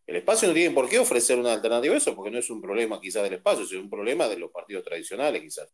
El 0.05 0.17
espacio 0.17 0.47
no 0.47 0.53
tiene 0.53 0.73
por 0.73 0.89
qué 0.89 0.99
ofrecer 0.99 1.37
una 1.37 1.53
alternativa 1.53 1.93
a 1.93 1.97
eso, 1.97 2.15
porque 2.15 2.31
no 2.31 2.39
es 2.39 2.49
un 2.49 2.61
problema 2.61 2.99
quizás 2.99 3.23
del 3.23 3.33
espacio, 3.33 3.63
es 3.63 3.71
un 3.73 3.89
problema 3.89 4.27
de 4.27 4.37
los 4.37 4.51
partidos 4.51 4.83
tradicionales 4.83 5.41
quizás. 5.41 5.73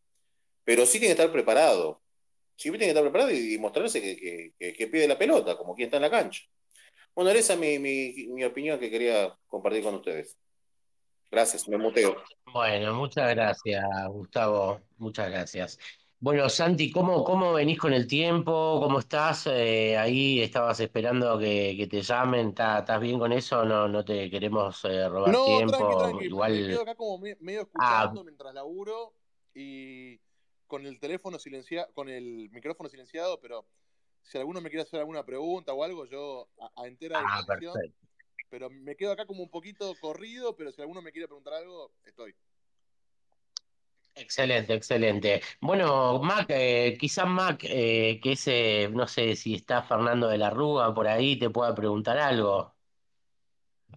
Pero 0.64 0.86
sí 0.86 1.00
tiene 1.00 1.16
que 1.16 1.22
estar 1.22 1.32
preparado. 1.32 2.02
Sí 2.56 2.70
tiene 2.70 2.86
que 2.86 2.90
estar 2.90 3.04
preparado 3.04 3.32
y, 3.32 3.58
mostrarse 3.58 4.02
que, 4.02 4.88
pide 4.88 5.08
la 5.08 5.18
pelota, 5.18 5.58
como 5.58 5.76
quien 5.76 5.88
está 5.88 5.98
en 5.98 6.04
la 6.04 6.12
cancha. 6.12 6.44
Bueno, 7.16 7.32
esa 7.32 7.54
es 7.54 7.60
mi, 7.60 7.80
mi 7.80 8.44
opinión 8.44 8.80
que 8.80 8.92
quería 8.92 9.36
compartir 9.48 9.84
con 9.84 9.96
ustedes. 9.96 10.38
Gracias, 11.32 11.68
me 11.68 11.78
muteo. 11.78 12.18
Bueno, 12.52 12.94
muchas 12.96 13.30
gracias, 13.30 13.86
Gustavo. 14.10 14.82
Muchas 14.98 15.30
gracias. 15.30 15.80
Bueno, 16.22 16.50
Santi, 16.50 16.92
¿cómo, 16.92 17.24
cómo 17.24 17.54
venís 17.54 17.80
con 17.80 17.94
el 17.94 18.06
tiempo? 18.06 18.82
¿Cómo 18.82 19.00
estás? 19.00 19.48
Eh, 19.48 19.98
ahí 19.98 20.42
estabas 20.42 20.78
esperando 20.82 21.40
que, 21.40 21.88
te 21.90 22.02
llamen. 22.02 22.50
¿Estás 22.50 23.00
bien 23.00 23.18
con 23.18 23.32
eso? 23.32 23.64
No, 23.64 23.88
no 23.88 24.04
te 24.04 24.30
queremos 24.30 24.84
eh, 24.84 25.08
robar 25.08 25.32
no, 25.32 25.46
tiempo. 25.46 25.78
Tranqui, 25.78 25.98
tranqui. 25.98 26.26
Igual... 26.26 26.52
Me 26.52 26.68
quedo 26.68 26.82
acá 26.82 26.96
como 26.96 27.20
medio 27.20 27.62
ah. 27.76 28.02
escuchando 28.04 28.24
mientras 28.26 28.54
laburo 28.54 29.14
y 29.54 30.20
con 30.68 30.86
el 30.86 31.00
teléfono 31.00 31.40
silenciado, 31.40 31.88
con 31.94 32.10
el 32.10 32.50
micrófono 32.52 32.90
silenciado, 32.90 33.40
pero 33.40 33.66
si 34.22 34.38
alguno 34.38 34.60
me 34.60 34.70
quiere 34.70 34.84
hacer 34.84 35.00
alguna 35.00 35.26
pregunta 35.26 35.74
o 35.74 35.86
algo, 35.86 36.06
yo 36.06 36.50
a, 36.76 36.86
entera 36.86 37.22
ah, 37.26 37.46
pero 38.50 38.70
me 38.70 38.96
quedo 38.96 39.14
acá 39.14 39.26
como 39.26 39.44
un 39.44 39.50
poquito 39.50 39.94
corrido, 40.02 40.56
pero 40.56 40.72
si 40.72 40.82
alguno 40.82 41.02
me 41.02 41.12
quiere 41.12 41.28
preguntar 41.28 41.54
algo, 41.54 41.94
estoy. 42.04 42.36
Excelente, 44.16 44.74
excelente. 44.74 45.42
Bueno, 45.62 46.20
Mac, 46.20 46.48
eh, 46.50 46.98
quizás 47.00 47.26
Mac, 47.28 47.62
eh, 47.64 48.20
que 48.22 48.34
ese, 48.34 48.90
no 48.92 49.08
sé 49.08 49.36
si 49.38 49.56
está 49.56 49.82
Fernando 49.82 50.28
de 50.28 50.38
la 50.38 50.50
Rúa 50.50 50.94
por 50.94 51.08
ahí, 51.08 51.40
te 51.40 51.50
pueda 51.50 51.74
preguntar 51.74 52.18
algo. 52.18 52.76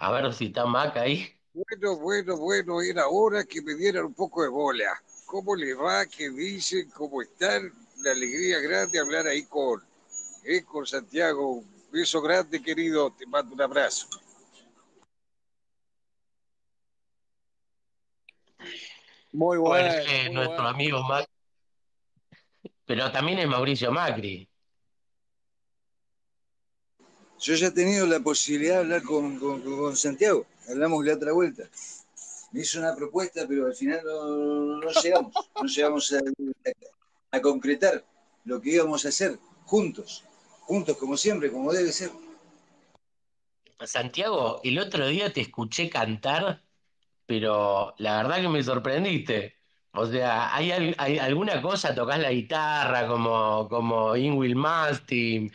A 0.00 0.10
ver 0.12 0.32
si 0.34 0.46
está 0.46 0.66
Mac 0.66 0.96
ahí. 0.98 1.40
Bueno, 1.54 1.96
bueno, 1.98 2.36
bueno, 2.36 2.82
era 2.82 3.08
hora 3.08 3.44
que 3.44 3.62
me 3.62 3.74
dieran 3.74 4.04
un 4.06 4.14
poco 4.14 4.42
de 4.42 4.48
bola. 4.48 5.02
¿Cómo 5.26 5.56
le 5.56 5.72
va? 5.74 6.04
¿Qué 6.06 6.28
dicen? 6.30 6.90
¿Cómo 6.90 7.22
están? 7.22 7.72
La 8.02 8.12
alegría 8.12 8.58
grande 8.60 8.98
hablar 8.98 9.26
ahí 9.26 9.44
con, 9.44 9.82
eh, 10.44 10.62
con 10.64 10.86
Santiago. 10.86 11.52
Un 11.54 11.66
beso 11.92 12.22
grande, 12.22 12.62
querido. 12.62 13.12
Te 13.12 13.26
mando 13.26 13.54
un 13.54 13.62
abrazo. 13.62 14.08
Muy 19.32 19.58
bueno. 19.58 19.94
nuestro 20.32 20.68
amigo 20.68 21.02
Macri. 21.02 21.32
Pero 22.84 23.10
también 23.10 23.38
es 23.38 23.48
Mauricio 23.48 23.90
Macri. 23.90 24.48
Yo 27.40 27.54
ya 27.54 27.68
he 27.68 27.70
tenido 27.70 28.06
la 28.06 28.20
posibilidad 28.20 28.74
de 28.74 28.80
hablar 28.80 29.02
con, 29.02 29.96
Santiago. 29.96 30.46
Hablamos 30.68 31.04
la 31.04 31.14
otra 31.14 31.32
vuelta. 31.32 31.64
Me 32.52 32.60
hizo 32.60 32.78
una 32.78 32.94
propuesta, 32.94 33.46
pero 33.48 33.66
al 33.66 33.74
final 33.74 34.00
no, 34.04 34.80
llegamos. 35.02 35.34
No 35.56 35.66
llegamos 35.66 36.12
a, 36.12 37.40
concretar 37.40 38.04
lo 38.44 38.60
que 38.60 38.70
íbamos 38.70 39.04
a 39.06 39.08
hacer 39.08 39.38
juntos. 39.64 40.22
Juntos, 40.60 40.96
como 40.98 41.16
siempre, 41.16 41.50
como 41.50 41.72
debe 41.72 41.90
ser. 41.90 42.10
Santiago, 43.84 44.60
el 44.62 44.78
otro 44.78 45.08
día 45.08 45.32
te 45.32 45.40
escuché 45.40 45.90
cantar 45.90 46.62
pero 47.26 47.94
la 47.98 48.18
verdad 48.22 48.40
que 48.40 48.48
me 48.48 48.62
sorprendiste. 48.62 49.56
O 49.94 50.06
sea, 50.06 50.54
¿hay, 50.54 50.94
hay 50.96 51.18
alguna 51.18 51.60
cosa? 51.60 51.94
¿Tocas 51.94 52.18
la 52.18 52.32
guitarra 52.32 53.06
como, 53.06 53.68
como 53.68 54.16
Ingwill 54.16 54.56
Mastin? 54.56 55.52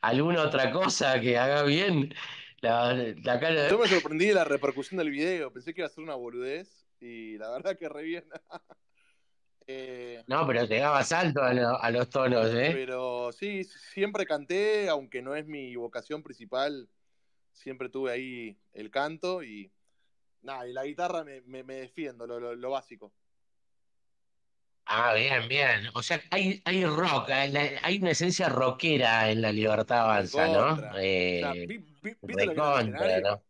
¿Alguna 0.00 0.42
otra 0.42 0.72
cosa 0.72 1.20
que 1.20 1.38
haga 1.38 1.62
bien? 1.62 2.12
La, 2.60 3.14
Yo 3.70 3.78
me 3.78 3.88
sorprendí 3.88 4.26
de 4.26 4.34
la 4.34 4.44
repercusión 4.44 4.98
del 4.98 5.10
video. 5.10 5.52
Pensé 5.52 5.72
que 5.72 5.82
iba 5.82 5.86
a 5.86 5.90
ser 5.90 6.02
una 6.02 6.14
boludez 6.14 6.86
y 7.00 7.38
la 7.38 7.50
verdad 7.50 7.78
que 7.78 7.88
re 7.88 8.02
bien. 8.02 8.24
Eh, 9.72 10.24
no, 10.26 10.44
pero 10.48 10.64
llegabas 10.64 11.12
alto 11.12 11.42
a, 11.44 11.50
a, 11.50 11.90
los 11.92 12.10
tonos, 12.10 12.52
¿eh? 12.52 12.72
Pero 12.74 13.30
sí, 13.30 13.62
siempre 13.62 14.26
canté, 14.26 14.88
aunque 14.88 15.22
no 15.22 15.36
es 15.36 15.46
mi 15.46 15.76
vocación 15.76 16.24
principal. 16.24 16.88
Siempre 17.52 17.88
tuve 17.88 18.10
ahí 18.10 18.58
el 18.72 18.90
canto 18.90 19.44
y 19.44 19.70
Nada, 20.42 20.66
y 20.66 20.72
la 20.72 20.84
guitarra 20.84 21.24
me, 21.24 21.40
me, 21.42 21.74
defiendo, 21.74 22.26
lo, 22.26 22.54
lo, 22.54 22.70
básico. 22.70 23.12
Ah, 24.86 25.14
bien, 25.14 25.46
bien. 25.48 25.88
O 25.94 26.02
sea, 26.02 26.20
hay, 26.30 26.62
hay 26.64 26.84
rock, 26.84 27.28
hay 27.30 27.98
una 28.00 28.10
esencia 28.10 28.48
rockera 28.48 29.30
en 29.30 29.42
la 29.42 29.52
libertad 29.52 30.00
avanza, 30.00 30.48
¿no? 30.48 30.98
Eh, 30.98 31.66
¿viste 32.22 32.54
contra, 32.54 33.20
¿no? 33.20 33.42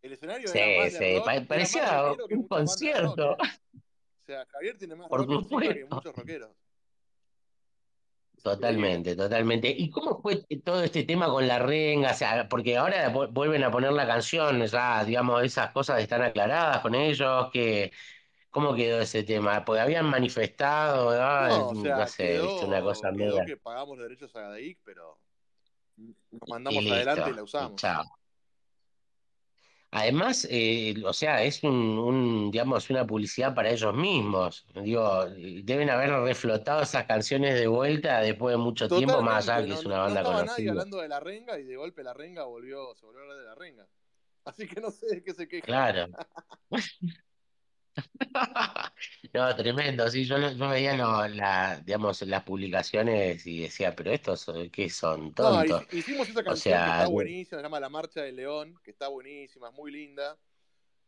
El 0.00 0.12
escenario 0.14 0.48
sí, 0.48 0.58
sí, 0.90 1.22
parecía 1.46 2.12
un 2.30 2.48
concierto. 2.48 3.32
O 3.32 4.24
sea, 4.24 4.44
Javier 4.46 4.76
tiene 4.76 4.96
más 4.96 5.08
Por 5.08 5.26
rock 5.26 5.48
que 5.48 5.84
muchos 5.84 6.14
rockeros. 6.14 6.50
Totalmente, 8.42 9.14
totalmente. 9.14 9.68
¿Y 9.68 9.88
cómo 9.88 10.20
fue 10.20 10.44
todo 10.64 10.82
este 10.82 11.04
tema 11.04 11.28
con 11.28 11.46
la 11.46 11.60
renga? 11.60 12.10
O 12.10 12.14
sea, 12.14 12.48
porque 12.48 12.76
ahora 12.76 13.08
vuelven 13.08 13.62
a 13.62 13.70
poner 13.70 13.92
la 13.92 14.04
canción, 14.04 14.66
ya, 14.66 15.04
digamos, 15.04 15.44
esas 15.44 15.70
cosas 15.70 16.00
están 16.00 16.22
aclaradas 16.22 16.80
con 16.80 16.96
ellos, 16.96 17.50
que 17.52 17.92
¿cómo 18.50 18.74
quedó 18.74 19.00
ese 19.00 19.22
tema? 19.22 19.64
Porque 19.64 19.80
habían 19.80 20.06
manifestado, 20.06 21.16
¿no? 21.16 21.68
o 21.68 21.82
sea, 21.82 22.06
sé, 22.08 22.42
una 22.42 22.82
cosa 22.82 23.12
quedó 23.16 23.44
que 23.46 23.56
pagamos 23.56 23.96
derechos 23.98 24.34
a 24.34 24.48
DAIC, 24.48 24.78
pero 24.84 25.18
nos 25.96 26.48
mandamos 26.48 26.84
adelante 26.84 27.30
y 27.30 27.34
la 27.34 27.42
usamos. 27.44 27.80
Chao. 27.80 28.04
Además, 29.94 30.48
eh, 30.50 30.94
o 31.04 31.12
sea, 31.12 31.42
es 31.42 31.62
un, 31.62 32.50
digamos, 32.50 32.88
una 32.88 33.06
publicidad 33.06 33.54
para 33.54 33.68
ellos 33.68 33.94
mismos. 33.94 34.66
Digo, 34.82 35.26
deben 35.26 35.90
haber 35.90 36.10
reflotado 36.10 36.80
esas 36.80 37.04
canciones 37.04 37.60
de 37.60 37.66
vuelta 37.66 38.20
después 38.20 38.54
de 38.54 38.56
mucho 38.56 38.88
tiempo, 38.88 39.20
más 39.20 39.50
allá 39.50 39.66
que 39.66 39.74
es 39.74 39.84
una 39.84 39.98
banda 39.98 40.22
no 40.22 40.30
estaba 40.30 40.44
nadie 40.46 40.70
hablando 40.70 40.96
de 40.96 41.08
la 41.08 41.20
renga 41.20 41.58
y 41.58 41.64
de 41.64 41.76
golpe 41.76 42.02
la 42.02 42.14
renga 42.14 42.44
volvió, 42.44 42.94
se 42.94 43.04
volvió 43.04 43.20
a 43.20 43.24
hablar 43.24 43.38
de 43.38 43.44
la 43.44 43.54
renga. 43.54 43.86
Así 44.46 44.66
que 44.66 44.80
no 44.80 44.90
sé 44.90 45.14
de 45.14 45.22
qué 45.22 45.34
se 45.34 45.46
queja. 45.46 45.66
Claro. 45.66 46.08
No, 49.34 49.56
tremendo, 49.56 50.06
sí, 50.10 50.26
yo, 50.26 50.36
yo 50.36 50.68
veía 50.68 50.94
la, 50.94 51.80
digamos, 51.82 52.20
las 52.22 52.42
publicaciones 52.44 53.46
y 53.46 53.62
decía, 53.62 53.96
pero 53.96 54.10
estos, 54.10 54.46
¿qué 54.70 54.90
son? 54.90 55.32
Tontos. 55.32 55.86
hicimos 55.90 56.28
esa 56.28 56.44
canción 56.44 56.78
que 56.78 56.90
está 56.90 57.08
buenísima, 57.08 57.58
se 57.58 57.62
llama 57.62 57.80
La 57.80 57.88
Marcha 57.88 58.20
del 58.20 58.36
León, 58.36 58.78
que 58.84 58.90
está 58.90 59.08
buenísima, 59.08 59.70
es 59.70 59.74
muy 59.74 59.90
linda, 59.90 60.38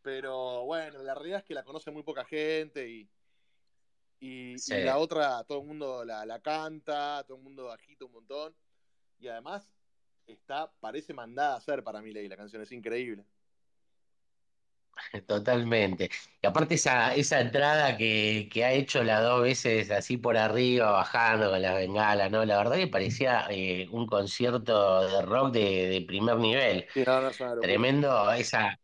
pero 0.01 0.64
bueno, 0.64 1.02
la 1.02 1.14
realidad 1.14 1.40
es 1.40 1.44
que 1.44 1.52
la 1.52 1.64
conoce 1.64 1.90
muy 1.90 2.02
poca 2.02 2.24
gente 2.24 2.88
y, 2.88 3.10
y, 4.20 4.56
la 4.68 4.96
otra, 4.96 5.44
todo 5.44 5.60
el 5.60 5.66
mundo 5.66 6.02
la, 6.02 6.24
la, 6.24 6.40
canta, 6.40 7.22
todo 7.26 7.36
el 7.36 7.42
mundo 7.42 7.70
agita 7.70 8.06
un 8.06 8.12
montón, 8.12 8.56
y 9.18 9.28
además 9.28 9.68
está, 10.26 10.72
parece 10.80 11.12
mandada 11.12 11.55
a 11.55 11.59
hacer 11.59 11.84
para 11.84 12.01
mí 12.01 12.10
la 12.10 12.36
canción, 12.38 12.62
es 12.62 12.72
increíble. 12.72 13.26
Totalmente. 15.26 16.10
Y 16.42 16.46
aparte 16.46 16.74
esa, 16.74 17.14
esa 17.14 17.40
entrada 17.40 17.96
que, 17.96 18.48
que 18.52 18.64
ha 18.64 18.72
hecho 18.72 19.02
las 19.02 19.22
dos 19.22 19.42
veces 19.42 19.90
así 19.90 20.16
por 20.16 20.36
arriba, 20.36 20.90
bajando 20.92 21.50
con 21.50 21.62
las 21.62 21.74
bengalas, 21.76 22.30
¿no? 22.30 22.44
La 22.44 22.58
verdad 22.58 22.76
que 22.76 22.86
parecía 22.88 23.46
eh, 23.50 23.88
un 23.90 24.06
concierto 24.06 25.02
de 25.08 25.22
rock 25.22 25.52
de, 25.52 25.88
de 25.88 26.00
primer 26.02 26.36
nivel. 26.38 26.86
Tremendo 27.60 28.32
esa, 28.32 28.80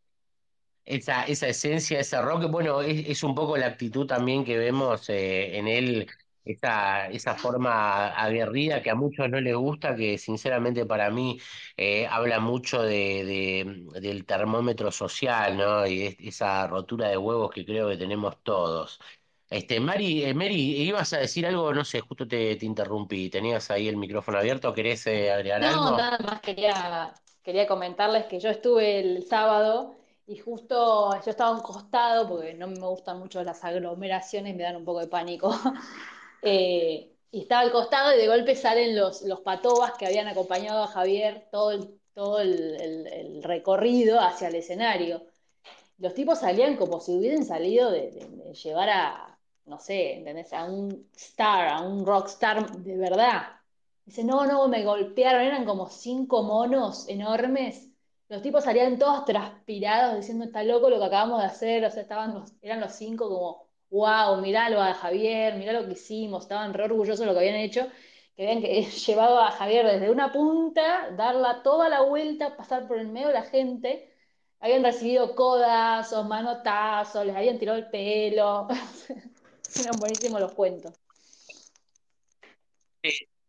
esa, 0.84 1.24
esa 1.24 1.48
esencia, 1.48 2.00
ese 2.00 2.20
rock. 2.22 2.50
Bueno, 2.50 2.82
es, 2.82 3.08
es 3.08 3.22
un 3.24 3.34
poco 3.34 3.56
la 3.56 3.66
actitud 3.66 4.06
también 4.06 4.44
que 4.44 4.58
vemos 4.58 5.08
eh, 5.10 5.58
en 5.58 5.68
él 5.68 6.08
esa, 6.44 7.08
esa 7.08 7.34
forma 7.36 8.08
aguerrida 8.08 8.82
que 8.82 8.90
a 8.90 8.94
muchos 8.94 9.28
no 9.30 9.40
les 9.40 9.54
gusta, 9.56 9.94
que 9.96 10.18
sinceramente 10.18 10.86
para 10.86 11.10
mí 11.10 11.38
eh, 11.76 12.06
habla 12.06 12.40
mucho 12.40 12.82
de, 12.82 13.84
del 14.00 14.24
termómetro 14.26 14.90
social, 14.90 15.56
¿no? 15.56 15.86
Y 15.86 16.16
esa 16.20 16.66
rotura 16.66 17.08
de 17.08 17.16
huevos 17.16 17.50
que 17.50 17.64
creo 17.64 17.88
que 17.88 17.96
tenemos 17.96 18.42
todos. 18.42 19.00
Este, 19.48 19.80
Mari, 19.80 20.24
eh, 20.24 20.34
Mary, 20.34 20.82
ibas 20.82 21.12
a 21.12 21.18
decir 21.18 21.44
algo, 21.46 21.72
no 21.74 21.84
sé, 21.84 22.00
justo 22.00 22.26
te, 22.26 22.56
te 22.56 22.66
interrumpí, 22.66 23.28
tenías 23.30 23.70
ahí 23.70 23.88
el 23.88 23.96
micrófono 23.96 24.38
abierto, 24.38 24.72
¿querés 24.72 25.06
eh, 25.08 25.32
agregar 25.32 25.64
algo? 25.64 25.90
No, 25.90 25.96
nada 25.96 26.18
más 26.18 26.40
quería, 26.40 27.14
quería 27.42 27.66
comentarles 27.66 28.26
que 28.26 28.40
yo 28.40 28.48
estuve 28.50 29.00
el 29.00 29.24
sábado 29.24 29.96
y 30.26 30.38
justo 30.38 31.10
yo 31.22 31.30
estaba 31.30 31.50
a 31.50 31.54
un 31.54 31.60
costado, 31.60 32.28
porque 32.28 32.54
no 32.54 32.66
me 32.68 32.86
gustan 32.86 33.18
mucho 33.18 33.42
las 33.44 33.62
aglomeraciones, 33.64 34.56
me 34.56 34.62
dan 34.62 34.76
un 34.76 34.84
poco 34.84 35.00
de 35.00 35.08
pánico. 35.08 35.50
Eh, 36.42 37.12
y 37.30 37.40
estaba 37.42 37.62
al 37.62 37.72
costado 37.72 38.14
y 38.14 38.18
de 38.18 38.28
golpe 38.28 38.56
salen 38.56 38.96
los, 38.96 39.22
los 39.22 39.40
patobas 39.40 39.92
que 39.92 40.06
habían 40.06 40.28
acompañado 40.28 40.82
a 40.82 40.88
Javier 40.88 41.48
todo 41.52 41.70
el, 41.72 42.00
todo 42.14 42.40
el, 42.40 43.42
recorrido 43.42 44.20
hacia 44.20 44.48
el 44.48 44.56
escenario. 44.56 45.24
Los 45.98 46.14
tipos 46.14 46.40
salían 46.40 46.76
como 46.76 47.00
si 47.00 47.16
hubiesen 47.16 47.44
salido 47.44 47.90
de, 47.90 48.10
llevar 48.62 48.90
a, 48.90 49.38
no 49.66 49.78
sé, 49.78 50.14
¿entendés? 50.14 50.52
A 50.52 50.64
un 50.64 51.08
star, 51.16 51.68
a 51.68 51.82
un 51.82 52.04
rockstar 52.06 52.70
de 52.78 52.96
verdad. 52.96 53.42
Dice, 54.04 54.24
no, 54.24 54.46
no, 54.46 54.68
me 54.68 54.84
golpearon, 54.84 55.42
eran 55.42 55.64
como 55.64 55.88
cinco 55.88 56.42
monos 56.42 57.08
enormes 57.08 57.90
los 58.30 58.42
tipos 58.42 58.62
salían 58.62 58.96
todos 58.96 59.24
transpirados 59.24 60.16
diciendo, 60.16 60.44
está 60.44 60.62
loco 60.62 60.88
lo 60.88 61.00
que 61.00 61.04
acabamos 61.06 61.40
de 61.40 61.46
hacer, 61.46 61.84
o 61.84 61.90
sea, 61.90 62.02
estaban 62.02 62.44
eran 62.62 62.80
los 62.80 62.92
cinco 62.92 63.28
como, 63.28 63.66
wow, 63.90 64.40
mirá 64.40 64.70
lo 64.70 64.80
a 64.80 64.94
Javier, 64.94 65.56
mirá 65.56 65.72
lo 65.72 65.86
que 65.86 65.92
hicimos, 65.92 66.44
estaban 66.44 66.72
re 66.74 66.84
orgullosos 66.84 67.20
de 67.20 67.26
lo 67.26 67.32
que 67.32 67.40
habían 67.40 67.56
hecho, 67.56 67.86
que 68.36 68.42
habían 68.46 68.62
que, 68.62 68.82
llevado 69.06 69.40
a 69.40 69.50
Javier 69.52 69.86
desde 69.86 70.10
una 70.10 70.32
punta, 70.32 71.10
darla 71.16 71.62
toda 71.62 71.88
la 71.88 72.02
vuelta, 72.02 72.56
pasar 72.56 72.86
por 72.86 72.98
el 72.98 73.08
medio 73.08 73.28
de 73.28 73.34
la 73.34 73.42
gente, 73.42 74.12
habían 74.60 74.84
recibido 74.84 75.34
codazos, 75.34 76.26
manotazos, 76.26 77.26
les 77.26 77.34
habían 77.36 77.58
tirado 77.58 77.78
el 77.78 77.88
pelo, 77.90 78.68
eran 79.80 79.98
buenísimos 79.98 80.40
los 80.40 80.52
cuentos. 80.52 80.94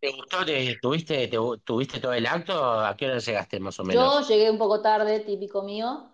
¿Te 0.01 0.09
gustó? 0.09 0.38
tuviste, 0.81 1.30
tuviste 1.63 1.99
todo 1.99 2.13
el 2.13 2.26
acto? 2.26 2.53
¿A 2.81 2.97
qué 2.97 3.05
hora 3.05 3.19
llegaste 3.19 3.59
más 3.59 3.80
o 3.80 3.84
menos? 3.84 4.27
Yo 4.27 4.27
llegué 4.27 4.49
un 4.49 4.57
poco 4.57 4.81
tarde, 4.81 5.19
típico 5.19 5.61
mío. 5.61 6.10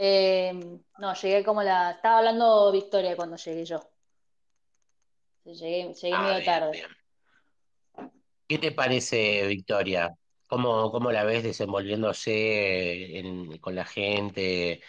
Eh, 0.00 0.52
no, 0.98 1.14
llegué 1.14 1.44
como 1.44 1.60
la. 1.62 1.90
Estaba 1.90 2.18
hablando 2.18 2.70
Victoria 2.70 3.16
cuando 3.16 3.36
llegué 3.36 3.64
yo. 3.64 3.80
Llegué, 5.44 5.92
llegué 5.92 6.14
ah, 6.14 6.22
medio 6.22 6.44
tarde. 6.44 6.84
¿Qué 8.46 8.58
te 8.58 8.70
parece, 8.70 9.44
Victoria? 9.48 10.16
¿Cómo, 10.46 10.92
cómo 10.92 11.10
la 11.10 11.24
ves 11.24 11.42
desenvolviéndose 11.42 13.58
con 13.60 13.74
la 13.74 13.84
gente? 13.84 14.80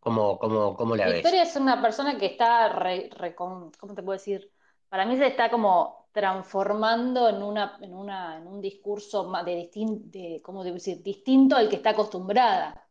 ¿Cómo, 0.00 0.38
cómo, 0.38 0.76
cómo 0.76 0.96
la 0.96 1.06
ves? 1.06 1.22
Victoria 1.22 1.44
es 1.44 1.54
una 1.54 1.80
persona 1.80 2.18
que 2.18 2.26
está, 2.26 2.68
re, 2.70 3.10
¿cómo 3.36 3.70
te 3.70 4.02
puedo 4.02 4.18
decir? 4.18 4.50
Para 4.88 5.06
mí 5.06 5.16
se 5.16 5.28
está 5.28 5.50
como 5.50 6.08
transformando 6.12 7.28
en, 7.28 7.42
una, 7.42 7.78
en, 7.80 7.94
una, 7.94 8.38
en 8.38 8.48
un 8.48 8.60
discurso 8.60 9.30
de, 9.44 9.54
distin, 9.54 10.10
de, 10.10 10.40
¿cómo 10.42 10.64
decir? 10.64 11.00
distinto 11.02 11.54
al 11.54 11.68
que 11.68 11.76
está 11.76 11.90
acostumbrada. 11.90 12.87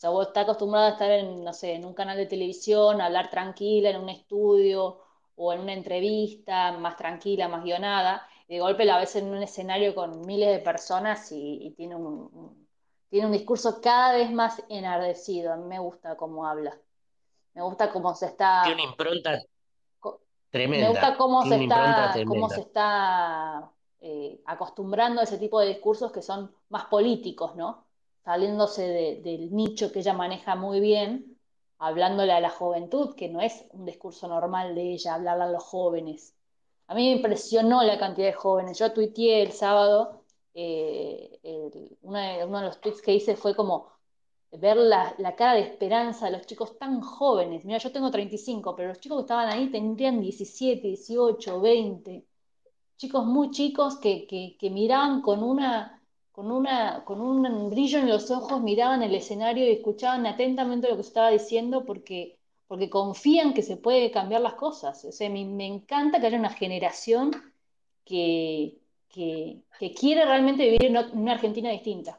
O 0.00 0.02
sea, 0.02 0.08
vos 0.08 0.28
estás 0.28 0.44
acostumbrada 0.44 0.86
a 0.86 0.90
estar 0.92 1.10
en, 1.10 1.44
no 1.44 1.52
sé, 1.52 1.74
en 1.74 1.84
un 1.84 1.92
canal 1.92 2.16
de 2.16 2.24
televisión, 2.24 3.02
a 3.02 3.04
hablar 3.04 3.28
tranquila 3.28 3.90
en 3.90 4.00
un 4.00 4.08
estudio 4.08 4.98
o 5.36 5.52
en 5.52 5.60
una 5.60 5.74
entrevista 5.74 6.72
más 6.72 6.96
tranquila, 6.96 7.48
más 7.48 7.62
guionada, 7.62 8.26
y 8.48 8.54
de 8.54 8.60
golpe 8.60 8.86
la 8.86 8.98
ves 8.98 9.16
en 9.16 9.26
un 9.26 9.42
escenario 9.42 9.94
con 9.94 10.24
miles 10.24 10.48
de 10.48 10.60
personas 10.60 11.30
y, 11.32 11.74
tiene, 11.76 11.96
un, 11.96 12.66
tiene 13.10 13.26
un 13.26 13.32
discurso 13.32 13.78
cada 13.82 14.14
vez 14.14 14.32
más 14.32 14.64
enardecido. 14.70 15.52
A 15.52 15.56
mí 15.56 15.66
me 15.66 15.78
gusta 15.78 16.16
cómo 16.16 16.46
habla. 16.46 16.74
Me 17.52 17.60
gusta 17.60 17.90
cómo 17.90 18.14
se 18.14 18.24
está... 18.24 18.62
Tiene 18.64 18.82
una 18.82 18.90
impronta 18.92 19.38
me 20.52 20.88
gusta 20.88 21.16
cómo 21.18 21.44
se 21.44 21.62
está, 21.62 22.14
cómo 22.26 22.48
se 22.48 22.60
está 22.60 23.70
eh, 24.00 24.40
acostumbrando 24.46 25.20
a 25.20 25.24
ese 25.24 25.36
tipo 25.36 25.60
de 25.60 25.68
discursos 25.68 26.10
que 26.10 26.22
son 26.22 26.50
más 26.70 26.86
políticos, 26.86 27.54
¿no? 27.54 27.84
Saliéndose 28.24 29.20
del 29.22 29.52
nicho 29.54 29.90
que 29.92 30.00
ella 30.00 30.12
maneja 30.12 30.54
muy 30.54 30.80
bien, 30.80 31.38
hablándole 31.78 32.32
a 32.32 32.40
la 32.40 32.50
juventud, 32.50 33.14
que 33.14 33.28
no 33.28 33.40
es 33.40 33.64
un 33.72 33.86
discurso 33.86 34.28
normal 34.28 34.74
de 34.74 34.92
ella, 34.92 35.14
hablarle 35.14 35.44
a 35.44 35.48
los 35.48 35.64
jóvenes. 35.64 36.34
A 36.86 36.94
mí 36.94 37.08
me 37.08 37.16
impresionó 37.16 37.82
la 37.82 37.98
cantidad 37.98 38.26
de 38.26 38.32
jóvenes. 38.32 38.78
Yo 38.78 38.92
tuiteé 38.92 39.42
el 39.42 39.52
sábado, 39.52 40.24
eh, 40.54 41.38
uno 42.02 42.58
de 42.58 42.66
los 42.66 42.80
tweets 42.80 43.00
que 43.00 43.14
hice 43.14 43.36
fue 43.36 43.54
como, 43.54 43.90
ver 44.52 44.76
la, 44.76 45.34
cara 45.36 45.54
de 45.54 45.60
esperanza 45.60 46.26
de 46.26 46.32
los 46.32 46.46
chicos 46.46 46.78
tan 46.78 47.00
jóvenes. 47.00 47.64
Mira, 47.64 47.78
yo 47.78 47.92
tengo 47.92 48.10
35, 48.10 48.74
pero 48.74 48.88
los 48.88 49.00
chicos 49.00 49.18
que 49.18 49.22
estaban 49.22 49.48
ahí 49.48 49.70
tendrían 49.70 50.20
17, 50.20 50.88
18, 50.88 51.60
20. 51.60 52.26
Chicos 52.96 53.26
muy 53.26 53.50
chicos 53.50 53.98
que, 53.98 54.26
que, 54.26 54.70
miraban 54.70 55.22
con 55.22 55.42
una, 55.42 55.99
con, 56.40 56.50
una, 56.52 57.04
con 57.04 57.20
un 57.20 57.68
brillo 57.68 57.98
en 57.98 58.08
los 58.08 58.30
ojos, 58.30 58.62
miraban 58.62 59.02
el 59.02 59.14
escenario 59.14 59.66
y 59.66 59.72
escuchaban 59.72 60.24
atentamente 60.26 60.88
lo 60.88 60.94
que 60.94 61.02
estaba 61.02 61.28
diciendo 61.28 61.84
porque, 61.84 62.38
porque 62.66 62.88
confían 62.88 63.52
que 63.52 63.60
se 63.60 63.76
puede 63.76 64.10
cambiar 64.10 64.40
las 64.40 64.54
cosas. 64.54 65.04
O 65.04 65.30
me, 65.30 65.44
me 65.44 65.66
encanta 65.66 66.18
que 66.18 66.28
haya 66.28 66.38
una 66.38 66.48
generación 66.48 67.30
que, 68.06 68.78
que, 69.10 69.60
que 69.78 69.92
quiere 69.92 70.24
realmente 70.24 70.64
vivir 70.64 70.86
en 70.86 70.96
una 71.12 71.32
Argentina 71.32 71.70
distinta 71.70 72.18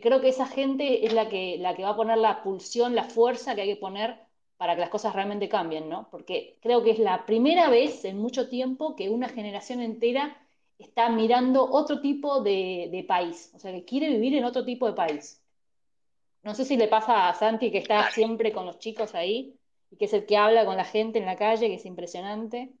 creo 0.00 0.22
que 0.22 0.30
esa 0.30 0.46
gente 0.46 1.04
es 1.04 1.12
la 1.12 1.28
que, 1.28 1.58
la 1.58 1.74
que 1.74 1.82
va 1.82 1.90
a 1.90 1.96
poner 1.96 2.16
la 2.16 2.42
pulsión, 2.42 2.94
la 2.94 3.04
fuerza 3.04 3.54
que 3.54 3.62
hay 3.62 3.74
que 3.74 3.76
poner 3.76 4.16
para 4.56 4.74
que 4.74 4.80
las 4.80 4.88
cosas 4.88 5.14
realmente 5.14 5.50
cambien, 5.50 5.90
¿no? 5.90 6.08
Porque 6.10 6.56
creo 6.62 6.82
que 6.82 6.92
es 6.92 6.98
la 6.98 7.26
primera 7.26 7.68
vez 7.68 8.06
en 8.06 8.16
mucho 8.16 8.48
tiempo 8.48 8.96
que 8.96 9.10
una 9.10 9.28
generación 9.28 9.82
entera 9.82 10.39
está 10.80 11.10
mirando 11.10 11.70
otro 11.70 12.00
tipo 12.00 12.42
de, 12.42 13.04
país, 13.06 13.52
o 13.54 13.58
sea, 13.58 13.72
que 13.72 13.84
quiere 13.84 14.08
vivir 14.08 14.34
en 14.34 14.44
otro 14.44 14.64
tipo 14.64 14.86
de 14.86 14.94
país. 14.94 15.42
No 16.42 16.54
sé 16.54 16.64
si 16.64 16.76
le 16.76 16.88
pasa 16.88 17.28
a 17.28 17.34
Santi 17.34 17.70
que 17.70 17.78
está 17.78 18.10
siempre 18.10 18.52
con 18.52 18.64
los 18.64 18.78
chicos 18.78 19.14
ahí 19.14 19.54
y 19.90 19.96
que 19.96 20.06
es 20.06 20.12
el 20.14 20.24
que 20.24 20.38
habla 20.38 20.64
con 20.64 20.76
la 20.76 20.84
gente 20.84 21.18
en 21.18 21.26
la 21.26 21.36
calle, 21.36 21.68
que 21.68 21.74
es 21.74 21.84
impresionante. 21.84 22.72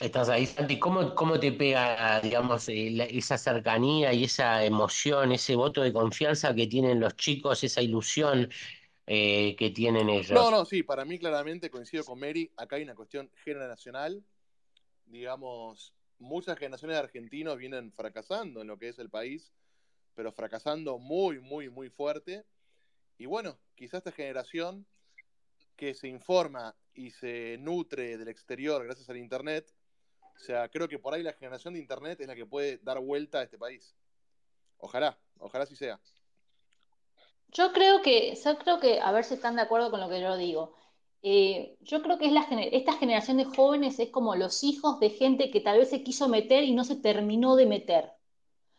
Estás 0.00 0.30
ahí, 0.30 0.46
Santi. 0.46 0.78
¿Cómo, 0.78 1.14
cómo 1.14 1.38
te 1.38 1.52
pega, 1.52 2.20
digamos, 2.22 2.70
eh, 2.70 3.06
esa 3.10 3.36
cercanía 3.36 4.14
y 4.14 4.24
esa 4.24 4.64
emoción, 4.64 5.32
ese 5.32 5.56
voto 5.56 5.82
de 5.82 5.92
confianza 5.92 6.54
que 6.54 6.66
tienen 6.66 7.00
los 7.00 7.16
chicos, 7.16 7.62
esa 7.64 7.82
ilusión 7.82 8.48
eh, 9.12 9.56
que 9.56 9.70
tienen 9.70 10.08
ellos? 10.08 10.30
No, 10.30 10.52
no, 10.52 10.64
sí, 10.64 10.84
para 10.84 11.04
mí 11.04 11.18
claramente 11.18 11.68
coincido 11.68 12.04
con 12.04 12.20
Mary. 12.20 12.48
Acá 12.56 12.76
hay 12.76 12.84
una 12.84 12.94
cuestión 12.94 13.28
generacional. 13.42 14.22
Digamos, 15.04 15.92
muchas 16.20 16.56
generaciones 16.56 16.94
de 16.94 17.02
argentinos 17.02 17.58
vienen 17.58 17.92
fracasando 17.92 18.60
en 18.60 18.68
lo 18.68 18.78
que 18.78 18.88
es 18.88 19.00
el 19.00 19.10
país, 19.10 19.52
pero 20.14 20.30
fracasando 20.30 21.00
muy, 21.00 21.40
muy, 21.40 21.68
muy 21.68 21.90
fuerte. 21.90 22.44
Y 23.18 23.26
bueno, 23.26 23.58
quizás 23.74 23.98
esta 23.98 24.12
generación 24.12 24.86
que 25.74 25.92
se 25.94 26.06
informa 26.06 26.76
y 26.94 27.10
se 27.10 27.58
nutre 27.58 28.16
del 28.16 28.28
exterior 28.28 28.84
gracias 28.84 29.10
al 29.10 29.16
Internet, 29.16 29.74
o 30.36 30.38
sea, 30.38 30.68
creo 30.68 30.86
que 30.86 31.00
por 31.00 31.14
ahí 31.14 31.24
la 31.24 31.32
generación 31.32 31.74
de 31.74 31.80
Internet 31.80 32.20
es 32.20 32.28
la 32.28 32.36
que 32.36 32.46
puede 32.46 32.78
dar 32.78 33.00
vuelta 33.00 33.40
a 33.40 33.42
este 33.42 33.58
país. 33.58 33.96
Ojalá, 34.76 35.18
ojalá 35.38 35.66
sí 35.66 35.74
sea. 35.74 36.00
Yo 37.52 37.72
creo 37.72 38.02
que, 38.02 38.34
yo 38.44 38.58
creo 38.58 38.80
que, 38.80 39.00
a 39.00 39.12
ver 39.12 39.24
si 39.24 39.34
están 39.34 39.56
de 39.56 39.62
acuerdo 39.62 39.90
con 39.90 40.00
lo 40.00 40.08
que 40.08 40.20
yo 40.20 40.36
digo. 40.36 40.74
Eh, 41.22 41.76
yo 41.82 42.02
creo 42.02 42.18
que 42.18 42.26
es 42.26 42.32
la, 42.32 42.42
esta 42.72 42.94
generación 42.94 43.36
de 43.36 43.44
jóvenes 43.44 43.98
es 43.98 44.10
como 44.10 44.36
los 44.36 44.64
hijos 44.64 45.00
de 45.00 45.10
gente 45.10 45.50
que 45.50 45.60
tal 45.60 45.78
vez 45.78 45.90
se 45.90 46.02
quiso 46.02 46.28
meter 46.28 46.64
y 46.64 46.72
no 46.72 46.84
se 46.84 46.96
terminó 46.96 47.56
de 47.56 47.66
meter. 47.66 48.12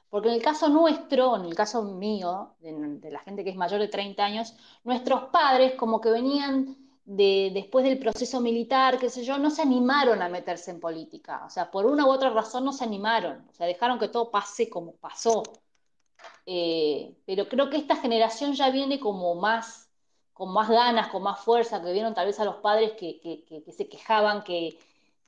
Porque 0.10 0.30
en 0.30 0.35
el 0.35 0.41
caso 0.41 0.69
nuestro, 0.69 1.35
en 1.38 1.45
el 1.45 1.56
caso 1.56 1.84
mío, 1.84 2.56
de, 2.60 2.73
de 2.99 3.11
la 3.11 3.19
gente 3.19 3.43
que 3.43 3.52
es 3.52 3.56
mayor 3.56 3.80
de 3.80 3.88
30 3.88 4.23
años, 4.26 4.56
nuestros 4.84 5.26
padres 5.26 5.73
como 5.76 6.02
que 6.02 6.10
venían 6.10 6.77
de, 7.06 7.52
después 7.53 7.84
del 7.85 7.99
proceso 7.99 8.41
militar, 8.41 8.99
qué 8.99 9.10
sé 9.10 9.23
yo, 9.23 9.38
no 9.38 9.49
se 9.49 9.61
animaron 9.61 10.22
a 10.22 10.30
meterse 10.30 10.72
en 10.72 10.80
política. 10.80 11.43
O 11.45 11.49
sea, 11.49 11.72
por 11.72 11.85
una 11.85 12.06
u 12.06 12.10
otra 12.10 12.30
razón 12.30 12.65
no 12.65 12.73
se 12.73 12.84
animaron. 12.84 13.45
O 13.49 13.53
sea, 13.53 13.68
dejaron 13.68 13.99
que 13.99 14.07
todo 14.07 14.31
pase 14.31 14.69
como 14.69 14.93
pasó. 14.93 15.43
Eh, 16.45 17.15
pero 17.26 17.47
creo 17.47 17.69
que 17.69 17.77
esta 17.77 17.95
generación 17.95 18.53
ya 18.53 18.72
viene 18.72 18.99
como 18.99 19.35
más, 19.35 19.89
con 20.34 20.51
más 20.53 20.69
ganas, 20.69 21.09
con 21.09 21.23
más 21.23 21.39
fuerza, 21.39 21.81
que 21.81 21.93
vieron 21.93 22.13
tal 22.13 22.27
vez 22.27 22.39
a 22.39 22.45
los 22.45 22.55
padres 22.57 22.93
que, 22.93 23.63
se 23.76 23.88
quejaban, 23.89 24.43
que, 24.43 24.77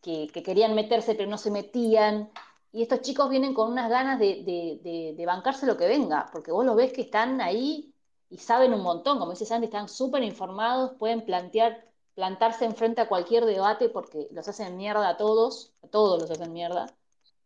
querían 0.02 0.76
meterse 0.76 1.16
pero 1.16 1.30
no 1.30 1.38
se 1.38 1.52
metían. 1.52 2.30
Y 2.72 2.82
estos 2.82 3.02
chicos 3.02 3.30
vienen 3.30 3.54
con 3.54 3.72
unas 3.72 3.90
ganas 3.90 4.20
de, 4.20 5.14
de 5.16 5.26
bancarse 5.26 5.66
lo 5.66 5.78
que 5.78 5.88
venga, 5.88 6.30
porque 6.32 6.52
vos 6.52 6.66
lo 6.66 6.76
ves 6.76 6.92
que 6.92 7.02
están 7.02 7.40
ahí 7.42 7.94
y 8.34 8.40
saben 8.40 8.74
un 8.74 8.82
montón, 8.82 9.20
como 9.20 9.32
dice 9.32 9.46
Sandy, 9.46 9.66
están 9.66 9.88
súper 9.88 10.24
informados, 10.24 10.94
pueden 10.98 11.24
plantear, 11.24 11.86
plantarse 12.16 12.66
enfrente 12.66 13.00
a 13.02 13.08
cualquier 13.08 13.46
debate 13.46 13.90
porque 13.90 14.28
los 14.32 14.48
hacen 14.48 14.76
mierda 14.76 15.08
a 15.10 15.18
todos, 15.18 15.72
a 15.84 15.88
todos 15.88 16.20
los 16.20 16.32
hacen 16.32 16.52
mierda. 16.52 16.88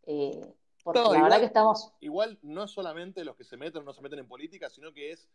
Eh, 0.03 0.55
porque 0.93 1.17
la 1.17 1.23
verdad 1.23 1.39
que 1.39 1.45
estamos. 1.45 1.91
Igual 1.99 2.39
no 2.41 2.63
es 2.63 2.71
solamente 2.71 3.25
los 3.25 3.35
que 3.35 3.43
se 3.43 3.57
meten 3.57 3.81
o 3.81 3.85
no 3.85 3.93
se 3.93 4.01
meten 4.01 4.19
en 4.19 4.27
política, 4.27 4.69
sino 4.69 4.93
que 4.93 5.11
es. 5.11 5.29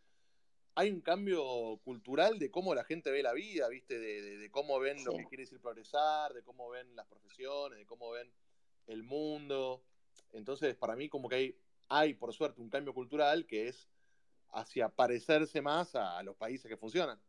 Hay 0.75 0.89
un 0.89 1.01
cambio 1.01 1.79
cultural 1.83 2.39
de 2.39 2.49
cómo 2.49 2.73
la 2.73 2.83
gente 2.83 3.11
ve 3.11 3.21
la 3.21 3.33
vida, 3.33 3.67
¿viste? 3.67 3.99
De, 3.99 4.49
cómo 4.49 4.79
ven 4.79 5.03
lo 5.05 5.15
que 5.15 5.27
quiere 5.27 5.43
decir 5.43 5.59
progresar, 5.59 6.33
de 6.33 6.41
cómo 6.41 6.71
ven 6.71 6.95
las 6.95 7.05
profesiones, 7.05 7.77
de 7.77 7.85
cómo 7.85 8.09
ven 8.09 8.33
el 8.87 9.03
mundo. 9.03 9.83
Entonces, 10.31 10.75
para 10.75 10.95
mí, 10.95 11.09
como 11.09 11.29
que 11.29 11.35
hay, 11.35 11.57
hay 11.89 12.15
por 12.15 12.33
suerte, 12.33 12.59
un 12.59 12.71
cambio 12.71 12.95
cultural 12.95 13.45
que 13.45 13.67
es 13.67 13.87
hacia 14.51 14.89
parecerse 14.89 15.61
más 15.61 15.93
a, 15.93 16.23
los 16.23 16.35
países 16.35 16.67
que 16.67 16.77
funcionan. 16.77 17.19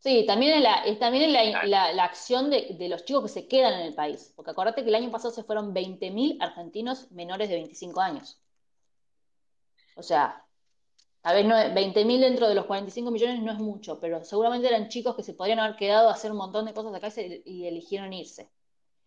Sí, 0.00 0.24
también 0.26 0.54
es 0.58 0.62
la, 0.62 0.98
también 0.98 1.32
la, 1.32 2.04
acción 2.04 2.50
de, 2.50 2.88
los 2.88 3.04
chicos 3.04 3.24
que 3.24 3.28
se 3.28 3.48
quedan 3.48 3.74
en 3.80 3.86
el 3.86 3.94
país. 3.94 4.32
Porque 4.36 4.52
acordate 4.52 4.82
que 4.82 4.88
el 4.88 4.94
año 4.94 5.10
pasado 5.10 5.34
se 5.34 5.42
fueron 5.42 5.74
20.000 5.74 6.38
argentinos 6.40 7.10
menores 7.10 7.48
de 7.48 7.56
25 7.56 8.00
años. 8.00 8.40
O 9.96 10.02
sea, 10.02 10.44
tal 11.20 11.36
vez 11.36 11.46
no, 11.46 11.56
20.000 11.56 12.20
dentro 12.20 12.48
de 12.48 12.54
los 12.54 12.66
45 12.66 13.10
millones 13.10 13.42
no 13.42 13.52
es 13.52 13.58
mucho, 13.58 13.98
pero 14.00 14.24
seguramente 14.24 14.68
eran 14.68 14.88
chicos 14.88 15.16
que 15.16 15.24
se 15.24 15.34
podrían 15.34 15.58
haber 15.58 15.76
quedado 15.76 16.08
a 16.08 16.12
hacer 16.12 16.30
un 16.30 16.38
montón 16.38 16.66
de 16.66 16.74
cosas 16.74 16.94
acá 16.94 17.08
y, 17.44 17.66
eligieron 17.66 18.12
irse. 18.12 18.48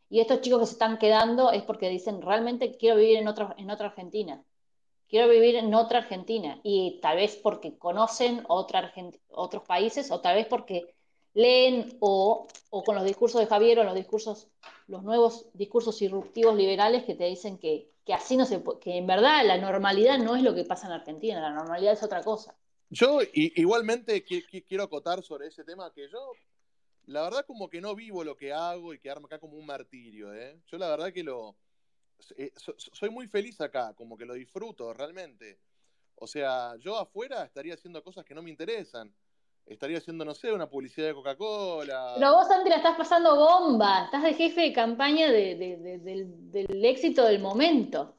Y 0.09 0.19
estos 0.19 0.41
chicos 0.41 0.59
que 0.59 0.65
se 0.65 0.73
están 0.73 0.97
quedando 0.97 1.51
es 1.51 1.63
porque 1.63 1.89
dicen, 1.89 2.21
realmente 2.21 2.75
quiero 2.77 2.97
vivir 2.97 3.17
en 3.17 3.29
otra, 3.29 3.55
en 3.57 3.71
otra 3.71 3.87
Argentina 3.87 4.43
quiero 5.11 5.29
vivir 5.29 5.55
en 5.57 5.73
otra 5.75 5.99
Argentina. 5.99 6.59
Y 6.63 6.99
tal 7.01 7.17
vez 7.17 7.35
porque 7.35 7.77
conocen 7.77 8.43
otra 8.47 8.91
otros 9.29 9.63
países 9.63 10.09
o 10.09 10.21
tal 10.21 10.37
vez 10.37 10.47
porque 10.47 10.95
leen 11.33 11.97
o, 11.99 12.47
con 12.85 12.95
los 12.95 13.05
discursos 13.05 13.41
de 13.41 13.47
Javier 13.47 13.79
o 13.79 13.83
los 13.83 13.93
discursos, 13.93 14.47
los 14.87 15.03
nuevos 15.03 15.45
discursos 15.53 15.99
disruptivos 15.99 16.55
liberales 16.55 17.03
que 17.03 17.13
te 17.13 17.25
dicen 17.25 17.59
que, 17.59 17.91
así 18.11 18.35
no 18.35 18.45
se 18.45 18.61
que 18.81 18.97
en 18.97 19.07
verdad 19.07 19.45
la 19.45 19.57
normalidad 19.57 20.17
no 20.17 20.35
es 20.35 20.43
lo 20.43 20.55
que 20.55 20.65
pasa 20.65 20.87
en 20.87 20.93
Argentina, 20.93 21.39
la 21.39 21.51
normalidad 21.51 21.93
es 21.93 22.03
otra 22.03 22.23
cosa. 22.23 22.55
Yo 22.89 23.19
igualmente 23.33 24.23
quiero 24.23 24.83
acotar 24.83 25.23
sobre 25.23 25.47
ese 25.47 25.63
tema 25.63 25.93
que 25.93 26.09
yo, 26.09 26.33
la 27.05 27.21
verdad 27.21 27.45
como 27.45 27.69
que 27.69 27.79
no 27.79 27.95
vivo 27.95 28.25
lo 28.25 28.35
que 28.35 28.51
hago 28.51 28.93
y 28.93 28.99
quedarme 28.99 29.27
acá 29.27 29.39
como 29.39 29.57
un 29.57 29.65
martirio, 29.65 30.33
¿eh? 30.33 30.59
Yo 30.69 30.77
la 30.77 30.89
verdad 30.89 31.13
que 31.13 31.23
lo, 31.23 31.55
eh, 32.37 32.51
soy 32.55 33.09
muy 33.09 33.27
feliz 33.27 33.59
acá, 33.61 33.93
como 33.93 34.17
que 34.17 34.25
lo 34.25 34.33
disfruto 34.33 34.93
realmente. 34.93 35.59
O 36.15 36.27
sea, 36.27 36.75
yo 36.77 36.97
afuera 36.97 37.43
estaría 37.43 37.73
haciendo 37.73 38.03
cosas 38.03 38.25
que 38.25 38.35
no 38.35 38.43
me 38.43 38.49
interesan 38.49 39.13
estaría 39.65 39.97
haciendo, 39.97 40.25
no 40.25 40.33
sé, 40.33 40.51
una 40.51 40.69
publicidad 40.69 41.07
de 41.07 41.13
Coca-Cola. 41.13 42.13
Pero 42.15 42.33
vos, 42.33 42.47
Santi, 42.47 42.69
la 42.69 42.77
estás 42.77 42.97
pasando 42.97 43.35
bomba. 43.35 44.05
Estás 44.05 44.23
de 44.23 44.33
jefe 44.33 44.61
de 44.61 44.73
campaña 44.73 45.31
del, 45.31 46.85
éxito 46.85 47.25
del 47.25 47.39
momento. 47.39 48.15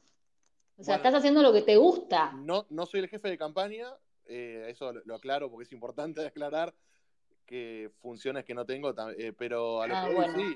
O 0.77 0.83
sea, 0.83 0.95
estás 0.95 1.13
haciendo 1.13 1.41
lo 1.41 1.53
que 1.53 1.61
te 1.61 1.77
gusta. 1.77 2.31
No, 2.33 2.65
no 2.69 2.85
soy 2.85 3.01
el 3.01 3.09
jefe 3.09 3.29
de 3.29 3.37
campaña, 3.37 3.87
eh, 4.25 4.67
eso 4.69 4.91
lo, 5.05 5.15
aclaro 5.15 5.49
porque 5.49 5.65
es 5.65 5.71
importante 5.71 6.25
aclarar 6.25 6.73
que 7.45 7.91
funciones 8.01 8.45
que 8.45 8.53
no 8.53 8.65
tengo, 8.65 8.93
eh, 9.17 9.33
pero 9.37 9.81
a 9.81 9.87
lo 9.87 9.95
ah, 9.95 10.07
que 10.07 10.13
voy, 10.13 10.25
sí. 10.35 10.55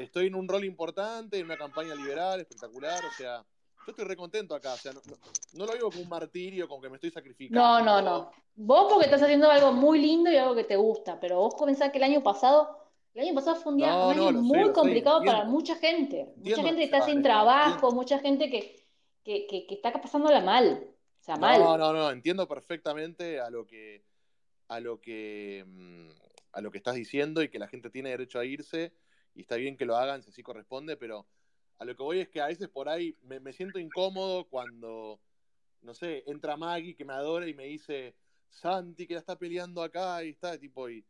Estoy 0.00 0.26
en 0.26 0.34
un 0.34 0.48
rol 0.48 0.64
importante, 0.64 1.38
en 1.38 1.46
una 1.46 1.56
campaña 1.56 1.94
liberal, 1.94 2.40
espectacular, 2.40 3.04
o 3.04 3.10
sea, 3.16 3.44
yo 3.86 3.90
estoy 3.92 4.04
recontento 4.04 4.54
acá, 4.54 4.74
o 4.74 4.76
sea, 4.76 4.92
no, 4.92 5.66
lo 5.66 5.72
digo 5.72 5.90
como 5.90 6.02
un 6.02 6.08
martirio, 6.08 6.68
como 6.68 6.82
que 6.82 6.88
me 6.88 6.96
estoy 6.96 7.10
sacrificando. 7.10 7.60
No, 7.60 7.82
no, 7.82 8.02
no. 8.02 8.30
Vos 8.54 8.86
porque 8.90 9.06
estás 9.06 9.22
haciendo 9.22 9.50
algo 9.50 9.72
muy 9.72 10.00
lindo 10.00 10.30
y 10.30 10.36
algo 10.36 10.54
que 10.54 10.64
te 10.64 10.76
gusta, 10.76 11.18
pero 11.18 11.38
vos 11.38 11.54
pensás 11.54 11.90
que 11.90 11.98
el 11.98 12.04
año 12.04 12.22
pasado, 12.22 12.78
el 13.14 13.26
año 13.26 13.34
pasado 13.34 13.56
fue 13.56 13.72
un, 13.72 13.78
día, 13.78 14.10
año 14.10 14.32
muy 14.32 14.72
complicado 14.72 15.22
para 15.24 15.44
mucha 15.44 15.76
gente. 15.76 16.32
mucha 16.36 16.62
gente 16.62 16.76
que 16.76 16.84
está 16.84 17.02
sin 17.02 17.22
trabajo, 17.22 17.92
mucha 17.92 18.18
gente 18.18 18.50
que, 18.50 18.76
que, 19.24 19.46
que, 19.46 19.66
que 19.66 19.74
está 19.74 19.92
pasándola 19.92 20.40
mal. 20.40 20.86
O 21.20 21.22
sea, 21.22 21.36
mal. 21.36 21.60
No, 21.60 21.78
no, 21.78 21.92
no, 21.92 22.10
entiendo 22.10 22.46
perfectamente 22.46 23.40
a 23.40 23.50
lo 23.50 23.66
que, 23.66 24.04
a 24.68 24.80
lo 24.80 25.00
que, 25.00 25.64
mm, 25.66 26.08
a 26.52 26.60
lo 26.60 26.70
que 26.70 26.78
estás 26.78 26.94
diciendo 26.94 27.42
y 27.42 27.48
que 27.48 27.58
la 27.58 27.68
gente 27.68 27.90
tiene 27.90 28.10
derecho 28.10 28.38
a 28.38 28.44
irse 28.44 28.92
y 29.34 29.42
está 29.42 29.56
bien 29.56 29.76
que 29.76 29.86
lo 29.86 29.96
hagan 29.96 30.22
si 30.22 30.30
así 30.30 30.42
corresponde, 30.42 30.96
pero 30.96 31.26
a 31.78 31.84
lo 31.84 31.96
que 31.96 32.02
voy 32.02 32.20
es 32.20 32.28
que 32.28 32.40
a 32.40 32.46
veces 32.46 32.68
por 32.68 32.88
ahí 32.88 33.16
me, 33.22 33.52
siento 33.52 33.78
incómodo 33.78 34.44
cuando, 34.44 35.18
no 35.82 35.94
sé, 35.94 36.24
entra 36.26 36.56
Maggie 36.56 36.94
que 36.94 37.04
me 37.04 37.14
adora 37.14 37.48
y 37.48 37.54
me 37.54 37.64
dice, 37.64 38.14
Santi 38.50 39.06
que 39.06 39.14
la 39.14 39.20
está 39.20 39.38
peleando 39.38 39.82
acá 39.82 40.22
y 40.24 40.30
está 40.30 40.58
tipo 40.58 40.88
y 40.90 41.04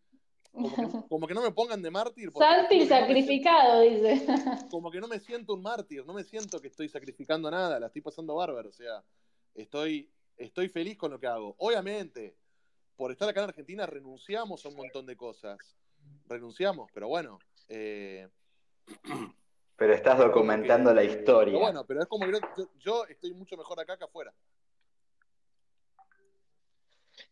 como 1.09 1.27
que, 1.27 1.35
no 1.35 1.43
me 1.43 1.53
pongan 1.53 1.81
de 1.81 1.91
mártir. 1.91 2.31
Santi 2.33 2.87
sacrificado, 2.87 3.83
dice. 3.83 4.27
Como 4.71 4.91
que 4.91 5.01
no 5.01 5.07
me 5.07 5.21
siento 5.21 5.55
un 5.55 5.63
mártir, 5.63 6.05
no 6.05 6.13
me 6.13 6.25
siento 6.25 6.61
que 6.61 6.67
estoy 6.67 6.89
sacrificando 6.89 7.49
nada, 7.51 7.79
la 7.79 7.87
estoy 7.87 8.03
pasando 8.03 8.35
bárbaro, 8.35 8.69
o 8.69 8.73
sea, 8.73 9.05
estoy, 9.55 10.11
estoy 10.37 10.69
feliz 10.69 10.97
con 10.97 11.13
lo 11.13 11.21
que 11.21 11.29
hago. 11.29 11.55
Obviamente, 11.59 12.37
por 12.97 13.13
estar 13.13 13.29
acá 13.29 13.41
en 13.43 13.51
Argentina 13.51 13.87
renunciamos 13.87 14.65
a 14.65 14.69
un 14.69 14.75
montón 14.75 15.07
de 15.07 15.17
cosas, 15.17 15.77
renunciamos, 16.27 16.91
pero 16.93 17.09
bueno. 17.09 17.39
Eh, 17.71 18.29
pero 19.77 19.95
estás 19.95 20.19
documentando 20.19 20.93
la 20.93 21.05
historia. 21.05 21.57
bueno, 21.59 21.87
pero 21.87 22.03
es 22.03 22.07
como 22.07 22.27
que 22.27 22.41
yo, 22.81 23.07
estoy 23.07 23.33
mucho 23.33 23.57
mejor 23.57 23.81
acá 23.81 23.97
que 23.97 24.05
afuera. 24.05 24.35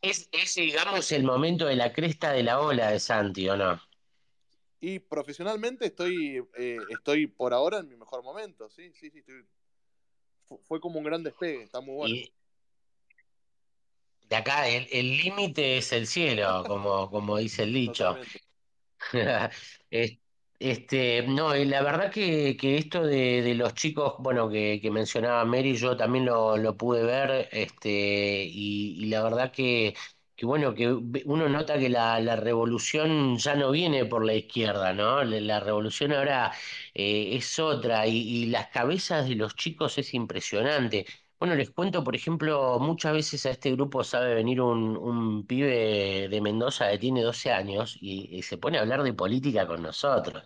Es, 0.01 0.31
digamos, 0.55 1.10
el 1.12 1.24
momento 1.24 1.66
de 1.66 1.74
la 1.74 1.93
cresta 1.93 2.32
de 2.32 2.44
la 2.44 2.60
ola 2.60 2.90
de 2.90 3.01
Santi, 3.01 3.48
¿o 3.48 3.56
no? 3.56 3.81
Y 4.81 5.01
profesionalmente 5.01 5.86
estoy, 5.86 6.47
eh, 6.56 6.78
estoy 6.90 7.27
por 7.27 7.52
ahora 7.52 7.78
en 7.78 7.89
mi 7.89 7.97
mejor 7.97 8.23
momento, 8.23 8.70
sí, 8.70 8.93
sí, 8.93 9.10
sí. 9.10 9.23
fue 10.62 10.81
como 10.81 11.01
un 11.01 11.05
gran 11.05 11.24
despegue, 11.24 11.65
está 11.65 11.81
muy 11.81 11.97
bueno. 11.97 12.15
de 14.28 14.36
acá, 14.36 14.69
el 14.69 15.16
límite 15.16 15.78
es 15.78 15.93
el 15.93 16.06
cielo, 16.06 16.62
como, 16.65 17.10
como 17.10 17.39
dice 17.39 17.65
el 17.65 17.73
dicho. 17.73 18.16
Este, 19.90 20.20
no, 21.28 21.55
y 21.56 21.64
la 21.66 21.82
verdad 21.82 22.10
que, 22.10 22.56
que 22.56 22.78
esto 22.78 23.05
de, 23.06 23.43
de 23.43 23.55
los 23.55 23.74
chicos, 23.74 24.14
bueno, 24.18 24.48
que, 24.51 24.80
que 24.82 24.90
mencionaba 24.90 25.44
Mary, 25.44 25.76
yo 25.76 25.97
también 25.97 26.24
lo, 26.26 26.56
lo 26.56 26.76
pude 26.76 27.05
ver, 27.05 27.48
este, 27.52 27.89
y, 28.44 29.06
la 29.06 29.22
verdad 29.22 29.52
que, 29.52 29.94
que, 30.35 30.47
bueno, 30.47 30.74
que 30.74 30.89
uno 30.93 31.48
nota 31.48 31.78
que 31.78 31.89
la, 31.89 32.18
la 32.20 32.35
revolución 32.35 33.39
ya 33.39 33.55
no 33.55 33.70
viene 33.70 34.05
por 34.06 34.24
la 34.24 34.35
izquierda, 34.35 34.93
¿no? 34.93 35.22
La, 35.22 35.60
revolución 35.60 36.12
ahora 36.12 36.52
eh, 36.93 37.36
es 37.36 37.59
otra, 37.60 38.06
y, 38.09 38.16
y 38.18 38.47
las 38.47 38.66
cabezas 38.68 39.28
de 39.28 39.36
los 39.36 39.55
chicos 39.55 39.97
es 39.98 40.12
impresionante. 40.14 41.06
Bueno, 41.39 41.55
les 41.55 41.70
cuento, 41.70 42.02
por 42.02 42.16
ejemplo, 42.16 42.78
muchas 42.81 43.12
veces 43.12 43.47
a 43.47 43.51
este 43.51 43.70
grupo 43.73 44.02
sabe 44.02 44.35
venir 44.35 44.60
un, 44.60 44.97
un 44.97 45.47
pibe 45.47 46.28
de 46.28 46.40
Mendoza 46.40 46.90
que 46.90 46.98
tiene 46.98 47.23
12 47.23 47.52
años 47.52 47.97
y, 48.01 48.43
se 48.43 48.59
pone 48.59 48.77
a 48.78 48.81
hablar 48.81 49.02
de 49.05 49.12
política 49.15 49.65
con 49.66 49.82
nosotros. 49.82 50.43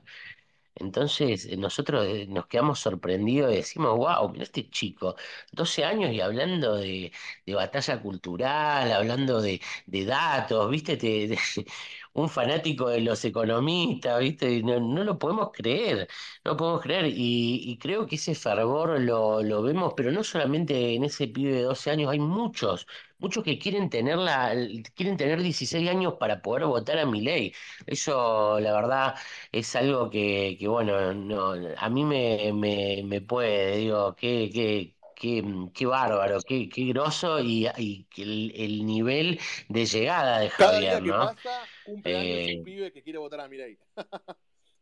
Entonces, 0.76 1.46
eh, 1.46 1.56
nosotros 1.58 2.06
eh, 2.06 2.26
nos 2.28 2.46
quedamos 2.48 2.80
sorprendidos 2.80 3.52
y 3.52 3.56
decimos, 3.56 3.96
wow, 3.96 4.28
mira 4.30 4.44
este 4.44 4.70
chico, 4.70 5.16
12 5.52 5.84
años 5.84 6.12
y 6.12 6.20
hablando 6.20 6.76
de, 6.76 7.12
de 7.46 7.54
batalla 7.54 8.00
cultural, 8.02 8.92
hablando 8.92 9.42
de, 9.42 9.60
de 9.86 10.04
datos, 10.06 10.70
¿viste? 10.70 10.96
Te, 10.98 11.38
un 12.14 12.28
fanático 12.28 12.88
de 12.88 13.00
los 13.00 13.24
economistas, 13.24 14.20
¿viste? 14.20 14.62
No, 14.62 14.80
no 14.80 15.04
lo 15.04 15.18
podemos 15.18 15.50
creer, 15.52 16.08
no 16.44 16.52
lo 16.52 16.56
podemos 16.56 16.82
creer. 16.82 17.06
Y, 17.08 17.78
creo 17.80 18.06
que 18.06 18.16
ese 18.16 18.34
fervor 18.34 19.00
lo, 19.00 19.42
lo, 19.42 19.62
vemos, 19.62 19.94
pero 19.96 20.10
no 20.12 20.22
solamente 20.24 20.94
en 20.94 21.04
ese 21.04 21.28
pibe 21.28 21.52
de 21.52 21.62
12 21.62 21.90
años, 21.90 22.10
hay 22.10 22.18
muchos, 22.20 22.86
muchos 23.18 23.42
que 23.44 23.58
quieren 23.58 23.88
tener, 23.90 24.18
la, 24.18 24.54
quieren 24.94 25.16
tener 25.16 25.42
16 25.42 25.88
años 25.88 26.14
para 26.18 26.42
poder 26.42 26.66
votar 26.66 26.98
a 26.98 27.06
mi 27.06 27.20
ley. 27.22 27.54
Eso, 27.86 28.60
la 28.60 28.72
verdad, 28.72 29.14
es 29.50 29.74
algo 29.76 30.10
que, 30.10 30.56
que 30.58 30.68
bueno, 30.68 31.14
no, 31.14 31.54
a 31.76 31.88
mí 31.88 32.04
me, 32.04 32.52
me, 32.52 33.02
me 33.04 33.20
puede, 33.20 33.76
digo, 33.78 34.14
que, 34.16 34.50
que 34.52 34.94
qué, 35.22 35.86
bárbaro, 35.86 36.38
qué, 36.46 36.68
qué 36.68 36.84
groso 36.86 37.40
y, 37.40 37.68
y 37.78 38.06
el, 38.16 38.52
el, 38.56 38.86
nivel 38.86 39.38
de 39.68 39.86
llegada 39.86 40.40
de 40.40 40.50
Javier, 40.50 40.90
Cada 40.90 41.00
día 41.00 41.02
que 41.02 41.18
pasa, 41.18 41.71
cumple 41.84 42.16
años 42.16 42.46
un 42.46 42.60
eh, 42.60 42.62
pibe 42.64 42.92
que 42.92 43.02
quiere 43.02 43.18
votar 43.18 43.40
a 43.40 43.48
Milei. 43.48 43.78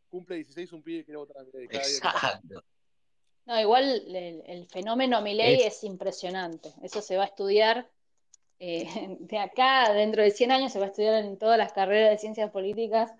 cumple 0.08 0.36
16 0.36 0.72
un 0.72 0.82
pibe 0.82 0.98
que 0.98 1.04
quiere 1.06 1.18
votar 1.18 1.38
a 1.38 1.44
Milei. 1.44 1.64
Exacto. 1.64 2.64
No, 3.46 3.60
igual 3.60 4.14
el, 4.14 4.66
fenómeno 4.68 5.22
Milei 5.22 5.62
es... 5.62 5.82
impresionante. 5.84 6.72
Eso 6.82 7.00
se 7.02 7.16
va 7.16 7.24
a 7.24 7.26
estudiar 7.26 7.90
eh, 8.58 8.86
de 9.20 9.38
acá, 9.38 9.92
dentro 9.92 10.22
de 10.22 10.30
100 10.30 10.52
años, 10.52 10.72
se 10.72 10.78
va 10.78 10.86
a 10.86 10.88
estudiar 10.88 11.24
en 11.24 11.38
todas 11.38 11.58
las 11.58 11.72
carreras 11.72 12.10
de 12.10 12.18
ciencias 12.18 12.50
políticas 12.50 13.12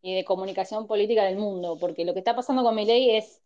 y 0.00 0.14
de 0.14 0.24
comunicación 0.24 0.86
política 0.86 1.24
del 1.24 1.36
mundo, 1.36 1.76
porque 1.78 2.04
lo 2.04 2.12
que 2.12 2.20
está 2.20 2.36
pasando 2.36 2.62
con 2.62 2.74
Milei 2.74 3.16
es 3.16 3.42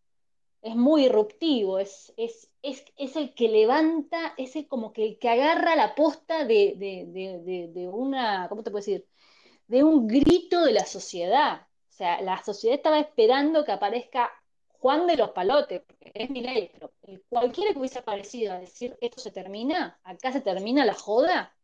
es 0.62 0.76
muy 0.76 1.06
irruptivo, 1.06 1.80
es, 1.80 2.14
es, 2.16 2.48
es, 2.62 2.84
es, 2.96 3.16
el 3.16 3.34
que 3.34 3.48
levanta, 3.48 4.32
es 4.36 4.54
el, 4.54 4.68
como 4.68 4.92
que 4.92 5.04
el 5.04 5.18
que 5.18 5.28
agarra 5.28 5.74
la 5.74 5.96
posta 5.96 6.44
de, 6.44 6.74
de, 6.76 7.68
de, 7.68 7.88
una, 7.88 8.46
¿cómo 8.48 8.62
te 8.62 8.70
puedo 8.70 8.80
decir? 8.80 9.04
De 9.66 9.84
un 9.84 10.06
grito 10.06 10.64
de 10.64 10.72
la 10.72 10.84
sociedad. 10.84 11.66
O 11.90 11.92
sea, 11.92 12.20
la 12.20 12.42
sociedad 12.42 12.76
estaba 12.76 12.98
esperando 12.98 13.64
que 13.64 13.72
aparezca 13.72 14.30
Juan 14.82 15.06
de 15.06 15.16
los 15.16 15.30
Palotes, 15.30 15.82
porque 15.86 16.10
es 16.12 16.30
mi 16.30 16.40
ley, 16.40 16.70
pero 16.72 16.92
cualquiera 17.28 17.72
que 17.72 17.78
hubiese 17.78 18.00
aparecido 18.00 18.52
a 18.52 18.58
decir 18.58 18.96
esto 19.00 19.20
se 19.20 19.30
termina, 19.30 20.00
acá 20.02 20.32
se 20.32 20.40
termina 20.40 20.84
la 20.84 20.94
joda, 20.94 21.54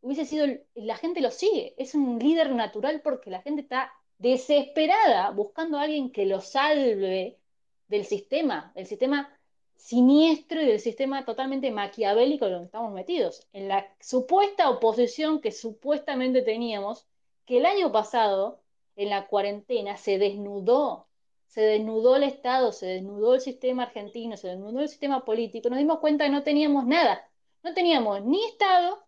hubiese 0.00 0.24
sido, 0.24 0.46
la 0.74 0.96
gente 0.96 1.20
lo 1.20 1.30
sigue, 1.30 1.74
es 1.78 1.94
un 1.94 2.18
líder 2.18 2.50
natural 2.50 3.02
porque 3.02 3.30
la 3.30 3.40
gente 3.42 3.62
está 3.62 3.92
desesperada 4.18 5.30
buscando 5.30 5.78
a 5.78 5.82
alguien 5.82 6.10
que 6.10 6.26
lo 6.26 6.40
salve 6.40 7.38
del 7.86 8.04
sistema, 8.04 8.72
del 8.74 8.86
sistema 8.86 9.30
siniestro 9.76 10.60
y 10.60 10.66
del 10.66 10.80
sistema 10.80 11.24
totalmente 11.24 11.70
maquiavélico 11.70 12.46
en 12.46 12.52
el 12.52 12.58
que 12.58 12.64
estamos 12.64 12.92
metidos, 12.92 13.46
en 13.52 13.68
la 13.68 13.86
supuesta 14.00 14.70
oposición 14.70 15.40
que 15.40 15.52
supuestamente 15.52 16.42
teníamos, 16.42 17.06
que 17.46 17.58
el 17.58 17.66
año 17.66 17.92
pasado, 17.92 18.60
en 18.96 19.10
la 19.10 19.26
cuarentena, 19.28 19.96
se 19.96 20.18
desnudó, 20.18 21.06
se 21.46 21.62
desnudó 21.62 22.16
el 22.16 22.24
Estado, 22.24 22.72
se 22.72 22.86
desnudó 22.86 23.34
el 23.34 23.40
sistema 23.40 23.84
argentino, 23.84 24.36
se 24.36 24.48
desnudó 24.48 24.80
el 24.80 24.88
sistema 24.88 25.24
político, 25.24 25.70
nos 25.70 25.78
dimos 25.78 26.00
cuenta 26.00 26.24
que 26.24 26.30
no 26.30 26.42
teníamos 26.42 26.86
nada, 26.86 27.28
no 27.62 27.72
teníamos 27.72 28.22
ni 28.22 28.44
Estado 28.44 28.98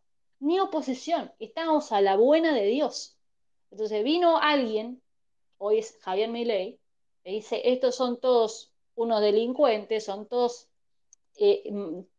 ni 0.41 0.61
oposición, 0.61 1.33
estábamos 1.39 1.93
a 1.93 2.01
la 2.01 2.17
buena 2.17 2.55
de 2.55 2.67
Dios. 2.67 3.19
Entonces 3.71 4.05
vino 4.05 4.39
alguien, 4.39 5.03
hoy 5.59 5.79
es 5.79 5.99
Javier 6.01 6.31
Milei, 6.31 6.81
dice, 7.25 7.61
estos 7.65 7.97
son 7.97 8.21
todos 8.21 8.73
unos 8.95 9.21
delincuentes, 9.21 10.05
son 10.05 10.27
todos 10.27 10.69
eh, 11.41 11.71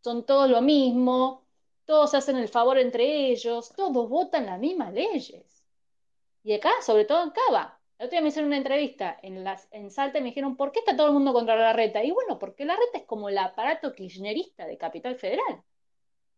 son 0.01 0.25
todos 0.25 0.49
lo 0.49 0.61
mismo, 0.61 1.45
todos 1.85 2.13
hacen 2.13 2.37
el 2.37 2.47
favor 2.47 2.77
entre 2.77 3.31
ellos, 3.31 3.73
todos 3.75 4.09
votan 4.09 4.45
las 4.45 4.59
mismas 4.59 4.93
leyes. 4.93 5.58
Y 6.43 6.53
acá, 6.53 6.71
sobre 6.81 7.05
todo 7.05 7.23
en 7.23 7.31
Cava. 7.31 7.79
El 7.97 8.05
otro 8.05 8.11
día 8.11 8.21
me 8.21 8.29
hicieron 8.29 8.47
una 8.47 8.57
entrevista 8.57 9.17
en, 9.21 9.43
las, 9.43 9.67
en 9.71 9.91
Salta 9.91 10.19
y 10.19 10.21
me 10.21 10.29
dijeron, 10.29 10.55
¿por 10.55 10.71
qué 10.71 10.79
está 10.79 10.95
todo 10.95 11.07
el 11.07 11.13
mundo 11.13 11.33
contra 11.33 11.55
la 11.55 11.73
reta? 11.73 12.03
Y 12.03 12.11
bueno, 12.11 12.39
porque 12.39 12.65
la 12.65 12.75
reta 12.75 12.99
es 12.99 13.03
como 13.05 13.29
el 13.29 13.37
aparato 13.37 13.93
kirchnerista 13.93 14.65
de 14.65 14.77
Capital 14.77 15.15
Federal. 15.17 15.63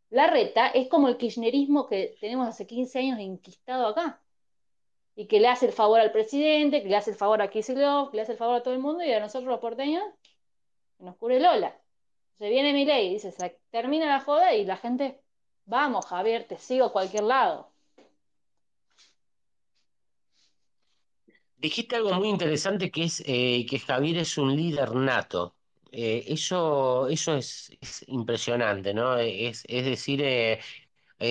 La 0.09 0.27
reta 0.27 0.67
es 0.67 0.87
como 0.89 1.07
el 1.07 1.17
kirchnerismo 1.17 1.87
que 1.87 2.17
tenemos 2.19 2.47
hace 2.47 2.67
15 2.67 2.99
años 2.99 3.19
enquistado 3.19 3.87
acá. 3.87 4.21
Y 5.15 5.27
que 5.27 5.39
le 5.39 5.47
hace 5.47 5.67
el 5.67 5.73
favor 5.73 5.99
al 5.99 6.11
presidente, 6.11 6.81
que 6.83 6.89
le 6.89 6.95
hace 6.95 7.11
el 7.11 7.17
favor 7.17 7.41
a 7.41 7.49
Kicillof, 7.49 8.11
que 8.11 8.17
le 8.17 8.23
hace 8.23 8.33
el 8.33 8.37
favor 8.37 8.55
a 8.55 8.63
todo 8.63 8.73
el 8.73 8.79
mundo 8.79 9.03
y 9.03 9.11
a 9.13 9.19
nosotros 9.19 9.49
los 9.49 9.59
porteños 9.59 10.03
nos 10.99 11.15
cure 11.17 11.39
Lola. 11.39 11.79
Se 12.37 12.49
viene 12.49 12.73
mi 12.73 12.85
ley 12.85 13.07
y 13.07 13.13
dice, 13.13 13.33
termina 13.69 14.07
la 14.07 14.21
joda 14.21 14.53
y 14.53 14.65
la 14.65 14.77
gente, 14.77 15.21
vamos 15.65 16.05
Javier, 16.07 16.47
te 16.47 16.57
sigo 16.57 16.85
a 16.85 16.91
cualquier 16.93 17.23
lado. 17.23 17.70
Dijiste 21.61 21.95
algo 21.95 22.13
muy 22.13 22.29
interesante 22.29 22.89
que 22.91 23.03
es 23.03 23.21
eh, 23.25 23.65
que 23.69 23.79
Javier 23.79 24.17
es 24.17 24.37
un 24.37 24.55
líder 24.55 24.95
nato. 24.95 25.55
Eh, 25.91 26.23
eso 26.27 27.07
eso 27.09 27.35
es, 27.35 27.71
impresionante, 28.07 28.93
¿no? 28.93 29.17
Es, 29.17 29.63
es 29.67 29.85
decir, 29.85 30.21
eh, 30.23 30.59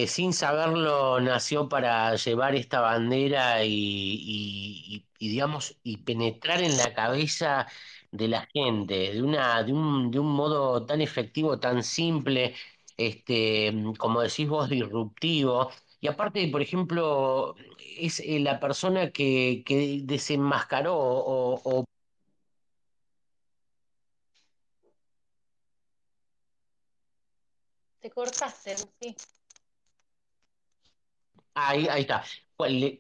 sin 0.07 0.33
saberlo 0.33 1.21
nació 1.21 1.69
para 1.69 2.15
llevar 2.17 2.55
esta 2.55 2.81
bandera 2.81 3.65
y, 3.65 5.07
digamos, 5.19 5.77
y 5.83 5.99
penetrar 5.99 6.63
en 6.63 6.77
la 6.77 6.95
cabeza 6.95 7.67
de 8.13 8.29
la 8.29 8.47
gente 8.53 9.13
de, 9.15 9.23
una, 9.23 9.63
de, 9.65 9.73
un, 9.73 10.11
de 10.11 10.19
un 10.21 10.29
modo 10.33 10.87
tan 10.87 11.01
efectivo, 11.01 11.59
tan 11.61 11.83
simple, 11.83 12.55
este, 12.97 13.73
como 13.99 14.21
decís 14.23 14.49
vos, 14.49 14.69
disruptivo. 14.69 15.71
Y 16.01 16.09
aparte, 16.09 16.49
por 16.49 16.63
ejemplo, 16.63 17.55
es 17.99 18.21
eh, 18.21 18.41
la 18.41 18.59
persona 18.59 19.11
que, 19.11 19.63
desenmascaró 20.05 20.97
o, 20.97 21.85
Te 28.01 28.11
cortaste, 28.11 28.77
sí. 28.99 29.15
Ahí, 31.55 31.87
ahí 31.89 32.03
está. 32.03 32.25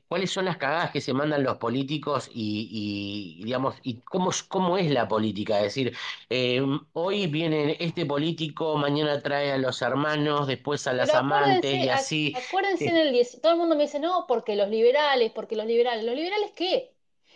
¿Cuáles 0.08 0.30
son 0.30 0.46
las 0.46 0.56
cagadas 0.56 0.90
que 0.90 1.02
se 1.02 1.12
mandan 1.12 1.42
los 1.42 1.58
políticos 1.58 2.30
y, 2.32 3.42
digamos, 3.44 3.74
y 3.82 4.00
cómo, 4.00 4.30
cómo 4.48 4.78
es 4.78 4.90
la 4.90 5.06
política? 5.06 5.58
Es 5.58 5.64
decir, 5.64 5.94
eh, 6.30 6.62
hoy 6.94 7.26
viene 7.26 7.76
este 7.78 8.06
político, 8.06 8.78
mañana 8.78 9.20
trae 9.20 9.52
a 9.52 9.58
los 9.58 9.82
hermanos, 9.82 10.46
después 10.46 10.86
a 10.86 10.94
las 10.94 11.14
amantes 11.14 11.84
y 11.84 11.88
así. 11.90 12.34
Acuérdense 12.48 12.86
en 12.86 12.96
el 12.96 13.12
10, 13.12 13.40
todo 13.42 13.52
el 13.52 13.58
mundo 13.58 13.76
me 13.76 13.82
dice, 13.82 14.00
no, 14.00 14.24
porque 14.26 14.56
los 14.56 14.70
liberales, 14.70 15.30
porque 15.32 15.56
los 15.56 15.66
liberales. 15.66 16.04
¿Los 16.06 16.14
liberales 16.14 16.52
qué? 16.56 16.94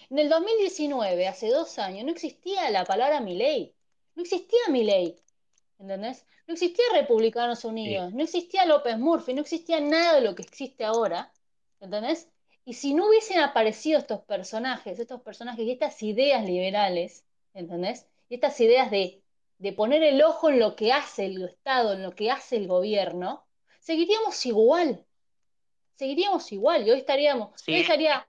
En 0.08 0.18
el 0.18 0.30
2019, 0.30 1.28
hace 1.28 1.48
dos 1.48 1.78
años, 1.78 2.04
no 2.04 2.10
existía 2.10 2.70
la 2.70 2.84
palabra 2.84 3.20
mi 3.20 3.36
ley. 3.36 3.74
No 4.14 4.22
existía 4.22 4.60
mi 4.70 4.84
ley. 4.84 5.16
¿Entendés? 5.78 6.24
No 6.46 6.54
existía 6.54 6.84
Republicanos 6.92 7.64
Unidos, 7.64 8.12
no 8.12 8.22
existía 8.22 8.64
López 8.66 8.98
Murphy, 8.98 9.34
no 9.34 9.42
existía 9.42 9.80
nada 9.80 10.14
de 10.14 10.20
lo 10.20 10.34
que 10.34 10.42
existe 10.42 10.84
ahora 10.84 11.32
¿entendés? 11.84 12.28
Y 12.64 12.74
si 12.74 12.94
no 12.94 13.08
hubiesen 13.08 13.40
aparecido 13.40 13.98
estos 13.98 14.20
personajes, 14.22 14.98
estos 14.98 15.20
personajes 15.20 15.64
y 15.64 15.72
estas 15.72 16.02
ideas 16.02 16.44
liberales, 16.44 17.24
¿entendés? 17.52 18.06
Y 18.28 18.36
estas 18.36 18.58
ideas 18.60 18.90
de, 18.90 19.20
poner 19.76 20.02
el 20.02 20.22
ojo 20.22 20.48
en 20.48 20.58
lo 20.58 20.76
que 20.76 20.92
hace 20.92 21.26
el 21.26 21.42
Estado, 21.44 21.92
en 21.92 22.02
lo 22.02 22.14
que 22.14 22.30
hace 22.30 22.56
el 22.56 22.66
gobierno, 22.66 23.44
seguiríamos 23.80 24.44
igual. 24.46 25.04
Seguiríamos 25.96 26.50
igual. 26.52 26.86
Y 26.86 26.90
hoy 26.90 26.98
estaríamos, 26.98 27.50
hoy 27.68 27.76
estaría 27.76 28.26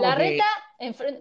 la 0.00 0.14
reta 0.14 0.46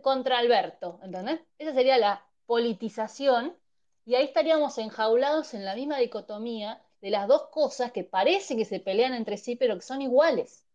contra 0.01 0.37
Alberto, 0.37 0.99
¿entendés? 1.03 1.41
Esa 1.57 1.73
sería 1.73 1.97
la 1.97 2.25
politización. 2.45 3.55
Y 4.05 4.15
ahí 4.15 4.25
estaríamos 4.25 4.77
enjaulados 4.77 5.53
en 5.53 5.65
la 5.65 5.75
misma 5.75 5.97
dicotomía 5.97 6.81
de 7.01 7.09
las 7.09 7.27
dos 7.27 7.49
cosas 7.51 7.91
que 7.91 8.03
parece 8.03 8.55
que 8.55 8.65
se 8.65 8.79
pelean 8.79 9.13
entre 9.13 9.37
sí, 9.37 9.55
pero 9.55 9.75
que 9.75 9.81
son 9.81 10.01
iguales. 10.01 10.65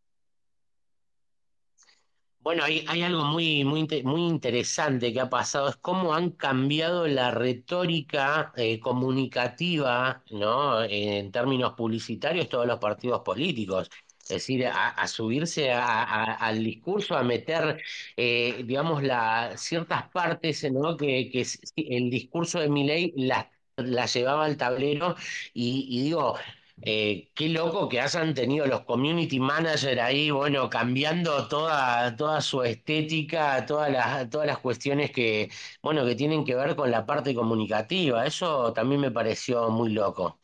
Bueno, 2.40 2.64
hay, 2.64 2.84
hay 2.88 3.02
algo 3.02 3.24
muy, 3.24 3.64
muy, 3.64 3.86
muy 4.05 4.22
interesante 4.22 5.12
que 5.12 5.20
ha 5.20 5.28
pasado, 5.28 5.68
es 5.68 5.76
cómo 5.76 6.14
han 6.14 6.30
cambiado 6.30 7.06
la 7.06 7.30
retórica 7.30 8.52
eh, 8.56 8.80
comunicativa, 8.80 10.22
¿no? 10.30 10.82
En 10.84 11.30
términos 11.30 11.74
publicitarios, 11.74 12.48
todos 12.48 12.66
los 12.66 12.78
partidos 12.78 13.20
políticos. 13.20 13.90
Es 14.28 14.36
decir, 14.36 14.66
a, 14.66 15.06
subirse 15.09 15.72
al 15.72 16.62
discurso, 16.62 17.16
a 17.16 17.22
meter, 17.22 17.82
eh, 18.16 18.62
digamos, 18.66 19.02
la, 19.02 19.55
ciertas 19.56 20.09
partes, 20.10 20.70
¿no? 20.70 20.96
Que, 20.96 21.30
que 21.30 21.46
el 21.76 22.10
discurso 22.10 22.60
de 22.60 22.68
Milei 22.68 23.12
las 23.16 23.46
la 23.76 24.06
llevaba 24.06 24.44
al 24.44 24.56
tablero 24.56 25.14
y, 25.55 25.86
y 25.88 26.02
digo, 26.02 26.36
eh, 26.82 27.30
qué 27.34 27.48
loco 27.48 27.88
que 27.88 28.00
hayan 28.00 28.34
tenido 28.34 28.66
los 28.66 28.82
community 28.84 29.40
managers 29.40 30.00
ahí, 30.00 30.30
bueno, 30.30 30.68
cambiando 30.70 31.48
toda, 31.48 32.14
toda 32.16 32.40
su 32.40 32.62
estética, 32.62 33.64
todas 33.66 33.90
las, 33.90 34.30
todas 34.30 34.46
las 34.46 34.59
cuestiones 34.59 35.10
que, 35.10 35.50
bueno, 35.82 36.05
que 36.05 36.14
tienen 36.14 36.44
que 36.44 36.55
ver 36.55 36.76
con 36.76 36.90
la 36.90 37.05
parte 37.06 37.34
comunicativa. 37.34 38.26
Eso 38.26 38.72
también 38.72 39.00
me 39.00 39.10
pareció 39.10 39.70
muy 39.70 39.90
loco. 39.92 40.40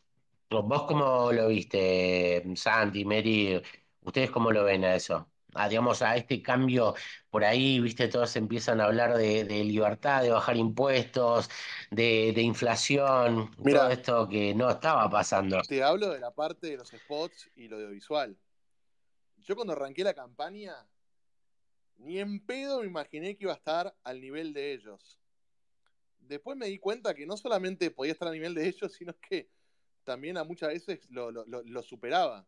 ¿Vos 0.49 0.83
cómo 0.83 1.31
lo 1.31 1.47
viste, 1.47 2.43
Santi, 2.55 3.03
Mary? 3.03 3.61
¿Ustedes 4.01 4.29
cómo 4.29 4.51
lo 4.51 4.63
ven 4.63 4.85
a 4.85 4.95
eso? 4.95 5.27
A, 5.55 5.67
digamos, 5.69 6.01
a 6.01 6.15
este 6.15 6.41
cambio 6.41 6.93
por 7.29 7.43
ahí, 7.43 7.79
viste, 7.79 8.07
todos 8.09 8.35
empiezan 8.35 8.79
a 8.79 8.85
hablar 8.85 9.17
de, 9.17 9.45
libertad, 9.63 10.21
de 10.21 10.29
bajar 10.29 10.57
impuestos, 10.57 11.49
de, 11.89 12.33
inflación, 12.41 13.51
todo 13.55 13.89
esto 13.89 14.27
que 14.27 14.53
no 14.53 14.69
estaba 14.69 15.09
pasando. 15.09 15.61
Te 15.61 15.81
hablo 15.81 16.09
de 16.09 16.19
la 16.19 16.31
parte 16.31 16.67
de 16.67 16.77
los 16.77 16.89
spots 16.89 17.49
y 17.55 17.67
lo 17.67 17.77
audiovisual. 17.77 18.37
Yo 19.37 19.55
cuando 19.55 19.73
arranqué 19.73 20.03
la 20.03 20.13
campaña, 20.13 20.75
ni 21.97 22.19
en 22.19 22.45
pedo 22.45 22.81
me 22.81 22.87
imaginé 22.87 23.35
que 23.35 23.45
iba 23.45 23.53
a 23.53 23.57
estar 23.57 23.95
al 24.03 24.21
nivel 24.21 24.53
de 24.53 24.73
ellos. 24.73 25.17
Después 26.19 26.57
me 26.57 26.67
di 26.67 26.79
cuenta 26.79 27.13
que 27.13 27.25
no 27.25 27.37
solamente 27.37 27.91
podía 27.91 28.11
estar 28.11 28.27
al 28.27 28.33
nivel 28.33 28.53
de 28.53 28.67
ellos, 28.67 28.93
sino 28.93 29.13
que 29.19 29.49
también 30.05 30.37
a 30.37 30.45
muchas 30.45 30.69
veces 30.69 31.05
lo 31.09 31.83
superaba. 31.83 32.47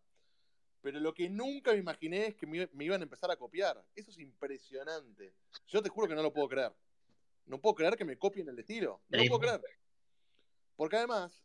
Pero 0.81 0.99
lo 1.01 1.13
que 1.13 1.29
nunca 1.29 1.73
me 1.73 1.79
imaginé 1.79 2.27
es 2.27 2.35
que 2.35 2.45
me, 2.45 2.85
iban 2.85 3.01
a 3.01 3.03
empezar 3.03 3.29
a 3.29 3.35
copiar. 3.35 3.83
Eso 3.93 4.11
es 4.11 4.19
impresionante. 4.19 5.33
Yo 5.67 5.81
te 5.81 5.89
juro 5.89 6.07
que 6.07 6.15
no 6.15 6.21
lo 6.21 6.31
puedo 6.31 6.47
creer. 6.47 6.71
No 7.45 7.59
puedo 7.59 7.75
creer 7.75 7.97
que 7.97 8.05
me 8.05 8.17
copien 8.17 8.47
el 8.47 8.59
estilo. 8.59 9.01
No 9.09 9.17
lo 9.17 9.27
puedo 9.27 9.41
creer. 9.41 9.61
Porque 10.75 10.97
además. 10.97 11.43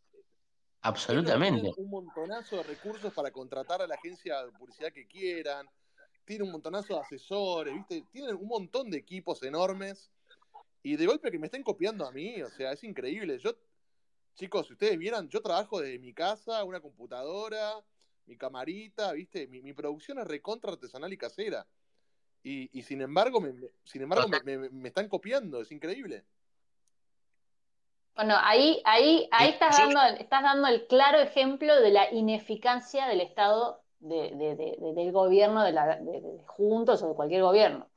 Absolutamente. 0.83 1.73
un 1.77 1.91
montonazo 1.91 2.57
de 2.59 2.63
recursos 2.65 3.13
para 3.13 3.31
contratar 3.31 3.83
a 3.83 3.87
la 3.87 3.95
agencia 3.95 4.45
de 4.45 4.53
publicidad 4.53 4.93
que 4.93 5.07
quieran. 5.07 5.67
Tienen 6.25 6.47
un 6.47 6.53
montonazo 6.53 6.95
de 6.95 7.01
asesores, 7.01 7.75
¿viste? 7.75 8.05
Tienen 8.13 8.37
un 8.37 8.47
montón 8.47 8.91
de 8.91 8.99
equipos 8.99 9.43
enormes. 9.43 10.11
Y 10.85 10.97
de 10.97 11.07
golpe 11.07 11.31
que 11.31 11.39
me 11.39 11.47
estén 11.47 11.63
copiando 11.63 12.07
a 12.07 12.13
mí, 12.13 12.43
o 12.43 12.51
sea, 12.51 12.73
es 12.73 12.83
increíble. 12.85 13.39
Yo, 13.39 13.57
chicos, 14.35 14.67
si 14.67 14.73
ustedes 14.73 14.99
vieran, 14.99 15.29
yo 15.29 15.41
trabajo 15.41 15.81
desde 15.81 15.99
mi 15.99 16.13
casa, 16.13 16.65
una 16.65 16.81
computadora, 16.81 17.83
mi 18.27 18.37
camarita, 18.37 19.13
¿viste? 19.13 19.47
Mi, 19.49 19.73
producción 19.73 20.19
es 20.19 20.27
recontra 20.27 20.73
artesanal 20.73 21.13
y 21.13 21.19
casera. 21.19 21.67
Y, 22.45 22.83
sin 22.83 23.01
embargo, 23.01 23.41
me, 23.41 23.55
sin 23.85 24.03
embargo 24.03 24.29
me, 24.45 24.89
están 24.89 25.09
copiando, 25.09 25.61
es 25.61 25.71
increíble. 25.71 26.25
Bueno, 28.15 28.35
ahí, 28.39 28.83
ahí, 28.85 29.29
ahí 29.31 29.51
estás, 29.51 29.79
dando, 29.79 30.03
estás 30.19 30.43
dando 30.43 30.69
el 30.69 30.87
claro 30.87 31.19
ejemplo 31.19 31.81
de 31.81 31.91
la 31.91 32.13
ineficacia 32.13 33.07
del 33.07 33.21
Estado, 33.21 33.83
del 34.01 35.13
gobierno, 35.13 35.63
de, 35.63 35.73
la, 35.73 35.97
de, 35.97 36.43
Juntos 36.47 37.03
o 37.03 37.09
de 37.09 37.15
cualquier 37.15 37.43
gobierno. 37.43 37.89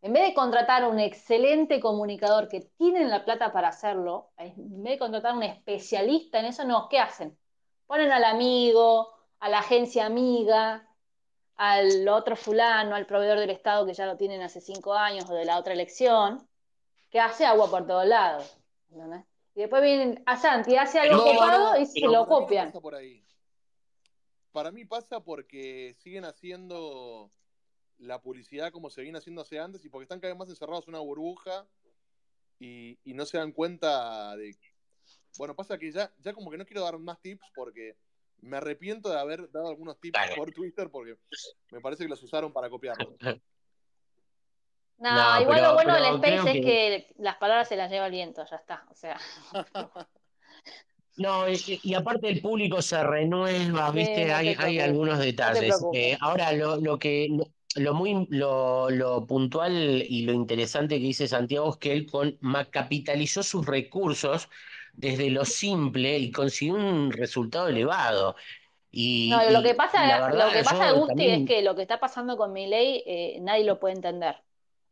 En 0.00 0.12
vez 0.12 0.28
de 0.28 0.34
contratar 0.34 0.84
a 0.84 0.88
un 0.88 1.00
excelente 1.00 1.80
comunicador 1.80 2.48
que 2.48 2.60
tienen 2.78 3.10
la 3.10 3.24
plata 3.24 3.52
para 3.52 3.68
hacerlo, 3.68 4.30
en 4.36 4.82
vez 4.82 4.94
de 4.94 4.98
contratar 4.98 5.32
a 5.32 5.36
un 5.36 5.42
especialista 5.42 6.38
en 6.38 6.46
eso, 6.46 6.64
no, 6.64 6.88
¿qué 6.88 7.00
hacen? 7.00 7.36
Ponen 7.86 8.12
al 8.12 8.24
amigo, 8.24 9.12
a 9.40 9.48
la 9.48 9.58
agencia 9.58 10.06
amiga, 10.06 10.88
al 11.56 12.06
otro 12.08 12.36
fulano, 12.36 12.94
al 12.94 13.06
proveedor 13.06 13.40
del 13.40 13.50
Estado 13.50 13.84
que 13.84 13.94
ya 13.94 14.06
lo 14.06 14.16
tienen 14.16 14.42
hace 14.42 14.60
cinco 14.60 14.94
años 14.94 15.28
o 15.28 15.34
de 15.34 15.44
la 15.44 15.58
otra 15.58 15.72
elección, 15.72 16.48
que 17.10 17.18
hace 17.18 17.44
agua 17.44 17.68
por 17.68 17.86
todos 17.86 18.06
lados. 18.06 18.56
Y 19.54 19.60
después 19.60 19.82
vienen 19.82 20.22
a 20.26 20.36
Santi, 20.36 20.76
hace 20.76 21.00
algo 21.00 21.24
copado 21.24 21.76
y 21.80 21.86
se 21.86 22.00
lo 22.06 22.26
copian. 22.26 22.70
por 22.70 22.94
ahí. 22.94 23.24
Para 24.52 24.70
mí 24.70 24.84
pasa 24.84 25.20
porque 25.20 25.94
siguen 25.98 26.24
haciendo 26.24 27.30
la 27.98 28.20
publicidad 28.20 28.72
como 28.72 28.90
se 28.90 29.02
viene 29.02 29.18
haciendo 29.18 29.42
hace 29.42 29.58
antes 29.58 29.84
y 29.84 29.88
porque 29.88 30.04
están 30.04 30.20
cada 30.20 30.32
vez 30.32 30.38
más 30.38 30.48
encerrados 30.48 30.86
en 30.86 30.94
una 30.94 31.02
burbuja 31.02 31.66
y, 32.58 32.98
y 33.04 33.14
no 33.14 33.24
se 33.26 33.38
dan 33.38 33.52
cuenta 33.52 34.36
de 34.36 34.56
Bueno, 35.36 35.54
pasa 35.54 35.78
que 35.78 35.92
ya, 35.92 36.12
ya 36.18 36.32
como 36.32 36.50
que 36.50 36.58
no 36.58 36.64
quiero 36.64 36.82
dar 36.82 36.98
más 36.98 37.20
tips 37.20 37.46
porque 37.54 37.96
me 38.40 38.56
arrepiento 38.56 39.10
de 39.10 39.18
haber 39.18 39.50
dado 39.50 39.68
algunos 39.68 39.98
tips 40.00 40.18
por 40.36 40.52
Twitter 40.52 40.90
porque 40.90 41.16
me 41.70 41.80
parece 41.80 42.04
que 42.04 42.10
los 42.10 42.22
usaron 42.22 42.52
para 42.52 42.70
copiarlo. 42.70 43.16
No, 45.00 45.40
igual 45.40 45.62
lo 45.62 45.74
bueno 45.74 45.94
del 45.94 46.16
Space 46.16 46.58
es 46.58 46.64
que... 46.64 47.14
las 47.18 47.36
palabras 47.36 47.68
se 47.68 47.76
las 47.76 47.88
lleva 47.88 48.06
el 48.06 48.10
viento, 48.10 48.44
ya 48.44 48.56
está. 48.56 48.84
O 48.90 48.94
sea. 48.96 49.16
No, 51.18 51.46
y, 51.48 51.94
aparte 51.94 52.28
el 52.28 52.40
público 52.40 52.80
se 52.80 53.02
renueva, 53.02 53.90
¿viste? 53.90 54.32
hay, 54.32 54.54
hay 54.56 54.78
algunos 54.78 55.18
detalles. 55.18 55.74
Eh, 55.92 56.16
ahora, 56.20 56.52
lo, 56.52 56.76
lo 56.76 56.96
que 56.96 57.28
lo, 57.78 57.94
muy 57.94 58.26
lo, 58.30 58.90
lo, 58.90 59.26
puntual 59.26 60.04
y 60.08 60.22
lo 60.22 60.32
interesante 60.32 60.98
que 60.98 61.06
dice 61.06 61.28
Santiago 61.28 61.70
es 61.70 61.76
que 61.76 61.92
él 61.92 62.06
con, 62.06 62.38
capitalizó 62.70 63.42
sus 63.42 63.66
recursos 63.66 64.48
desde 64.92 65.30
lo 65.30 65.44
simple 65.44 66.18
y 66.18 66.30
consiguió 66.30 66.74
un 66.74 67.12
resultado 67.12 67.68
elevado. 67.68 68.36
Y, 68.90 69.30
no, 69.30 69.50
lo 69.50 69.62
que 69.62 69.74
pasa, 69.74 70.30
lo 70.30 70.50
que 70.50 70.64
pasa 70.64 70.92
Gusti, 70.92 71.28
es 71.28 71.46
que 71.46 71.62
lo 71.62 71.74
que 71.76 71.82
está 71.82 72.00
pasando 72.00 72.36
con 72.36 72.52
mi 72.52 72.66
ley 72.66 73.02
eh, 73.06 73.38
nadie 73.40 73.64
lo 73.64 73.78
puede 73.78 73.94
entender. 73.94 74.36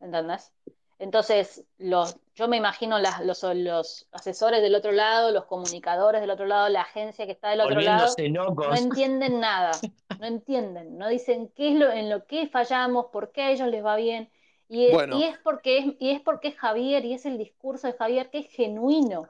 ¿Entendés? 0.00 0.52
Entonces, 0.98 1.64
los, 1.76 2.16
yo 2.34 2.48
me 2.48 2.56
imagino 2.56 2.98
las, 2.98 3.24
los, 3.24 3.42
los, 3.54 4.06
asesores 4.12 4.62
del 4.62 4.74
otro 4.74 4.92
lado, 4.92 5.30
los 5.30 5.44
comunicadores 5.44 6.22
del 6.22 6.30
otro 6.30 6.46
lado, 6.46 6.68
la 6.70 6.82
agencia 6.82 7.26
que 7.26 7.32
está 7.32 7.50
del 7.50 7.60
otro 7.60 7.80
lado, 7.80 8.14
no 8.30 8.74
entienden 8.74 9.40
nada, 9.40 9.72
no 10.20 10.26
entienden, 10.26 10.96
no 10.96 11.08
dicen 11.08 11.52
qué 11.54 11.72
es 11.72 11.74
lo 11.74 11.92
en 11.92 12.08
lo 12.08 12.26
que 12.26 12.46
fallamos, 12.48 13.06
por 13.12 13.30
qué 13.30 13.42
a 13.42 13.50
ellos 13.50 13.68
les 13.68 13.84
va 13.84 13.96
bien. 13.96 14.30
Y, 14.68 14.86
y 14.86 15.24
es 15.24 15.38
porque 15.44 15.78
es, 15.78 15.86
y 16.00 16.10
es 16.10 16.20
porque 16.20 16.48
es 16.48 16.56
Javier 16.56 17.04
y 17.04 17.12
es 17.12 17.26
el 17.26 17.38
discurso 17.38 17.86
de 17.86 17.92
Javier 17.92 18.30
que 18.30 18.38
es 18.38 18.46
genuino. 18.48 19.28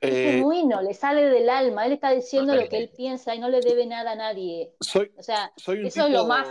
Es 0.00 0.12
eh, 0.12 0.32
genuino, 0.32 0.82
le 0.82 0.92
sale 0.92 1.24
del 1.24 1.48
alma, 1.48 1.86
él 1.86 1.92
está 1.92 2.10
diciendo 2.10 2.54
lo 2.54 2.68
que 2.68 2.76
él 2.76 2.90
piensa 2.94 3.34
y 3.34 3.38
no 3.38 3.48
le 3.48 3.60
debe 3.60 3.86
nada 3.86 4.12
a 4.12 4.16
nadie. 4.16 4.74
Soy, 4.80 5.10
o 5.16 5.22
sea, 5.22 5.50
soy 5.56 5.80
un 5.80 5.86
eso 5.86 6.06
es 6.06 6.12
lo 6.12 6.26
más. 6.26 6.46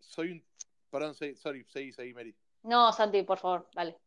Soy 0.00 0.32
un. 0.32 0.44
Perdón, 0.90 1.14
sorry, 1.14 1.64
seguí, 1.68 1.92
seguí, 1.92 2.14
Mary. 2.14 2.34
No, 2.62 2.92
Santi, 2.92 3.22
por 3.22 3.38
favor, 3.38 3.68
dale. 3.74 3.98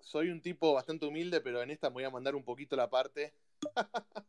Soy 0.00 0.30
un 0.30 0.42
tipo 0.42 0.74
bastante 0.74 1.06
humilde, 1.06 1.40
pero 1.40 1.62
en 1.62 1.70
esta 1.70 1.88
me 1.88 1.94
voy 1.94 2.04
a 2.04 2.10
mandar 2.10 2.34
un 2.34 2.44
poquito 2.44 2.76
la 2.76 2.90
parte. 2.90 3.34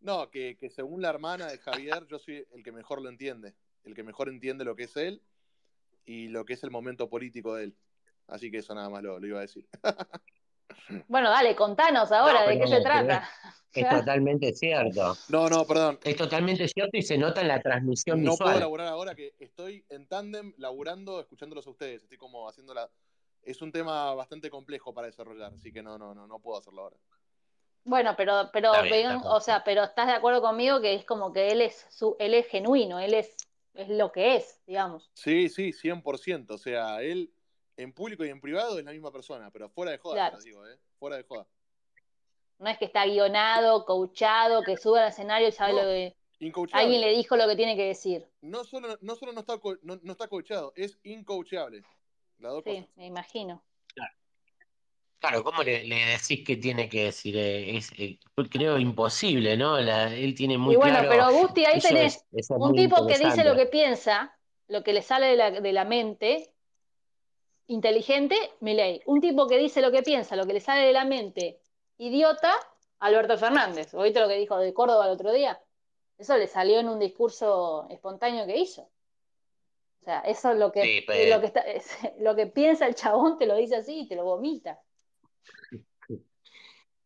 no, 0.00 0.30
que, 0.30 0.56
según 0.74 1.02
la 1.02 1.10
hermana 1.10 1.46
de 1.46 1.58
Javier, 1.58 2.06
yo 2.08 2.18
soy 2.18 2.46
el 2.52 2.62
que 2.62 2.72
mejor 2.72 3.02
lo 3.02 3.08
entiende. 3.08 3.54
El 3.84 3.94
que 3.94 4.02
mejor 4.02 4.28
entiende 4.28 4.64
lo 4.64 4.74
que 4.74 4.84
es 4.84 4.96
él 4.96 5.22
y 6.04 6.28
lo 6.28 6.44
que 6.44 6.54
es 6.54 6.64
el 6.64 6.70
momento 6.70 7.08
político 7.08 7.54
de 7.54 7.64
él. 7.64 7.76
Así 8.26 8.50
que 8.50 8.58
eso 8.58 8.74
nada 8.74 8.88
más 8.90 9.02
lo, 9.02 9.24
iba 9.24 9.38
a 9.38 9.42
decir. 9.42 9.68
bueno, 11.08 11.30
dale, 11.30 11.54
contanos 11.54 12.10
ahora 12.10 12.48
de 12.48 12.58
qué 12.58 12.66
se 12.66 12.80
trata. 12.80 13.28
Es, 13.80 13.88
totalmente 13.88 14.52
cierto. 14.54 15.16
No, 15.28 15.48
no, 15.48 15.66
perdón. 15.66 15.98
Es 16.04 16.16
totalmente 16.16 16.66
cierto 16.68 16.96
y 16.96 17.02
se 17.02 17.18
nota 17.18 17.40
en 17.40 17.48
la 17.48 17.60
transmisión 17.60 18.22
no 18.22 18.32
visual. 18.32 18.50
puedo 18.50 18.60
laburar 18.60 18.88
ahora 18.88 19.14
que 19.14 19.34
estoy 19.38 19.84
en 19.88 20.06
tándem 20.06 20.52
laburando, 20.58 21.20
escuchándolos 21.20 21.66
a 21.66 21.70
ustedes. 21.70 22.02
Estoy 22.02 22.18
como 22.18 22.48
haciendo 22.48 22.74
la, 22.74 22.90
es 23.42 23.62
un 23.62 23.72
tema 23.72 24.14
bastante 24.14 24.50
complejo 24.50 24.92
para 24.92 25.06
desarrollar, 25.06 25.52
así 25.54 25.72
que 25.72 25.82
no, 25.82 25.96
no, 25.96 26.14
no, 26.14 26.26
no 26.26 26.38
puedo 26.40 26.58
hacerlo 26.58 26.82
ahora. 26.82 26.96
Bueno, 27.84 28.14
pero, 28.16 28.50
pero, 28.52 28.72
o 29.24 29.40
sea, 29.40 29.62
pero 29.62 29.84
estás 29.84 30.08
de 30.08 30.14
acuerdo 30.14 30.42
conmigo 30.42 30.80
que 30.80 30.94
es 30.94 31.04
como 31.04 31.32
que 31.32 31.52
él 31.52 31.60
es 31.60 31.86
su, 31.88 32.16
él 32.18 32.34
es 32.34 32.46
genuino, 32.48 32.98
él 32.98 33.14
es, 33.14 33.36
es 33.74 33.88
lo 33.88 34.10
que 34.10 34.34
es, 34.34 34.60
digamos. 34.66 35.08
Sí, 35.14 35.48
sí, 35.48 35.72
100%. 35.72 36.50
O 36.50 36.58
sea, 36.58 37.00
él 37.02 37.32
en 37.76 37.92
público 37.92 38.24
y 38.24 38.30
en 38.30 38.40
privado 38.40 38.80
es 38.80 38.84
la 38.84 38.90
misma 38.90 39.12
persona, 39.12 39.50
pero 39.52 39.68
fuera 39.68 39.92
de 39.92 39.98
joda, 39.98 40.36
digo, 40.42 40.66
¿eh? 40.66 40.76
Fuera 40.98 41.16
de 41.16 41.22
joda. 41.22 41.46
No 42.58 42.68
es 42.68 42.78
que 42.78 42.86
está 42.86 43.04
guionado, 43.04 43.84
coachado, 43.84 44.62
que 44.62 44.76
sube 44.76 45.00
al 45.00 45.08
escenario 45.08 45.48
y 45.48 45.52
sabe 45.52 45.72
lo 45.72 45.82
que. 45.82 46.14
Alguien 46.72 47.00
le 47.00 47.10
dijo 47.10 47.36
lo 47.36 47.48
que 47.48 47.56
tiene 47.56 47.76
que 47.76 47.86
decir. 47.86 48.26
No 48.42 48.64
solo 48.64 48.98
no, 49.00 49.16
solo 49.16 49.32
no 49.32 49.40
está, 49.40 49.58
no, 49.82 49.98
no 50.02 50.12
está 50.12 50.28
coachado, 50.28 50.72
es 50.76 50.98
incoachable 51.02 51.82
sí, 52.64 52.86
me 52.96 53.06
imagino. 53.06 53.62
Claro. 55.18 55.42
¿cómo 55.42 55.62
le, 55.64 55.82
decís 55.82 56.44
que 56.46 56.56
tiene 56.56 56.88
que 56.88 57.04
decir? 57.04 57.36
Eh, 57.36 57.76
es, 57.76 57.90
eh, 57.98 58.18
creo 58.48 58.78
imposible, 58.78 59.56
¿no? 59.56 59.76
él 59.78 60.34
tiene 60.36 60.56
muy 60.56 60.74
y 60.74 60.76
bueno, 60.76 61.00
claro. 61.00 61.08
pero 61.08 61.32
Gusti, 61.32 61.64
ahí 61.64 61.80
tenés 61.80 62.24
un 62.50 62.74
tipo 62.74 63.06
que 63.06 63.18
dice 63.18 63.42
lo 63.42 63.56
que 63.56 63.66
piensa, 63.66 64.38
lo 64.68 64.84
que 64.84 64.92
le 64.92 65.02
sale 65.02 65.26
de 65.26 65.36
la, 65.36 65.50
de 65.50 65.72
la 65.72 65.84
mente, 65.84 66.52
inteligente, 67.66 68.36
Milei. 68.60 69.02
Un 69.06 69.20
tipo 69.20 69.48
que 69.48 69.58
dice 69.58 69.82
lo 69.82 69.90
que 69.90 70.02
piensa, 70.02 70.36
lo 70.36 70.46
que 70.46 70.52
le 70.52 70.60
sale 70.60 70.86
de 70.86 70.92
la 70.92 71.04
mente, 71.04 71.58
idiota, 71.98 72.52
Alberto 72.98 73.36
Fernández. 73.38 73.92
¿Oíste 73.94 74.20
lo 74.20 74.28
que 74.28 74.38
dijo 74.38 74.58
de 74.58 74.72
Córdoba 74.72 75.06
el 75.06 75.12
otro 75.12 75.32
día? 75.32 75.60
Eso 76.18 76.36
le 76.36 76.46
salió 76.46 76.80
en 76.80 76.88
un 76.88 76.98
discurso 76.98 77.86
espontáneo 77.90 78.46
que 78.46 78.56
hizo. 78.56 78.82
O 80.00 80.04
sea, 80.04 80.20
eso 80.20 80.52
es 80.52 80.58
lo 80.58 80.70
que, 80.70 81.04
lo, 81.28 81.40
que 81.40 81.46
está, 81.46 81.64
lo 82.20 82.36
que 82.36 82.46
piensa 82.46 82.86
el 82.86 82.94
chabón, 82.94 83.38
te 83.38 83.46
lo 83.46 83.56
dice 83.56 83.76
así 83.76 84.00
y 84.00 84.08
te 84.08 84.14
lo 84.14 84.24
vomita. 84.24 84.80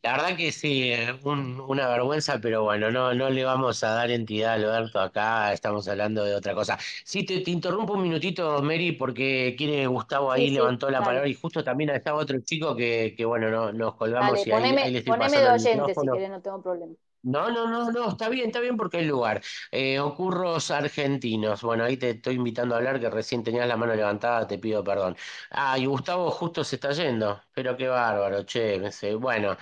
La 0.02 0.12
verdad 0.12 0.34
que 0.34 0.50
sí, 0.50 0.92
una 1.24 1.88
vergüenza, 1.88 2.38
pero 2.40 2.62
bueno, 2.62 2.90
no, 2.90 3.12
no 3.12 3.28
le 3.28 3.44
vamos 3.44 3.84
a 3.84 3.90
dar 3.90 4.10
entidad 4.10 4.52
a 4.52 4.54
Alberto 4.54 4.98
acá, 4.98 5.52
estamos 5.52 5.86
hablando 5.88 6.24
de 6.24 6.34
otra 6.34 6.54
cosa. 6.54 6.78
Sí, 7.04 7.24
te, 7.24 7.42
interrumpo 7.50 7.92
un 7.92 8.02
minutito, 8.02 8.62
Mary, 8.62 8.92
porque 8.92 9.54
quiere 9.58 9.86
Gustavo 9.86 10.32
ahí 10.32 10.48
levantó 10.48 10.90
la 10.90 11.00
palabra 11.00 11.28
y 11.28 11.34
justo 11.34 11.62
también 11.62 11.90
estaba 11.90 12.18
otro 12.18 12.40
chico 12.40 12.74
que, 12.74 13.14
que 13.14 13.26
bueno, 13.26 13.50
no, 13.50 13.72
nos 13.72 13.94
colgamos 13.96 14.46
y 14.46 14.50
poneme, 14.50 14.82
ahí, 14.84 14.92
le 14.92 14.98
estoy 15.00 15.18
poneme 15.18 15.38
de 15.38 15.50
oyente 15.50 15.94
si 15.94 16.08
querés, 16.08 16.30
no 16.30 16.40
tengo 16.40 16.62
problema. 16.62 16.94
No, 17.22 17.50
no, 17.50 17.68
no, 17.68 17.92
no, 17.92 18.08
está 18.08 18.30
bien, 18.30 18.46
está 18.46 18.60
bien 18.60 18.78
porque 18.78 18.96
hay 18.98 19.04
lugar. 19.04 19.42
Eh, 19.70 20.00
ocurros 20.00 20.70
argentinos. 20.70 21.60
Bueno, 21.62 21.84
ahí 21.84 21.98
te 21.98 22.10
estoy 22.10 22.36
invitando 22.36 22.74
a 22.74 22.78
hablar 22.78 22.98
que 22.98 23.10
recién 23.10 23.44
tenías 23.44 23.68
la 23.68 23.76
mano 23.76 23.94
levantada, 23.94 24.46
te 24.46 24.58
pido 24.58 24.82
perdón. 24.82 25.16
Ah, 25.50 25.76
y 25.78 25.84
Gustavo 25.84 26.30
justo 26.30 26.64
se 26.64 26.76
está 26.76 26.92
yendo, 26.92 27.42
pero 27.52 27.76
qué 27.76 27.88
bárbaro, 27.88 28.42
che. 28.44 28.80
Bueno, 29.16 29.56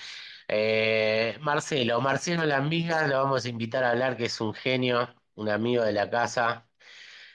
eh, 0.46 1.36
Marcelo, 1.40 2.00
Marcelo 2.00 2.44
Lambiga, 2.44 3.06
lo 3.08 3.18
vamos 3.24 3.44
a 3.44 3.48
invitar 3.48 3.82
a 3.82 3.90
hablar, 3.90 4.16
que 4.16 4.26
es 4.26 4.40
un 4.40 4.54
genio, 4.54 5.08
un 5.34 5.48
amigo 5.48 5.82
de 5.84 5.92
la 5.92 6.08
casa. 6.08 6.68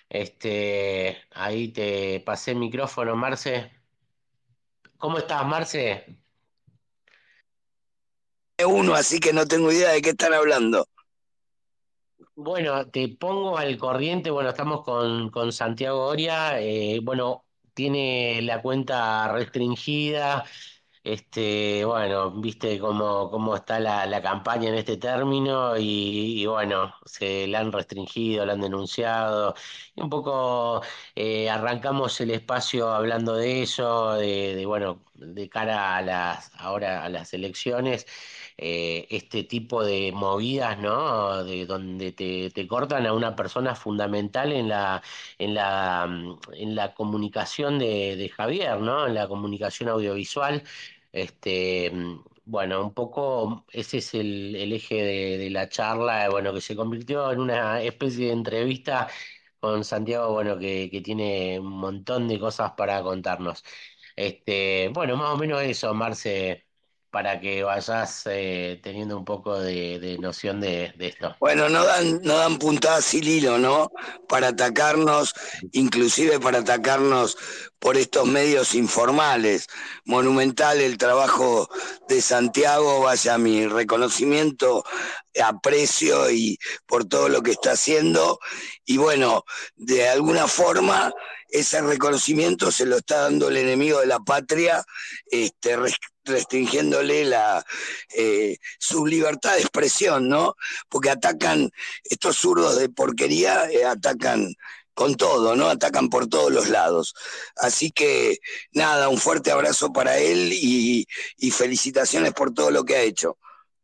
Este, 0.09 1.23
ahí 1.31 1.69
te 1.73 2.21
pasé 2.25 2.51
el 2.51 2.57
micrófono, 2.59 3.15
Marce. 3.15 3.71
¿Cómo 4.97 5.17
estás, 5.19 5.45
Marce? 5.45 6.22
Uno, 8.65 8.93
así 8.93 9.19
que 9.19 9.33
no 9.33 9.45
tengo 9.45 9.71
idea 9.71 9.91
de 9.91 10.01
qué 10.01 10.09
están 10.09 10.33
hablando. 10.33 10.87
Bueno, 12.35 12.89
te 12.89 13.09
pongo 13.09 13.57
al 13.57 13.77
corriente, 13.77 14.31
bueno, 14.31 14.49
estamos 14.49 14.83
con, 14.83 15.29
con 15.29 15.51
Santiago 15.51 16.05
Oria, 16.07 16.59
eh, 16.59 16.99
bueno, 17.03 17.45
tiene 17.73 18.41
la 18.41 18.61
cuenta 18.61 19.31
restringida, 19.31 20.43
este, 21.03 21.83
bueno, 21.85 22.31
viste 22.31 22.79
cómo, 22.79 23.29
cómo 23.29 23.55
está 23.55 23.79
la, 23.79 24.21
campaña 24.21 24.69
en 24.69 24.75
este 24.75 24.97
término 24.97 25.77
y, 25.77 26.45
bueno, 26.45 26.95
se 27.05 27.45
la 27.47 27.59
han 27.59 27.71
restringido, 27.73 28.45
la 28.45 28.53
han 28.53 28.61
denunciado. 28.61 29.53
Y 29.95 30.01
un 30.01 30.09
poco 30.09 30.81
eh, 31.15 31.49
arrancamos 31.49 32.19
el 32.21 32.31
espacio 32.31 32.89
hablando 32.89 33.35
de 33.35 33.63
eso, 33.63 34.13
de, 34.15 34.65
bueno, 34.65 35.03
de 35.13 35.49
cara 35.49 35.97
a 35.97 36.01
las, 36.01 36.51
ahora 36.55 37.03
a 37.03 37.09
las 37.09 37.33
elecciones. 37.33 38.05
Eh, 38.57 39.07
este 39.09 39.43
tipo 39.43 39.83
de 39.83 40.11
movidas, 40.11 40.77
¿no? 40.79 41.43
De 41.43 41.65
donde 41.65 42.11
te, 42.11 42.49
te, 42.51 42.67
cortan 42.67 43.05
a 43.05 43.13
una 43.13 43.35
persona 43.35 43.75
fundamental 43.75 44.51
en 44.51 44.69
la, 44.69 45.01
en 45.39 45.53
la, 45.55 46.05
mm, 46.07 46.39
en 46.53 46.75
la 46.75 46.93
comunicación 46.93 47.79
de, 47.79 48.31
Javier, 48.35 48.79
¿no? 48.79 49.07
En 49.07 49.15
la 49.15 49.27
comunicación 49.27 49.89
audiovisual. 49.89 50.63
Este, 51.11 51.91
mm, 51.91 52.23
bueno, 52.45 52.83
un 52.83 52.93
poco 52.93 53.65
ese 53.71 53.97
es 53.99 54.13
el, 54.13 54.55
eje 54.73 54.95
de, 55.37 55.49
la 55.49 55.69
charla, 55.69 56.29
bueno, 56.29 56.53
que 56.53 56.61
se 56.61 56.75
convirtió 56.75 57.31
en 57.31 57.39
una 57.39 57.81
especie 57.81 58.27
de 58.27 58.33
entrevista 58.33 59.07
con 59.59 59.83
Santiago, 59.83 60.33
bueno, 60.33 60.57
que, 60.59 60.89
que 60.91 61.01
tiene 61.01 61.59
un 61.59 61.69
montón 61.69 62.27
de 62.27 62.39
cosas 62.39 62.73
para 62.73 63.01
contarnos. 63.01 63.63
Este, 64.15 64.89
bueno, 64.93 65.15
más 65.17 65.33
o 65.33 65.37
menos 65.37 65.61
eso, 65.61 65.93
Marce, 65.93 66.67
para 67.13 67.39
que 67.39 67.61
vayas 67.61 68.23
eh, 68.25 68.79
teniendo 68.81 69.15
un 69.15 69.23
poco 69.23 69.59
de, 69.59 70.17
noción 70.19 70.59
de, 70.59 70.95
esto. 70.97 71.35
Bueno, 71.39 71.69
no 71.69 71.85
dan, 71.85 72.23
no 72.23 72.39
dan 72.39 72.57
puntadas 72.57 73.05
sin 73.05 73.23
hilo, 73.23 73.59
¿no? 73.59 73.91
Para 74.27 74.47
atacarnos, 74.47 75.35
inclusive 75.73 76.39
para 76.39 76.57
atacarnos 76.57 77.37
por 77.77 77.97
estos 77.97 78.25
medios 78.25 78.73
informales. 78.73 79.67
Monumental 80.05 80.81
el 80.81 80.97
trabajo 80.97 81.69
de 82.09 82.19
Santiago, 82.19 83.01
vaya 83.01 83.37
mi 83.37 83.67
reconocimiento, 83.67 84.83
aprecio 85.39 86.31
y 86.31 86.57
por 86.87 87.05
todo 87.05 87.29
lo 87.29 87.43
que 87.43 87.51
está 87.51 87.73
haciendo. 87.73 88.39
Y 88.85 88.97
bueno, 88.97 89.43
de 89.75 90.09
alguna 90.09 90.47
forma 90.47 91.13
ese 91.53 91.81
reconocimiento 91.81 92.71
se 92.71 92.85
lo 92.87 92.97
está 92.97 93.21
dando 93.21 93.47
el 93.47 93.57
enemigo 93.57 93.99
de 93.99 94.07
la 94.07 94.19
patria, 94.19 94.83
este, 95.27 95.77
restringiéndole 96.25 97.25
la, 97.25 97.63
eh, 98.17 98.57
su 98.79 99.05
libertad 99.05 99.53
de 99.53 99.61
expresión, 99.61 100.27
¿no? 100.27 100.55
Porque 100.89 101.11
atacan, 101.11 101.69
estos 102.03 102.37
zurdos 102.37 102.79
de 102.79 102.89
porquería, 102.89 103.69
eh, 103.69 103.85
atacan 103.85 104.51
con 104.95 105.15
todo, 105.15 105.55
¿no? 105.55 105.69
Atacan 105.69 106.09
por 106.09 106.27
todos 106.27 106.51
los 106.51 106.69
lados. 106.69 107.13
Así 107.55 107.91
que 107.91 108.39
nada, 108.71 109.09
un 109.09 109.19
fuerte 109.19 109.51
abrazo 109.51 109.93
para 109.93 110.17
él 110.17 110.51
y, 110.53 111.05
y 111.37 111.51
felicitaciones 111.51 112.33
por 112.33 112.51
todo 112.51 112.71
lo 112.71 112.83
que 112.83 112.95
ha 112.95 113.01
hecho. 113.03 113.37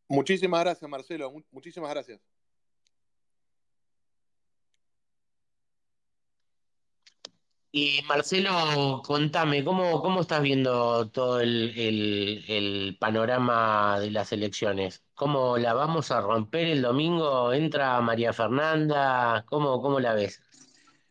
Muchísimas 0.08 0.62
gracias, 0.62 0.90
Marcelo. 0.90 1.32
Muchísimas 1.52 1.92
gracias. 1.92 2.20
Y 7.72 8.02
Marcelo, 8.08 9.04
contame, 9.06 9.64
¿cómo, 9.64 10.02
cómo 10.02 10.22
estás 10.22 10.42
viendo 10.42 11.08
todo 11.10 11.40
el, 11.40 12.98
panorama 13.00 14.00
de 14.00 14.10
las 14.10 14.32
elecciones? 14.32 15.04
¿Cómo 15.14 15.56
la 15.58 15.76
vamos 15.76 16.10
a 16.10 16.20
romper 16.22 16.68
el 16.68 16.82
domingo? 16.82 17.54
¿Entra 17.54 18.02
María 18.02 18.34
Fernanda? 18.34 19.46
¿Cómo, 19.48 19.82
cómo 19.84 20.00
la 20.00 20.16
ves? 20.16 20.42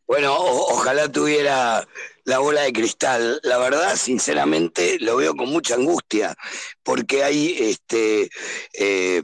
Bueno, 0.08 0.34
ojalá 0.34 1.12
tuviera 1.12 1.86
la 2.24 2.38
bola 2.40 2.62
de 2.62 2.72
cristal. 2.72 3.38
La 3.44 3.58
verdad, 3.58 3.94
sinceramente, 3.94 4.98
lo 5.00 5.16
veo 5.16 5.36
con 5.36 5.50
mucha 5.50 5.76
angustia, 5.76 6.34
porque 6.82 7.22
hay, 7.22 7.56
este, 7.60 8.30
eh, 8.72 9.22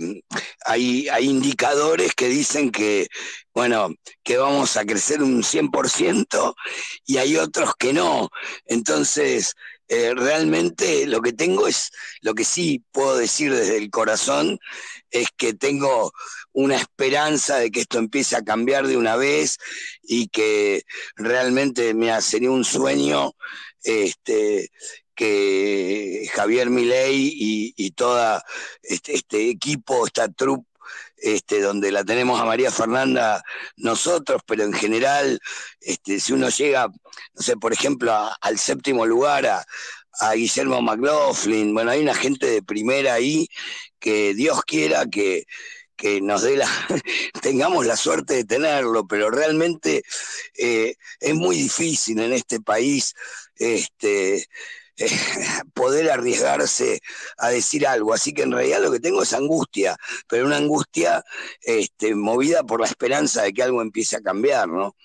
hay, 0.66 1.08
hay 1.08 1.24
indicadores 1.24 2.14
que 2.14 2.28
dicen 2.28 2.70
que, 2.70 3.08
bueno, 3.54 3.94
que 4.24 4.36
vamos 4.36 4.76
a 4.76 4.84
crecer 4.84 5.22
un 5.22 5.42
100% 5.42 6.54
y 7.06 7.18
hay 7.18 7.36
otros 7.36 7.74
que 7.78 7.92
no. 7.92 8.30
Entonces, 8.66 9.54
eh, 9.88 10.12
realmente 10.16 11.06
lo 11.06 11.20
que 11.20 11.32
tengo 11.32 11.68
es, 11.68 11.92
lo 12.20 12.34
que 12.34 12.44
sí 12.44 12.82
puedo 12.90 13.16
decir 13.16 13.54
desde 13.54 13.76
el 13.76 13.90
corazón, 13.90 14.58
es 15.10 15.28
que 15.36 15.54
tengo 15.54 16.12
una 16.52 16.76
esperanza 16.76 17.58
de 17.58 17.70
que 17.70 17.82
esto 17.82 17.98
empiece 17.98 18.36
a 18.36 18.44
cambiar 18.44 18.86
de 18.86 18.96
una 18.96 19.16
vez 19.16 19.58
y 20.02 20.28
que 20.28 20.82
realmente 21.16 21.94
me 21.94 22.20
sería 22.22 22.50
un 22.50 22.64
sueño 22.64 23.32
este, 23.82 24.70
que 25.14 26.28
Javier 26.32 26.70
Milei 26.70 27.32
y, 27.32 27.74
y 27.76 27.90
toda 27.92 28.44
este, 28.82 29.14
este, 29.14 29.48
equipo, 29.48 30.06
esta 30.06 30.28
troupe, 30.28 30.66
este, 31.24 31.62
donde 31.62 31.90
la 31.90 32.04
tenemos 32.04 32.38
a 32.38 32.44
María 32.44 32.70
Fernanda 32.70 33.42
nosotros, 33.76 34.42
pero 34.46 34.62
en 34.62 34.74
general, 34.74 35.40
este, 35.80 36.20
si 36.20 36.34
uno 36.34 36.50
llega, 36.50 36.88
no 36.88 37.42
sé, 37.42 37.56
por 37.56 37.72
ejemplo, 37.72 38.14
al 38.42 38.58
séptimo 38.58 39.06
lugar, 39.06 39.46
a, 39.46 39.64
a 40.20 40.34
Guillermo 40.34 40.82
McLaughlin, 40.82 41.72
bueno, 41.72 41.92
hay 41.92 42.02
una 42.02 42.14
gente 42.14 42.46
de 42.46 42.62
primera 42.62 43.14
ahí 43.14 43.48
que 43.98 44.34
Dios 44.34 44.62
quiera 44.64 45.06
que, 45.06 45.46
nos 46.20 46.42
dé 46.42 46.58
la, 46.58 46.68
tengamos 47.40 47.86
la 47.86 47.96
suerte 47.96 48.34
de 48.34 48.44
tenerlo, 48.44 49.06
pero 49.06 49.30
realmente 49.30 50.02
eh, 50.58 50.96
es 51.20 51.34
muy 51.34 51.56
difícil 51.56 52.20
en 52.20 52.34
este 52.34 52.60
país 52.60 53.14
este, 53.56 54.46
poder 55.74 56.10
arriesgarse 56.10 57.00
a 57.38 57.48
decir 57.50 57.86
algo. 57.86 58.14
Así 58.14 58.32
que 58.32 58.42
en 58.42 58.52
realidad 58.52 58.80
lo 58.82 58.92
que 58.92 59.00
tengo 59.00 59.22
es 59.22 59.32
angustia, 59.32 59.96
pero 60.28 60.46
una 60.46 60.56
angustia 60.56 61.24
este, 61.60 62.14
movida 62.14 62.62
por 62.62 62.80
la 62.80 62.86
esperanza 62.86 63.42
de 63.42 63.52
que 63.52 63.62
algo 63.62 63.82
empiece 63.82 64.16
a 64.16 64.22
cambiar, 64.22 64.68
¿no? 64.68 64.96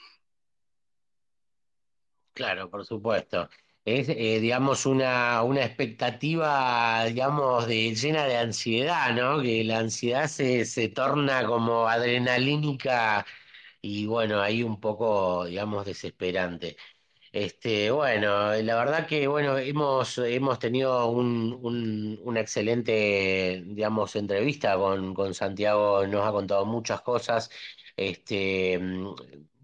Claro, 2.34 2.70
por 2.70 2.86
supuesto 2.86 3.50
es, 3.98 4.10
eh, 4.10 4.40
digamos, 4.40 4.86
una, 4.86 5.44
una 5.44 5.66
expectativa, 5.66 7.06
digamos, 7.06 7.68
de, 7.68 7.96
llena 7.96 8.26
de 8.26 8.38
ansiedad, 8.38 9.14
¿no? 9.14 9.42
Que 9.42 9.64
la 9.64 9.80
ansiedad 9.80 10.28
se, 10.28 10.66
se 10.66 10.90
torna 10.90 11.46
como 11.46 11.88
adrenalínica 11.88 13.26
y 13.82 14.06
bueno, 14.06 14.42
ahí 14.42 14.64
un 14.64 14.80
poco, 14.80 15.46
digamos, 15.46 15.86
desesperante. 15.86 16.78
Este, 17.32 17.92
bueno, 17.92 18.54
la 18.56 18.76
verdad 18.76 19.08
que 19.08 19.28
bueno, 19.28 19.58
hemos, 19.58 20.18
hemos 20.18 20.60
tenido 20.60 21.08
un, 21.10 22.20
una 22.24 22.40
excelente, 22.42 23.64
digamos, 23.66 24.16
entrevista 24.16 24.76
con, 24.78 25.14
con 25.14 25.34
Santiago, 25.34 26.06
nos 26.08 26.26
ha 26.28 26.32
contado 26.32 26.66
muchas 26.66 27.02
cosas. 27.02 27.50
Este, 27.96 28.80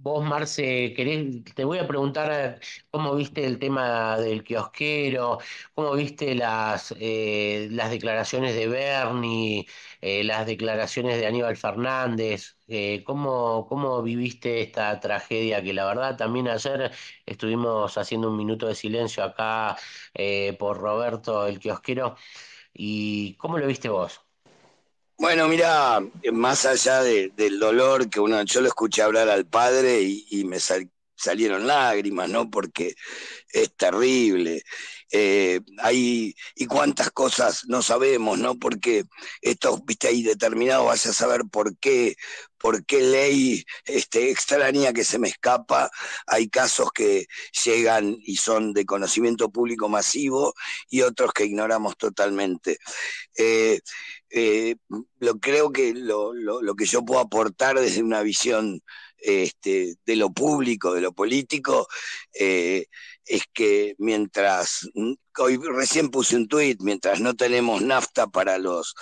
Vos, 0.06 0.24
Marce, 0.24 0.94
querés, 0.96 1.44
te 1.56 1.64
voy 1.66 1.80
a 1.80 1.88
preguntar 1.88 2.60
cómo 2.92 3.16
viste 3.16 3.44
el 3.44 3.58
tema 3.58 4.18
del 4.20 4.44
kiosquero, 4.44 5.40
cómo 5.74 5.94
viste 5.96 6.36
las, 6.36 6.94
eh, 7.00 7.68
las 7.72 7.90
declaraciones 7.90 8.54
de 8.54 8.68
Bernie, 8.68 9.66
eh, 10.02 10.24
las 10.24 10.46
declaraciones 10.46 11.18
de 11.18 11.26
Aníbal 11.26 11.58
Fernández, 11.58 12.56
eh, 12.68 13.04
cómo, 13.04 13.66
cómo 13.68 14.04
viviste 14.04 14.62
esta 14.62 15.00
tragedia 15.00 15.64
que 15.64 15.74
la 15.74 15.86
verdad 15.88 16.16
también 16.16 16.50
ayer 16.50 16.92
estuvimos 17.26 17.98
haciendo 17.98 18.30
un 18.30 18.38
minuto 18.38 18.68
de 18.68 18.76
silencio 18.76 19.24
acá 19.24 19.76
por 20.60 20.78
Roberto 20.80 21.48
el 21.48 21.60
kiosquero, 21.60 22.16
y 22.74 23.36
¿cómo 23.38 23.58
lo 23.60 23.68
viste 23.68 23.90
vos? 23.90 24.25
Bueno, 25.18 25.48
mira, 25.48 26.02
más 26.34 26.66
allá 26.66 27.02
del 27.02 27.60
dolor 27.60 28.10
que 28.10 28.20
uno, 28.20 28.44
yo 28.44 28.60
lo 28.62 28.68
escuché 28.68 29.02
hablar 29.02 29.30
al 29.30 29.46
padre 29.46 30.02
y, 30.02 30.44
me 30.44 30.58
salieron 31.16 31.66
lágrimas, 31.68 32.30
¿no? 32.30 32.50
Porque 32.50 32.96
es 33.50 33.74
terrible. 33.78 34.64
Eh, 35.12 35.62
hay, 35.80 36.36
y 36.56 36.66
cuántas 36.66 37.12
cosas 37.12 37.64
no 37.68 37.82
sabemos, 37.82 38.38
¿no? 38.40 38.56
Porque 38.60 39.06
esto, 39.42 39.82
viste, 39.86 40.10
ahí 40.10 40.22
determinado, 40.22 40.86
vas 40.86 41.06
a 41.06 41.14
saber 41.14 41.44
por 41.50 41.78
qué, 41.78 42.16
por 42.58 42.86
qué 42.86 43.02
ley 43.02 43.64
este, 43.86 44.32
extraña 44.32 44.92
que 44.92 45.06
se 45.06 45.18
me 45.18 45.30
escapa. 45.30 45.90
Hay 46.28 46.50
casos 46.50 46.92
que 46.92 47.28
llegan 47.64 48.18
y 48.22 48.36
son 48.36 48.74
de 48.74 48.86
conocimiento 48.86 49.50
público 49.50 49.88
masivo 49.88 50.54
y 50.90 51.04
otros 51.04 51.32
que 51.32 51.46
ignoramos 51.46 51.96
totalmente. 51.98 52.80
Eh, 53.38 53.80
eh, 54.38 54.76
lo 55.20 55.40
creo 55.40 55.72
que 55.72 55.94
lo, 55.94 56.34
lo, 56.34 56.76
que 56.76 56.86
yo 56.86 57.06
puedo 57.06 57.22
aportar 57.22 57.80
desde 57.80 58.04
una 58.04 58.22
visión 58.22 58.82
este, 59.18 59.96
de 60.06 60.16
lo 60.18 60.34
público, 60.34 60.94
de 60.94 61.00
lo 61.00 61.14
político, 61.14 61.88
eh, 62.34 62.88
es 63.26 63.44
que 63.54 63.96
mientras, 63.98 64.90
hoy 65.40 65.58
recién 65.58 66.10
puse 66.10 66.36
un 66.36 66.50
tuit, 66.50 66.82
mientras 66.82 67.22
no 67.22 67.36
tenemos 67.36 67.82
nafta 67.82 68.28
para 68.28 68.58
los 68.58 68.94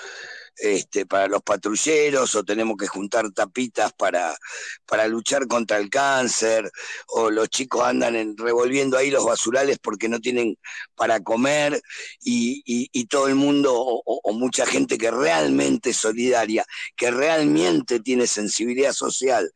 este, 0.57 1.05
para 1.05 1.27
los 1.27 1.41
patrulleros 1.41 2.35
o 2.35 2.43
tenemos 2.43 2.77
que 2.77 2.87
juntar 2.87 3.31
tapitas 3.31 3.91
para, 3.93 4.37
para 4.85 5.07
luchar 5.07 5.47
contra 5.47 5.77
el 5.77 5.89
cáncer 5.89 6.71
o 7.07 7.31
los 7.31 7.49
chicos 7.49 7.83
andan 7.83 8.37
revolviendo 8.37 8.97
ahí 8.97 9.09
los 9.09 9.25
basurales 9.25 9.79
porque 9.79 10.07
no 10.07 10.19
tienen 10.19 10.57
para 10.95 11.21
comer 11.21 11.81
y, 12.21 12.61
todo 13.09 13.27
el 13.27 13.35
mundo 13.35 13.73
o, 13.75 14.33
mucha 14.33 14.65
gente 14.65 14.97
que 14.97 15.11
realmente 15.11 15.91
es 15.91 15.97
solidaria, 15.97 16.65
que 16.95 17.11
realmente 17.11 17.99
tiene 17.99 18.25
sensibilidad 18.25 18.93
social, 18.93 19.51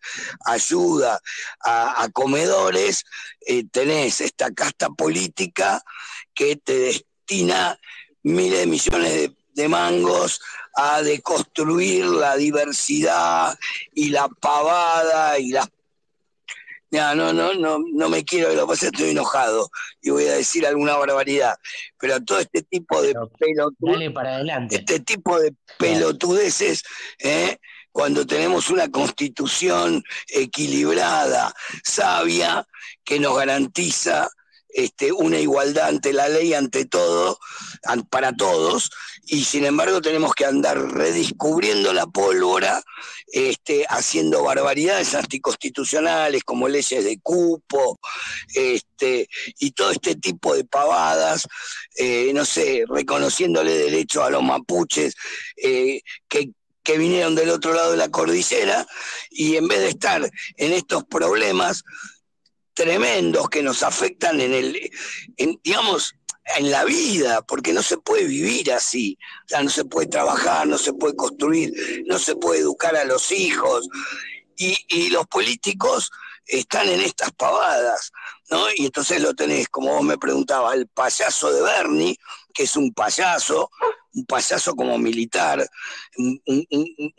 ayuda 0.45 1.19
a, 1.63 2.07
comedores, 2.13 3.03
eh, 3.41 3.63
tenés 3.71 4.21
esta 4.21 4.51
casta 4.51 4.89
política 4.89 5.81
que 6.33 6.57
te 6.57 6.77
destina 6.79 7.79
miles 8.21 8.59
de 8.59 8.67
millones 8.67 9.13
de 9.13 9.37
de 9.57 9.67
mangos 9.67 10.39
a 10.77 11.01
deconstruir 11.01 12.05
la 12.05 12.35
diversidad 12.35 13.57
y 13.93 14.09
la 14.09 14.29
pavada 14.29 15.39
y 15.39 15.49
las 15.49 15.67
no, 16.91 17.15
no, 17.15 17.33
no, 17.33 17.53
no, 17.53 17.79
no 17.79 18.09
me 18.09 18.23
quiero, 18.23 18.53
lo 18.53 18.61
que 18.61 18.67
pasa 18.67 18.85
estoy 18.85 19.09
enojado 19.09 19.69
y 20.01 20.09
voy 20.09 20.25
a 20.25 20.35
decir 20.35 20.65
alguna 20.65 20.95
barbaridad. 20.95 21.55
Pero 21.99 22.23
todo 22.23 22.39
este 22.39 22.61
tipo 22.63 23.01
de 23.01 23.13
pelotudeces, 23.37 24.13
para 24.13 24.35
adelante. 24.35 24.75
este 24.77 24.99
tipo 25.01 25.39
de 25.39 25.53
pelotudeces, 25.77 26.83
¿eh? 27.19 27.57
cuando 27.91 28.25
tenemos 28.25 28.69
una 28.69 28.89
constitución 28.89 30.01
equilibrada, 30.29 31.53
sabia, 31.83 32.65
que 33.03 33.19
nos 33.19 33.35
garantiza 33.35 34.29
este, 34.69 35.11
una 35.11 35.39
igualdad 35.39 35.87
ante 35.87 36.13
la 36.13 36.29
ley, 36.29 36.53
ante 36.53 36.85
todo, 36.85 37.39
para 38.09 38.33
todos, 38.33 38.91
y 39.25 39.43
sin 39.43 39.65
embargo 39.65 40.01
tenemos 40.01 40.33
que 40.33 40.45
andar 40.45 40.77
redescubriendo 40.77 41.93
la 41.93 42.05
pólvora, 42.07 42.81
este, 43.27 43.85
haciendo 43.89 44.43
barbaridades 44.43 45.13
anticonstitucionales 45.15 46.43
como 46.43 46.67
leyes 46.67 47.03
de 47.03 47.19
cupo, 47.21 47.99
este, 48.53 49.29
y 49.59 49.71
todo 49.71 49.91
este 49.91 50.15
tipo 50.15 50.55
de 50.55 50.63
pavadas, 50.63 51.47
eh, 51.97 52.31
no 52.33 52.45
sé, 52.45 52.83
reconociéndole 52.87 53.77
derecho 53.77 54.23
a 54.23 54.29
los 54.29 54.43
mapuches 54.43 55.15
eh, 55.57 56.01
que 56.27 56.51
que 56.87 56.97
vinieron 56.97 57.35
del 57.35 57.49
otro 57.49 57.73
lado 57.73 57.91
de 57.91 57.97
la 57.97 58.07
cordillera 58.07 58.87
y 59.29 59.57
en 59.57 59.67
vez 59.67 59.79
de 59.79 59.89
estar 59.89 60.31
en 60.55 60.71
estos 60.71 61.03
problemas, 61.03 61.83
tremendos 62.77 63.49
que 63.49 63.63
nos 63.63 63.81
afectan 63.81 64.39
en 64.39 64.53
el, 64.53 64.91
digamos, 65.63 66.13
en 66.57 66.69
la 66.69 66.85
vida, 66.85 67.41
porque 67.41 67.73
no 67.73 67.81
se 67.81 67.97
puede 67.97 68.25
vivir 68.25 68.71
así. 68.71 69.17
O 69.45 69.49
sea, 69.49 69.63
no 69.63 69.69
se 69.71 69.83
puede 69.83 70.07
trabajar, 70.07 70.67
no 70.67 70.77
se 70.77 70.93
puede 70.93 71.15
construir, 71.15 71.73
no 72.05 72.19
se 72.19 72.35
puede 72.35 72.59
educar 72.59 72.95
a 72.95 73.03
los 73.03 73.31
hijos. 73.31 73.89
Y, 74.55 74.77
y 74.89 75.09
los 75.09 75.25
políticos 75.25 76.11
están 76.45 76.87
en 76.87 77.01
estas 77.01 77.31
pavadas, 77.31 78.11
¿no? 78.51 78.67
Y 78.75 78.85
entonces 78.85 79.21
lo 79.21 79.33
tenés, 79.33 79.67
como 79.69 79.95
vos 79.95 80.03
me 80.03 80.19
preguntabas, 80.19 80.75
el 80.75 80.87
payaso 80.87 81.51
de 81.51 81.61
Bernie, 81.63 82.17
que 82.53 82.63
es 82.63 82.75
un 82.75 82.93
payaso, 82.93 83.71
un 84.17 84.25
payaso 84.25 84.75
como 84.75 84.97
militar, 84.97 85.67
un, 86.17 86.41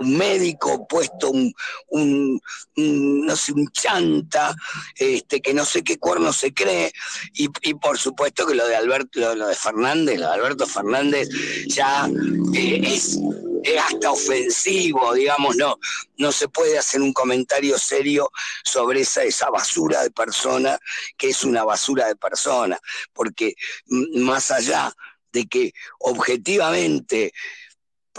médico 0.01 0.87
puesto, 0.89 1.31
un, 1.31 2.41
no 2.77 3.37
sé, 3.37 3.53
un 3.53 3.69
chanta, 3.71 4.55
este, 4.97 5.41
que 5.41 5.55
no 5.55 5.65
sé 5.65 5.83
qué 5.83 5.99
cuerno 5.99 6.33
se 6.33 6.53
cree, 6.53 6.93
y, 7.35 7.49
por 7.75 7.99
supuesto 7.99 8.47
que 8.47 8.55
lo 8.55 8.67
de 8.67 8.77
Alberto, 8.77 9.35
lo, 9.35 9.47
de 9.47 9.55
Fernández, 9.55 10.19
lo 10.19 10.27
de 10.27 10.35
Alberto 10.35 10.67
Fernández 10.67 11.29
ya 11.69 12.09
eh, 12.55 12.81
es 12.85 13.19
es 13.63 13.81
hasta 13.81 14.11
ofensivo, 14.11 15.13
digamos, 15.15 15.57
no, 15.57 15.79
no 16.17 16.33
se 16.33 16.49
puede 16.49 16.79
hacer 16.79 17.03
un 17.03 17.13
comentario 17.13 17.79
serio 17.79 18.31
sobre 18.65 19.01
esa, 19.01 19.25
esa 19.25 19.51
basura 19.51 20.03
de 20.03 20.11
persona, 20.11 20.79
que 21.17 21.31
es 21.31 21.45
una 21.45 21.65
basura 21.65 22.07
de 22.07 22.17
persona, 22.17 22.79
porque 23.13 23.55
más 23.87 24.51
allá 24.51 24.95
de 25.33 25.47
que 25.47 25.73
objetivamente 25.99 27.33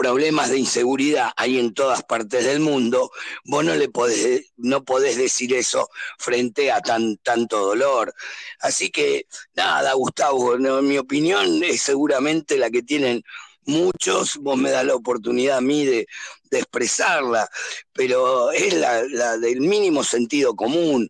problemas 0.00 0.48
de 0.48 0.58
inseguridad 0.58 1.30
hay 1.36 1.58
en 1.58 1.74
todas 1.74 2.02
partes 2.04 2.46
del 2.46 2.60
mundo, 2.60 3.10
vos 3.44 3.62
no 3.62 3.74
le 3.74 3.90
podés, 3.90 4.52
no 4.56 4.82
decir 5.14 5.52
eso 5.52 5.90
frente 6.18 6.72
a 6.72 6.80
tan, 6.80 7.18
tanto 7.18 7.58
dolor. 7.58 8.14
Así 8.60 8.90
que 8.90 9.26
nada, 9.54 9.92
Gustavo, 9.92 10.56
mi 10.56 10.96
opinión 10.96 11.62
es 11.62 11.82
seguramente 11.82 12.56
la 12.56 12.70
que 12.70 12.82
tienen 12.82 13.22
muchos, 13.66 14.36
vos 14.38 14.56
me 14.56 14.70
das 14.70 14.84
la 14.84 14.94
oportunidad 14.94 15.58
a 15.58 15.60
mí 15.60 15.84
de, 15.84 16.06
expresarla, 16.50 17.48
pero 17.92 18.50
es 18.50 18.74
la, 18.74 19.36
del 19.36 19.60
mínimo 19.60 20.02
sentido 20.02 20.56
común. 20.56 21.08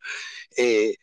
Eh, 0.56 0.96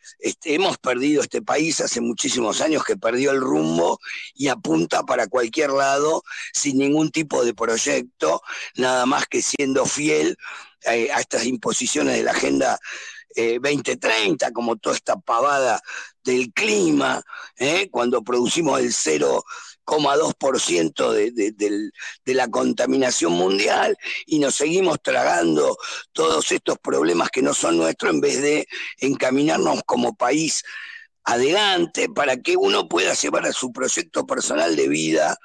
hemos 0.44 0.78
perdido 0.78 1.22
este 1.22 1.42
país 1.42 1.80
hace 1.80 2.00
muchísimos 2.00 2.60
años 2.60 2.84
que 2.84 2.96
perdió 2.96 3.30
el 3.30 3.40
rumbo 3.40 3.98
y 4.34 4.48
apunta 4.48 5.04
para 5.04 5.26
cualquier 5.26 5.70
lado 5.70 6.22
sin 6.52 6.78
ningún 6.78 7.10
tipo 7.10 7.44
de 7.44 7.54
proyecto, 7.54 8.42
nada 8.76 9.06
más 9.06 9.26
que 9.26 9.42
siendo 9.42 9.86
fiel 9.86 10.36
eh, 10.84 11.10
a 11.12 11.20
estas 11.20 11.46
imposiciones 11.46 12.16
de 12.16 12.22
la 12.22 12.32
Agenda 12.32 12.78
2030, 13.36 14.48
eh, 14.48 14.52
como 14.52 14.76
toda 14.76 14.96
esta 14.96 15.16
pavada 15.16 15.80
del 16.24 16.52
clima, 16.52 17.22
cuando 17.90 18.22
producimos 18.22 18.80
el 18.80 18.92
cero 18.92 19.44
2% 19.96 21.12
de, 21.12 21.30
de, 21.30 21.52
de, 21.52 22.34
la 22.34 22.48
contaminación 22.48 23.32
mundial 23.32 23.96
y 24.26 24.38
nos 24.38 24.56
seguimos 24.56 25.00
tragando 25.02 25.76
todos 26.12 26.52
estos 26.52 26.78
problemas 26.78 27.30
que 27.30 27.42
no 27.42 27.54
son 27.54 27.78
nuestros 27.78 28.12
en 28.12 28.20
vez 28.20 28.42
de 28.42 28.68
encaminarnos 28.98 29.80
como 29.86 30.14
país 30.14 30.62
adelante 31.28 32.08
para 32.08 32.38
que 32.38 32.56
uno 32.56 32.88
pueda 32.88 33.12
llevar 33.12 33.44
a 33.44 33.52
su 33.52 33.70
proyecto 33.70 34.26
personal 34.26 34.74
de 34.76 34.88
vida, 34.88 35.36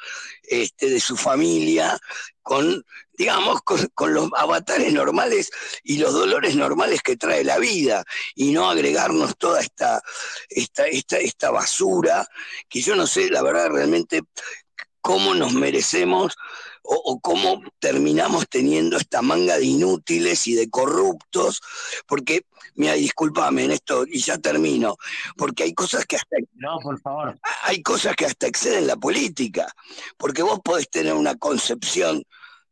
este, 0.43 0.89
de 0.89 1.01
su 1.01 1.17
familia, 1.17 1.99
con, 2.41 2.85
digamos, 3.17 3.61
con, 3.63 4.13
los 4.13 4.29
avatares 4.37 4.93
normales 4.93 5.51
y 5.83 5.97
los 5.97 6.13
dolores 6.13 6.55
normales 6.55 7.01
que 7.01 7.17
trae 7.17 7.43
la 7.43 7.57
vida, 7.57 8.05
y 8.33 8.51
no 8.51 8.69
agregarnos 8.69 9.37
toda 9.37 9.59
esta, 9.59 10.01
esta, 10.47 10.87
esta, 10.87 11.17
esta 11.17 11.51
basura, 11.51 12.25
que 12.69 12.81
yo 12.81 12.95
no 12.95 13.05
sé, 13.05 13.29
la 13.29 13.43
verdad, 13.43 13.67
realmente 13.67 14.21
cómo 15.01 15.35
nos 15.35 15.51
merecemos 15.53 16.33
o, 16.81 17.19
cómo 17.19 17.61
terminamos 17.79 18.47
teniendo 18.47 18.95
esta 18.95 19.21
manga 19.21 19.57
de 19.57 19.65
inútiles 19.65 20.47
y 20.47 20.55
de 20.55 20.69
corruptos, 20.69 21.61
porque, 22.07 22.45
mira, 22.75 22.93
discúlpame 22.93 23.65
en 23.65 23.71
esto 23.71 24.05
y 24.07 24.19
ya 24.19 24.37
termino, 24.37 24.97
porque 25.37 25.63
hay 25.63 25.73
cosas 25.73 26.05
que 26.05 26.15
hasta... 26.15 26.37
No, 26.53 26.79
por 26.79 26.99
favor. 26.99 27.39
Hay 27.63 27.81
cosas 27.81 28.15
que 28.15 28.25
hasta 28.25 28.47
exceden 28.47 28.87
la 28.87 28.95
política, 28.95 29.67
porque 30.17 30.43
vos 30.43 30.59
podés 30.63 30.89
tener 30.89 31.13
una 31.13 31.35
concepción 31.35 32.23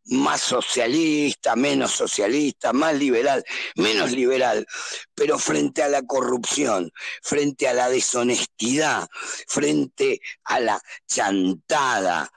más 0.05 0.41
socialista, 0.41 1.55
menos 1.55 1.91
socialista, 1.91 2.73
más 2.73 2.95
liberal, 2.95 3.43
menos 3.75 4.11
liberal, 4.11 4.65
pero 5.13 5.37
frente 5.37 5.83
a 5.83 5.89
la 5.89 6.01
corrupción, 6.01 6.91
frente 7.21 7.67
a 7.67 7.73
la 7.73 7.89
deshonestidad, 7.89 9.07
frente 9.47 10.19
a 10.45 10.59
la 10.59 10.81
chantada, 11.07 12.31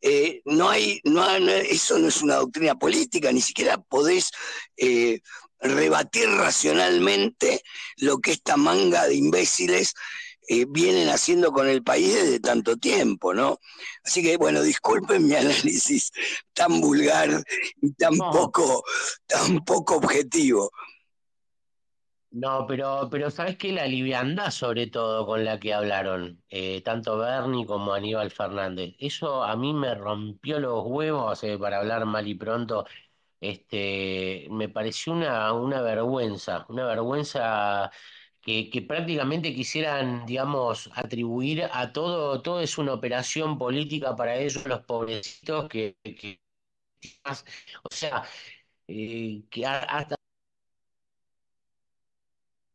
eh, 0.00 0.40
no, 0.44 0.70
hay, 0.70 1.00
no, 1.04 1.26
eso 1.36 1.98
no 1.98 2.08
es 2.08 2.22
una 2.22 2.36
doctrina 2.36 2.76
política, 2.76 3.32
ni 3.32 3.40
siquiera 3.40 3.78
podés 3.78 4.30
eh, 4.76 5.20
rebatir 5.60 6.28
racionalmente 6.28 7.62
lo 7.98 8.18
que 8.18 8.32
esta 8.32 8.56
manga 8.56 9.06
de 9.06 9.14
imbéciles 9.14 9.94
eh, 10.48 10.64
vienen 10.68 11.08
haciendo 11.08 11.50
con 11.50 11.66
el 11.66 11.82
país 11.82 12.14
desde 12.14 12.38
tanto 12.38 12.76
tiempo, 12.76 13.34
¿no? 13.34 13.58
Así 14.04 14.22
que, 14.22 14.36
bueno, 14.36 14.62
disculpen 14.62 15.26
mi 15.26 15.34
análisis 15.34 16.12
tan 16.52 16.80
vulgar 16.80 17.42
y 17.82 17.92
tan, 17.94 18.16
poco, 18.16 18.84
tan 19.26 19.64
poco 19.64 19.96
objetivo. 19.96 20.70
No, 22.30 22.66
pero, 22.66 23.08
pero 23.10 23.30
¿sabes 23.30 23.56
qué? 23.56 23.72
La 23.72 23.86
liviandad 23.86 24.50
sobre 24.50 24.88
todo 24.88 25.26
con 25.26 25.44
la 25.44 25.58
que 25.58 25.72
hablaron, 25.72 26.42
eh, 26.50 26.82
tanto 26.82 27.16
Bernie 27.16 27.64
como 27.64 27.94
Aníbal 27.94 28.30
Fernández, 28.30 28.94
eso 28.98 29.42
a 29.42 29.56
mí 29.56 29.72
me 29.72 29.94
rompió 29.94 30.60
los 30.60 30.84
huevos, 30.84 31.42
eh, 31.44 31.56
para 31.58 31.78
hablar 31.78 32.04
mal 32.04 32.28
y 32.28 32.34
pronto, 32.34 32.84
este, 33.50 34.46
me 34.50 34.68
pareció 34.68 35.12
una, 35.12 35.52
una 35.52 35.80
vergüenza, 35.82 36.66
una 36.68 36.86
vergüenza 36.86 37.90
que, 38.40 38.84
prácticamente 38.86 39.54
quisieran, 39.54 40.24
digamos, 40.26 40.90
atribuir 40.94 41.64
a 41.72 41.92
todo, 41.92 42.42
todo 42.42 42.60
es 42.60 42.78
una 42.78 42.92
operación 42.94 43.58
política 43.58 44.14
para 44.16 44.36
ellos, 44.36 44.64
los 44.66 44.80
pobrecitos, 44.82 45.68
que, 45.68 45.96
que 46.02 46.40
o 47.82 47.88
sea, 47.90 48.24
eh, 48.88 49.44
que 49.50 49.66
hasta 49.66 50.16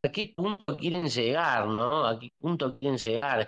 a 0.03 0.11
qué 0.11 0.33
punto 0.35 0.77
quieren 0.77 1.07
llegar, 1.09 1.67
¿no? 1.67 2.05
A 2.05 2.19
qué 2.19 2.31
punto 2.39 2.77
quieren 2.79 2.97
llegar. 2.97 3.47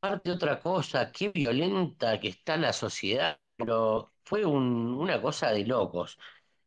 Parte 0.00 0.30
otra 0.30 0.60
cosa, 0.60 1.10
qué 1.10 1.30
violenta 1.30 2.20
que 2.20 2.28
está 2.28 2.56
la 2.56 2.72
sociedad, 2.72 3.40
pero 3.56 4.12
fue 4.24 4.44
una 4.44 5.20
cosa 5.20 5.50
de 5.50 5.64
locos. 5.66 6.18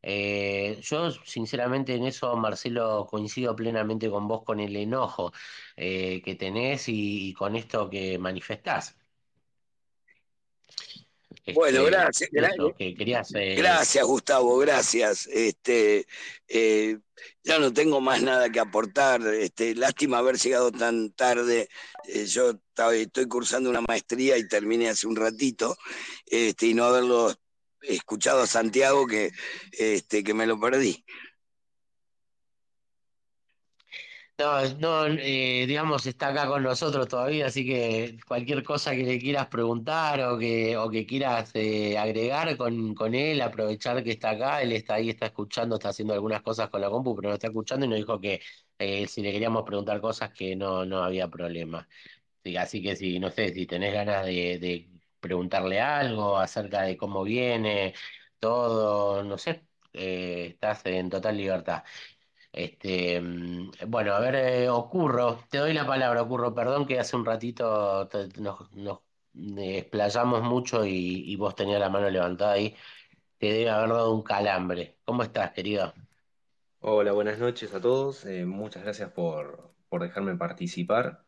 Eh, 0.02 0.80
yo, 0.82 1.12
sinceramente, 1.12 1.96
en 1.96 2.06
eso, 2.06 2.36
Marcelo, 2.36 3.08
coincido 3.10 3.56
plenamente 3.56 4.10
con 4.10 4.28
vos 4.28 4.44
con 4.44 4.60
el 4.60 4.76
enojo 4.76 5.32
eh, 5.78 6.22
que 6.24 6.36
tenés 6.36 6.90
y, 6.90 7.34
con 7.34 7.56
esto 7.56 7.90
que 7.90 8.18
manifestás. 8.20 8.98
Bueno, 11.54 11.88
este, 11.88 12.30
gracias. 12.32 12.72
Eh, 13.36 13.56
gracias, 13.56 14.06
Gustavo, 14.06 14.58
gracias. 14.60 15.28
Este, 15.28 16.06
eh, 16.48 16.98
ya 17.44 17.60
no 17.60 17.74
tengo 17.74 18.00
más 18.00 18.22
nada 18.22 18.50
que 18.50 18.60
aportar. 18.60 19.22
Este, 19.34 19.76
lástima 19.76 20.20
haber 20.20 20.38
llegado 20.38 20.72
tan 20.72 21.12
tarde. 21.12 21.68
Eh, 22.08 22.26
yo 22.26 22.54
estoy 22.94 23.28
cursando 23.28 23.70
una 23.70 23.82
maestría 23.82 24.38
y 24.38 24.48
terminé 24.48 24.90
hace 24.90 25.08
un 25.08 25.16
ratito, 25.16 25.76
este, 26.26 26.68
y 26.68 26.74
no 26.74 26.86
haberlo 26.86 27.34
escuchado 27.82 28.42
a 28.42 28.48
Santiago 28.48 29.08
que, 29.08 29.32
este, 29.72 30.24
que 30.24 30.34
me 30.34 30.46
lo 30.46 30.60
perdí. 30.60 31.04
No, 34.42 34.64
no, 34.80 35.06
eh, 35.08 35.66
digamos, 35.68 36.06
está 36.08 36.30
acá 36.30 36.48
con 36.48 36.64
nosotros 36.64 37.08
todavía, 37.08 37.48
así 37.48 37.64
que 37.66 38.18
cualquier 38.26 38.64
cosa 38.64 38.92
que 38.96 39.04
le 39.04 39.20
quieras 39.20 39.48
preguntar 39.48 40.20
o 40.22 40.38
que, 40.40 40.76
o 40.78 40.90
que 40.90 41.06
quieras 41.06 41.52
eh, 41.54 41.96
agregar 41.98 42.58
con, 42.58 42.96
con 42.96 43.14
él, 43.14 43.42
aprovechar 43.42 44.04
que 44.04 44.12
está 44.12 44.32
acá, 44.32 44.62
él 44.64 44.72
está 44.72 44.96
ahí, 44.96 45.10
está 45.10 45.28
escuchando, 45.28 45.76
está 45.76 45.90
haciendo 45.90 46.14
algunas 46.14 46.42
cosas 46.42 46.70
con 46.70 46.82
la 46.82 46.90
compu, 46.90 47.16
pero 47.16 47.28
no 47.30 47.34
está 47.36 47.48
escuchando 47.48 47.86
y 47.86 47.90
nos 47.90 47.98
dijo 48.00 48.20
que 48.20 48.42
eh, 48.80 49.06
si 49.08 49.22
le 49.22 49.32
queríamos 49.32 49.64
preguntar 49.64 50.02
cosas 50.02 50.32
que 50.32 50.56
no, 50.56 50.86
no 50.86 51.04
había 51.04 51.28
problema. 51.28 51.88
Sí, 52.44 52.58
así 52.58 52.82
que 52.84 52.96
si, 52.96 53.20
no 53.20 53.30
sé, 53.32 53.54
si 53.54 53.68
tenés 53.68 53.94
ganas 53.94 54.26
de, 54.26 54.60
de 54.60 54.90
preguntarle 55.20 55.82
algo 55.82 56.38
acerca 56.38 56.84
de 56.84 56.98
cómo 56.98 57.24
viene, 57.24 57.94
todo, 58.40 59.24
no 59.24 59.38
sé, 59.38 59.66
estás 59.94 60.86
en 60.88 61.10
total 61.10 61.38
libertad. 61.38 61.84
Este, 62.54 63.22
mm, 63.22 63.72
bueno, 63.88 64.14
a 64.14 64.20
ver, 64.20 64.36
eh, 64.36 64.70
Ocurro, 64.70 65.40
te 65.50 65.60
doy 65.60 65.74
la 65.74 65.88
palabra, 65.88 66.22
Ocurro, 66.22 66.54
perdón 66.54 66.86
que 66.86 67.00
hace 67.00 67.16
un 67.16 67.26
ratito 67.26 68.10
nos, 68.38 69.00
explayamos 69.34 70.44
mucho 70.44 70.86
y, 70.86 71.36
vos 71.38 71.56
tenías 71.56 71.80
la 71.80 71.90
mano 71.90 72.10
levantada 72.10 72.54
ahí, 72.54 72.76
te 73.38 73.48
debe 73.54 73.70
haber 73.70 73.90
dado 73.90 74.14
un 74.14 74.24
calambre. 74.24 74.98
¿Cómo 75.06 75.24
estás, 75.24 75.52
querido? 75.52 75.94
Hola, 76.80 77.14
buenas 77.14 77.40
noches 77.40 77.74
a 77.74 77.80
todos. 77.80 78.26
Eh, 78.26 78.46
muchas 78.46 78.84
gracias 78.84 79.12
por, 79.12 79.74
por 79.88 80.02
dejarme 80.02 80.36
participar. 80.36 81.24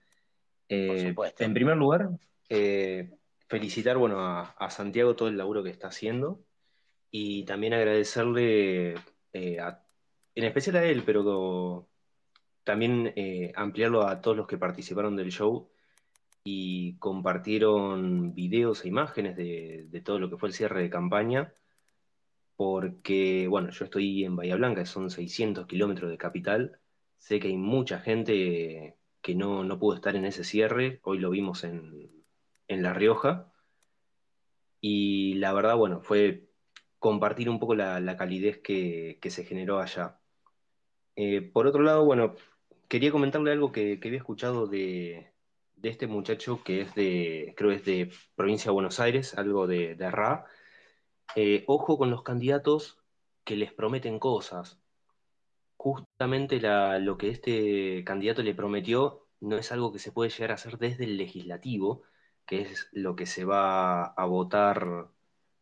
Eh, 0.67 1.15
en 1.39 1.53
primer 1.53 1.77
lugar, 1.77 2.09
eh, 2.49 3.11
felicitar 3.47 3.97
bueno, 3.97 4.19
a, 4.19 4.41
a 4.41 4.69
Santiago 4.69 5.15
todo 5.15 5.29
el 5.29 5.37
laburo 5.37 5.63
que 5.63 5.69
está 5.69 5.87
haciendo 5.87 6.43
y 7.11 7.45
también 7.45 7.73
agradecerle, 7.73 8.95
a- 9.61 9.82
en 10.35 10.43
especial 10.45 10.77
a 10.77 10.85
él, 10.85 11.03
pero 11.05 11.89
también 12.63 13.13
ampliarlo 13.55 14.07
a 14.07 14.21
todos 14.21 14.37
los 14.37 14.47
que 14.47 14.57
participaron 14.57 15.15
del 15.15 15.31
show 15.31 15.69
y 16.43 16.97
compartieron 16.97 18.33
videos 18.35 18.85
e 18.85 18.89
imágenes 18.89 19.35
de, 19.37 19.85
de 19.89 20.01
todo 20.01 20.19
lo 20.19 20.29
que 20.29 20.37
fue 20.37 20.49
el 20.49 20.55
cierre 20.55 20.81
de 20.81 20.89
campaña 20.89 21.53
porque, 22.55 23.47
bueno, 23.47 23.69
yo 23.71 23.85
estoy 23.85 24.23
en 24.25 24.35
Bahía 24.35 24.55
Blanca, 24.55 24.85
son 24.85 25.09
600 25.09 25.67
kilómetros 25.67 26.09
de 26.09 26.17
capital, 26.17 26.79
sé 27.17 27.39
que 27.39 27.47
hay 27.49 27.57
mucha 27.57 27.99
gente 27.99 28.97
que 29.21 29.35
no, 29.35 29.63
no 29.63 29.79
pudo 29.79 29.95
estar 29.95 30.15
en 30.15 30.25
ese 30.25 30.43
cierre, 30.43 30.99
hoy 31.03 31.19
lo 31.19 31.29
vimos 31.29 31.63
en, 31.63 32.25
en 32.67 32.83
La 32.83 32.93
Rioja, 32.93 33.51
y 34.81 35.35
la 35.35 35.53
verdad, 35.53 35.75
bueno, 35.77 36.01
fue 36.01 36.49
compartir 36.99 37.49
un 37.49 37.59
poco 37.59 37.75
la, 37.75 37.99
la 37.99 38.17
calidez 38.17 38.59
que, 38.61 39.19
que 39.21 39.29
se 39.29 39.45
generó 39.45 39.79
allá. 39.79 40.19
Eh, 41.15 41.41
por 41.41 41.67
otro 41.67 41.83
lado, 41.83 42.05
bueno, 42.05 42.35
quería 42.87 43.11
comentarle 43.11 43.51
algo 43.51 43.71
que, 43.71 43.99
había 44.03 44.17
escuchado 44.17 44.67
de, 44.67 45.31
este 45.83 46.07
muchacho 46.07 46.63
que 46.63 46.81
es 46.81 46.95
de, 46.95 47.53
creo 47.57 47.71
es 47.71 47.85
de 47.85 48.11
provincia 48.35 48.69
de 48.69 48.73
Buenos 48.73 48.99
Aires, 48.99 49.37
algo 49.37 49.67
de, 49.67 49.95
Ra, 49.99 50.45
eh, 51.35 51.63
ojo 51.67 51.97
con 51.97 52.11
los 52.11 52.23
candidatos 52.23 52.99
que 53.43 53.55
les 53.55 53.73
prometen 53.73 54.19
cosas. 54.19 54.79
Justamente 55.77 56.59
lo 57.01 57.17
que 57.17 57.29
este 57.29 58.03
candidato 58.05 58.41
le 58.43 58.55
prometió 58.55 59.27
no 59.41 59.57
es 59.57 59.71
algo 59.71 59.91
que 59.91 59.99
se 59.99 60.11
puede 60.11 60.29
llegar 60.29 60.51
a 60.51 60.55
hacer 60.55 60.77
desde 60.77 61.03
el 61.05 61.17
legislativo, 61.17 62.03
que 62.45 62.61
es 62.61 62.89
lo 62.93 63.15
que 63.15 63.25
se 63.25 63.45
va 63.45 64.05
a 64.05 64.25
votar 64.25 65.09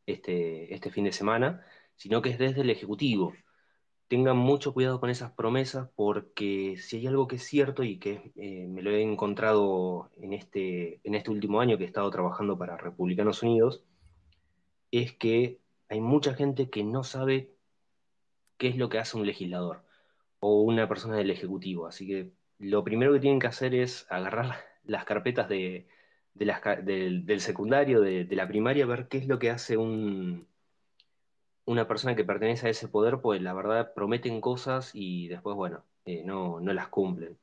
este, 0.05 0.73
este 0.73 0.91
fin 0.91 1.05
de 1.05 1.11
semana, 1.13 1.65
sino 1.95 2.21
que 2.21 2.29
es 2.29 2.39
desde 2.39 2.61
el 2.61 2.69
ejecutivo. 2.69 3.33
Tengan 4.11 4.35
mucho 4.35 4.73
cuidado 4.73 4.99
con 4.99 5.09
esas 5.09 5.31
promesas 5.31 5.89
porque 5.95 6.75
si 6.77 6.97
hay 6.97 7.07
algo 7.07 7.29
que 7.29 7.37
es 7.37 7.45
cierto 7.45 7.81
y 7.81 7.97
que 7.97 8.33
eh, 8.35 8.67
me 8.67 8.81
lo 8.81 8.91
he 8.91 9.01
encontrado 9.01 10.09
en 10.17 10.33
este, 10.33 10.99
en 11.05 11.15
este 11.15 11.31
último 11.31 11.61
año 11.61 11.77
que 11.77 11.85
he 11.85 11.87
estado 11.87 12.11
trabajando 12.11 12.57
para 12.57 12.75
Republicanos 12.75 13.41
Unidos, 13.41 13.85
es 14.91 15.13
que 15.13 15.61
hay 15.87 16.01
mucha 16.01 16.33
gente 16.33 16.69
que 16.69 16.83
no 16.83 17.05
sabe 17.05 17.51
qué 18.57 18.67
es 18.67 18.75
lo 18.75 18.89
que 18.89 18.99
hace 18.99 19.15
un 19.15 19.25
legislador 19.25 19.85
o 20.41 20.61
una 20.61 20.89
persona 20.89 21.15
del 21.15 21.31
Ejecutivo. 21.31 21.87
Así 21.87 22.05
que 22.05 22.33
lo 22.59 22.83
primero 22.83 23.13
que 23.13 23.21
tienen 23.21 23.39
que 23.39 23.47
hacer 23.47 23.73
es 23.73 24.07
agarrar 24.09 24.57
las 24.83 25.05
carpetas 25.05 25.47
del 25.47 25.85
secundario, 27.39 28.01
de, 28.01 28.25
de 28.25 28.35
la 28.35 28.49
primaria, 28.49 28.85
ver 28.85 29.07
qué 29.07 29.19
es 29.19 29.27
lo 29.27 29.39
que 29.39 29.51
hace 29.51 29.77
un, 29.77 30.50
una 31.65 31.87
persona 31.87 32.15
que 32.15 32.25
pertenece 32.25 32.67
a 32.67 32.69
ese 32.71 32.87
poder, 32.87 33.21
pues 33.21 33.41
la 33.41 33.53
verdad 33.53 33.93
prometen 33.93 34.41
cosas 34.41 34.91
y 34.93 35.27
después, 35.27 35.55
bueno, 35.55 35.85
eh, 36.05 36.23
no, 36.23 36.59
no 36.59 36.73
las 36.73 36.89
cumplen. 36.89 37.39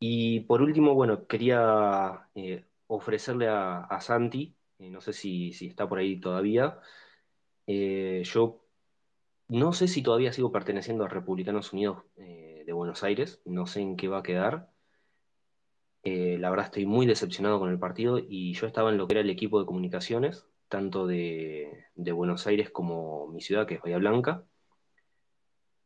Y 0.00 0.40
por 0.40 0.62
último, 0.62 0.94
bueno, 0.94 1.26
quería 1.26 2.30
eh, 2.34 2.66
ofrecerle 2.88 3.48
a, 3.48 3.80
a 3.84 4.00
Santi, 4.00 4.56
eh, 4.78 4.90
no 4.90 5.00
sé 5.00 5.12
si, 5.12 5.52
si 5.52 5.66
está 5.68 5.88
por 5.88 5.98
ahí 5.98 6.20
todavía, 6.20 6.80
yo 8.24 8.64
no 9.48 9.72
sé 9.72 9.88
si 9.88 10.02
todavía 10.02 10.32
sigo 10.32 10.52
perteneciendo 10.52 11.04
a 11.04 11.08
Republicanos 11.08 11.72
Unidos 11.72 12.04
de 12.16 12.72
Buenos 12.72 13.02
Aires, 13.04 13.42
no 13.44 13.66
sé 13.66 13.80
en 13.80 13.96
qué 13.96 14.08
va 14.08 14.18
a 14.18 14.22
quedar. 14.22 14.72
La 16.04 16.50
verdad 16.50 16.66
estoy 16.66 16.86
muy 16.86 17.06
decepcionado 17.06 17.58
con 17.60 17.70
el 17.70 17.78
partido 17.78 18.18
y 18.18 18.54
yo 18.54 18.66
estaba 18.66 18.90
en 18.90 18.96
lo 18.98 19.06
que 19.06 19.14
era 19.14 19.20
el 19.20 19.30
equipo 19.30 19.60
de 19.60 19.66
comunicaciones, 19.66 20.46
tanto 20.68 21.06
de, 21.06 21.84
Buenos 21.96 22.46
Aires 22.46 22.70
como 22.70 23.26
mi 23.28 23.40
ciudad, 23.40 23.66
que 23.66 23.74
es 23.74 23.82
Bahía 23.82 23.98
Blanca. 23.98 24.44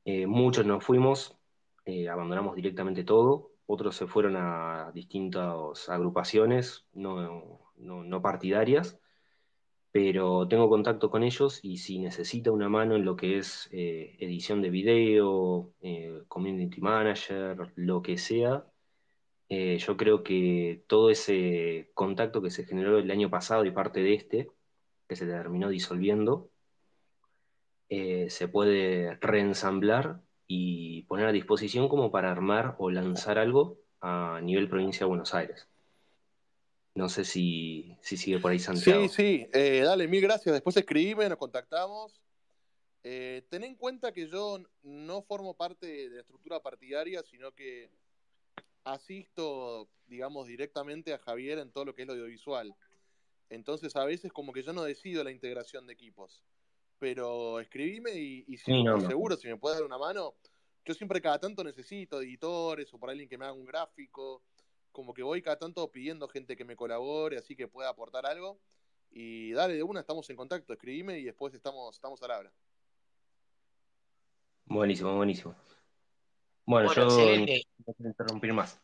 Eh, 0.04 0.26
muchos 0.26 0.66
nos 0.66 0.84
fuimos, 0.84 1.36
eh, 1.84 2.08
abandonamos 2.08 2.56
directamente 2.56 3.04
todo, 3.04 3.52
otros 3.66 3.96
se 3.96 4.06
fueron 4.06 4.36
a 4.36 4.90
distintas 4.92 5.88
agrupaciones 5.88 6.86
no, 6.92 7.60
no, 7.76 8.02
no 8.04 8.22
partidarias 8.22 8.98
pero 9.92 10.48
tengo 10.48 10.68
contacto 10.70 11.10
con 11.10 11.22
ellos 11.22 11.60
y 11.62 11.76
si 11.78 11.98
necesita 11.98 12.50
una 12.50 12.68
mano 12.68 12.96
en 12.96 13.04
lo 13.04 13.14
que 13.14 13.38
es 13.38 13.68
eh, 13.72 14.16
edición 14.20 14.62
de 14.62 14.70
video, 14.70 15.74
community 16.28 16.80
manager, 16.80 17.72
lo 17.76 18.00
que 18.00 18.16
sea, 18.16 18.64
yo 19.50 19.96
creo 19.98 20.22
que 20.22 20.82
todo 20.86 21.10
ese 21.10 21.90
contacto 21.92 22.40
que 22.40 22.50
se 22.50 22.64
generó 22.64 22.98
el 22.98 23.10
año 23.10 23.28
pasado 23.28 23.66
y 23.66 23.70
parte 23.70 24.00
de 24.02 24.14
este, 24.14 24.50
que 25.12 25.16
se 25.16 25.26
terminó 25.26 25.68
disolviendo, 25.68 26.48
eh, 27.90 28.30
se 28.30 28.48
puede 28.48 29.16
reensamblar 29.16 30.22
y 30.46 31.02
poner 31.02 31.26
a 31.26 31.32
disposición 31.32 31.90
como 31.90 32.10
para 32.10 32.32
armar 32.32 32.76
o 32.78 32.90
lanzar 32.90 33.38
algo 33.38 33.76
a 34.00 34.40
nivel 34.42 34.70
provincia 34.70 35.00
de 35.00 35.10
Buenos 35.10 35.34
Aires. 35.34 35.68
No 36.94 37.10
sé 37.10 37.24
si, 37.24 37.94
si 38.00 38.16
sigue 38.16 38.38
por 38.38 38.52
ahí 38.52 38.58
Santiago. 38.58 39.02
Sí, 39.02 39.08
sí, 39.08 39.46
eh, 39.52 39.82
dale, 39.84 40.08
mil 40.08 40.22
gracias. 40.22 40.54
Después 40.54 40.76
escribime, 40.78 41.28
nos 41.28 41.38
contactamos. 41.38 42.22
Eh, 43.04 43.42
ten 43.50 43.64
en 43.64 43.74
cuenta 43.74 44.12
que 44.12 44.28
yo 44.28 44.60
no 44.82 45.20
formo 45.22 45.54
parte 45.54 45.86
de 45.86 46.08
la 46.08 46.20
estructura 46.20 46.60
partidaria, 46.60 47.22
sino 47.22 47.52
que 47.52 47.90
asisto, 48.84 49.88
digamos, 50.06 50.46
directamente 50.46 51.12
a 51.12 51.18
Javier 51.18 51.58
en 51.58 51.70
todo 51.70 51.84
lo 51.84 51.94
que 51.94 52.02
es 52.02 52.08
lo 52.08 52.14
audiovisual. 52.14 52.74
Entonces, 53.52 53.94
a 53.96 54.04
veces 54.04 54.32
como 54.32 54.52
que 54.52 54.62
yo 54.62 54.72
no 54.72 54.82
decido 54.82 55.22
la 55.22 55.30
integración 55.30 55.86
de 55.86 55.92
equipos. 55.92 56.42
Pero 56.98 57.60
escribime 57.60 58.12
y, 58.14 58.44
y 58.48 58.56
si, 58.56 58.72
Sí, 58.72 58.82
no, 58.82 58.96
y 58.96 59.00
no. 59.02 59.06
seguro, 59.08 59.36
si 59.36 59.48
me 59.48 59.56
puedes 59.56 59.78
dar 59.78 59.86
una 59.86 59.98
mano, 59.98 60.34
yo 60.84 60.94
siempre 60.94 61.20
cada 61.20 61.38
tanto 61.38 61.62
necesito 61.62 62.20
editores 62.22 62.92
o 62.94 62.98
por 62.98 63.10
alguien 63.10 63.28
que 63.28 63.36
me 63.38 63.44
haga 63.44 63.54
un 63.54 63.64
gráfico 63.66 64.42
como 64.90 65.12
que 65.14 65.22
voy 65.22 65.42
cada 65.42 65.58
tanto 65.58 65.90
pidiendo 65.90 66.28
gente 66.28 66.54
que 66.56 66.64
me 66.64 66.76
colabore, 66.76 67.38
así 67.38 67.56
que 67.56 67.66
pueda 67.68 67.88
aportar 67.88 68.26
algo. 68.26 68.58
Y 69.10 69.52
dale, 69.52 69.74
de 69.74 69.82
una, 69.82 70.00
estamos 70.00 70.28
en 70.30 70.36
contacto, 70.36 70.72
escribime 70.72 71.18
y 71.18 71.24
después 71.24 71.52
estamos, 71.54 71.94
estamos 71.94 72.22
al 72.22 72.30
habla. 72.30 72.52
Buenísimo, 74.64 75.16
buenísimo. 75.16 75.54
Bueno, 76.64 76.86
Bueno, 76.88 76.94
yo 76.94 77.02
excelente. 77.04 77.66
no 77.86 77.94
quiero 77.94 78.10
interrumpir 78.10 78.52
más. 78.54 78.80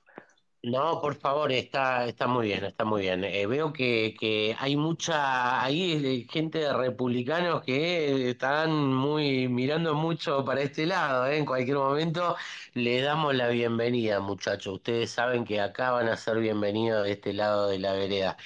No, 0.60 1.01
por 1.01 1.14
favor, 1.14 1.52
está, 1.52 2.06
está 2.06 2.26
muy 2.26 2.48
bien, 2.48 2.64
está 2.64 2.85
muy 2.85 3.02
bien. 3.02 3.22
Eh, 3.22 3.47
veo 3.47 3.72
que, 3.72 4.16
que 4.18 4.56
hay 4.59 4.76
mucha, 4.76 5.62
ahí 5.62 5.93
eh, 6.05 6.26
gente 6.28 6.59
de 6.59 6.72
republicanos 6.72 7.62
que 7.62 8.30
están 8.30 8.93
muy 8.93 9.47
mirando 9.48 9.94
mucho 9.94 10.44
para 10.44 10.60
este 10.62 10.85
lado, 10.85 11.26
¿eh? 11.28 11.39
En 11.39 11.47
cualquier 11.47 11.76
momento 11.76 12.35
les 12.74 13.05
damos 13.05 13.35
la 13.36 13.48
bienvenida, 13.51 14.18
muchachos. 14.20 14.74
Ustedes 14.74 15.10
saben 15.10 15.44
que 15.44 15.60
acá 15.60 15.93
van 15.93 16.09
a 16.09 16.16
ser 16.16 16.39
bienvenidos 16.40 17.05
de 17.05 17.12
este 17.12 17.32
lado 17.32 17.68
de 17.68 17.78
la 17.78 17.93
vereda. 17.93 18.36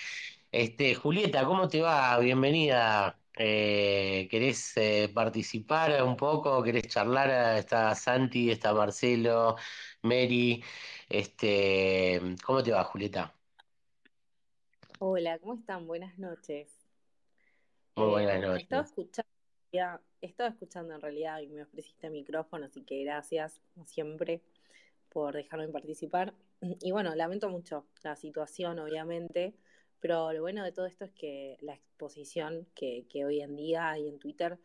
Este, 0.51 0.95
Julieta, 0.95 1.45
¿cómo 1.47 1.69
te 1.69 1.81
va? 1.81 2.19
Bienvenida. 2.19 3.19
Eh, 3.37 4.29
¿querés 4.31 4.75
participar 5.15 6.03
un 6.03 6.17
poco? 6.17 6.63
¿Querés 6.63 6.89
charlar? 6.89 7.59
Está 7.59 7.95
Santi, 7.95 8.51
está 8.51 8.75
Marcelo, 8.75 9.57
Mary. 10.03 10.63
Este, 11.13 12.21
¿cómo 12.45 12.63
te 12.63 12.73
va, 12.73 12.85
Julieta? 12.85 13.39
Hola, 14.99 15.39
¿cómo 15.39 15.53
están? 15.53 15.87
Buenas 15.87 16.19
noches. 16.19 16.71
Muy 17.97 18.09
buenas 18.09 18.39
Eh, 18.39 18.53
estaba 18.55 18.83
noches. 18.83 18.85
escuchando, 18.85 19.29
ya, 19.73 20.01
estaba 20.21 20.51
escuchando 20.51 20.95
en 20.95 21.01
realidad 21.01 21.41
y 21.41 21.49
me 21.49 21.63
ofreciste 21.63 22.11
micrófono, 22.11 22.67
así 22.67 22.83
que 22.83 23.03
gracias, 23.05 23.61
como 23.75 23.87
siempre, 23.87 24.43
por 25.11 25.35
dejarme 25.35 25.69
participar. 25.69 26.35
Y 26.81 26.93
bueno, 26.93 27.15
lamento 27.15 27.49
mucho 27.51 27.87
la 28.03 28.17
situación, 28.17 28.79
obviamente, 28.79 29.55
pero 30.01 30.33
lo 30.33 30.41
bueno 30.43 30.65
de 30.65 30.73
todo 30.73 30.87
esto 30.87 31.05
es 31.05 31.13
que 31.13 31.59
la 31.61 31.75
exposición 31.75 32.67
que, 32.75 33.07
que 33.09 33.25
hoy 33.25 33.41
en 33.41 33.57
día 33.57 33.91
hay 33.91 34.09
en 34.09 34.19
Twitter 34.19 34.59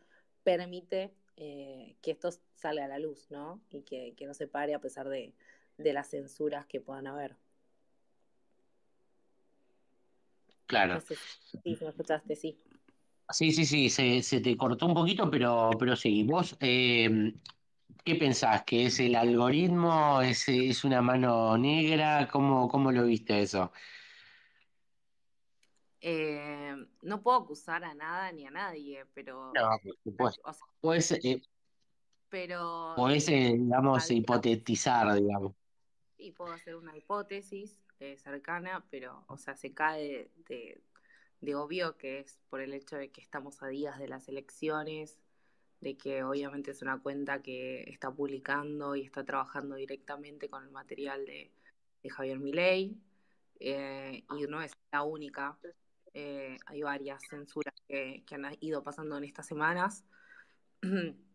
permite 0.44 1.12
eh, 1.36 1.96
que 2.02 2.12
esto 2.12 2.30
salga 2.54 2.84
a 2.86 2.88
la 2.88 2.98
luz, 2.98 3.30
¿no? 3.30 3.60
Y 3.70 3.82
que, 3.82 4.14
que 4.16 4.26
no 4.26 4.34
se 4.34 4.48
pare 4.48 4.74
a 4.74 4.80
pesar 4.80 5.08
de, 5.08 5.34
de 5.78 5.92
las 5.92 6.10
censuras 6.10 6.66
que 6.66 6.80
puedan 6.80 7.06
haber. 7.06 7.36
Claro. 10.66 10.94
No 10.94 11.00
sé 11.00 11.16
si 11.16 11.76
si 11.76 11.84
me 11.84 11.90
escuchaste, 11.90 12.36
sí. 12.36 12.58
Sí, 13.30 13.52
sí, 13.52 13.64
sí, 13.66 13.90
se, 13.90 14.22
se 14.22 14.40
te 14.40 14.56
cortó 14.56 14.86
un 14.86 14.94
poquito, 14.94 15.30
pero, 15.30 15.70
pero 15.78 15.96
sí. 15.96 16.24
¿Vos 16.24 16.56
eh, 16.60 17.32
qué 18.04 18.14
pensás? 18.16 18.64
¿Que 18.64 18.86
es 18.86 18.98
el 19.00 19.14
algoritmo? 19.14 20.20
¿Es, 20.22 20.48
es 20.48 20.84
una 20.84 21.02
mano 21.02 21.56
negra? 21.58 22.28
¿Cómo, 22.30 22.68
cómo 22.68 22.90
lo 22.90 23.04
viste 23.04 23.42
eso? 23.42 23.70
Eh, 26.00 26.74
no 27.02 27.22
puedo 27.22 27.38
acusar 27.38 27.84
a 27.84 27.92
nada 27.94 28.30
ni 28.32 28.46
a 28.46 28.50
nadie, 28.50 29.04
pero 29.14 29.52
No, 29.52 29.78
por 29.82 29.94
supuesto. 30.04 30.40
o 30.44 30.52
sea, 30.52 30.66
Pues, 30.80 31.12
eh, 31.12 31.42
Pero. 32.30 32.94
Podés, 32.96 33.28
eh, 33.28 33.54
digamos, 33.58 34.10
hipotetizar, 34.10 35.14
digamos. 35.14 35.54
Y 36.18 36.32
puedo 36.32 36.52
hacer 36.52 36.76
una 36.76 36.96
hipótesis 36.96 37.78
eh, 38.00 38.16
cercana, 38.18 38.84
pero, 38.90 39.24
o 39.28 39.38
sea, 39.38 39.56
se 39.56 39.72
cae 39.72 40.30
de, 40.48 41.54
obvio 41.54 41.96
que 41.96 42.20
es 42.20 42.40
por 42.50 42.60
el 42.60 42.74
hecho 42.74 42.96
de 42.96 43.10
que 43.10 43.20
estamos 43.20 43.62
a 43.62 43.68
días 43.68 43.98
de 43.98 44.08
las 44.08 44.28
elecciones, 44.28 45.18
de 45.80 45.96
que 45.96 46.24
obviamente 46.24 46.72
es 46.72 46.82
una 46.82 46.98
cuenta 47.00 47.42
que 47.42 47.84
está 47.84 48.10
publicando 48.10 48.96
y 48.96 49.02
está 49.02 49.24
trabajando 49.24 49.76
directamente 49.76 50.48
con 50.48 50.64
el 50.64 50.70
material 50.70 51.24
de, 51.24 51.50
Javier 52.10 52.38
Milei, 52.38 52.96
eh, 53.60 54.24
y 54.30 54.42
no 54.48 54.62
es 54.62 54.72
la 54.92 55.02
única, 55.02 55.58
eh, 56.14 56.56
hay 56.64 56.82
varias 56.82 57.20
censuras 57.28 57.74
que 57.86 58.24
han 58.30 58.56
ido 58.60 58.82
pasando 58.82 59.18
en 59.18 59.24
estas 59.24 59.46
semanas. 59.46 60.04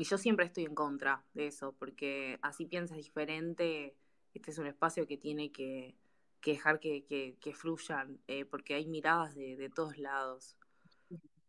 Y 0.00 0.04
yo 0.04 0.16
siempre 0.16 0.46
estoy 0.46 0.64
en 0.64 0.74
contra 0.74 1.22
de 1.34 1.48
eso, 1.48 1.74
porque 1.78 2.38
así 2.40 2.64
piensas 2.64 2.96
diferente, 2.96 3.94
este 4.34 4.50
es 4.50 4.58
un 4.58 4.66
espacio 4.66 5.06
que 5.06 5.16
tiene 5.16 5.52
que, 5.52 5.96
que 6.40 6.52
dejar 6.52 6.80
que, 6.80 7.04
que, 7.04 7.36
que 7.40 7.54
fluyan, 7.54 8.20
eh, 8.26 8.44
porque 8.44 8.74
hay 8.74 8.86
miradas 8.86 9.34
de, 9.34 9.56
de 9.56 9.70
todos 9.70 9.98
lados. 9.98 10.56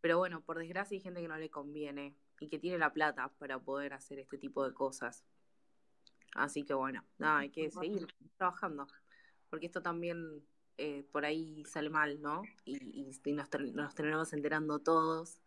Pero 0.00 0.18
bueno, 0.18 0.40
por 0.42 0.58
desgracia 0.58 0.96
hay 0.96 1.00
gente 1.00 1.20
que 1.20 1.28
no 1.28 1.36
le 1.36 1.50
conviene 1.50 2.16
y 2.40 2.48
que 2.48 2.58
tiene 2.58 2.78
la 2.78 2.92
plata 2.92 3.28
para 3.38 3.58
poder 3.60 3.92
hacer 3.92 4.18
este 4.18 4.36
tipo 4.36 4.66
de 4.66 4.74
cosas. 4.74 5.24
Así 6.34 6.64
que 6.64 6.74
bueno, 6.74 7.04
nada, 7.18 7.38
hay 7.38 7.50
que 7.50 7.70
seguir 7.70 8.06
trabajando, 8.36 8.86
porque 9.50 9.66
esto 9.66 9.82
también 9.82 10.42
eh, 10.78 11.04
por 11.12 11.24
ahí 11.24 11.62
sale 11.66 11.90
mal, 11.90 12.20
¿no? 12.20 12.42
Y, 12.64 12.76
y 13.24 13.32
nos, 13.32 13.48
nos 13.74 13.94
terminamos 13.94 14.32
enterando 14.32 14.78
todos 14.78 15.40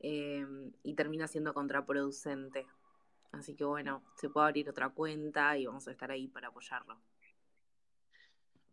eh, 0.00 0.44
y 0.82 0.94
termina 0.94 1.28
siendo 1.28 1.54
contraproducente. 1.54 2.66
Así 3.38 3.54
que 3.54 3.64
bueno, 3.64 4.02
se 4.16 4.28
puede 4.30 4.46
abrir 4.48 4.68
otra 4.70 4.88
cuenta 4.90 5.56
y 5.58 5.66
vamos 5.66 5.86
a 5.88 5.92
estar 5.92 6.10
ahí 6.10 6.28
para 6.28 6.48
apoyarlo. 6.48 7.00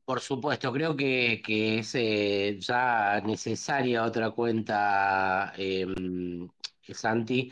Por 0.05 0.19
supuesto, 0.19 0.73
creo 0.73 0.95
que, 0.97 1.41
que 1.45 1.79
es 1.79 1.95
eh, 1.95 2.57
ya 2.59 3.21
necesaria 3.21 4.03
otra 4.03 4.31
cuenta, 4.31 5.53
eh, 5.57 5.85
Santi, 6.93 7.51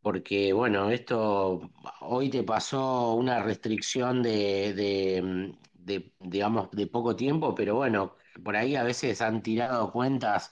porque 0.00 0.52
bueno, 0.54 0.90
esto 0.90 1.70
hoy 2.00 2.30
te 2.30 2.42
pasó 2.44 3.14
una 3.14 3.42
restricción 3.42 4.22
de, 4.22 4.72
de, 4.74 5.54
de, 5.74 6.14
digamos, 6.20 6.70
de 6.72 6.86
poco 6.86 7.16
tiempo, 7.16 7.54
pero 7.54 7.76
bueno, 7.76 8.16
por 8.44 8.56
ahí 8.56 8.76
a 8.76 8.84
veces 8.84 9.20
han 9.20 9.42
tirado 9.42 9.92
cuentas 9.92 10.50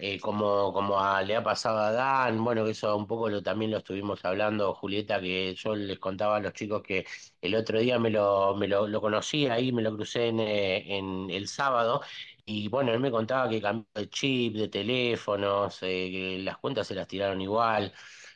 eh, 0.00 0.18
como, 0.20 0.72
como 0.72 0.98
le 1.22 1.36
ha 1.36 1.42
pasado 1.42 1.78
a 1.78 1.92
Dan, 1.92 2.42
bueno, 2.44 2.64
que 2.64 2.72
eso 2.72 2.96
un 2.96 3.06
poco 3.06 3.28
lo, 3.28 3.42
también 3.42 3.70
lo 3.70 3.78
estuvimos 3.78 4.24
hablando, 4.24 4.74
Julieta, 4.74 5.20
que 5.20 5.54
yo 5.54 5.74
les 5.76 5.98
contaba 5.98 6.36
a 6.36 6.40
los 6.40 6.52
chicos 6.54 6.82
que 6.82 7.06
el 7.40 7.54
otro 7.54 7.78
día 7.80 7.98
me 7.98 8.10
lo, 8.10 8.54
me 8.56 8.68
lo, 8.68 8.86
lo 8.88 9.00
conocí 9.00 9.46
ahí, 9.46 9.72
me 9.72 9.82
lo 9.82 9.94
crucé 9.96 10.28
en, 10.28 10.40
eh, 10.40 10.98
en 10.98 11.30
el 11.30 11.48
sábado, 11.48 12.02
y 12.44 12.68
bueno, 12.68 12.92
él 12.92 13.00
me 13.00 13.10
contaba 13.10 13.48
que 13.48 13.60
cambió 13.62 13.86
de 13.94 14.08
chip, 14.10 14.54
de 14.56 14.68
teléfonos, 14.68 15.82
eh, 15.82 16.10
que 16.10 16.38
las 16.40 16.58
cuentas 16.58 16.86
se 16.88 16.94
las 16.94 17.06
tiraron 17.08 17.40
igual. 17.40 17.92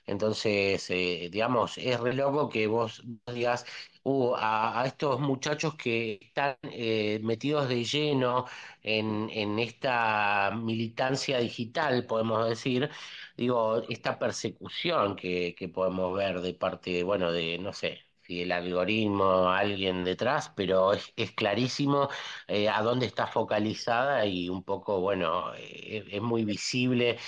Entonces, 0.07 0.89
eh, 0.91 1.29
digamos, 1.33 1.79
es 1.79 1.99
re 2.01 2.13
loco 2.15 2.49
que 2.49 2.67
vos 2.67 3.03
digas, 3.33 3.65
uh, 4.05 4.35
a, 4.37 4.85
estos 4.87 5.21
muchachos 5.21 5.75
que 5.77 6.19
están 6.23 6.57
eh, 6.63 7.21
metidos 7.23 7.69
de 7.69 7.85
lleno 7.85 8.47
en, 8.83 9.29
en 9.31 9.59
esta 9.59 10.51
militancia 10.57 11.39
digital, 11.39 12.07
podemos 12.07 12.49
decir, 12.49 12.91
digo, 13.37 13.83
esta 13.89 14.19
persecución 14.19 15.17
que, 15.17 15.55
que 15.57 15.69
podemos 15.69 16.15
ver 16.17 16.41
de 16.41 16.55
parte, 16.55 17.03
bueno, 17.03 17.33
de, 17.33 17.59
no 17.59 17.73
sé, 17.73 18.01
si 18.23 18.41
el 18.43 18.53
algoritmo, 18.53 19.51
alguien 19.51 20.03
detrás, 20.05 20.51
pero 20.57 20.93
es, 20.95 21.13
es 21.17 21.33
clarísimo 21.33 22.09
eh, 22.49 22.69
a 22.71 22.81
dónde 22.83 23.05
está 23.07 23.27
focalizada 23.27 24.25
y 24.27 24.49
un 24.49 24.63
poco, 24.65 25.01
bueno, 25.01 25.53
eh, 25.57 26.05
es 26.11 26.23
muy 26.23 26.45
visible 26.47 27.19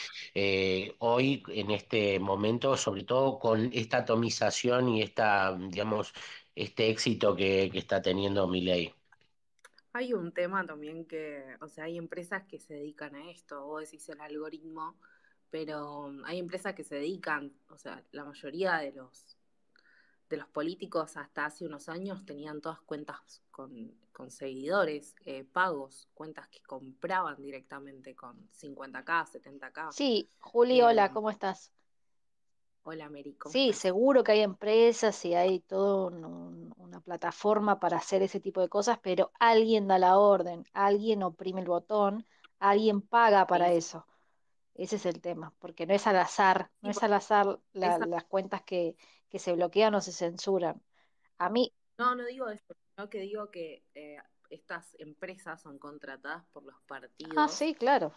hoy 0.98 1.42
en 1.48 1.70
este 1.70 2.18
momento, 2.20 2.76
sobre 2.76 3.04
todo 3.04 3.38
con 3.38 3.70
esta 3.72 3.98
atomización 3.98 4.88
y 4.88 5.02
esta, 5.02 5.56
digamos, 5.56 6.12
este 6.56 6.90
éxito 6.90 7.36
que, 7.36 7.70
que 7.70 7.78
está 7.78 8.02
teniendo 8.02 8.48
Milei. 8.48 8.92
Hay 9.92 10.12
un 10.12 10.32
tema 10.32 10.66
también 10.66 11.06
que, 11.06 11.44
o 11.60 11.68
sea, 11.68 11.84
hay 11.84 11.96
empresas 11.96 12.44
que 12.44 12.58
se 12.58 12.74
dedican 12.74 13.14
a 13.14 13.30
esto, 13.30 13.64
vos 13.64 13.82
decís 13.82 14.08
el 14.08 14.20
algoritmo, 14.20 14.96
pero 15.50 16.12
hay 16.24 16.38
empresas 16.38 16.74
que 16.74 16.84
se 16.84 16.96
dedican, 16.96 17.52
o 17.70 17.78
sea, 17.78 18.02
la 18.12 18.24
mayoría 18.24 18.78
de 18.78 18.92
los 18.92 19.36
de 20.28 20.36
los 20.36 20.48
políticos 20.48 21.16
hasta 21.16 21.44
hace 21.44 21.64
unos 21.64 21.88
años 21.88 22.24
tenían 22.24 22.60
todas 22.60 22.80
cuentas 22.80 23.42
con, 23.50 23.94
con 24.12 24.30
seguidores, 24.30 25.14
eh, 25.24 25.44
pagos, 25.44 26.08
cuentas 26.14 26.48
que 26.48 26.60
compraban 26.62 27.40
directamente 27.40 28.16
con 28.16 28.36
50k, 28.50 29.26
70k. 29.26 29.92
Sí, 29.92 30.28
Juli, 30.40 30.80
Eh, 30.80 30.84
hola, 30.84 31.12
¿cómo 31.12 31.30
estás? 31.30 31.72
Hola, 32.86 33.10
Mary, 33.10 33.34
¿cómo 33.36 33.56
Sí, 33.58 33.72
seguro 33.72 34.24
que 34.24 34.32
hay 34.32 34.40
empresas 34.40 35.24
y 35.24 35.34
hay 35.34 35.60
toda 35.60 36.08
una 36.76 37.00
plataforma 37.00 37.78
para 37.78 37.96
hacer 37.98 38.22
ese 38.22 38.40
tipo 38.40 38.60
de 38.60 38.68
cosas, 38.68 38.98
pero 39.02 39.30
alguien 39.38 39.86
da 39.86 39.98
la 39.98 40.18
orden, 40.18 40.64
alguien 40.72 41.22
oprime 41.22 41.60
el 41.60 41.66
botón, 41.68 42.26
alguien 42.58 43.00
paga 43.02 43.46
para 43.46 43.70
Sí, 43.70 43.72
eso. 43.72 44.06
Ese 44.74 44.96
es 44.96 45.06
el 45.06 45.20
tema, 45.22 45.54
porque 45.60 45.86
no 45.86 45.94
es 45.94 46.06
al 46.06 46.16
azar, 46.18 46.72
no 46.82 46.90
es 46.90 47.02
al 47.02 47.14
azar 47.14 47.60
la- 47.72 47.98
las 48.00 48.24
cuentas 48.24 48.62
que, 48.64 48.96
que 49.30 49.38
se 49.40 49.54
bloquean 49.54 49.94
o 49.96 50.00
se 50.02 50.12
censuran. 50.12 50.82
A 51.38 51.50
mí, 51.50 51.74
no, 51.98 52.14
no 52.14 52.24
digo 52.26 52.48
eso, 52.48 52.74
sino 52.96 53.08
que 53.10 53.20
digo 53.20 53.50
que 53.50 53.84
eh, 53.94 54.18
estas 54.50 54.94
empresas 54.98 55.62
son 55.62 55.78
contratadas 55.78 56.44
por 56.52 56.64
los 56.64 56.76
ah, 57.36 57.48
partidos 57.48 57.48
sí, 57.48 57.74
claro. 57.74 58.12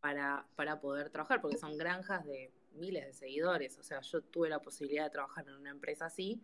para, 0.00 0.46
para 0.56 0.80
poder 0.80 1.10
trabajar, 1.10 1.40
porque 1.40 1.58
son 1.58 1.76
granjas 1.76 2.24
de 2.26 2.52
miles 2.72 3.06
de 3.06 3.12
seguidores. 3.12 3.78
O 3.78 3.82
sea, 3.82 4.00
yo 4.00 4.22
tuve 4.22 4.48
la 4.48 4.60
posibilidad 4.60 5.04
de 5.04 5.10
trabajar 5.10 5.46
en 5.48 5.54
una 5.54 5.70
empresa 5.70 6.06
así, 6.06 6.40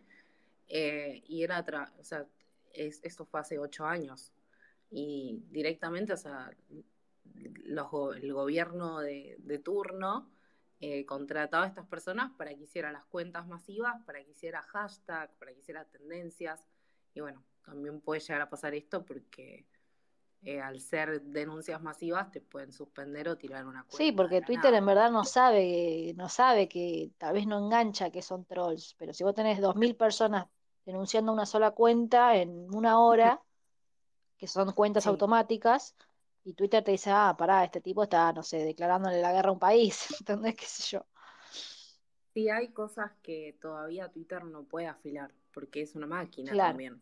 eh, 0.67 1.23
y 1.27 1.43
era, 1.43 1.65
tra- 1.65 1.93
o 1.99 2.03
sea, 2.03 2.27
es, 2.73 2.99
esto 3.03 3.25
fue 3.25 3.39
hace 3.39 3.57
ocho 3.57 3.85
años, 3.85 4.33
y 4.89 5.41
directamente, 5.49 6.13
o 6.13 6.17
sea, 6.17 6.51
los 7.65 7.87
el 8.15 8.33
gobierno 8.33 8.99
de, 8.99 9.61
turno 9.63 10.29
eh, 10.79 11.05
contrataba 11.05 11.65
a 11.65 11.67
estas 11.67 11.87
personas 11.87 12.31
para 12.37 12.53
que 12.55 12.63
hiciera 12.63 12.91
las 12.91 13.05
cuentas 13.05 13.47
masivas, 13.47 14.01
para 14.05 14.23
que 14.23 14.31
hiciera 14.31 14.61
hashtag, 14.61 15.33
para 15.37 15.53
que 15.53 15.59
hiciera 15.59 15.85
tendencias, 15.85 16.65
y 17.13 17.19
bueno, 17.19 17.43
también 17.65 17.99
puede 17.99 18.21
llegar 18.21 18.41
a 18.41 18.49
pasar 18.49 18.73
esto 18.75 19.03
porque 19.03 19.65
eh, 20.43 20.61
al 20.61 20.79
ser 20.79 21.21
denuncias 21.23 21.81
masivas 21.81 22.31
te 22.31 22.41
pueden 22.41 22.71
suspender 22.71 23.29
o 23.29 23.37
tirar 23.37 23.65
una 23.67 23.83
Sí, 23.89 24.11
cuenta 24.11 24.27
de 24.27 24.27
porque 24.27 24.41
Twitter 24.41 24.73
nada. 24.73 24.73
en 24.73 24.85
verdad 24.85 25.11
no 25.11 25.23
sabe, 25.25 26.13
no 26.17 26.27
sabe 26.29 26.67
que 26.67 27.11
tal 27.17 27.33
vez 27.33 27.47
no 27.47 27.57
engancha 27.57 28.11
que 28.11 28.21
son 28.21 28.45
trolls, 28.45 28.95
pero 28.97 29.13
si 29.13 29.23
vos 29.23 29.33
tenés 29.33 29.59
dos 29.61 29.75
mil 29.75 29.95
personas 29.95 30.47
denunciando 30.85 31.31
una 31.33 31.45
sola 31.45 31.71
cuenta 31.71 32.35
en 32.35 32.73
una 32.75 32.99
hora, 32.99 33.41
que 34.37 34.47
son 34.47 34.73
cuentas 34.73 35.05
Sí, 35.05 35.07
automáticas, 35.07 35.95
y 36.45 36.53
Twitter 36.55 36.83
te 36.83 36.91
dice, 36.91 37.11
ah, 37.11 37.35
pará, 37.37 37.63
este 37.65 37.81
tipo 37.81 38.03
está, 38.03 38.33
no 38.33 38.43
sé, 38.43 38.59
declarándole 38.59 39.21
la 39.21 39.33
guerra 39.33 39.49
a 39.49 39.53
un 39.53 39.59
país, 39.59 40.07
¿entendés? 40.21 40.55
¿Qué 40.55 40.65
sé 40.65 40.83
yo? 40.97 41.05
sí 42.33 42.49
hay 42.49 42.69
cosas 42.69 43.11
que 43.23 43.57
todavía 43.61 44.09
Twitter 44.09 44.43
no 44.45 44.63
puede 44.63 44.87
afilar, 44.87 45.33
porque 45.53 45.81
es 45.81 45.95
una 45.95 46.07
máquina 46.07 46.55
Claro. 46.55 46.59
también. 46.59 47.01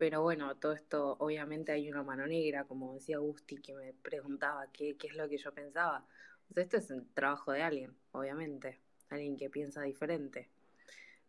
Pero 0.00 0.22
bueno, 0.22 0.56
todo 0.56 0.72
esto, 0.72 1.18
obviamente 1.18 1.72
hay 1.72 1.90
una 1.90 2.02
mano 2.02 2.26
negra, 2.26 2.64
como 2.64 2.94
decía 2.94 3.18
Gusti, 3.18 3.58
que 3.58 3.74
me 3.74 3.92
preguntaba 3.92 4.66
qué, 4.72 4.96
qué 4.96 5.08
es 5.08 5.14
lo 5.14 5.28
que 5.28 5.36
yo 5.36 5.52
pensaba. 5.52 6.06
O 6.48 6.54
sea, 6.54 6.62
esto 6.62 6.78
es 6.78 6.90
el 6.90 7.06
trabajo 7.12 7.52
de 7.52 7.60
alguien, 7.60 7.94
obviamente, 8.12 8.80
alguien 9.10 9.36
que 9.36 9.50
piensa 9.50 9.82
diferente. 9.82 10.48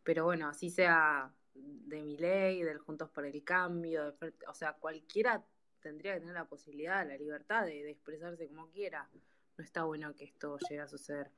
Pero 0.03 0.23
bueno, 0.23 0.48
así 0.48 0.69
sea 0.69 1.34
de 1.53 2.02
mi 2.02 2.15
ley, 2.15 2.64
del 2.64 2.77
Juntos 2.77 3.10
por 3.10 3.26
el 3.26 3.43
Cambio, 3.43 4.15
o 4.48 4.53
sea, 4.53 4.72
cualquiera 4.72 5.45
tendría 5.81 6.14
que 6.14 6.22
tener 6.22 6.35
la 6.35 6.45
posibilidad, 6.45 7.06
la 7.06 7.18
libertad 7.18 7.65
de, 7.65 7.84
de 7.84 7.91
expresarse 7.91 8.48
como 8.48 8.69
quiera. 8.69 9.10
No 9.57 9.65
está 9.65 9.84
bueno 9.84 10.15
que 10.15 10.23
esto 10.23 10.57
llegue 10.69 10.80
a 10.80 10.88
suceder. 10.88 11.30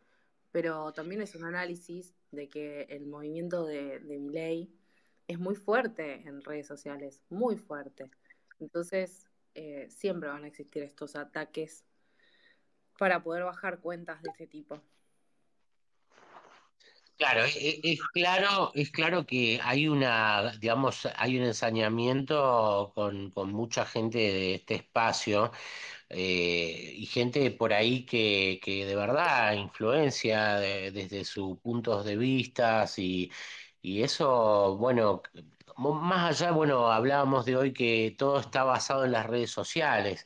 Pero 0.52 0.94
también 0.94 1.20
es 1.24 1.34
un 1.34 1.46
análisis 1.46 2.14
de 2.30 2.48
que 2.48 2.84
el 2.92 3.08
movimiento 3.08 3.66
de, 3.66 3.98
de 4.02 4.20
mi 4.20 4.30
ley 4.30 4.72
es 5.28 5.40
muy 5.40 5.56
fuerte 5.56 6.22
en 6.26 6.42
redes 6.42 6.68
sociales, 6.68 7.22
muy 7.30 7.58
fuerte. 7.58 8.10
Entonces, 8.60 9.28
eh, 9.56 9.88
siempre 9.90 10.30
van 10.30 10.44
a 10.44 10.48
existir 10.48 10.84
estos 10.84 11.16
ataques 11.16 11.86
para 12.98 13.24
poder 13.24 13.44
bajar 13.44 13.80
cuentas 13.80 14.22
de 14.22 14.30
este 14.30 14.48
tipo. 14.48 14.82
Claro, 17.18 17.44
es, 17.46 18.00
claro, 18.12 18.72
es 18.74 18.90
claro 18.92 19.26
que 19.26 19.60
hay 19.64 19.88
una, 19.88 20.52
digamos, 20.60 21.08
hay 21.16 21.38
un 21.38 21.46
ensañamiento 21.46 22.92
con, 22.96 23.30
con 23.32 23.54
mucha 23.54 23.86
gente 23.86 24.18
de 24.18 24.56
este 24.56 24.76
espacio, 24.76 25.52
eh, 26.10 26.94
y 26.96 27.06
gente 27.06 27.50
por 27.52 27.74
ahí 27.74 28.06
que, 28.06 28.60
que 28.64 28.86
de 28.86 28.96
verdad 28.96 29.54
influencia 29.54 30.56
desde 30.60 31.24
sus 31.24 31.58
puntos 31.60 32.06
de 32.06 32.18
vista 32.18 32.86
y, 32.98 33.32
y 33.84 34.04
eso, 34.04 34.78
bueno, 34.78 35.24
más 35.78 36.42
allá, 36.42 36.52
bueno, 36.54 36.92
hablábamos 36.92 37.46
de 37.46 37.58
hoy 37.58 37.74
que 37.74 38.16
todo 38.18 38.40
está 38.40 38.64
basado 38.66 39.06
en 39.06 39.12
las 39.14 39.28
redes 39.28 39.52
sociales 39.52 40.26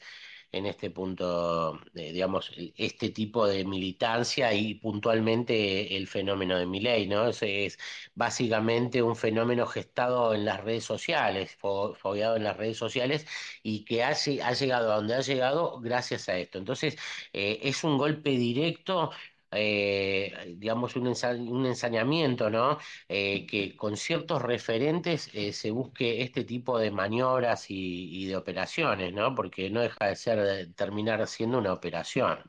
en 0.52 0.66
este 0.66 0.90
punto, 0.92 1.80
digamos, 1.94 2.52
este 2.78 3.10
tipo 3.12 3.48
de 3.48 3.66
militancia 3.66 4.54
y 4.54 4.76
puntualmente 4.76 5.98
el 5.98 6.08
fenómeno 6.08 6.58
de 6.58 6.66
Milei, 6.66 7.08
¿no? 7.08 7.28
Es, 7.30 7.44
es 7.44 7.78
básicamente 8.16 9.04
un 9.04 9.16
fenómeno 9.16 9.68
gestado 9.68 10.34
en 10.34 10.46
las 10.46 10.64
redes 10.64 10.86
sociales, 10.86 11.56
fogueado 11.58 12.38
en 12.38 12.46
las 12.46 12.58
redes 12.58 12.78
sociales 12.78 13.28
y 13.64 13.86
que 13.86 14.04
ha, 14.04 14.10
ha 14.12 14.54
llegado 14.54 14.92
a 14.94 14.96
donde 14.98 15.16
ha 15.16 15.22
llegado 15.22 15.80
gracias 15.82 16.30
a 16.30 16.38
esto. 16.40 16.58
Entonces, 16.60 16.98
eh, 17.34 17.60
es 17.64 17.84
un 17.84 17.98
golpe 17.98 18.32
directo 18.32 19.12
eh, 19.52 20.56
digamos, 20.58 20.96
un, 20.96 21.08
ensañamiento, 21.66 22.50
¿no? 22.50 22.78
Eh, 23.08 23.46
que 23.48 23.76
con 23.78 23.96
ciertos 23.96 24.42
referentes 24.42 25.30
eh, 25.34 25.54
se 25.54 25.72
busque 25.72 26.22
este 26.22 26.44
tipo 26.44 26.78
de 26.78 26.92
maniobras 26.92 27.66
y, 27.70 28.26
de 28.28 28.36
operaciones, 28.36 29.14
¿no? 29.14 29.34
Porque 29.36 29.70
no 29.70 29.82
deja 29.82 30.06
de 30.08 30.16
ser, 30.16 30.74
terminar 30.76 31.26
siendo 31.28 31.60
una 31.60 31.74
operación. 31.74 32.40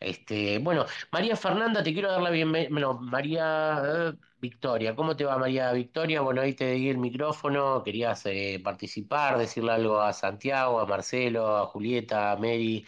Este, 0.00 0.58
bueno, 0.58 0.86
María 1.10 1.36
Fernanda, 1.36 1.82
te 1.82 1.92
quiero 1.92 2.10
dar 2.12 2.22
la 2.22 2.30
bienvenida. 2.30 2.70
Bueno, 2.70 2.94
María 2.94 4.14
Victoria, 4.40 4.94
¿cómo 4.94 5.16
te 5.16 5.24
va 5.24 5.38
María 5.38 5.72
Victoria? 5.72 6.20
Bueno, 6.20 6.42
ahí 6.42 6.54
te 6.54 6.72
di 6.72 6.88
el 6.90 6.98
micrófono, 6.98 7.82
querías 7.82 8.24
participar, 8.62 9.38
decirle 9.38 9.72
algo 9.72 10.00
a 10.00 10.12
Santiago, 10.12 10.80
a 10.80 10.86
Marcelo, 10.86 11.56
a 11.56 11.66
Julieta, 11.66 12.32
a 12.32 12.36
Mary. 12.36 12.86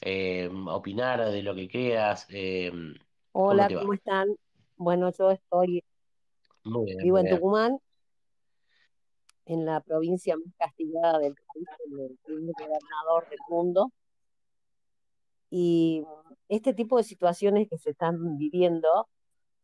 Eh, 0.00 0.48
opinar 0.66 1.30
de 1.30 1.42
lo 1.42 1.54
que 1.54 1.68
creas. 1.68 2.26
Eh, 2.30 2.70
Hola, 3.32 3.68
¿cómo, 3.68 3.94
están? 3.94 4.28
Bueno, 4.76 5.10
yo 5.12 5.30
estoy, 5.30 5.84
vivo 6.64 7.18
en 7.18 7.28
Tucumán, 7.28 7.78
en 9.46 9.64
la 9.64 9.80
provincia 9.80 10.36
más 10.36 10.54
castigada 10.56 11.18
del 11.18 11.34
país, 11.34 11.68
el 11.86 12.18
primer 12.24 12.54
gobernador 12.54 13.28
del 13.28 13.38
mundo. 13.48 13.92
Y 15.50 16.04
este 16.48 16.74
tipo 16.74 16.98
de 16.98 17.04
situaciones 17.04 17.68
que 17.68 17.78
se 17.78 17.90
están 17.90 18.38
viviendo 18.38 19.08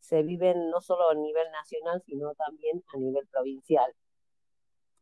se 0.01 0.23
viven 0.23 0.71
no 0.71 0.81
solo 0.81 1.11
a 1.11 1.15
nivel 1.15 1.51
nacional, 1.53 2.03
sino 2.07 2.35
también 2.35 2.83
a 2.93 2.99
nivel 2.99 3.27
provincial. 3.29 3.91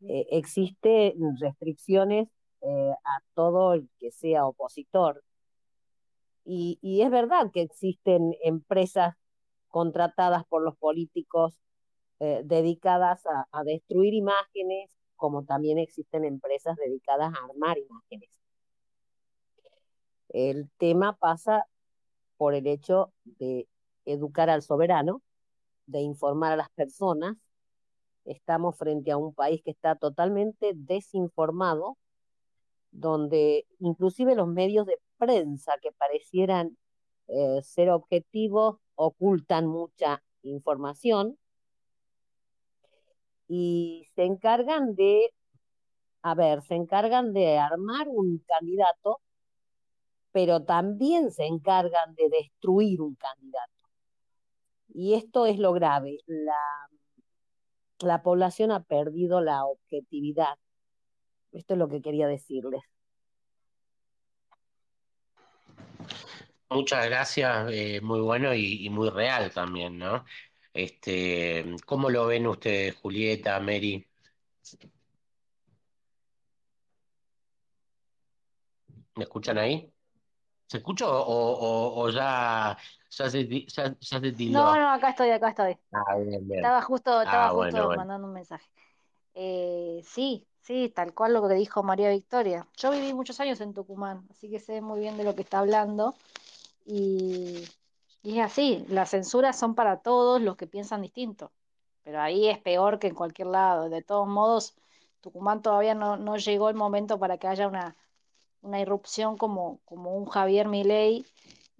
Eh, 0.02 0.26
existen 0.30 1.14
restricciones 1.40 2.28
eh, 2.62 2.93
a 2.93 3.22
todo 3.34 3.74
el 3.74 3.89
que 3.98 4.12
sea 4.12 4.47
opositor. 4.47 5.24
Y, 6.44 6.78
es 7.02 7.10
verdad 7.10 7.51
que 7.52 7.62
existen 7.62 8.34
empresas 8.43 9.16
contratadas 9.68 10.44
por 10.47 10.62
los 10.62 10.76
políticos 10.76 11.59
eh, 12.20 12.43
dedicadas 12.44 13.24
a, 13.26 13.64
destruir 13.64 14.14
imágenes, 14.14 14.90
como 15.16 15.44
también 15.44 15.78
existen 15.78 16.24
empresas 16.24 16.76
dedicadas 16.76 17.32
a 17.34 17.44
armar 17.47 17.78
imágenes. 17.78 18.30
El 20.28 20.70
tema 20.78 21.16
pasa 21.16 21.66
por 22.36 22.55
el 22.55 22.66
hecho 22.68 23.12
de 23.24 23.68
educar 24.05 24.51
al 24.51 24.62
soberano, 24.62 25.22
de 25.86 26.01
informar 26.01 26.52
a 26.52 26.56
las 26.56 26.70
personas. 26.70 27.36
Estamos 28.24 28.76
frente 28.78 29.10
a 29.10 29.16
un 29.16 29.34
país 29.34 29.62
que 29.64 29.72
está 29.72 29.97
totalmente 29.97 30.72
desinformado 30.74 31.97
donde 32.93 33.66
inclusive 33.81 34.35
los 34.35 34.47
medios 34.47 34.86
de 34.86 34.98
prensa 35.19 35.73
que 35.82 35.93
parecieran 35.93 36.77
eh, 37.28 37.60
ser 37.62 37.90
objetivos 37.90 38.77
ocultan 38.94 39.66
mucha 39.66 40.23
información 40.43 41.39
y 43.48 44.06
se 44.14 44.24
encargan 44.24 44.94
de, 44.94 45.32
a 46.23 46.35
ver, 46.35 46.62
se 46.62 46.74
encargan 46.74 47.32
de 47.32 47.59
armar 47.59 48.09
un 48.09 48.39
candidato, 48.47 49.20
pero 50.31 50.62
también 50.64 51.31
se 51.32 51.47
encargan 51.47 52.14
de 52.14 52.28
destruir 52.31 53.01
un 53.02 53.14
candidato. 53.14 53.73
Y 54.94 55.14
esto 55.14 55.47
es 55.47 55.59
lo 55.59 55.73
grave. 55.73 56.19
La, 56.27 56.89
la 58.01 58.23
población 58.23 58.70
ha 58.70 58.82
perdido 58.82 59.40
la 59.40 59.64
objetividad 59.64 60.56
esto 61.53 61.74
es 61.74 61.79
lo 61.79 61.89
que 61.89 62.03
quería 62.03 62.27
decirles. 62.27 62.83
Muchas 66.70 67.07
gracias, 67.07 67.70
eh, 67.70 68.01
muy 68.01 68.20
bueno 68.20 68.55
y, 68.55 68.89
muy 68.89 69.11
real 69.11 69.51
también, 69.53 69.99
¿no? 69.99 70.24
Este, 70.73 71.77
¿cómo 71.85 72.09
lo 72.09 72.27
ven 72.27 72.47
ustedes, 72.47 72.97
Julieta, 72.97 73.61
Mary? 73.61 74.09
¿Me 79.15 79.24
escuchan 79.24 79.59
ahí? 79.59 79.93
¿Se 80.66 80.79
escucha 80.79 81.05
o, 81.07 82.09
ya, 82.09 82.79
ya, 83.11 83.29
se, 83.29 83.47
ya, 83.66 83.95
No, 84.49 84.74
no, 84.74 84.91
acá 84.91 85.11
estoy, 85.11 85.29
acá 85.29 85.51
estoy. 85.51 85.77
Ah, 85.93 86.16
estaba 86.51 86.81
justo, 86.81 87.20
estaba 87.20 87.49
ah, 87.49 87.51
justo 87.51 87.89
mandando 87.95 88.27
un 88.27 88.33
mensaje. 88.33 88.66
Eh, 89.35 90.01
sí, 90.03 90.47
Sí, 90.62 90.93
tal 90.94 91.12
cual 91.12 91.34
lo 91.34 91.47
que 91.48 91.55
dijo 91.55 91.82
María 91.82 92.09
Victoria. 92.10 92.68
Yo 92.76 92.93
viví 92.93 93.12
muchos 93.12 93.40
años 93.40 93.60
en 93.60 93.74
Tucumán, 93.74 94.24
así 94.30 94.48
que 94.48 94.60
sé 94.60 94.80
muy 94.80 95.01
bien 95.01 95.16
de 95.16 95.24
lo 95.24 95.34
que 95.34 95.43
está 95.43 95.59
hablando. 95.59 96.14
Y, 96.86 97.64
es 98.22 98.39
así, 98.39 98.84
las 98.89 99.10
censuras 99.10 99.59
son 99.59 99.74
para 99.74 99.98
todos 99.98 100.40
los 100.40 100.56
que 100.56 100.68
piensan 100.68 101.02
distinto, 101.02 101.51
pero 102.05 102.20
ahí 102.20 102.48
es 102.48 102.59
peor 102.59 103.01
que 103.01 103.09
en 103.09 103.16
cualquier 103.16 103.48
lado. 103.48 103.89
De 103.89 104.02
todos 104.02 104.28
modos, 104.28 104.74
Tucumán 105.20 105.62
todavía 105.62 105.94
no, 105.94 106.36
llegó 106.36 106.68
el 106.68 106.76
momento 106.76 107.18
para 107.18 107.39
que 107.39 107.48
haya 107.48 107.66
una, 107.66 107.97
irrupción 108.80 109.36
como, 109.36 109.80
como 109.84 110.16
un 110.16 110.26
Javier 110.26 110.68
Milei 110.68 111.26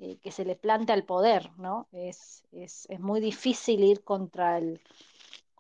eh, 0.01 0.19
que 0.21 0.33
se 0.33 0.45
le 0.45 0.57
plante 0.57 0.93
al 0.93 1.05
poder, 1.05 1.51
¿no? 1.57 1.87
Es, 1.93 2.43
es, 2.51 2.87
es 2.91 2.99
muy 2.99 3.21
difícil 3.21 3.85
ir 3.85 4.03
contra 4.03 4.59
el 4.59 4.81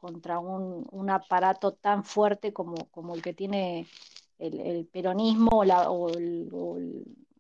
contra 0.03 0.41
un, 0.41 1.11
aparato 1.11 1.75
tan 1.75 2.03
fuerte 2.03 2.53
como, 2.53 2.75
como 2.91 3.15
el 3.15 3.23
que 3.23 3.35
tiene 3.35 3.87
el, 4.41 4.85
peronismo 4.93 5.63
o, 5.63 6.79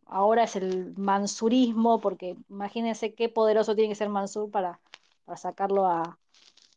ahora 0.06 0.44
es 0.44 0.54
el 0.54 0.96
mansurismo, 0.96 2.00
porque 2.00 2.36
imagínense 2.48 3.14
qué 3.14 3.28
poderoso 3.28 3.74
tiene 3.74 3.88
que 3.90 3.96
ser 3.96 4.10
Mansur 4.10 4.48
para, 4.48 4.78
para 5.24 5.36
sacarlo 5.36 5.86
a, 5.86 6.20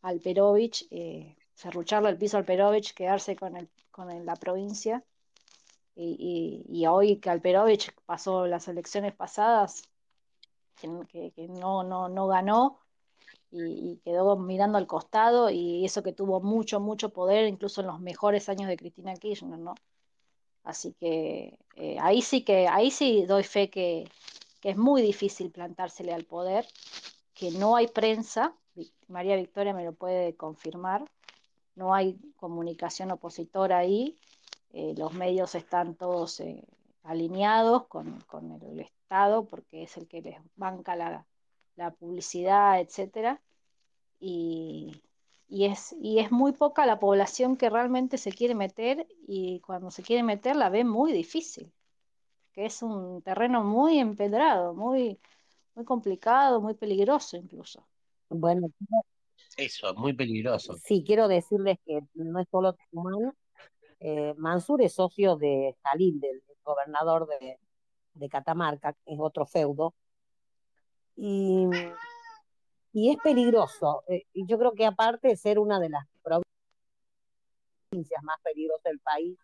al 0.01 0.19
Perovich, 0.21 0.87
eh, 0.89 1.35
cerrucharlo 1.53 2.09
el 2.09 2.17
piso 2.17 2.37
al 2.37 2.45
Perovich, 2.45 2.95
quedarse 2.95 3.35
con, 3.35 3.55
el, 3.55 3.69
con 3.91 4.25
la 4.25 4.35
provincia. 4.35 5.03
Y, 5.95 6.65
y, 6.67 6.87
hoy 6.87 7.17
que 7.17 7.29
Alperovich 7.29 7.93
pasó 8.05 8.47
las 8.47 8.67
elecciones 8.67 9.13
pasadas, 9.13 9.83
que, 10.75 11.31
que 11.31 11.47
no, 11.47 11.83
no, 11.83 12.09
no 12.09 12.27
ganó, 12.27 12.79
y, 13.51 13.97
quedó 14.03 14.37
mirando 14.37 14.77
al 14.77 14.87
costado 14.87 15.49
y 15.49 15.85
eso 15.85 16.03
que 16.03 16.13
tuvo 16.13 16.41
mucho, 16.41 16.79
mucho 16.79 17.09
poder, 17.09 17.47
incluso 17.47 17.81
en 17.81 17.87
los 17.87 17.99
mejores 17.99 18.49
años 18.49 18.67
de 18.67 18.77
Cristina 18.77 19.13
Kirchner, 19.15 19.59
¿no? 19.59 19.75
Así 20.63 20.93
que 20.93 21.57
eh, 21.75 21.97
ahí 22.01 22.21
sí 22.21 22.43
que, 22.43 22.67
ahí 22.67 22.91
sí 22.91 23.25
doy 23.25 23.43
fe 23.43 23.69
que, 23.69 24.09
es 24.63 24.77
muy 24.77 25.03
difícil 25.03 25.51
plantársele 25.51 26.11
al 26.11 26.23
poder, 26.23 26.65
que 27.35 27.51
no 27.51 27.75
hay 27.75 27.87
prensa, 27.87 28.55
María 29.07 29.35
Victoria 29.35 29.75
me 29.75 29.85
lo 29.85 29.93
puede 29.93 30.35
confirmar, 30.35 31.05
no 31.75 31.93
hay 31.93 32.17
comunicación 32.37 33.11
opositora 33.11 33.77
ahí, 33.77 34.17
eh, 34.73 34.95
los 34.97 35.13
medios 35.13 35.53
están 35.53 35.93
todos 35.93 36.39
eh, 36.39 36.63
alineados 37.03 37.85
con, 37.85 38.19
con, 38.21 38.59
el 38.63 38.79
Estado 38.79 39.45
porque 39.45 39.83
es 39.83 39.97
el 39.97 40.07
que 40.07 40.23
les 40.23 40.39
banca 40.55 40.95
la, 40.95 41.27
la 41.75 41.91
publicidad, 41.91 42.79
etcétera, 42.79 43.41
y, 44.19 45.01
es, 45.49 45.95
y 45.99 46.19
es 46.19 46.31
muy 46.31 46.53
poca 46.53 46.85
la 46.85 46.99
población 46.99 47.57
que 47.57 47.69
realmente 47.69 48.17
se 48.17 48.31
quiere 48.31 48.55
meter 48.55 49.07
y 49.27 49.59
cuando 49.59 49.91
se 49.91 50.03
quiere 50.03 50.23
meter 50.23 50.55
la 50.55 50.69
ve 50.69 50.83
muy 50.83 51.11
difícil, 51.11 51.71
que 52.53 52.65
es 52.65 52.81
un 52.81 53.21
terreno 53.21 53.63
muy 53.63 53.99
empedrado, 53.99 54.73
muy, 54.73 55.19
muy 55.75 55.85
complicado, 55.85 56.61
muy 56.61 56.73
peligroso 56.73 57.37
incluso. 57.37 57.85
Bueno, 58.29 58.67
eso, 59.57 59.93
muy 59.95 60.13
peligroso. 60.13 60.75
Sí, 60.83 61.03
quiero 61.05 61.27
decirles 61.27 61.77
que 61.85 62.01
no 62.13 62.39
es 62.39 62.47
solo 62.49 62.73
Tucumán. 62.73 63.33
Eh, 63.99 64.33
Mansur 64.37 64.81
es 64.81 64.93
socio 64.93 65.35
de 65.35 65.75
Jalil, 65.83 66.19
del 66.19 66.41
gobernador 66.63 67.27
de, 67.27 67.59
de 68.13 68.29
Catamarca, 68.29 68.95
es 69.05 69.19
otro 69.19 69.45
feudo, 69.45 69.93
y, 71.15 71.67
y 72.93 73.11
es 73.11 73.17
peligroso. 73.17 74.03
Eh, 74.07 74.23
y 74.33 74.45
yo 74.45 74.57
creo 74.57 74.73
que 74.73 74.85
aparte 74.85 75.29
de 75.29 75.37
ser 75.37 75.59
una 75.59 75.79
de 75.79 75.89
las 75.89 76.05
provincias 77.91 78.23
más 78.23 78.37
peligrosas 78.43 78.83
del 78.83 78.99
país, 78.99 79.37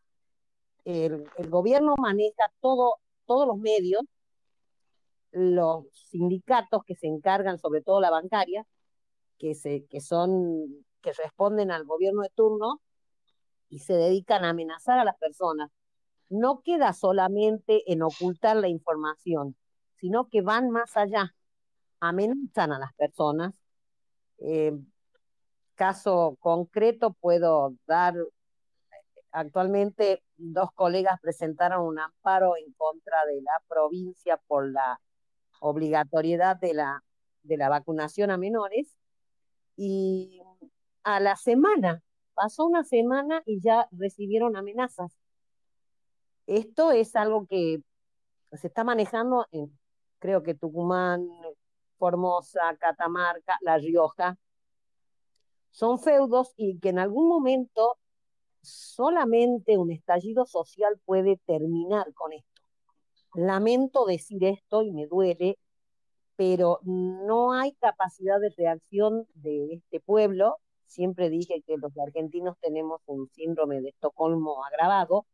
el, 0.86 1.28
gobierno 1.50 1.96
maneja 1.98 2.52
todo, 2.60 2.96
todos 3.26 3.48
los 3.48 3.58
medios, 3.58 4.04
los 5.32 5.86
sindicatos 6.10 6.84
que 6.86 6.96
se 6.96 7.08
encargan, 7.08 7.58
sobre 7.58 7.82
todo 7.82 8.02
la 8.02 8.10
bancaria, 8.10 8.66
que, 9.38 9.56
se, 9.56 9.86
que 9.86 10.02
son, 10.02 10.86
que 11.02 11.14
responden 11.14 11.72
al 11.72 11.86
gobierno 11.86 12.22
de 12.22 12.30
turno 12.30 12.82
y 13.70 13.80
se 13.80 13.94
dedican 13.94 14.44
a 14.44 14.50
amenazar 14.50 15.00
a 15.00 15.06
las 15.06 15.18
personas. 15.18 15.72
No 16.30 16.62
queda 16.62 16.94
solamente 16.94 17.92
en 17.92 18.02
ocultar 18.02 18.56
la 18.58 18.68
información, 18.68 19.56
sino 20.00 20.30
que 20.30 20.42
van 20.42 20.70
más 20.70 20.98
allá, 20.98 21.34
amenazan 22.02 22.74
a 22.74 22.80
las 22.80 22.94
personas. 22.96 23.54
Eh, 24.40 24.78
caso 25.76 26.38
concreto 26.40 27.14
puedo 27.14 27.76
dar, 27.88 28.16
actualmente 29.32 30.24
dos 30.36 30.72
colegas 30.74 31.20
presentaron 31.22 31.86
un 31.86 32.00
amparo 32.00 32.58
en 32.58 32.74
contra 32.74 33.18
de 33.28 33.42
la 33.42 33.62
provincia 33.68 34.38
por 34.48 34.70
la 34.70 35.00
obligatoriedad 35.60 36.58
de 36.58 36.74
la, 36.74 37.04
de 37.44 37.58
la 37.58 37.70
vacunación 37.70 38.32
a 38.32 38.38
menores 38.38 38.96
y 39.78 40.42
a 41.04 41.20
la 41.20 41.36
semana, 41.36 42.04
pasó 42.34 42.66
una 42.66 42.84
semana 42.84 43.42
y 43.46 43.62
ya 43.62 43.88
recibieron 43.92 44.56
amenazas. 44.56 45.18
Esto 46.48 46.92
es 46.92 47.16
algo 47.16 47.48
que 47.48 47.82
se 48.54 48.68
está 48.68 48.84
manejando 48.84 49.48
en, 49.52 49.78
creo 50.20 50.44
que 50.44 50.54
Tucumán, 50.54 51.28
Formosa, 52.02 52.76
Catamarca, 52.80 53.60
La 53.62 53.78
Rioja. 53.78 54.36
Son 55.70 56.00
feudos 56.00 56.52
y 56.58 56.80
que 56.80 56.90
en 56.90 56.98
algún 56.98 57.28
momento 57.28 58.00
solamente 58.60 59.78
un 59.78 59.92
estallido 59.92 60.48
social 60.48 61.00
puede 61.06 61.38
terminar 61.46 62.12
con 62.16 62.34
esto. 62.34 62.62
Lamento 63.36 64.06
decir 64.06 64.44
esto 64.44 64.82
y 64.82 64.92
me 64.92 65.06
duele, 65.06 65.60
pero 66.36 66.80
no 66.86 67.54
hay 67.54 67.74
capacidad 67.74 68.40
de 68.40 68.50
reacción 68.58 69.28
de 69.36 69.76
este 69.76 70.00
pueblo. 70.00 70.58
Siempre 70.88 71.30
dije 71.30 71.62
que 71.68 71.78
los 71.78 71.96
argentinos 72.00 72.58
tenemos 72.62 73.02
un 73.06 73.30
síndrome 73.30 73.80
de 73.80 73.90
Estocolmo 73.90 74.66
agravado. 74.66 75.28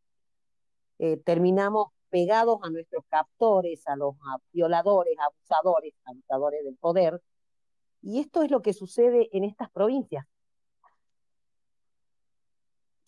Eh, 1.00 1.16
terminamos 1.16 1.94
pegados 2.10 2.60
a 2.64 2.70
nuestros 2.70 3.04
captores, 3.10 3.88
a 3.88 3.96
los 3.96 4.16
violadores, 4.52 5.16
abusadores, 5.20 5.94
abusadores 6.06 6.64
del 6.64 6.76
poder. 6.78 7.22
Y 8.02 8.20
esto 8.20 8.44
es 8.44 8.52
lo 8.52 8.62
que 8.62 8.74
sucede 8.74 9.30
en 9.32 9.44
estas 9.44 9.70
provincias. 9.72 10.26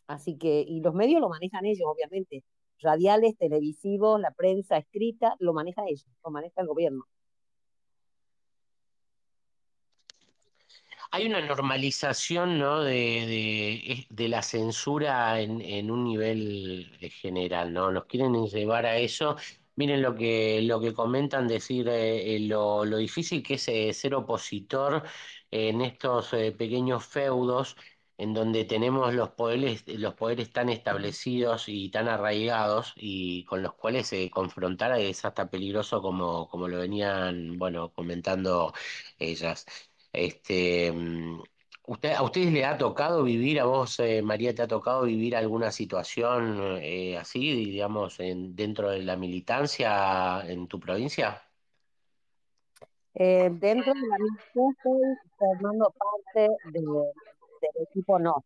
Así 0.07 0.37
que, 0.37 0.65
y 0.67 0.81
los 0.81 0.93
medios 0.93 1.21
lo 1.21 1.29
manejan 1.29 1.65
ellos, 1.65 1.87
obviamente 1.87 2.43
radiales, 2.81 3.37
televisivos, 3.37 4.19
la 4.19 4.31
prensa 4.31 4.77
escrita, 4.77 5.35
lo 5.39 5.53
maneja 5.53 5.83
ellos, 5.87 6.07
lo 6.23 6.31
maneja 6.31 6.61
el 6.61 6.67
gobierno. 6.67 7.05
Hay 11.11 11.25
una 11.25 11.41
normalización 11.41 12.59
¿no? 12.59 12.81
de, 12.83 14.05
de, 14.09 14.27
la 14.29 14.43
censura 14.43 15.41
en, 15.41 15.59
en, 15.61 15.89
un 15.89 16.03
nivel 16.03 16.87
general, 17.21 17.73
¿no? 17.73 17.91
Nos 17.91 18.05
quieren 18.05 18.33
llevar 18.45 18.85
a 18.85 18.97
eso. 18.97 19.35
Miren 19.75 20.01
lo 20.03 20.13
que, 20.15 20.61
lo 20.61 20.79
que 20.79 20.93
comentan, 20.93 21.47
decir 21.47 21.87
eh, 21.89 22.35
eh, 22.35 22.39
lo, 22.41 22.85
lo, 22.85 22.97
difícil 22.97 23.41
que 23.41 23.55
es 23.55 23.67
eh, 23.69 23.91
ser 23.93 24.13
opositor 24.13 25.03
en 25.51 25.81
estos 25.81 26.29
pequeños 26.57 27.05
feudos 27.05 27.75
en 28.17 28.33
donde 28.33 28.65
tenemos 28.65 29.13
los 29.13 29.29
poderes, 29.29 29.83
los 29.87 30.13
poderes 30.13 30.51
tan 30.51 30.67
establecidos 30.69 31.69
y 31.69 31.89
tan 31.89 32.07
arraigados 32.09 32.93
y 32.97 33.45
con 33.45 33.63
los 33.63 33.73
cuales 33.75 34.11
eh, 34.13 34.29
confrontar 34.29 34.99
es 34.99 35.23
hasta 35.25 35.49
peligroso 35.49 36.01
como, 36.01 36.47
como 36.49 36.67
lo 36.67 36.79
venían, 36.79 37.57
bueno, 37.57 37.91
comentando 37.93 38.73
ellas. 39.17 39.65
Este, 40.11 40.91
mm, 40.91 41.41
¿usted, 41.87 42.13
¿A 42.13 42.23
ustedes 42.23 42.51
le 42.51 42.65
ha 42.65 42.77
tocado 42.77 43.23
vivir, 43.23 43.59
a 43.59 43.65
vos, 43.65 43.99
eh, 43.99 44.21
María, 44.21 44.53
te 44.53 44.61
ha 44.63 44.67
tocado 44.67 45.03
vivir 45.03 45.35
alguna 45.35 45.71
situación 45.71 46.77
eh, 46.81 47.17
así, 47.17 47.53
digamos, 47.53 48.19
en, 48.19 48.55
dentro 48.55 48.89
de 48.89 49.03
la 49.03 49.15
militancia 49.15 50.41
en 50.47 50.67
tu 50.67 50.79
provincia? 50.79 51.41
dentro 53.11 53.93
de 53.93 54.07
la 54.07 54.17
militancia 54.17 54.63
estoy 54.77 55.01
formando 55.37 55.93
parte 55.97 56.47
de 56.71 56.81
del 57.61 57.87
equipo 57.87 58.19
no. 58.19 58.43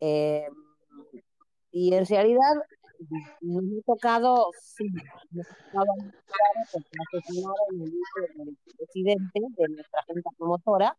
Eh, 0.00 0.48
y 1.70 1.94
en 1.94 2.06
realidad 2.06 2.54
nos 3.40 3.64
ha 3.64 3.82
tocado, 3.86 4.50
sí, 4.60 4.86
nos 5.30 5.46
ha 5.46 5.54
tocado 5.64 5.92
porque 6.72 6.90
asesinaron 7.08 7.82
el 7.82 7.88
hijo 7.88 8.44
del 8.44 8.56
presidente 8.76 9.40
de 9.56 9.68
nuestra 9.68 10.02
junta 10.06 10.30
promotora 10.36 10.98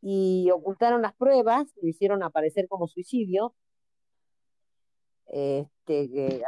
y 0.00 0.50
ocultaron 0.52 1.02
las 1.02 1.14
pruebas, 1.14 1.66
lo 1.80 1.88
hicieron 1.88 2.22
aparecer 2.22 2.68
como 2.68 2.86
suicidio. 2.86 3.54
Este, 5.26 6.08
que, 6.08 6.42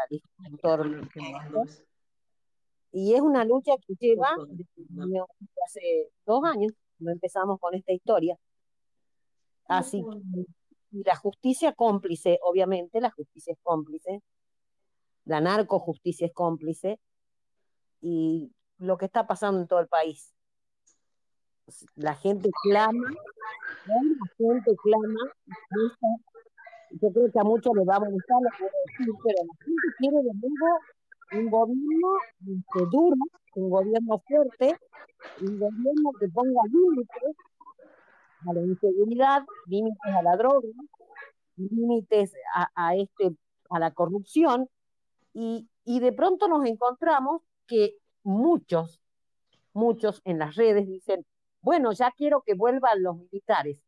y 2.92 3.14
es 3.14 3.20
una 3.20 3.44
lucha 3.44 3.72
que 3.86 3.94
lleva 3.94 4.30
desde 4.48 5.62
hace 5.66 6.10
dos 6.24 6.44
años, 6.44 6.72
no 6.98 7.10
empezamos 7.10 7.58
con 7.60 7.74
esta 7.74 7.92
historia. 7.92 8.38
Así 9.66 10.02
que 10.02 10.46
la 10.90 11.16
justicia 11.16 11.72
cómplice, 11.72 12.38
obviamente, 12.42 13.00
la 13.00 13.10
justicia 13.10 13.52
es 13.52 13.58
cómplice, 13.62 14.22
la 15.24 15.40
narcojusticia 15.40 16.26
es 16.26 16.32
cómplice, 16.32 16.98
y 18.00 18.52
lo 18.78 18.96
que 18.96 19.06
está 19.06 19.26
pasando 19.26 19.60
en 19.60 19.68
todo 19.68 19.80
el 19.80 19.88
país. 19.88 20.32
La 21.96 22.14
gente 22.14 22.48
clama, 22.62 23.10
la 23.86 24.26
gente 24.36 24.76
clama, 24.82 25.32
yo 26.90 27.12
creo 27.12 27.30
que 27.30 27.38
a 27.38 27.44
muchos 27.44 27.74
les 27.76 27.86
va 27.86 27.96
a 27.96 28.00
molestar 28.00 28.38
lo 28.40 28.50
que 28.56 28.62
voy 28.64 28.70
a 28.70 28.86
decir, 28.86 29.14
pero 29.22 29.44
la 29.46 29.64
gente 29.64 29.88
quiere 29.98 30.16
de 30.16 30.32
nuevo 30.32 30.78
un 31.30 31.50
gobierno 31.50 32.08
este, 32.40 32.90
duro, 32.90 33.16
un 33.56 33.70
gobierno 33.70 34.22
fuerte, 34.26 34.78
un 35.42 35.58
gobierno 35.58 36.10
que 36.18 36.28
ponga 36.28 36.60
límites 36.72 37.36
a 38.46 38.52
la 38.52 38.62
inseguridad, 38.62 39.42
límites 39.66 40.14
a 40.14 40.22
la 40.22 40.36
droga, 40.36 40.68
límites 41.56 42.32
a, 42.54 42.94
este, 42.96 43.34
a 43.70 43.78
la 43.78 43.90
corrupción, 43.92 44.68
y, 45.34 45.68
y 45.84 46.00
de 46.00 46.12
pronto 46.12 46.48
nos 46.48 46.64
encontramos 46.66 47.42
que 47.66 47.96
muchos, 48.22 49.00
muchos 49.72 50.20
en 50.24 50.38
las 50.38 50.54
redes 50.56 50.86
dicen, 50.86 51.24
bueno, 51.60 51.92
ya 51.92 52.10
quiero 52.12 52.42
que 52.42 52.54
vuelvan 52.54 53.02
los 53.02 53.16
militares, 53.16 53.78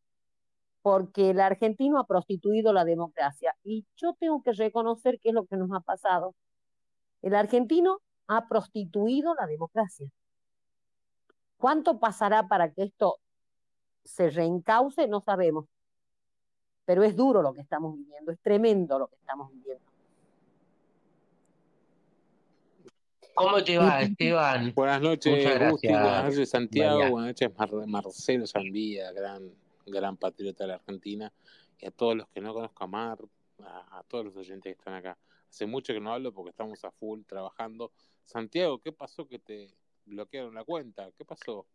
porque 0.83 1.31
el 1.31 1.41
argentino 1.41 1.99
ha 1.99 2.07
prostituido 2.07 2.73
la 2.73 2.85
democracia. 2.85 3.55
Y 3.63 3.87
yo 3.97 4.15
tengo 4.19 4.43
que 4.43 4.53
reconocer 4.53 5.19
qué 5.21 5.29
es 5.29 5.35
lo 5.35 5.47
que 5.47 5.57
nos 5.57 5.71
ha 5.73 5.81
pasado. 5.81 6.35
El 7.23 7.35
argentino 7.35 8.01
ha 8.27 8.49
prostituido 8.49 9.35
la 9.35 9.47
democracia. 9.47 10.11
¿Cuánto 11.59 11.99
pasará 11.99 12.49
para 12.49 12.73
que 12.73 12.85
esto 12.85 13.19
se 14.05 14.31
reencauce, 14.31 15.07
no 15.07 15.21
sabemos. 15.21 15.67
Pero 16.85 17.05
es 17.05 17.15
duro 17.15 17.43
lo 17.43 17.55
que 17.55 17.61
estamos 17.61 17.97
viviendo, 17.97 18.33
es 18.33 18.41
tremendo 18.41 18.99
lo 18.99 19.07
que 19.09 19.17
estamos 19.17 19.51
viviendo. 19.53 19.85
¿Cómo 23.35 23.63
te 23.63 23.79
va, 23.79 24.03
Esteban? 24.03 24.73
Buenas 24.75 25.01
noches, 25.01 25.71
Gusti, 25.71 25.89
buenas 25.89 26.25
noches, 26.25 26.51
Santiago, 26.51 27.11
buenas 27.11 27.41
noches, 27.41 27.51
Marcelo 27.87 28.47
Sandía, 28.47 29.13
gran, 29.13 29.51
gran 29.87 30.17
patriota 30.17 30.65
de 30.65 30.69
la 30.69 30.75
Argentina, 30.75 31.33
y 31.79 31.87
a 31.87 31.91
todos 31.91 32.17
los 32.17 32.29
que 32.29 32.41
no 32.41 32.53
conozco 32.53 32.85
a 32.85 32.87
Mar, 32.87 33.19
a, 33.65 33.99
a 33.99 34.03
todos 34.03 34.27
los 34.27 34.37
oyentes 34.37 34.65
que 34.75 34.79
están 34.79 34.95
acá. 34.95 35.17
Hace 35.49 35.67
mucho 35.67 35.93
que 35.93 36.01
no 36.01 36.13
hablo 36.13 36.33
porque 36.33 36.51
estamos 36.51 36.85
a 36.85 36.91
full 36.91 37.23
trabajando. 37.27 37.93
Santiago, 38.25 38.79
¿qué 38.79 38.93
pasó 38.93 39.27
que 39.27 39.39
te 39.39 39.71
bloquearon 40.05 40.55
la 40.55 40.65
cuenta? 40.65 41.11
¿Qué 41.17 41.25
pasó? 41.25 41.67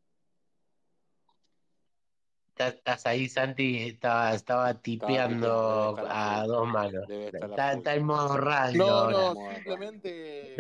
Estás 2.58 3.06
ahí, 3.06 3.28
Santi, 3.28 3.80
estaba, 3.80 4.34
estaba 4.34 4.74
tipeando 4.82 5.98
a 6.08 6.46
dos 6.48 6.68
manos. 6.68 7.10
Está, 7.10 7.96
en 7.96 8.06
modo 8.06 8.38
radio. 8.38 8.86
No, 8.86 9.34
no, 9.34 9.54
simplemente 9.54 10.56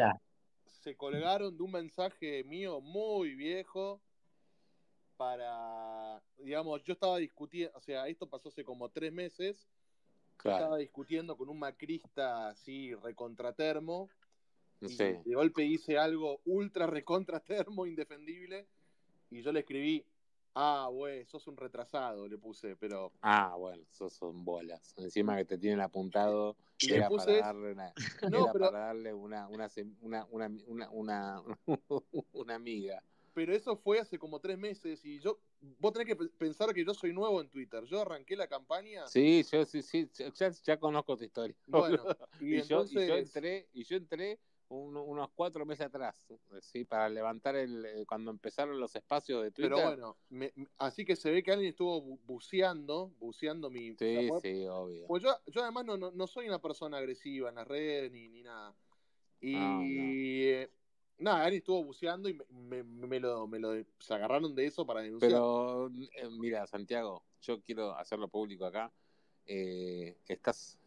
se 0.66 0.96
colgaron 0.96 1.56
de 1.56 1.64
un 1.64 1.72
mensaje 1.72 2.44
mío 2.44 2.82
muy 2.82 3.34
viejo 3.34 4.02
para, 5.18 6.22
digamos, 6.38 6.84
yo 6.84 6.94
estaba 6.94 7.18
discutiendo, 7.18 7.76
o 7.78 7.82
sea, 7.82 8.08
esto 8.08 8.28
pasó 8.28 8.50
hace 8.50 8.64
como 8.64 8.90
tres 8.90 9.12
meses, 9.12 9.68
estaba 10.38 10.78
discutiendo 10.78 11.38
con 11.38 11.50
un 11.50 11.58
macrista 11.58 12.50
así 12.50 12.94
recontratermo, 12.96 14.10
y 14.82 14.96
de 14.96 15.22
golpe 15.34 15.64
hice 15.64 15.98
algo 15.98 16.42
ultra 16.46 16.86
recontratermo, 16.86 17.86
indefendible, 17.86 18.68
y 19.32 19.42
yo 19.42 19.52
le 19.52 19.62
escribí, 19.62 20.06
Ah, 20.58 20.88
güey, 20.90 21.26
sos 21.26 21.46
un 21.48 21.58
retrasado, 21.58 22.30
le 22.30 22.38
puse, 22.38 22.78
pero. 22.78 23.12
Ah, 23.22 23.56
bueno, 23.58 23.84
sos 23.92 24.14
son 24.14 24.46
bolas. 24.46 24.94
Encima 24.96 25.36
que 25.36 25.44
te 25.44 25.58
tienen 25.58 25.82
apuntado, 25.82 26.56
le 26.88 26.96
era, 26.96 27.10
puse 27.10 27.40
para, 27.40 27.48
darle 27.48 27.72
una, 27.74 27.94
no, 28.32 28.52
pero... 28.54 28.72
para 28.72 28.86
darle 28.86 29.14
una, 29.14 29.50
una, 29.50 29.70
una, 30.00 30.26
una, 30.30 30.90
una, 30.92 31.44
una, 32.32 32.56
amiga. 32.56 33.04
Pero 33.34 33.54
eso 33.54 33.76
fue 33.76 34.00
hace 34.00 34.18
como 34.18 34.40
tres 34.40 34.58
meses 34.58 35.04
y 35.04 35.20
yo. 35.20 35.42
Vos 35.80 35.92
tenés 35.92 36.08
que 36.08 36.16
pensar 36.16 36.74
que 36.74 36.86
yo 36.86 36.94
soy 36.94 37.12
nuevo 37.12 37.42
en 37.42 37.50
Twitter. 37.50 37.84
Yo 37.84 38.02
arranqué 38.02 38.38
la 38.38 38.48
campaña. 38.48 39.06
Sí, 39.08 39.44
yo 39.52 39.66
sí, 39.66 39.82
sí, 39.82 40.10
ya, 40.14 40.52
ya 40.52 40.80
conozco 40.80 41.18
tu 41.18 41.26
historia. 41.26 41.56
Bueno, 41.68 42.02
y, 42.40 42.62
yo, 42.62 42.86
y 42.86 42.94
yo 42.94 43.16
entré, 43.16 43.68
y 43.74 43.84
yo 43.84 43.98
entré 43.98 44.40
unos 44.70 45.30
cuatro 45.36 45.66
meses 45.66 45.86
atrás, 45.86 46.26
sí, 46.62 46.86
para 46.86 47.08
levantar 47.10 47.56
el 47.56 47.86
eh, 47.86 48.06
cuando 48.08 48.32
empezaron 48.32 48.80
los 48.80 48.96
espacios 48.96 49.44
de 49.44 49.52
Twitter. 49.52 49.72
Pero 49.74 49.88
bueno, 49.88 50.18
así 50.78 51.06
que 51.06 51.16
se 51.16 51.32
ve 51.32 51.44
que 51.44 51.52
alguien 51.52 51.70
estuvo 51.70 52.02
buceando, 52.26 53.12
buceando 53.20 53.70
mi. 53.70 53.96
Sí, 53.96 54.30
sí, 54.42 54.66
obvio. 54.68 55.08
Pues 55.08 55.24
yo, 55.24 55.36
yo 55.48 55.62
además 55.62 55.86
no, 55.86 55.98
no, 55.98 56.28
soy 56.28 56.48
una 56.48 56.60
persona 56.60 56.98
agresiva 56.98 57.50
en 57.50 57.56
las 57.56 57.68
redes 57.68 58.12
ni, 58.12 58.28
ni 58.28 58.44
nada. 58.44 58.76
Y 59.40 60.44
eh, 60.48 60.72
nada, 61.20 61.44
alguien 61.44 61.60
estuvo 61.60 61.84
buceando 61.84 62.28
y 62.28 62.40
me, 62.50 62.84
me, 62.84 63.20
lo, 63.20 63.48
me 63.48 63.60
lo 63.60 63.74
se 64.00 64.14
agarraron 64.14 64.56
de 64.56 64.66
eso 64.66 64.86
para 64.86 65.02
denunciar. 65.02 65.32
Pero 65.32 65.92
eh, 66.16 66.30
mira, 66.32 66.66
Santiago, 66.66 67.24
yo 67.42 67.62
quiero 67.62 67.96
hacerlo 67.96 68.28
público 68.28 68.66
acá. 68.66 68.92
estás 69.46 70.80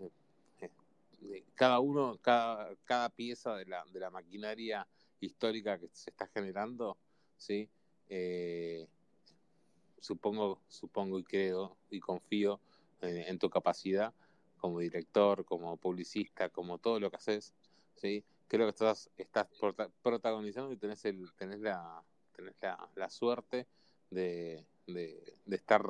cada 1.55 1.81
uno, 1.81 2.19
cada, 2.21 2.75
cada 2.85 3.09
pieza 3.11 3.55
de 3.57 3.67
la, 3.67 3.85
de 3.93 4.01
la 4.01 4.11
maquinaria 4.11 4.87
histórica 5.21 5.79
que 5.79 5.89
se 5.93 6.11
está 6.11 6.27
generando, 6.29 6.97
¿sí? 7.37 7.69
Eh, 8.09 8.87
supongo, 10.01 10.61
supongo 10.69 11.19
y 11.19 11.25
creo 11.25 11.77
y 11.91 12.01
confío 12.01 12.61
en, 13.01 13.39
tu 13.39 13.51
capacidad 13.51 14.13
como 14.59 14.81
director, 14.81 15.45
como 15.45 15.77
publicista, 15.77 16.49
como 16.49 16.79
todo 16.79 16.99
lo 17.01 17.11
que 17.11 17.17
haces, 17.17 17.55
¿sí? 17.97 18.25
Creo 18.49 18.67
que 18.67 18.71
estás, 18.71 19.11
estás 19.17 19.47
protagonizando 20.03 20.73
y 20.73 20.77
tenés, 20.77 21.05
el, 21.05 21.33
tenés, 21.37 21.61
la, 21.61 22.03
tenés 22.35 22.55
la, 22.97 23.11
suerte 23.11 23.67
de, 24.11 24.65
de, 24.87 25.37
de, 25.45 25.57
estar 25.57 25.83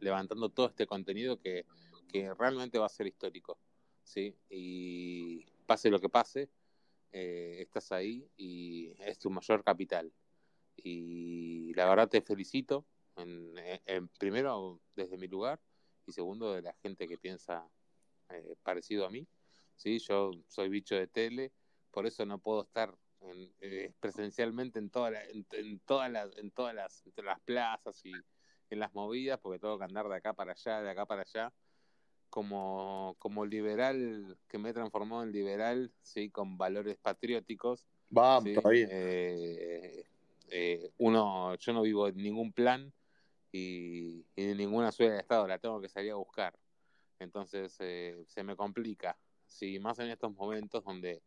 levantando 0.00 0.48
todo 0.48 0.66
este 0.66 0.86
contenido 0.86 1.38
que, 1.38 1.64
que 2.08 2.34
realmente 2.34 2.78
va 2.78 2.86
a 2.86 2.90
ser 2.90 3.06
histórico. 3.06 3.56
¿Sí? 4.06 4.34
Y 4.48 5.44
pase 5.66 5.90
lo 5.90 6.00
que 6.00 6.08
pase, 6.08 6.48
eh, 7.12 7.58
estás 7.60 7.92
ahí 7.92 8.26
y 8.36 8.94
es 9.00 9.18
tu 9.18 9.28
mayor 9.30 9.62
capital. 9.64 10.12
Y 10.76 11.74
la 11.74 11.88
verdad 11.88 12.08
te 12.08 12.22
felicito, 12.22 12.86
en, 13.16 14.08
primero 14.18 14.80
desde 14.94 15.16
mi 15.16 15.26
lugar 15.26 15.60
y 16.06 16.12
segundo 16.12 16.52
de 16.52 16.62
la 16.62 16.74
gente 16.82 17.08
que 17.08 17.18
piensa 17.18 17.68
eh, 18.30 18.54
parecido 18.62 19.06
a 19.06 19.10
mí. 19.10 19.26
¿sí? 19.74 19.98
Yo 19.98 20.30
soy 20.46 20.68
bicho 20.68 20.94
de 20.94 21.08
tele, 21.08 21.52
por 21.90 22.06
eso 22.06 22.24
no 22.24 22.38
puedo 22.38 22.62
estar 22.62 22.96
eh, 23.60 23.92
presencialmente 23.98 24.78
en, 24.78 24.90
toda 24.90 25.10
en, 25.24 25.80
todas 25.80 26.10
las, 26.12 26.36
en 26.36 26.50
todas 26.52 26.74
las, 26.74 27.02
las 27.16 27.40
plazas 27.40 28.04
y 28.04 28.12
en 28.70 28.78
las 28.78 28.94
movidas, 28.94 29.40
porque 29.40 29.58
tengo 29.58 29.78
que 29.78 29.84
andar 29.84 30.08
de 30.08 30.16
acá 30.16 30.32
para 30.32 30.52
allá, 30.52 30.82
de 30.82 30.90
acá 30.90 31.06
para 31.06 31.22
allá 31.22 31.52
como, 32.36 33.16
como 33.18 33.46
liberal, 33.46 34.36
que 34.46 34.58
me 34.58 34.68
he 34.68 34.74
transformado 34.74 35.22
en 35.22 35.32
liberal, 35.32 35.90
sí, 36.02 36.28
con 36.28 36.58
valores 36.58 36.98
patrióticos. 36.98 37.86
Vamos, 38.10 38.46
eh, 38.74 40.04
eh, 40.50 40.90
uno, 40.98 41.54
yo 41.54 41.72
no 41.72 41.80
vivo 41.80 42.08
en 42.08 42.18
ningún 42.18 42.52
plan 42.52 42.92
y, 43.52 44.26
en 44.36 44.58
ninguna 44.58 44.92
ciudad 44.92 45.12
de 45.12 45.20
Estado, 45.20 45.46
la 45.46 45.58
tengo 45.58 45.80
que 45.80 45.88
salir 45.88 46.12
a 46.12 46.16
buscar. 46.16 46.54
Entonces 47.20 47.74
eh, 47.80 48.22
se 48.26 48.42
me 48.42 48.54
complica. 48.54 49.16
Sí, 49.46 49.78
más 49.78 49.98
en 50.00 50.10
estos 50.10 50.30
momentos 50.34 50.84
donde, 50.84 51.22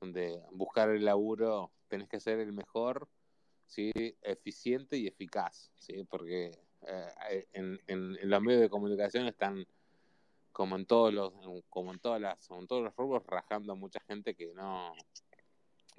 donde 0.00 0.40
buscar 0.52 0.88
el 0.88 1.04
laburo 1.04 1.72
tenés 1.88 2.08
que 2.08 2.20
ser 2.20 2.38
el 2.38 2.54
mejor, 2.54 3.06
sí, 3.66 3.92
eficiente 4.22 4.96
y 4.96 5.08
eficaz, 5.08 5.70
sí, 5.76 6.04
porque 6.04 6.52
en, 7.52 7.78
en, 7.86 8.16
en 8.18 8.30
los 8.30 8.40
medios 8.40 8.62
de 8.62 8.70
comunicación 8.70 9.26
están 9.26 9.66
como 10.54 10.76
en 10.76 10.86
todos 10.86 11.12
los 11.12 11.32
como 11.68 11.92
en 11.92 11.98
todas 11.98 12.20
las 12.20 12.48
en 12.48 12.66
todos 12.68 12.82
los 12.82 12.94
rubros 12.94 13.26
rajando 13.26 13.72
a 13.72 13.76
mucha 13.76 13.98
gente 14.06 14.36
que 14.36 14.54
no 14.54 14.94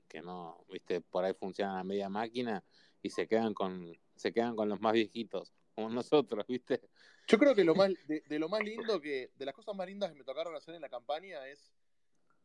que 0.07 0.21
no 0.21 0.65
viste 0.71 1.01
por 1.01 1.25
ahí 1.25 1.33
funcionan 1.33 1.77
a 1.77 1.83
media 1.83 2.07
máquina 2.07 2.63
y 3.01 3.09
se 3.09 3.27
quedan 3.27 3.53
con 3.53 3.91
se 4.15 4.31
quedan 4.31 4.55
con 4.55 4.69
los 4.69 4.79
más 4.79 4.93
viejitos 4.93 5.53
como 5.75 5.89
nosotros 5.89 6.47
viste. 6.47 6.79
Yo 7.27 7.37
creo 7.37 7.53
que 7.53 7.65
lo 7.65 7.75
más 7.75 7.91
de, 8.07 8.39
lo 8.39 8.47
más 8.47 8.63
lindo 8.63 9.01
que 9.01 9.29
de 9.35 9.45
las 9.45 9.53
cosas 9.53 9.75
más 9.75 9.87
lindas 9.87 10.09
que 10.09 10.15
me 10.17 10.23
tocaron 10.23 10.55
hacer 10.55 10.73
en 10.73 10.81
la 10.81 10.89
campaña 10.89 11.45
es 11.47 11.73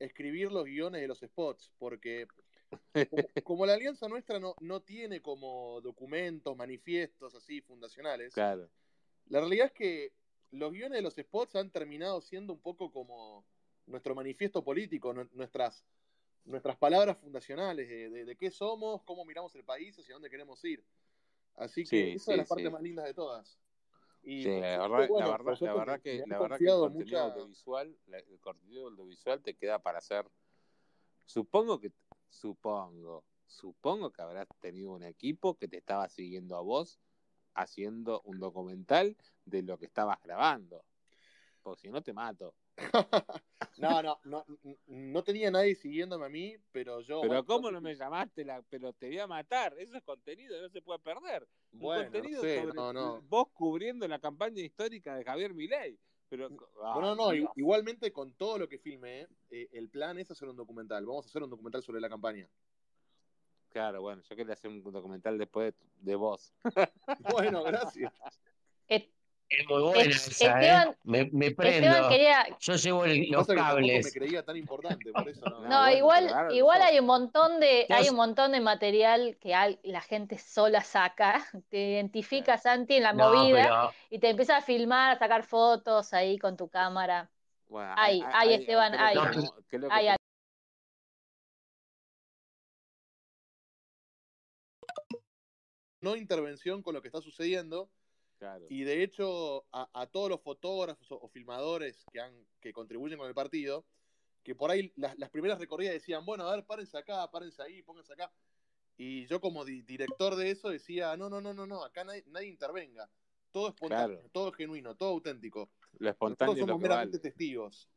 escribir 0.01 0.51
los 0.51 0.65
guiones 0.65 1.01
de 1.01 1.07
los 1.07 1.21
spots 1.21 1.71
porque 1.79 2.27
como, 3.45 3.67
la 3.67 3.75
alianza 3.75 4.09
nuestra 4.09 4.41
no, 4.41 4.57
no 4.61 4.81
tiene 4.81 5.23
como 5.23 5.81
documentos 5.81 6.57
manifiestos 6.57 7.37
así 7.37 7.61
fundacionales 7.61 8.35
claro. 8.35 8.69
la 9.27 9.41
realidad 9.41 9.67
es 9.67 9.73
que 9.73 10.13
los 10.53 10.73
guiones 10.73 10.99
de 10.99 11.03
los 11.03 11.15
spots 11.15 11.57
han 11.57 11.71
terminado 11.71 12.21
siendo 12.21 12.53
un 12.53 12.61
poco 12.61 12.91
como 12.91 13.45
nuestro 13.87 14.15
manifiesto 14.15 14.63
político, 14.63 15.13
nuestras, 15.33 15.85
nuestras 16.45 16.77
palabras 16.77 17.19
fundacionales 17.19 17.89
de, 17.89 18.37
qué 18.37 18.51
somos, 18.51 19.03
cómo 19.05 19.25
miramos 19.25 19.55
el 19.55 19.65
país, 19.65 19.99
hacia 19.99 20.15
dónde 20.15 20.31
queremos 20.31 20.65
ir. 20.65 20.85
Así 21.57 21.85
que 21.85 22.13
esa 22.15 22.33
es 22.33 22.39
la 22.39 22.45
parte 22.45 22.71
más 22.71 22.83
linda 22.83 23.05
de 23.05 23.15
todas. 23.15 23.59
Y 24.23 24.43
sí, 24.43 24.61
la 24.61 24.87
verdad, 24.87 25.09
la 25.19 25.29
verdad, 25.29 25.57
la 25.61 25.75
verdad 25.75 26.01
que, 26.01 26.25
la 26.27 26.39
verdad 26.39 26.59
que 26.59 26.65
el 26.65 26.79
contenido 26.79 27.19
audiovisual, 27.19 27.97
el 28.07 28.41
contenido 28.41 28.89
audiovisual 28.89 29.43
te 29.43 29.55
queda 29.55 29.79
para 29.79 29.99
hacer. 29.99 30.27
Supongo 31.25 31.81
que, 31.81 31.93
supongo, 32.29 33.25
supongo 33.47 34.11
que 34.11 34.21
habrás 34.21 34.47
tenido 34.61 34.93
un 34.93 35.05
equipo 35.05 35.57
que 35.57 35.69
te 35.69 35.79
estaba 35.79 36.09
siguiendo 36.09 36.57
a 36.57 36.61
vos 36.61 37.01
haciendo 37.55 38.21
un 38.25 38.39
documental 38.39 39.17
de 39.45 39.63
lo 39.63 39.79
que 39.79 39.87
estabas 39.87 40.21
grabando. 40.23 40.85
Porque 41.63 41.83
si 41.83 41.91
no 41.91 42.03
te 42.03 42.13
mato. 42.13 42.55
no, 43.79 44.03
no, 44.03 44.19
no, 44.25 44.45
no 44.87 45.23
tenía 45.23 45.51
nadie 45.51 45.75
siguiéndome 45.75 46.27
a 46.27 46.29
mí, 46.29 46.57
pero 46.73 47.01
yo. 47.01 47.21
Pero 47.21 47.45
¿cómo 47.45 47.71
no 47.71 47.81
me 47.81 47.95
llamaste? 47.95 48.45
La... 48.45 48.63
Pero 48.63 48.93
te 48.93 49.09
voy 49.09 49.19
a 49.19 49.27
matar. 49.27 49.75
Eso 49.79 49.97
es 49.97 50.03
contenido, 50.03 50.61
no 50.61 50.69
se 50.69 50.81
puede 50.81 50.99
perder. 51.01 51.47
Bueno, 51.73 52.05
contenido 52.05 52.43
no 52.75 52.93
no, 52.93 53.23
vos 53.23 53.49
cubriendo 53.53 54.09
la 54.09 54.19
campaña 54.19 54.63
histórica 54.63 55.15
de 55.15 55.25
Javier 55.25 55.55
Milei. 55.55 55.99
Pero, 56.31 56.49
no, 56.49 57.17
no, 57.17 57.35
igualmente 57.57 58.13
con 58.13 58.33
todo 58.35 58.57
lo 58.57 58.69
que 58.69 58.79
filme, 58.79 59.27
eh, 59.51 59.69
el 59.73 59.89
plan 59.91 60.17
es 60.17 60.31
hacer 60.31 60.49
un 60.49 60.55
documental. 60.55 61.05
Vamos 61.05 61.27
a 61.27 61.29
hacer 61.29 61.43
un 61.43 61.51
documental 61.51 61.83
sobre 61.83 62.01
la 62.01 62.09
campaña. 62.09 62.49
Claro, 63.71 64.03
bueno, 64.03 64.23
yo 64.29 64.37
quería 64.37 64.55
hacer 64.55 64.71
un 64.71 64.83
documental 64.83 65.39
después 65.39 65.75
de, 66.01 66.15
vos. 66.17 66.53
bueno, 67.33 67.63
gracias. 67.63 68.13
Es 69.51 69.69
muy 69.69 69.83
buena 69.83 70.03
esa, 70.03 70.85
¿eh? 70.85 70.97
Me, 71.03 71.29
me 71.33 71.51
prendo. 71.51 72.09
Quería... 72.09 72.47
Yo 72.61 72.77
llevo 72.77 73.05
los 73.05 73.47
cables. 73.49 74.05
me 74.05 74.13
creía 74.13 74.45
tan 74.45 74.57
importante, 74.57 75.11
por 75.13 75.29
eso 75.29 75.45
no. 75.45 75.61
No, 75.69 75.91
igual, 75.91 76.53
igual 76.53 76.81
hay 76.83 77.01
un 77.01 77.07
montón 77.07 77.59
de, 77.59 77.85
hay 77.89 78.09
un 78.09 78.15
montón 78.15 78.53
de 78.53 78.61
material 78.61 79.37
que 79.41 79.79
la 79.83 80.01
gente 80.03 80.39
sola 80.39 80.83
saca. 80.83 81.45
Te 81.69 81.79
identifica, 81.79 82.59
Santi, 82.59 82.95
en 82.95 83.03
la 83.03 83.13
movida 83.13 83.93
y 84.09 84.21
te 84.21 84.31
empieza 84.31 84.59
a 84.59 84.63
filmar, 84.63 85.17
a 85.17 85.19
sacar 85.19 85.43
fotos 85.43 86.13
ahí 86.15 86.39
con 86.39 86.57
tu 86.57 86.69
cámara. 86.69 87.29
Bueno, 87.69 87.93
hay, 87.97 88.23
hay, 88.33 88.55
Esteban, 88.55 88.95
hay. 88.95 89.17
hay 89.91 90.20
no 96.01 96.17
intervención 96.17 96.83
con 96.83 96.95
lo 96.95 97.03
que 97.03 97.09
está 97.09 97.21
sucediendo. 97.21 97.91
Y 98.71 98.85
de 98.85 99.03
hecho, 99.03 99.67
a, 99.71 100.07
todos 100.07 100.31
los 100.31 100.41
fotógrafos 100.41 101.07
o, 101.11 101.29
filmadores 101.29 102.07
que, 102.11 102.21
han, 102.21 102.33
que 102.61 102.73
contribuyen 102.73 103.19
con 103.19 103.29
el 103.29 103.35
partido, 103.35 103.85
que 104.43 104.55
por 104.55 104.71
ahí 104.71 104.93
las, 104.97 105.31
primeras 105.31 105.59
recorridas 105.59 105.93
decían, 105.93 106.25
bueno, 106.25 106.49
a 106.49 106.57
ver, 106.57 106.65
párense 106.65 106.97
acá, 106.97 107.31
párense 107.31 107.63
ahí, 107.63 107.83
pónganse 107.83 108.15
acá. 108.15 108.33
Y 108.97 109.27
yo 109.27 109.41
como 109.41 109.65
director 109.65 110.37
de 110.37 110.51
eso 110.51 110.71
decía, 110.71 111.17
no, 111.17 111.29
no, 111.29 111.41
no, 111.41 111.53
no, 111.53 111.67
no, 111.67 111.85
acá 111.85 112.05
nadie, 112.05 112.49
intervenga. 112.49 113.11
Todo 113.51 113.69
es 113.69 113.75
espontáneo, 113.75 114.23
todo 114.33 114.49
es 114.49 114.55
genuino, 114.55 114.95
todo 114.95 115.11
auténtico. 115.11 115.71
Lo 115.99 116.09
espontáneo 116.09 116.55
Nosotros 116.55 116.69
somos 116.71 116.83
meramente 116.83 117.19
testigos. 117.19 117.89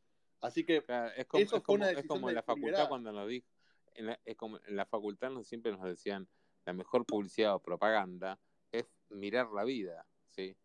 Así 0.42 0.66
que 0.66 0.84
es 1.16 1.26
como, 1.26 1.44
eso 1.44 1.56
es 1.58 1.64
como, 2.06 2.30
en 2.30 2.36
la 2.36 2.44
facultad 2.44 2.90
cuando 2.90 3.14
nos 3.14 3.30
dijo, 3.30 3.48
en 3.96 4.08
la, 4.08 4.20
es 4.26 4.36
como 4.36 4.60
en 4.66 4.76
la 4.76 4.86
facultad 4.86 5.30
nos, 5.30 5.48
siempre 5.48 5.72
nos 5.72 5.84
decían, 5.84 6.28
la 6.66 6.74
mejor 6.74 7.06
publicidad 7.06 7.56
o 7.56 7.60
propaganda 7.60 8.40
es 8.72 8.86
mirar 9.10 9.50
la 9.52 9.64
vida, 9.64 10.06
¿sí? 10.30 10.56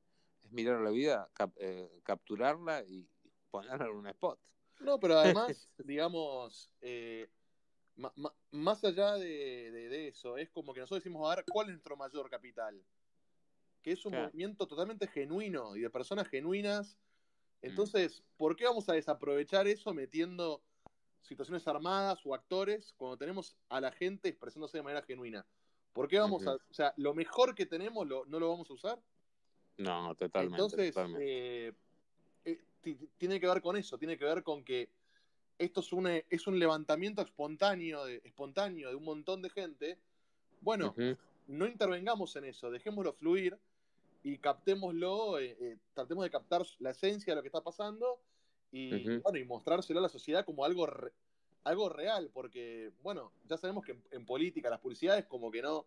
Es 0.42 0.52
mirar 0.52 0.80
la 0.80 0.90
vida, 0.90 1.28
eh, 1.56 2.00
capturarla 2.02 2.84
y 2.84 3.08
ponerla 3.50 3.86
en 3.86 3.96
un 3.96 4.06
spot. 4.08 4.38
No, 4.80 4.98
pero 5.00 5.18
además, 5.18 5.68
digamos, 5.78 6.70
eh, 6.80 7.28
más 8.52 8.84
allá 8.84 9.14
de, 9.14 10.08
eso, 10.08 10.36
es 10.36 10.50
como 10.50 10.72
que 10.72 10.80
nosotros 10.80 11.02
decimos, 11.02 11.26
a 11.26 11.36
ver, 11.36 11.44
¿cuál 11.50 11.68
es 11.68 11.72
nuestro 11.72 11.96
mayor 11.96 12.30
capital? 12.30 12.80
que 13.82 13.92
es 13.92 14.04
un 14.04 14.14
movimiento 14.14 14.66
totalmente 14.66 15.06
genuino 15.06 15.76
y 15.76 15.80
de 15.80 15.90
personas 15.90 16.28
genuinas. 16.28 16.98
Entonces, 17.62 18.22
¿por 18.36 18.56
qué 18.56 18.64
vamos 18.64 18.88
a 18.88 18.94
desaprovechar 18.94 19.66
eso 19.66 19.92
metiendo 19.94 20.62
situaciones 21.22 21.66
armadas 21.66 22.20
o 22.24 22.34
actores 22.34 22.92
cuando 22.96 23.16
tenemos 23.16 23.56
a 23.68 23.80
la 23.80 23.92
gente 23.92 24.28
expresándose 24.28 24.78
de 24.78 24.82
manera 24.82 25.02
genuina? 25.02 25.46
¿Por 25.98 26.06
qué 26.06 26.20
vamos 26.20 26.46
a, 26.46 26.54
o 26.54 26.60
sea, 26.72 26.94
lo 26.96 27.12
mejor 27.12 27.56
que 27.56 27.66
tenemos 27.66 28.06
no 28.06 28.38
lo 28.38 28.48
vamos 28.48 28.70
a 28.70 28.72
usar? 28.72 29.00
No, 29.78 30.14
totalmente. 30.14 30.54
Entonces, 30.54 30.94
eh, 31.18 31.72
eh, 32.44 32.60
tiene 33.16 33.40
que 33.40 33.48
ver 33.48 33.60
con 33.60 33.76
eso, 33.76 33.98
tiene 33.98 34.16
que 34.16 34.24
ver 34.24 34.44
con 34.44 34.62
que 34.62 34.90
esto 35.58 35.80
es 35.80 35.92
un, 35.92 36.06
es 36.06 36.46
un 36.46 36.56
levantamiento 36.56 37.20
espontáneo 37.20 38.04
de, 38.04 38.22
espontáneo 38.22 38.90
de 38.90 38.94
un 38.94 39.02
montón 39.02 39.42
de 39.42 39.50
gente. 39.50 39.98
Bueno, 40.60 40.94
no 41.48 41.66
intervengamos 41.66 42.36
en 42.36 42.44
eso, 42.44 42.70
dejémoslo 42.70 43.12
fluir 43.14 43.58
y 44.22 44.38
captémoslo, 44.38 45.40
eh, 45.40 45.78
tratemos 45.94 46.22
de 46.22 46.30
captar 46.30 46.62
la 46.78 46.90
esencia 46.90 47.32
de 47.32 47.34
lo 47.38 47.42
que 47.42 47.48
está 47.48 47.60
pasando 47.60 48.20
y, 48.70 49.18
bueno, 49.18 49.36
y 49.36 49.44
mostrárselo 49.44 49.98
a 49.98 50.02
la 50.02 50.08
sociedad 50.08 50.44
como 50.44 50.64
algo, 50.64 50.86
algo 51.68 51.88
real, 51.88 52.30
porque, 52.32 52.92
bueno, 53.02 53.32
ya 53.44 53.56
sabemos 53.58 53.84
que 53.84 53.98
en, 54.10 54.24
política 54.24 54.70
las 54.70 54.80
publicidades 54.80 55.26
como 55.26 55.50
que 55.50 55.62
no, 55.62 55.86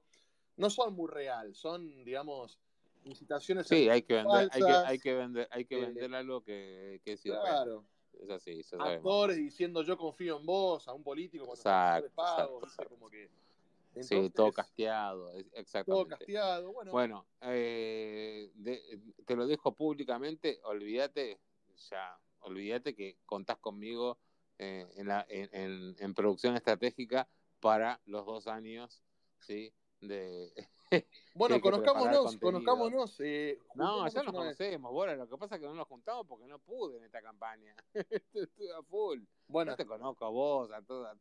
no 0.57 0.69
son 0.69 0.93
muy 0.93 1.09
real, 1.09 1.55
son, 1.55 2.03
digamos, 2.03 2.59
incitaciones. 3.03 3.67
Sí, 3.67 3.89
hay 3.89 4.03
que 4.03 4.13
vender, 4.13 4.49
hay 4.51 4.61
que, 4.61 4.71
hay 4.71 4.99
que 4.99 5.13
vender, 5.15 5.47
hay 5.51 5.65
que 5.65 5.77
eh, 5.77 5.85
vender 5.85 6.15
algo 6.15 6.43
que, 6.43 7.01
que 7.03 7.13
es 7.13 7.21
Claro. 7.21 7.85
Es 8.19 8.29
así, 8.29 8.61
se 8.61 8.75
Actores 8.75 9.37
diciendo 9.37 9.81
yo 9.81 9.97
confío 9.97 10.37
en 10.37 10.45
vos, 10.45 10.87
a 10.87 10.93
un 10.93 11.01
político 11.01 11.45
con 11.45 11.55
exacto, 11.55 12.11
pago, 12.13 12.61
como 12.89 13.09
que. 13.09 13.31
sí, 14.01 14.29
todo 14.29 14.51
casteado, 14.51 15.31
exactamente. 15.53 15.85
Todo 15.85 16.07
casteado, 16.07 16.73
bueno. 16.73 16.91
Bueno, 16.91 17.25
eh, 17.41 18.51
te 19.25 19.35
lo 19.35 19.47
dejo 19.47 19.73
públicamente, 19.73 20.59
olvídate, 20.65 21.39
ya, 21.89 22.19
olvídate 22.41 22.93
que 22.93 23.17
contás 23.25 23.57
conmigo 23.57 24.19
eh, 24.63 24.87
en, 24.95 25.07
la, 25.07 25.25
en, 25.27 25.95
en, 25.97 26.13
producción 26.13 26.55
estratégica 26.55 27.27
para 27.59 27.99
los 28.05 28.27
dos 28.27 28.45
años, 28.45 29.01
¿sí? 29.39 29.73
De, 30.01 30.53
bueno, 31.33 31.59
conozcámonos, 31.59 32.37
conozcámonos. 32.37 33.19
Eh, 33.21 33.57
no, 33.73 34.07
ya 34.07 34.21
nos 34.21 34.35
conocemos, 34.35 34.93
bueno, 34.93 35.15
lo 35.15 35.27
que 35.27 35.35
pasa 35.35 35.55
es 35.55 35.61
que 35.61 35.67
no 35.67 35.73
nos 35.73 35.87
juntamos 35.87 36.27
porque 36.27 36.45
no 36.45 36.59
pude 36.59 36.97
en 36.97 37.05
esta 37.05 37.23
campaña. 37.23 37.75
Estuve 38.33 38.71
a 38.71 38.83
full. 38.83 39.23
Bueno, 39.47 39.75
te 39.75 39.87
conozco 39.87 40.25
a 40.25 40.29
vos, 40.29 40.71
a 40.71 40.83
todos. 40.83 41.17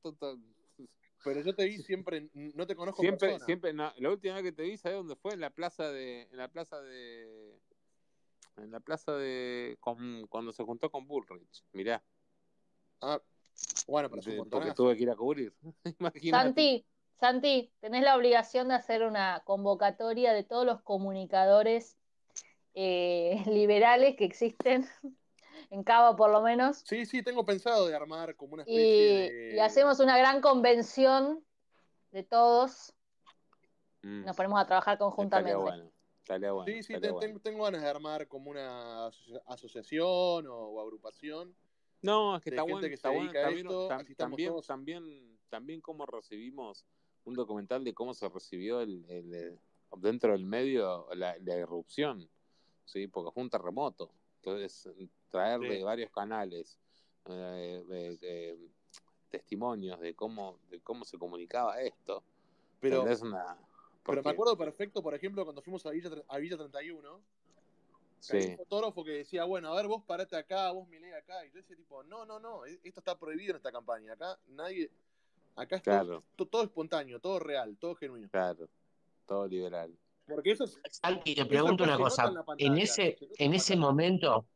Pero 1.24 1.40
yo 1.40 1.54
te 1.54 1.64
vi 1.64 1.78
siempre, 1.82 2.28
no 2.34 2.66
te 2.66 2.76
conozco 2.76 3.00
siempre, 3.00 3.40
siempre. 3.40 3.72
la 3.72 3.94
última 4.10 4.34
vez 4.34 4.42
que 4.42 4.52
te 4.52 4.64
vi, 4.64 4.76
¿sabes 4.76 4.98
dónde 4.98 5.16
fue? 5.16 5.32
En 5.32 5.40
la 5.40 5.48
plaza 5.48 5.90
de, 5.90 6.28
en 6.30 6.36
la 6.36 6.48
plaza 6.48 6.78
de, 6.82 7.58
en 8.58 8.70
la 8.70 8.80
plaza 8.80 9.14
de, 9.14 9.78
cuando 9.80 10.52
se 10.52 10.62
juntó 10.62 10.90
con 10.90 11.06
Bullrich. 11.08 11.64
Mirá. 11.72 12.04
Ah, 13.00 13.20
bueno, 13.90 14.08
pero 14.10 14.22
porque 14.50 14.72
tuve 14.72 14.96
que 14.96 15.02
ir 15.02 15.10
a 15.10 15.16
cubrir. 15.16 15.54
Santi, 16.30 16.86
Santi, 17.14 17.72
tenés 17.80 18.02
la 18.02 18.16
obligación 18.16 18.68
de 18.68 18.74
hacer 18.74 19.02
una 19.02 19.42
convocatoria 19.44 20.32
de 20.32 20.44
todos 20.44 20.64
los 20.64 20.80
comunicadores 20.82 21.98
eh, 22.74 23.42
liberales 23.46 24.16
que 24.16 24.24
existen 24.24 24.86
en 25.70 25.84
Cabo 25.84 26.16
por 26.16 26.30
lo 26.30 26.40
menos. 26.40 26.82
Sí, 26.86 27.04
sí, 27.04 27.22
tengo 27.22 27.44
pensado 27.44 27.86
de 27.86 27.94
armar 27.94 28.36
como 28.36 28.54
una 28.54 28.62
especie 28.62 29.30
de... 29.30 29.56
Y 29.56 29.58
hacemos 29.58 30.00
una 30.00 30.16
gran 30.16 30.40
convención 30.40 31.44
de 32.12 32.22
todos. 32.22 32.94
Mm. 34.02 34.24
Nos 34.24 34.36
ponemos 34.36 34.60
a 34.60 34.66
trabajar 34.66 34.98
conjuntamente. 34.98 35.56
Bueno. 35.56 35.90
Bueno, 36.38 36.64
sí, 36.64 36.82
sí, 36.84 36.94
tengo, 37.42 37.64
ganas 37.64 37.82
de 37.82 37.88
armar 37.88 38.28
como 38.28 38.52
una 38.52 39.06
asociación 39.46 40.46
o, 40.48 40.80
agrupación. 40.80 41.56
No, 42.02 42.36
es 42.36 42.42
que 42.42 42.50
está 42.50 42.62
bueno, 42.62 42.80
que 42.80 42.94
está 42.94 43.10
bueno. 43.10 43.32
También, 43.32 44.14
también, 44.16 44.54
también, 44.66 45.38
también 45.48 45.80
cómo 45.80 46.06
recibimos 46.06 46.84
un 47.24 47.34
documental 47.34 47.84
de 47.84 47.92
cómo 47.92 48.14
se 48.14 48.28
recibió 48.28 48.80
el, 48.80 49.04
eh, 49.08 49.56
dentro 49.98 50.32
del 50.32 50.44
medio 50.44 51.06
la, 51.14 51.36
la, 51.38 51.58
irrupción, 51.58 52.28
¿sí? 52.84 53.06
porque 53.06 53.30
fue 53.32 53.42
un 53.42 53.50
terremoto. 53.50 54.10
Entonces, 54.36 54.88
traer 55.28 55.60
de 55.60 55.84
varios 55.84 56.10
canales 56.10 56.78
eh, 57.26 58.56
testimonios 59.30 60.00
de 60.00 60.14
cómo, 60.14 60.58
de 60.70 60.80
cómo 60.80 61.04
se 61.04 61.18
comunicaba 61.18 61.80
esto. 61.80 62.22
Pero, 62.80 63.04
pero 64.04 64.22
me 64.22 64.30
acuerdo 64.30 64.56
perfecto, 64.56 65.02
por 65.02 65.14
ejemplo, 65.14 65.44
cuando 65.44 65.60
fuimos 65.60 65.84
a 65.84 65.90
Villa, 65.90 66.10
a 66.28 66.38
Villa 66.38 66.56
31, 66.56 67.20
sí. 68.20 68.36
un 68.36 68.56
fotógrafo 68.56 69.04
que 69.04 69.12
decía, 69.12 69.44
bueno, 69.44 69.72
a 69.72 69.76
ver, 69.76 69.86
vos 69.86 70.02
parate 70.04 70.36
acá, 70.36 70.70
vos 70.70 70.88
miré 70.88 71.14
acá. 71.14 71.44
Y 71.44 71.50
yo 71.50 71.56
decía, 71.56 71.76
tipo, 71.76 72.02
no, 72.04 72.24
no, 72.24 72.38
no, 72.38 72.64
e-, 72.66 72.80
esto 72.84 73.00
está 73.00 73.18
prohibido 73.18 73.50
en 73.50 73.56
esta 73.56 73.72
campaña. 73.72 74.12
Acá 74.12 74.38
nadie, 74.48 74.90
Acá 75.56 75.76
es 75.76 75.82
todo, 75.82 76.62
espontáneo, 76.62 77.20
todo 77.20 77.38
real, 77.38 77.76
todo 77.78 77.94
genuino. 77.94 78.28
Claro, 78.30 78.68
todo 79.26 79.46
liberal. 79.46 79.94
Porque 80.26 80.52
eso 80.52 80.64
es. 80.64 80.78
Santi, 80.90 81.34
te 81.34 81.44
pregunto 81.44 81.84
una 81.84 81.98
cosa. 81.98 82.32
En, 82.56 82.78
ese, 82.78 83.18
en 83.36 83.54
ese 83.54 83.76
momento. 83.76 84.46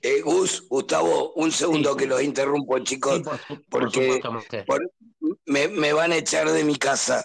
Eh, 0.00 0.20
Gus, 0.20 0.68
Gustavo, 0.68 1.32
un 1.34 1.52
segundo 1.52 1.96
que 1.96 2.06
los 2.06 2.22
interrumpo, 2.22 2.78
chicos, 2.80 3.22
porque 3.70 4.20
me, 5.46 5.92
van 5.92 6.12
a 6.12 6.16
echar 6.16 6.50
de 6.50 6.64
mi 6.64 6.76
casa. 6.76 7.24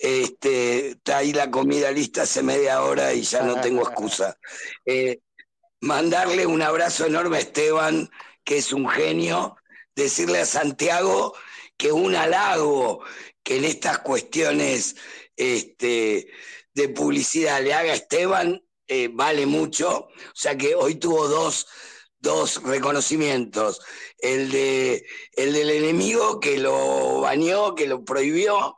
Este, 0.00 0.90
está 0.90 1.18
ahí 1.18 1.32
la 1.32 1.50
comida 1.50 1.90
lista 1.90 2.22
hace 2.22 2.42
media 2.42 2.82
hora 2.82 3.12
y 3.12 3.22
ya 3.22 3.42
no 3.42 3.60
tengo 3.60 3.82
excusa. 3.82 4.36
Eh, 4.86 5.20
mandarle 5.80 6.46
un 6.46 6.62
abrazo 6.62 7.06
enorme 7.06 7.36
a 7.36 7.40
Esteban, 7.40 8.08
que 8.42 8.58
es 8.58 8.72
un 8.72 8.88
genio, 8.88 9.56
decirle 9.94 10.40
a 10.40 10.46
Santiago 10.46 11.34
que 11.76 11.92
un 11.92 12.14
halago 12.16 13.04
que 13.42 13.56
en 13.56 13.64
estas 13.64 13.98
cuestiones 13.98 14.96
este, 15.36 16.28
de 16.74 16.88
publicidad 16.88 17.62
le 17.62 17.74
haga 17.74 17.92
a 17.92 17.96
Esteban 17.96 18.62
eh, 18.86 19.10
vale 19.12 19.46
mucho. 19.46 19.98
O 19.98 20.34
sea 20.34 20.56
que 20.56 20.74
hoy 20.74 20.94
tuvo 20.96 21.28
dos, 21.28 21.66
reconocimientos. 22.64 23.80
El, 24.18 24.50
de, 24.50 25.06
el 25.32 25.52
del 25.52 25.70
enemigo 25.70 26.40
que 26.40 26.58
lo 26.58 27.20
bañó, 27.20 27.74
que 27.74 27.86
lo 27.86 28.04
prohibió, 28.04 28.77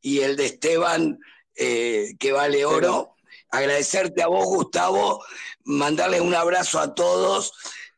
y 0.00 0.20
el 0.20 0.36
de 0.36 0.46
Esteban 0.46 1.18
eh, 1.56 2.14
que 2.18 2.32
vale 2.32 2.64
oro. 2.64 3.14
Agradecerte 3.52 4.22
a 4.22 4.28
vos, 4.28 4.44
Gustavo, 4.44 5.24
mandarle 5.64 6.20
un 6.20 6.34
abrazo 6.34 6.78
a 6.78 6.94
todos 6.94 7.52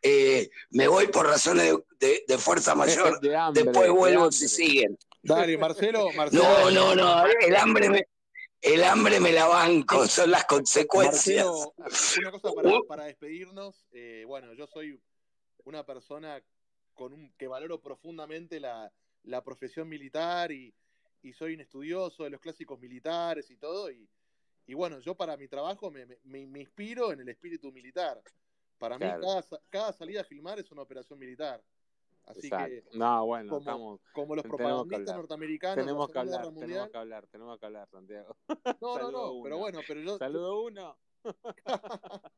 eh, 0.05 0.51
me 0.71 0.89
voy 0.89 1.07
por 1.07 1.27
razones 1.27 1.75
de, 2.01 2.39
fuerza 2.39 2.75
mayor, 2.75 3.21
después 3.53 3.89
vuelvo 3.91 4.33
si 4.33 4.49
siguen. 4.49 4.99
Dale, 5.23 5.57
Marcelo, 5.57 6.09
No, 6.33 6.71
no, 6.73 6.97
no, 6.97 7.25
el 7.25 7.55
hambre 7.55 7.89
me, 7.89 8.09
el 8.61 8.83
hambre 8.83 9.21
me 9.21 9.31
la 9.31 9.47
banco, 9.47 10.09
son 10.09 10.33
las 10.33 10.45
consecuencias. 10.45 11.47
una 12.19 12.33
cosa 12.33 12.51
para, 12.53 12.71
para 12.89 13.05
despedirnos, 13.05 13.87
eh, 13.93 14.25
bueno, 14.27 14.53
yo 14.55 14.67
soy 14.67 15.01
una 15.65 15.87
persona 15.87 16.43
con 16.95 17.13
un, 17.13 17.33
que 17.39 17.47
valoro 17.47 17.81
profundamente 17.81 18.59
la, 18.59 18.93
la 19.23 19.45
profesión 19.45 19.89
militar 19.89 20.51
y, 20.51 20.75
y, 21.23 21.33
soy 21.33 21.55
un 21.55 21.61
estudioso 21.61 22.25
de 22.25 22.31
los 22.31 22.41
clásicos 22.41 22.79
militares 22.81 23.51
y 23.51 23.57
todo, 23.57 23.91
y, 23.91 24.09
y 24.67 24.75
bueno, 24.75 25.01
yo 25.01 25.15
para 25.15 25.37
mi 25.37 25.49
trabajo 25.49 25.91
me, 25.91 26.07
me, 26.25 26.47
me 26.47 26.61
inspiro 26.61 27.13
en 27.13 27.21
el 27.21 27.29
espíritu 27.29 27.73
militar. 27.73 28.23
Para 28.83 28.99
mí, 28.99 29.07
cada, 29.71 29.93
salida 29.93 30.23
a 30.23 30.25
filmar 30.25 30.59
es 30.59 30.73
una 30.73 30.83
operación 30.83 31.17
militar. 31.17 31.63
Así 32.25 32.51
que, 32.51 32.85
no, 32.95 33.27
bueno, 33.27 33.49
como, 33.49 33.61
estamos, 33.61 34.01
como 34.13 34.35
los 34.35 34.45
propagandistas 34.45 35.17
norteamericanos 35.17 35.85
tenemos 35.85 36.11
que 36.11 36.19
hablar, 36.19 36.53
tenemos 36.53 36.91
que 36.91 36.99
hablar, 36.99 37.27
tenemos 37.29 37.59
que 37.61 37.67
hablar, 37.67 37.89
Santiago. 37.89 38.37
No, 38.81 38.99
no, 38.99 39.11
no, 39.13 39.43
pero 39.43 39.59
bueno, 39.59 39.81
pero 39.87 40.01
yo. 40.01 40.19
Saludo 40.19 40.63
uno. 40.63 40.97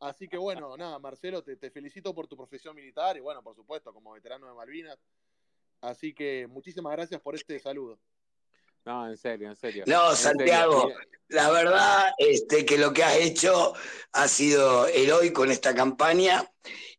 Así 0.00 0.28
que 0.28 0.36
bueno, 0.36 0.76
nada, 0.76 0.98
Marcelo, 0.98 1.42
te, 1.42 1.56
te, 1.56 1.70
felicito 1.70 2.14
por 2.14 2.26
tu 2.26 2.36
profesión 2.36 2.76
militar 2.76 3.16
y 3.16 3.20
bueno, 3.20 3.42
por 3.42 3.54
supuesto, 3.54 3.94
como 3.94 4.12
veterano 4.12 4.46
de 4.46 4.52
Malvinas. 4.52 4.98
Así 5.80 6.12
que 6.12 6.46
muchísimas 6.46 6.92
gracias 6.92 7.22
por 7.22 7.34
este 7.34 7.58
saludo. 7.58 7.98
No, 8.86 9.08
en 9.08 9.16
serio, 9.16 9.48
en 9.50 9.56
serio. 9.56 9.84
No, 9.86 10.14
Santiago, 10.14 10.92
la 11.28 11.50
verdad 11.50 12.06
este, 12.18 12.64
que 12.64 12.78
lo 12.78 12.92
que 12.92 13.02
has 13.02 13.16
hecho 13.16 13.74
ha 14.12 14.28
sido 14.28 14.86
heroico 14.86 15.44
en 15.44 15.50
esta 15.50 15.74
campaña. 15.74 16.44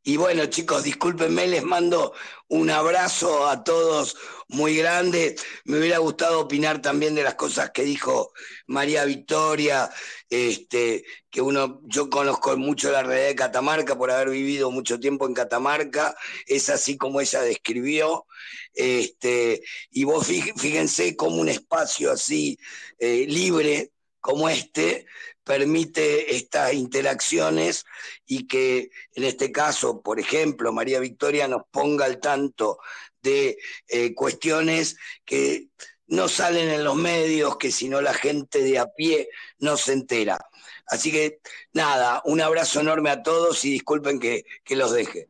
Y 0.04 0.16
bueno, 0.16 0.46
chicos, 0.46 0.84
discúlpenme, 0.84 1.48
les 1.48 1.64
mando 1.64 2.14
un 2.48 2.70
abrazo 2.70 3.48
a 3.48 3.64
todos 3.64 4.16
muy 4.48 4.78
grande. 4.78 5.36
Me 5.66 5.80
hubiera 5.80 5.98
gustado 5.98 6.40
opinar 6.40 6.82
también 6.82 7.14
de 7.14 7.24
las 7.24 7.36
cosas 7.36 7.72
que 7.72 7.84
dijo 7.84 8.32
María 8.68 9.04
Victoria, 9.04 9.90
este, 10.30 11.04
que 11.30 11.42
uno, 11.42 11.82
yo 11.84 12.10
conozco 12.10 12.56
mucho 12.58 12.90
la 12.92 13.04
realidad 13.04 13.28
de 13.28 13.36
Catamarca 13.36 13.98
por 13.98 14.12
haber 14.12 14.30
vivido 14.30 14.72
mucho 14.72 15.00
tiempo 15.00 15.28
en 15.28 15.34
Catamarca, 15.34 16.16
es 16.46 16.70
así 16.70 16.98
como 16.98 17.20
ella 17.20 17.42
describió, 17.42 18.26
este, 18.74 19.62
y 19.92 20.06
vos 20.06 20.26
fíjense 20.26 21.16
como 21.18 21.38
un 21.42 21.50
espacio 21.50 22.12
así 22.12 22.58
eh, 23.00 23.26
libre, 23.28 23.92
como 24.22 24.48
este 24.50 25.06
permite 25.48 26.36
estas 26.36 26.74
interacciones 26.74 27.86
y 28.26 28.48
que 28.48 28.90
en 29.14 29.24
este 29.24 29.52
caso, 29.52 30.02
por 30.02 30.20
ejemplo, 30.20 30.74
María 30.74 31.00
Victoria 31.00 31.48
nos 31.48 31.62
ponga 31.72 32.06
al 32.06 32.20
tanto 32.20 32.80
de 33.22 33.58
eh, 33.88 34.14
cuestiones 34.14 34.98
que 35.26 35.70
no 36.08 36.28
salen 36.28 36.70
en 36.70 36.84
los 36.84 36.96
medios, 36.96 37.58
que 37.58 37.72
si 37.72 37.88
no 37.88 38.02
la 38.02 38.14
gente 38.14 38.62
de 38.62 38.78
a 38.78 38.88
pie 38.88 39.30
no 39.60 39.78
se 39.78 39.94
entera. 39.94 40.38
Así 40.86 41.12
que 41.12 41.40
nada, 41.74 42.22
un 42.26 42.42
abrazo 42.42 42.82
enorme 42.82 43.10
a 43.10 43.24
todos 43.24 43.64
y 43.66 43.72
disculpen 43.72 44.20
que, 44.20 44.44
los 44.70 44.92
deje. 44.92 45.28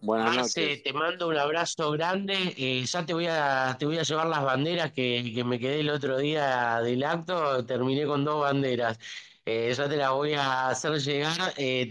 Buenas 0.00 0.34
noches. 0.34 0.82
te 0.82 0.92
mando 0.92 1.28
un 1.28 1.36
abrazo 1.36 1.90
grande. 1.90 2.54
Eh, 2.56 2.84
ya 2.86 3.04
te 3.04 3.14
voy 3.14 3.26
a 3.28 3.76
te 3.78 3.84
voy 3.84 3.98
a 3.98 4.02
llevar 4.02 4.26
las 4.28 4.42
banderas 4.42 4.92
que, 4.92 5.30
que, 5.34 5.44
me 5.44 5.58
quedé 5.58 5.80
el 5.80 5.90
otro 5.90 6.18
día 6.18 6.80
del 6.82 7.04
acto. 7.04 7.64
Terminé 7.66 8.06
con 8.06 8.24
dos 8.24 8.40
banderas. 8.40 8.98
Eh, 9.46 9.72
ya 9.74 9.88
te 9.88 9.96
las 9.96 10.10
voy 10.12 10.34
a 10.34 10.68
hacer 10.68 10.98
llegar. 11.00 11.54
Eh, 11.56 11.88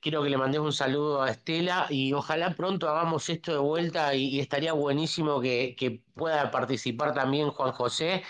quiero 0.00 0.22
que 0.22 0.30
le 0.30 0.36
mandes 0.36 0.60
un 0.60 0.72
saludo 0.72 1.22
a 1.22 1.30
Estela 1.30 1.86
y 1.90 2.12
ojalá 2.12 2.54
pronto 2.54 2.88
hagamos 2.88 3.28
esto 3.28 3.52
de 3.52 3.58
vuelta 3.58 4.14
y, 4.14 4.40
estaría 4.40 4.72
buenísimo 4.72 5.40
que, 5.40 5.76
que 5.78 6.02
pueda 6.14 6.50
participar 6.50 7.14
también 7.14 7.50
Juan 7.50 7.72
José 7.72 8.22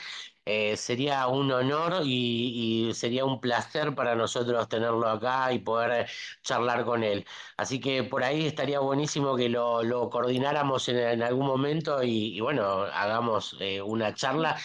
eh, 0.46 0.76
sería 0.76 1.26
un 1.28 1.52
honor 1.52 2.02
y, 2.04 2.90
sería 2.94 3.24
un 3.24 3.40
placer 3.40 3.94
para 3.94 4.14
nosotros 4.14 4.68
tenerlo 4.68 5.08
acá 5.08 5.52
y 5.52 5.58
poder 5.58 6.08
charlar 6.42 6.84
con 6.84 7.04
él. 7.04 7.26
Así 7.56 7.78
que 7.80 8.02
por 8.04 8.24
ahí 8.24 8.46
estaría 8.46 8.80
buenísimo 8.80 9.36
que 9.36 9.48
lo, 9.48 10.10
coordináramos 10.10 10.88
en, 10.88 11.22
algún 11.22 11.46
momento 11.46 12.02
y, 12.02 12.40
bueno, 12.40 12.82
hagamos 12.82 13.56
eh, 13.60 13.80
una 13.82 14.14
charla. 14.14 14.56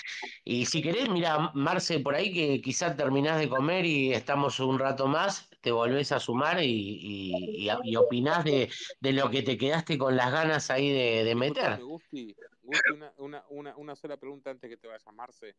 Y 0.44 0.66
si 0.66 0.82
querés, 0.82 1.10
mira, 1.10 1.52
Marce, 1.54 2.00
por 2.00 2.16
ahí 2.16 2.34
que 2.34 2.62
quizás 2.62 2.96
terminás 2.98 3.40
de 3.40 3.50
comer 3.50 3.86
y 3.86 4.14
estamos 4.14 4.60
un 4.60 4.80
rato 4.80 5.08
más, 5.08 5.50
te 5.62 5.72
volvés 5.72 6.12
a 6.12 6.20
sumar 6.20 6.62
y, 6.62 7.68
y, 7.84 7.96
opinás 7.96 8.44
de, 8.44 8.70
lo 9.02 9.30
que 9.30 9.42
te 9.42 9.58
quedaste 9.58 9.98
con 9.98 10.16
las 10.16 10.32
ganas 10.32 10.70
ahí 10.70 10.92
de, 10.92 11.36
meter. 11.36 11.80
Una, 13.18 13.44
una, 13.50 13.76
una, 13.76 13.96
sola 13.96 14.18
pregunta 14.18 14.50
antes 14.50 14.70
que 14.70 14.78
te 14.78 14.88
vayas, 14.88 15.06
Marce. 15.14 15.56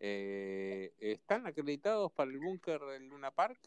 Eh, 0.00 0.92
¿Están 0.98 1.46
acreditados 1.46 2.12
para 2.12 2.30
el 2.30 2.38
búnker 2.38 2.80
del 2.80 3.06
Luna 3.06 3.30
Park? 3.30 3.58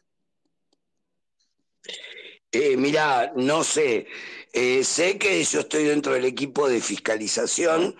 Eh, 2.51 2.77
mira, 2.77 3.31
no 3.35 3.63
sé. 3.63 4.07
Eh, 4.51 4.83
sé 4.83 5.17
que 5.17 5.43
yo 5.43 5.61
estoy 5.61 5.85
dentro 5.85 6.13
del 6.13 6.25
equipo 6.25 6.69
de 6.69 6.81
fiscalización, 6.81 7.95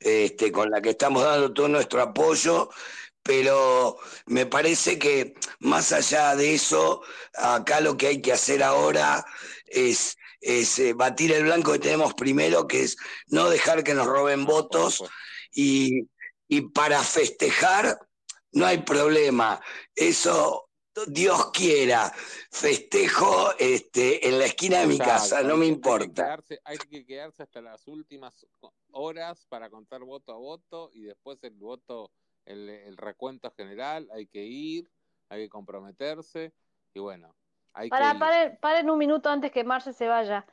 este, 0.00 0.50
con 0.50 0.70
la 0.70 0.80
que 0.80 0.90
estamos 0.90 1.22
dando 1.22 1.52
todo 1.52 1.68
nuestro 1.68 2.02
apoyo, 2.02 2.68
pero 3.22 3.98
me 4.26 4.46
parece 4.46 4.98
que 4.98 5.34
más 5.60 5.92
allá 5.92 6.34
de 6.34 6.54
eso, 6.54 7.02
acá 7.34 7.80
lo 7.80 7.96
que 7.96 8.08
hay 8.08 8.20
que 8.20 8.32
hacer 8.32 8.62
ahora 8.62 9.24
es, 9.66 10.18
es 10.42 10.80
batir 10.96 11.32
el 11.32 11.44
blanco 11.44 11.72
que 11.72 11.78
tenemos 11.78 12.14
primero, 12.14 12.66
que 12.66 12.82
es 12.82 12.96
no 13.28 13.48
dejar 13.48 13.82
que 13.82 13.94
nos 13.94 14.06
roben 14.06 14.44
votos 14.44 15.02
y 15.54 16.08
y 16.52 16.60
para 16.60 17.02
festejar 17.02 17.98
no 18.52 18.66
hay 18.66 18.82
problema. 18.82 19.58
Eso 19.96 20.68
Dios 21.06 21.50
quiera, 21.50 22.12
festejo 22.50 23.56
este, 23.58 24.28
en 24.28 24.38
la 24.38 24.44
esquina 24.44 24.80
de 24.80 24.86
mi 24.86 24.98
casa, 24.98 25.42
no 25.42 25.56
me 25.56 25.64
importa. 25.64 26.38
Hay 26.64 26.76
que, 26.76 27.06
quedarse, 27.06 27.42
hasta 27.42 27.62
las 27.62 27.88
últimas 27.88 28.46
horas 28.90 29.46
para 29.48 29.70
contar 29.70 30.02
voto 30.02 30.30
a 30.34 30.36
voto 30.36 30.90
y 30.92 31.04
después 31.04 31.42
el 31.42 31.54
voto, 31.54 32.10
el, 32.44 32.98
recuento 32.98 33.50
general, 33.52 34.10
hay 34.12 34.26
que 34.26 34.44
ir, 34.44 34.90
hay 35.30 35.44
que 35.44 35.48
comprometerse 35.48 36.52
y 36.92 37.00
bueno. 37.00 37.34
Hay 37.74 37.88
para, 37.88 38.12
que 38.12 38.56
paren, 38.60 38.90
un 38.90 38.98
minuto 38.98 39.30
antes 39.30 39.50
que 39.50 39.64
Marce 39.64 39.92
se 39.92 40.08
vaya. 40.08 40.44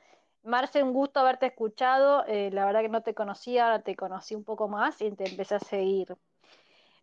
Marce, 0.44 0.82
un 0.84 0.94
gusto 0.94 1.20
haberte 1.20 1.48
escuchado. 1.48 2.24
Eh, 2.28 2.50
la 2.52 2.66
verdad 2.66 2.82
que 2.82 2.90
no 2.90 3.02
te 3.02 3.14
conocía, 3.14 3.66
ahora 3.66 3.82
te 3.82 3.96
conocí 3.96 4.36
un 4.36 4.44
poco 4.44 4.68
más 4.68 5.02
y 5.02 5.12
te 5.12 5.30
empecé 5.30 5.56
a 5.56 5.60
seguir. 5.60 6.16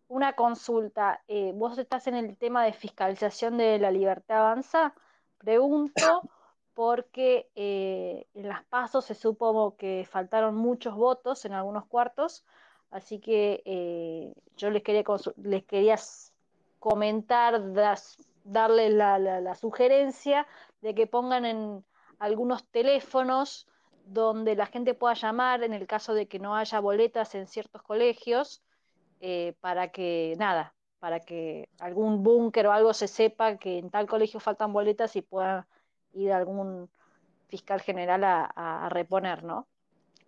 Una 0.07 0.33
consulta. 0.33 1.21
Eh, 1.27 1.51
vos 1.53 1.77
estás 1.77 2.07
en 2.07 2.15
el 2.15 2.37
tema 2.37 2.63
de 2.63 2.73
fiscalización 2.73 3.57
de 3.57 3.77
la 3.77 3.91
libertad 3.91 4.39
avanza. 4.39 4.93
Pregunto 5.37 6.21
porque 6.73 7.49
eh, 7.55 8.27
en 8.33 8.47
las 8.47 8.63
pasos 8.65 9.05
se 9.05 9.15
supo 9.15 9.75
que 9.77 10.07
faltaron 10.09 10.55
muchos 10.55 10.95
votos 10.95 11.45
en 11.45 11.53
algunos 11.53 11.85
cuartos, 11.85 12.45
así 12.91 13.19
que 13.19 14.33
yo 14.55 14.69
les 14.69 14.83
quería, 14.83 15.03
les 15.37 15.63
quería 15.65 15.97
comentar, 16.79 17.73
darles 18.47 18.93
la 18.93 19.55
sugerencia 19.55 20.47
de 20.81 20.95
que 20.95 21.07
pongan 21.07 21.45
en 21.45 21.85
algunos 22.19 22.65
teléfonos 22.69 23.67
donde 24.05 24.55
la 24.55 24.65
gente 24.65 24.93
pueda 24.93 25.13
llamar 25.13 25.63
en 25.63 25.73
el 25.73 25.85
caso 25.85 26.13
de 26.13 26.27
que 26.27 26.39
no 26.39 26.55
haya 26.55 26.79
boletas 26.79 27.35
en 27.35 27.47
ciertos 27.47 27.81
colegios, 27.81 28.63
eh, 29.19 29.53
para 29.59 29.91
que, 29.91 30.35
nada, 30.37 30.73
para 30.99 31.19
que 31.19 31.69
algún 31.79 32.23
búnker 32.23 32.67
o 32.67 32.71
algo 32.71 32.93
se 32.93 33.07
sepa 33.07 33.57
que 33.57 33.79
en 33.79 33.89
tal 33.89 34.07
colegio 34.07 34.39
faltan 34.39 34.71
boletas 34.71 35.15
y 35.15 35.21
pueda 35.21 35.67
ir 36.13 36.31
algún 36.31 36.89
fiscal 37.47 37.81
general 37.81 38.23
a, 38.23 38.89
reponer, 38.89 39.43
¿no? 39.43 39.67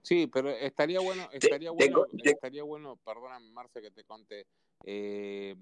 Sí, 0.02 0.28
pero 0.28 0.50
estaría 0.50 1.00
bueno, 1.02 1.28
estaría 1.32 1.72
bueno, 1.72 2.06
estaría 2.24 2.64
bueno, 2.64 2.98
perdóname 2.98 3.52
Marce 3.52 3.82
que 3.82 3.92
te 3.92 4.04
conté, 4.06 4.46
eh, 4.86 5.56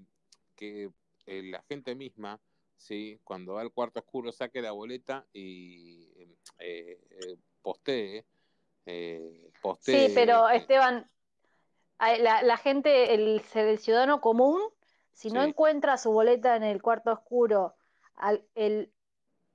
que 0.54 0.90
eh, 1.26 1.42
la 1.42 1.62
gente 1.68 1.94
misma 1.94 2.40
¿sí? 2.78 3.20
cuando 3.24 3.54
va 3.54 3.60
al 3.60 3.72
cuarto 3.72 4.00
oscuro 4.00 4.32
saque 4.32 4.62
la 4.62 4.72
boleta 4.72 5.26
y 5.32 6.10
eh, 6.58 6.98
eh 7.10 7.36
postee, 7.60 8.24
eh, 8.86 9.50
Sí, 9.80 10.12
pero 10.14 10.48
Esteban, 10.48 11.10
la, 11.98 12.56
gente, 12.56 13.12
el, 13.14 13.40
ciudadano 13.78 14.20
común, 14.20 14.62
si 15.12 15.30
no 15.30 15.42
encuentra 15.42 15.98
su 15.98 16.12
boleta 16.12 16.56
en 16.56 16.62
el 16.62 16.80
cuarto 16.80 17.12
oscuro, 17.12 17.74
al, 18.14 18.46
el 18.54 18.90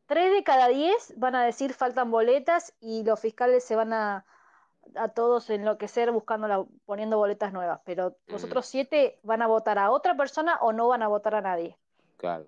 3 0.07 0.31
de 0.33 0.43
cada 0.43 0.67
10 0.67 1.13
van 1.17 1.35
a 1.35 1.45
decir 1.45 1.73
faltan 1.73 2.11
boletas 2.11 2.73
y 2.79 3.03
los 3.03 3.19
fiscales 3.19 3.63
se 3.63 3.75
van 3.75 3.93
a, 3.93 4.25
a 4.95 5.09
todos 5.09 5.49
enloquecer 5.49 6.11
buscando 6.11 6.67
poniendo 6.85 7.17
boletas 7.17 7.53
nuevas, 7.53 7.79
pero 7.85 8.17
los 8.27 8.43
mm. 8.43 8.45
otros 8.45 8.65
7 8.67 9.19
van 9.23 9.41
a 9.41 9.47
votar 9.47 9.79
a 9.79 9.89
otra 9.89 10.15
persona 10.15 10.57
o 10.61 10.73
no 10.73 10.87
van 10.87 11.01
a 11.01 11.07
votar 11.07 11.35
a 11.35 11.41
nadie. 11.41 11.77
Claro. 12.17 12.47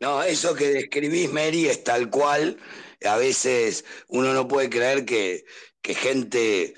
No, 0.00 0.22
eso 0.22 0.54
que 0.54 0.68
describís, 0.68 1.30
Mary, 1.32 1.68
es 1.68 1.84
tal 1.84 2.10
cual. 2.10 2.58
A 3.04 3.16
veces 3.16 3.84
uno 4.08 4.32
no 4.32 4.48
puede 4.48 4.70
creer 4.70 5.04
que, 5.04 5.44
gente 5.82 6.74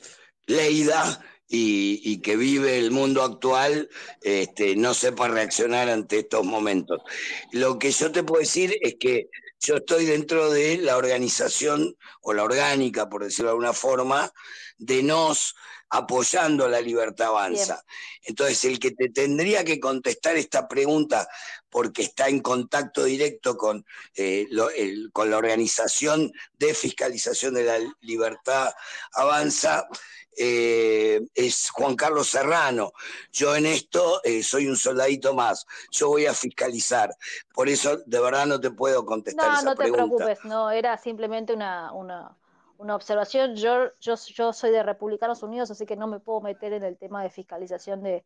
leída 0.46 1.24
y, 1.48 2.20
que 2.20 2.36
vive 2.36 2.78
el 2.78 2.90
mundo 2.90 3.22
actual 3.22 3.88
este, 4.22 4.74
no 4.74 4.94
sepa 4.94 5.28
reaccionar 5.28 5.88
ante 5.88 6.20
estos 6.20 6.44
momentos. 6.44 7.00
Lo 7.52 7.78
que 7.78 7.90
yo 7.90 8.10
te 8.10 8.22
puedo 8.22 8.40
decir 8.40 8.76
es 8.80 8.96
que 8.98 9.28
yo 9.60 9.76
estoy 9.76 10.06
dentro 10.06 10.50
de 10.50 10.78
la 10.78 10.96
organización 10.96 11.96
o 12.22 12.32
la 12.32 12.42
orgánica, 12.42 13.08
por 13.08 13.22
decirlo 13.22 13.50
de 13.50 13.52
alguna 13.52 13.72
forma, 13.72 14.32
de 14.78 15.02
nos 15.02 15.54
apoyando 15.90 16.68
la 16.68 16.80
libertad 16.80 17.28
avanza. 17.28 17.84
Entonces, 18.22 18.64
el 18.64 18.78
que 18.78 18.92
te 18.92 19.10
tendría 19.10 19.62
que 19.62 19.78
contestar 19.78 20.36
esta 20.36 20.66
pregunta, 20.66 21.28
porque 21.72 22.02
está 22.02 22.28
en 22.28 22.40
contacto 22.40 23.02
directo 23.02 23.56
con, 23.56 23.84
eh, 24.14 24.46
con 25.12 25.30
la 25.30 25.38
organización 25.38 26.32
de 26.58 26.74
fiscalización 26.74 27.54
de 27.54 27.64
la 27.64 27.78
libertad 28.02 28.72
avanza, 29.14 29.88
eh, 30.36 31.20
es 31.34 31.70
Juan 31.70 31.96
Carlos 31.96 32.28
Serrano. 32.28 32.92
Yo 33.32 33.56
en 33.56 33.66
esto 33.66 34.20
eh, 34.22 34.42
soy 34.42 34.68
un 34.68 34.76
soldadito 34.76 35.34
más. 35.34 35.66
Yo 35.90 36.08
voy 36.08 36.26
a 36.26 36.34
fiscalizar. 36.34 37.16
Por 37.52 37.68
eso, 37.68 37.96
de 38.06 38.20
verdad, 38.20 38.46
no 38.46 38.60
te 38.60 38.70
puedo 38.70 39.04
contestar. 39.04 39.64
No, 39.64 39.70
no 39.70 39.74
te 39.74 39.90
preocupes. 39.90 40.44
No, 40.44 40.70
era 40.70 40.96
simplemente 40.98 41.52
una, 41.52 41.92
una 41.92 42.36
una 42.82 42.96
observación. 42.96 43.54
Yo, 43.54 43.92
yo, 44.00 44.14
yo 44.34 44.52
soy 44.52 44.70
de 44.70 44.82
Republicanos 44.82 45.42
Unidos, 45.42 45.70
así 45.70 45.86
que 45.86 45.96
no 45.96 46.08
me 46.08 46.18
puedo 46.18 46.40
meter 46.40 46.72
en 46.72 46.82
el 46.82 46.98
tema 46.98 47.22
de 47.22 47.30
fiscalización 47.30 48.02
de, 48.02 48.24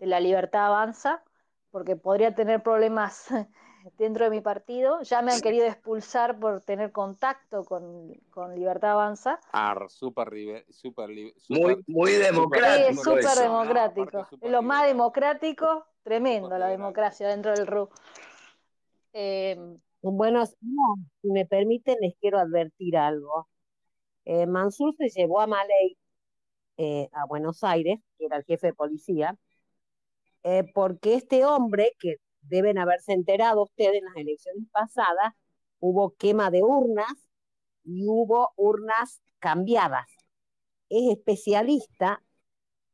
la 0.00 0.18
libertad 0.18 0.66
avanza, 0.66 1.22
porque 1.70 1.96
podría 1.96 2.34
tener 2.34 2.62
problemas 2.62 3.26
dentro 3.98 4.24
de 4.24 4.30
mi 4.30 4.40
partido. 4.40 5.02
Ya 5.02 5.22
me 5.22 5.32
han 5.32 5.40
querido 5.40 5.66
expulsar 5.66 6.38
por 6.38 6.62
tener 6.62 6.92
contacto 6.92 7.64
con, 7.64 8.12
Libertad 8.54 8.92
Avanza. 8.92 9.40
Ah, 9.52 9.76
súper 9.88 10.64
super, 10.70 11.10
muy, 11.48 11.84
muy 11.86 12.12
democrático. 12.12 12.88
Sí, 12.90 12.96
súper 12.96 13.38
democrático. 13.38 14.26
es 14.40 14.50
lo 14.50 14.62
más 14.62 14.86
democrático, 14.86 15.86
tremendo 16.02 16.56
la 16.58 16.68
democracia 16.68 17.28
dentro 17.28 17.52
del 17.52 17.66
RU. 17.66 17.88
Eh, 19.12 19.58
bueno, 20.02 20.46
si 20.46 20.56
me 21.22 21.46
permiten, 21.46 21.96
les 22.00 22.14
quiero 22.20 22.38
advertir 22.38 22.96
algo. 22.96 23.48
Eh, 24.24 24.46
Mansur 24.46 24.94
se 24.96 25.08
llevó 25.08 25.40
a 25.40 25.46
Maley 25.46 25.96
eh, 26.76 27.08
a 27.12 27.26
Buenos 27.26 27.62
Aires, 27.64 27.98
que 28.18 28.26
era 28.26 28.36
el 28.36 28.44
jefe 28.44 28.68
de 28.68 28.74
policía, 28.74 29.36
eh, 30.42 30.64
porque 30.74 31.14
este 31.14 31.44
hombre, 31.44 31.92
que 31.98 32.16
deben 32.42 32.78
haberse 32.78 33.12
enterado 33.12 33.64
ustedes 33.64 33.98
en 33.98 34.04
las 34.04 34.16
elecciones 34.16 34.64
pasadas, 34.70 35.34
hubo 35.78 36.14
quema 36.16 36.50
de 36.50 36.62
urnas 36.62 37.12
y 37.84 38.06
hubo 38.06 38.52
urnas 38.56 39.20
cambiadas. 39.38 40.06
Es 40.88 41.10
especialista 41.10 42.22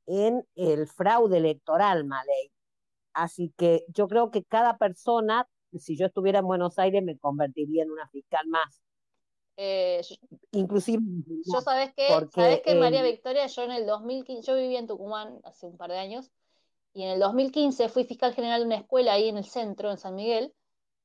en 0.06 0.46
el 0.54 0.86
fraude 0.86 1.38
electoral, 1.38 2.04
Maley. 2.04 2.52
Así 3.12 3.52
que 3.56 3.84
yo 3.88 4.08
creo 4.08 4.30
que 4.30 4.44
cada 4.44 4.76
persona, 4.76 5.48
si 5.78 5.96
yo 5.96 6.06
estuviera 6.06 6.40
en 6.40 6.46
Buenos 6.46 6.78
Aires, 6.78 7.02
me 7.02 7.18
convertiría 7.18 7.82
en 7.82 7.90
una 7.90 8.08
fiscal 8.08 8.46
más. 8.48 8.82
Eh, 9.56 10.02
Inclusive. 10.52 11.02
yo 11.46 11.60
sabes 11.62 11.94
que, 11.94 12.08
sabes 12.34 12.60
que 12.60 12.74
María 12.74 13.02
Victoria, 13.02 13.46
yo 13.46 13.62
en 13.62 13.70
el 13.70 13.86
2015, 13.86 14.46
yo 14.46 14.54
vivía 14.54 14.78
en 14.78 14.86
Tucumán 14.86 15.40
hace 15.44 15.66
un 15.66 15.78
par 15.78 15.90
de 15.90 15.98
años, 15.98 16.30
y 16.96 17.02
en 17.02 17.10
el 17.10 17.20
2015 17.20 17.90
fui 17.90 18.04
fiscal 18.04 18.32
general 18.32 18.60
de 18.60 18.66
una 18.66 18.76
escuela 18.76 19.12
ahí 19.12 19.28
en 19.28 19.36
el 19.36 19.44
centro, 19.44 19.90
en 19.90 19.98
San 19.98 20.14
Miguel, 20.14 20.54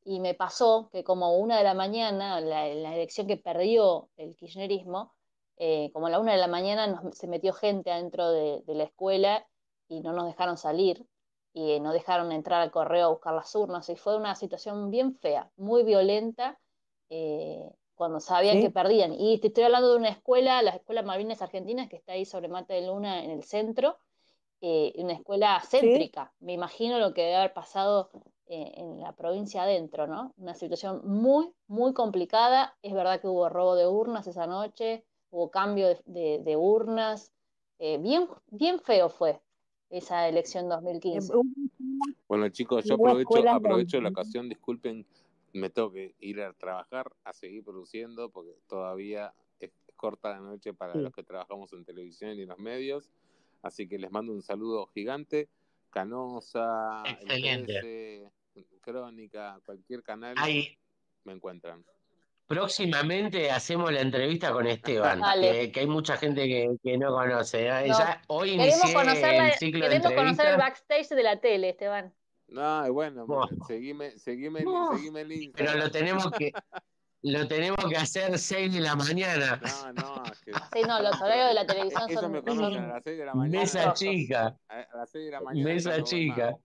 y 0.06 0.22
me 0.22 0.34
pasó 0.34 0.90
que 0.90 1.04
como 1.04 1.38
una 1.38 1.58
de 1.58 1.66
la 1.66 1.74
mañana, 1.74 2.40
la, 2.40 2.66
la 2.66 2.96
elección 2.96 3.28
que 3.28 3.36
perdió 3.36 4.10
el 4.16 4.38
kirchnerismo, 4.38 5.14
eh, 5.58 5.92
como 5.92 6.08
a 6.08 6.10
la 6.10 6.20
una 6.20 6.32
de 6.32 6.38
la 6.38 6.48
mañana 6.48 7.04
se 7.12 7.28
metió 7.28 7.52
gente 7.52 7.92
adentro 7.92 8.32
de, 8.32 8.64
la 8.68 8.86
escuela 8.86 9.46
y 9.90 10.00
no 10.00 10.14
nos 10.14 10.28
dejaron 10.28 10.56
salir 10.56 11.06
y 11.52 11.78
no 11.82 11.92
dejaron 11.92 12.32
entrar 12.32 12.62
al 12.62 12.72
correo 12.72 13.08
a 13.08 13.10
buscar 13.10 13.34
las 13.34 13.54
urnas 13.54 13.90
y 13.90 13.98
fue 13.98 14.16
una 14.16 14.34
situación 14.36 14.92
bien 14.92 15.14
fea, 15.18 15.52
muy 15.58 15.84
violenta 15.84 16.58
eh, 17.10 17.70
cuando 17.96 18.22
sabían 18.22 18.62
que 18.62 18.70
perdían. 18.70 19.14
Y 19.14 19.40
te 19.40 19.48
estoy 19.48 19.66
hablando 19.66 19.92
de 19.92 19.98
una 19.98 20.10
escuela, 20.10 20.62
la 20.62 20.72
Escuela 20.72 21.04
Malvinas 21.04 21.42
Argentinas, 21.42 21.90
que 21.90 21.98
está 21.98 22.14
ahí 22.14 22.24
sobre 22.24 22.48
Mate 22.48 22.76
de 22.76 22.88
Luna 22.88 23.26
en 23.26 23.32
el 23.32 23.44
centro, 23.44 24.00
eh, 24.62 24.94
una 24.96 25.14
escuela 25.14 25.62
céntrica. 25.68 26.32
Me 26.40 26.54
imagino 26.54 27.00
lo 27.00 27.14
que 27.14 27.22
debe 27.22 27.36
haber 27.36 27.54
pasado 27.54 28.12
en 28.54 29.00
la 29.00 29.16
provincia 29.16 29.64
adentro, 29.64 30.08
¿no? 30.08 30.34
Una 30.38 30.54
situación 30.54 31.02
muy, 31.06 31.54
muy 31.68 31.94
complicada. 31.94 32.76
Es 32.82 32.94
verdad 32.94 33.22
que 33.22 33.28
hubo 33.28 33.48
robo 33.48 33.76
de 33.76 33.88
urnas 33.88 34.28
esa 34.28 34.46
noche, 34.46 35.06
hubo 35.30 35.50
cambio 35.50 35.88
de, 36.06 36.56
urnas. 36.58 37.32
Eh, 37.80 37.98
bien, 37.98 38.28
bien 38.50 38.80
feo 38.80 39.10
fue 39.10 39.42
esa 39.90 40.28
elección 40.28 40.68
2015. 40.68 41.34
Bueno, 42.28 42.50
chicos, 42.50 42.86
yo 42.86 42.96
aprovecho, 42.96 43.50
aprovecho 43.50 44.02
la 44.02 44.10
ocasión, 44.10 44.50
disculpen, 44.50 45.06
me 45.54 45.70
tengo 45.70 45.92
que 45.92 46.16
ir 46.20 46.42
a 46.42 46.54
trabajar, 46.54 47.12
a 47.24 47.34
seguir 47.34 47.64
produciendo, 47.64 48.30
porque 48.30 48.56
todavía 48.68 49.34
es 49.60 49.72
corta 49.96 50.32
la 50.32 50.40
noche 50.40 50.74
para 50.74 50.96
los 50.96 51.14
que 51.14 51.24
trabajamos 51.24 51.72
en 51.74 51.86
televisión 51.86 52.38
y 52.38 52.42
en 52.42 52.50
los 52.50 52.60
medios. 52.60 53.10
Así 53.62 53.88
que 53.88 53.98
les 53.98 54.12
mando 54.12 54.32
un 54.34 54.42
saludo 54.42 54.88
gigante. 54.88 55.50
Canosa, 55.90 57.04
Crónica, 58.82 59.60
cualquier 59.66 60.02
canal, 60.02 60.36
me 61.24 61.34
encuentran. 61.34 61.86
Próximamente 62.48 63.50
hacemos 63.50 63.92
la 63.94 64.02
entrevista 64.02 64.52
con 64.52 64.68
Esteban, 64.68 65.22
que, 65.72 65.80
hay 65.80 65.88
mucha 65.88 66.18
gente 66.18 66.46
que, 66.84 66.98
no 66.98 67.14
conoce. 67.14 67.68
¿eh? 67.68 67.92
hoy 68.28 68.58
queremos 68.58 68.94
conocer, 68.94 69.34
el 69.36 69.54
ciclo 69.54 69.88
queremos 69.88 70.12
conocer 70.12 70.48
el 70.48 70.58
backstage 70.58 71.10
de 71.10 71.24
la 71.24 71.40
tele, 71.40 71.70
Esteban. 71.70 72.14
No, 72.48 72.92
bueno, 72.92 73.26
seguime, 73.66 74.18
seguime, 74.18 74.66
seguime 74.92 75.22
el 75.22 75.32
Instagram. 75.32 75.74
Pero 75.74 75.86
lo 75.86 75.92
tenemos 75.92 76.32
que, 76.32 76.52
lo 77.22 77.48
tenemos 77.48 77.86
que 77.86 77.96
hacer 77.96 78.38
6 78.38 78.74
de 78.74 78.80
la 78.82 78.96
mañana. 78.96 79.62
No, 79.62 79.94
no, 79.94 80.21
que... 80.42 80.52
Sí, 80.74 80.82
no, 80.88 81.02
los 81.02 81.22
horarios 81.22 81.48
de 81.50 81.54
la 81.54 81.66
televisión 81.66 82.10
Eso 82.10 82.22
son... 82.22 82.32
me 82.32 82.42
conocen 82.42 82.84
a 82.84 82.88
las 82.88 83.04
6 83.04 83.18
de 83.18 83.26
la 83.26 83.34
mañana. 83.34 83.60
Mesa 83.60 83.94
chica. 83.94 84.60
A 84.68 84.98
las 84.98 85.12
6 85.12 85.26
de 85.26 85.32
la 85.32 85.42
mañana. 85.42 85.70
Mesa 85.70 86.04
chica. 86.04 86.58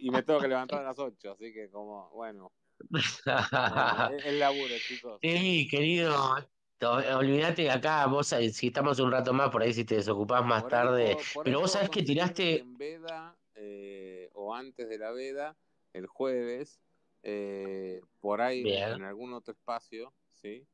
Y 0.00 0.10
me 0.10 0.22
tengo 0.22 0.40
que 0.40 0.48
levantar 0.48 0.80
a 0.80 0.84
las 0.84 0.98
8, 0.98 1.32
así 1.32 1.52
que 1.52 1.70
como, 1.70 2.10
bueno 2.10 2.52
el 4.24 4.38
laburo, 4.38 4.74
chicos. 4.86 5.18
Sí, 5.22 5.68
querido. 5.68 6.36
Olvídate 6.80 7.70
acá, 7.70 8.06
vos 8.06 8.32
eh, 8.32 8.50
si 8.50 8.68
estamos 8.68 9.00
un 9.00 9.10
rato 9.10 9.32
más, 9.32 9.50
por 9.50 9.62
ahí 9.62 9.72
si 9.72 9.84
te 9.84 9.96
desocupás 9.96 10.44
más 10.44 10.68
tarde. 10.68 11.16
pero 11.42 11.60
vos 11.60 11.72
sabés 11.72 11.90
que 11.90 12.04
tiraste. 12.04 12.60
En 12.60 12.78
veda, 12.78 13.36
eh, 13.56 14.30
o 14.34 14.54
antes 14.54 14.88
de 14.88 14.98
la 14.98 15.10
veda, 15.10 15.56
el 15.92 16.06
jueves, 16.06 16.80
eh, 17.24 18.00
por 18.20 18.40
ahí 18.40 18.62
en 18.72 19.02
algún 19.02 19.32
otro 19.32 19.52
espacio, 19.52 20.14
¿sí? 20.30 20.64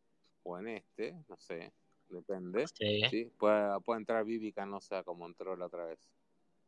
O 0.44 0.58
en 0.58 0.68
este, 0.68 1.12
no 1.28 1.36
sé, 1.36 1.72
depende. 2.08 2.66
Sí. 2.68 3.32
Puede, 3.38 3.80
puede 3.80 4.00
entrar 4.00 4.24
Vivi 4.24 4.52
Canosa 4.52 5.02
como 5.02 5.26
entró 5.26 5.56
la 5.56 5.66
otra 5.66 5.86
vez. 5.86 5.98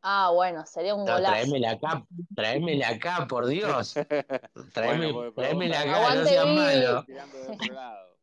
Ah, 0.03 0.31
bueno, 0.33 0.65
sería 0.67 0.95
un 0.95 1.05
golazo. 1.05 1.33
Tráemela 1.33 1.71
acá, 1.73 2.05
tráemela 2.35 2.89
acá, 2.91 3.27
por 3.29 3.47
Dios. 3.47 3.95
Tráeme, 4.75 5.13
bueno, 5.13 5.33
tráemela 5.33 5.81
acá, 5.81 6.15
no 6.15 6.25
seas 6.25 6.47
malo. 6.47 7.05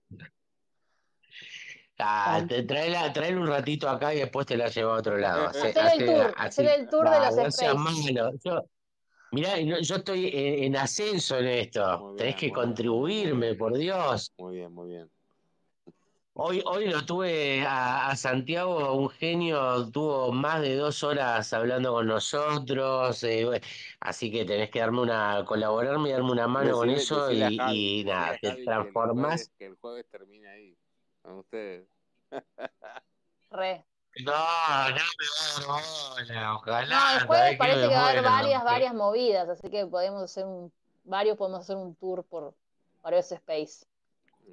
Ah, 2.05 2.43
te, 2.45 2.63
tráela, 2.63 3.13
un 3.39 3.47
ratito 3.47 3.87
acá 3.87 4.13
y 4.13 4.19
después 4.19 4.45
te 4.45 4.57
la 4.57 4.67
llevo 4.67 4.91
a 4.91 4.97
otro 4.97 5.17
lado. 5.17 5.47
Hacer 5.49 5.77
el 5.93 6.05
tour, 6.05 6.33
hacer 6.35 6.65
el 6.65 6.89
tour 6.89 7.09
de 7.09 7.19
los 7.19 7.35
no 7.37 7.51
seas 7.51 7.75
malo. 7.75 8.31
Yo, 8.43 8.65
mirá, 9.31 9.57
yo 9.59 9.95
estoy 9.95 10.29
en, 10.33 10.75
ascenso 10.75 11.37
en 11.37 11.47
esto. 11.47 12.13
Tenés 12.17 12.35
que 12.35 12.51
contribuirme, 12.51 13.55
por 13.55 13.77
Dios. 13.77 14.33
Muy 14.37 14.55
bien, 14.55 14.73
muy 14.73 14.89
bien. 14.89 15.09
Hoy, 16.35 16.63
hoy 16.65 16.87
lo 16.87 17.05
tuve 17.05 17.63
a, 17.63 18.15
Santiago, 18.15 18.93
un 18.95 19.07
genio, 19.11 19.87
tuvo 19.91 20.31
más 20.31 20.61
de 20.61 20.75
dos 20.75 21.03
horas 21.03 21.53
hablando 21.53 21.91
con 21.93 22.07
nosotros, 22.07 23.23
eh, 23.23 23.61
así 23.99 24.31
que 24.31 24.43
tenés 24.43 24.71
que 24.71 24.79
darme 24.79 25.01
una, 25.01 25.45
colaborarme 25.45 26.09
y 26.09 26.11
darme 26.11 26.31
una 26.31 26.47
mano 26.47 26.73
con 26.73 26.89
eso 26.89 27.31
y, 27.31 28.03
nada, 28.03 28.35
te 28.41 28.63
transformás. 28.63 29.51
Que 29.59 29.67
el 29.67 29.75
jueves, 29.75 30.07
termine 30.09 30.49
ahí, 30.49 30.77
con 31.21 31.37
ustedes. 31.37 31.87
Re. 33.51 33.85
No, 34.25 34.31
no 34.31 34.95
me 34.95 35.65
va 35.67 35.77
a 35.77 36.33
dar 36.33 36.53
ojalá. 36.55 36.85
No, 36.87 37.19
el 37.19 37.27
jueves 37.27 37.57
parece 37.59 37.81
que 37.81 37.93
va 37.93 38.07
a 38.07 38.09
haber 38.09 38.23
varias, 38.23 38.63
varias 38.63 38.93
movidas, 38.95 39.49
así 39.49 39.69
que 39.69 39.85
podemos 39.85 40.23
hacer 40.23 40.45
un, 40.47 40.73
varios 41.03 41.37
podemos 41.37 41.59
hacer 41.59 41.75
un 41.75 41.93
tour 41.93 42.23
por 42.23 42.55
varios 43.03 43.31
space. 43.31 43.85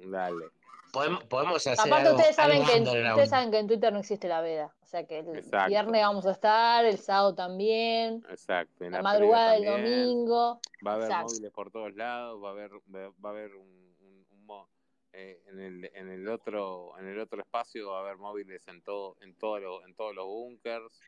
Dale. 0.05 0.60
Podemos, 0.91 1.67
hacer 1.67 1.79
Aparte, 1.79 2.11
ustedes, 2.11 2.35
saben 2.35 2.65
que 2.65 2.75
en, 2.75 2.83
ustedes 2.83 3.29
saben 3.29 3.51
que 3.51 3.59
en 3.59 3.67
Twitter 3.67 3.93
no 3.93 3.99
existe 3.99 4.27
la 4.27 4.41
veda. 4.41 4.73
O 4.81 4.85
sea 4.85 5.05
que 5.05 5.19
el 5.19 5.43
viernes 5.67 6.01
vamos 6.01 6.25
a 6.25 6.31
estar, 6.31 6.85
el 6.85 6.97
sábado 6.97 7.33
también. 7.33 8.25
Exacto. 8.29 8.89
la, 8.89 9.01
madrugada 9.01 9.53
del 9.53 9.65
domingo. 9.65 10.59
Va 10.85 10.91
a 10.91 10.95
haber 10.95 11.09
móviles 11.09 11.51
por 11.51 11.71
todos 11.71 11.95
lados, 11.95 12.43
va 12.43 12.49
a 12.49 12.51
haber, 12.51 12.71
va 12.93 13.29
a 13.29 13.29
haber 13.29 13.55
un, 13.55 13.95
un, 14.01 14.65
eh, 15.13 15.41
en, 15.47 15.59
el, 15.59 15.91
en 15.93 16.09
el 16.09 16.27
otro 16.29 16.93
en 16.97 17.07
el 17.07 17.19
otro 17.19 17.41
espacio 17.41 17.89
va 17.89 17.97
a 17.97 18.01
haber 18.01 18.15
móviles 18.15 18.65
en 18.69 18.81
todo 18.81 19.17
en 19.19 19.35
todos 19.35 19.61
los 19.61 19.83
en 19.83 19.93
todos 19.93 20.15
los 20.15 20.25
bunkers 20.25 21.01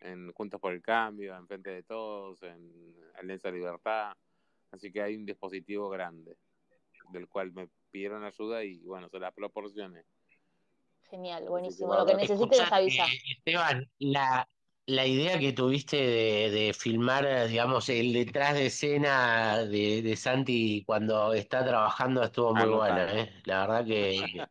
en 0.00 0.30
Juntos 0.32 0.60
por 0.60 0.74
el 0.74 0.82
Cambio 0.82 1.34
en 1.34 1.46
Frente 1.46 1.70
de 1.70 1.82
Todos 1.82 2.42
en 2.42 2.94
Alianza 3.14 3.50
Libertad 3.50 4.12
así 4.70 4.92
que 4.92 5.00
hay 5.00 5.16
un 5.16 5.24
dispositivo 5.24 5.88
grande 5.88 6.36
del 7.10 7.26
cual 7.26 7.52
me 7.52 7.70
pidieron 7.90 8.24
ayuda 8.24 8.64
y 8.64 8.78
bueno, 8.84 9.08
se 9.08 9.18
la 9.18 9.30
proporcioné. 9.30 10.04
Genial, 11.10 11.44
buenísimo. 11.48 11.94
Lo 11.94 12.06
que 12.06 12.14
necesites 12.14 12.60
avisa. 12.70 13.06
Esteban, 13.30 13.90
la, 13.98 14.46
la 14.86 15.06
idea 15.06 15.38
que 15.38 15.52
tuviste 15.52 15.96
de, 15.96 16.74
filmar, 16.78 17.46
digamos, 17.48 17.88
el 17.88 18.12
detrás 18.12 18.54
de 18.54 18.66
escena 18.66 19.64
de, 19.64 20.16
Santi 20.16 20.82
cuando 20.86 21.32
está 21.32 21.64
trabajando 21.64 22.22
estuvo 22.22 22.54
muy 22.54 22.68
buena, 22.68 23.12
¿eh? 23.12 23.32
La 23.44 23.66
verdad 23.66 23.84
que, 23.86 24.46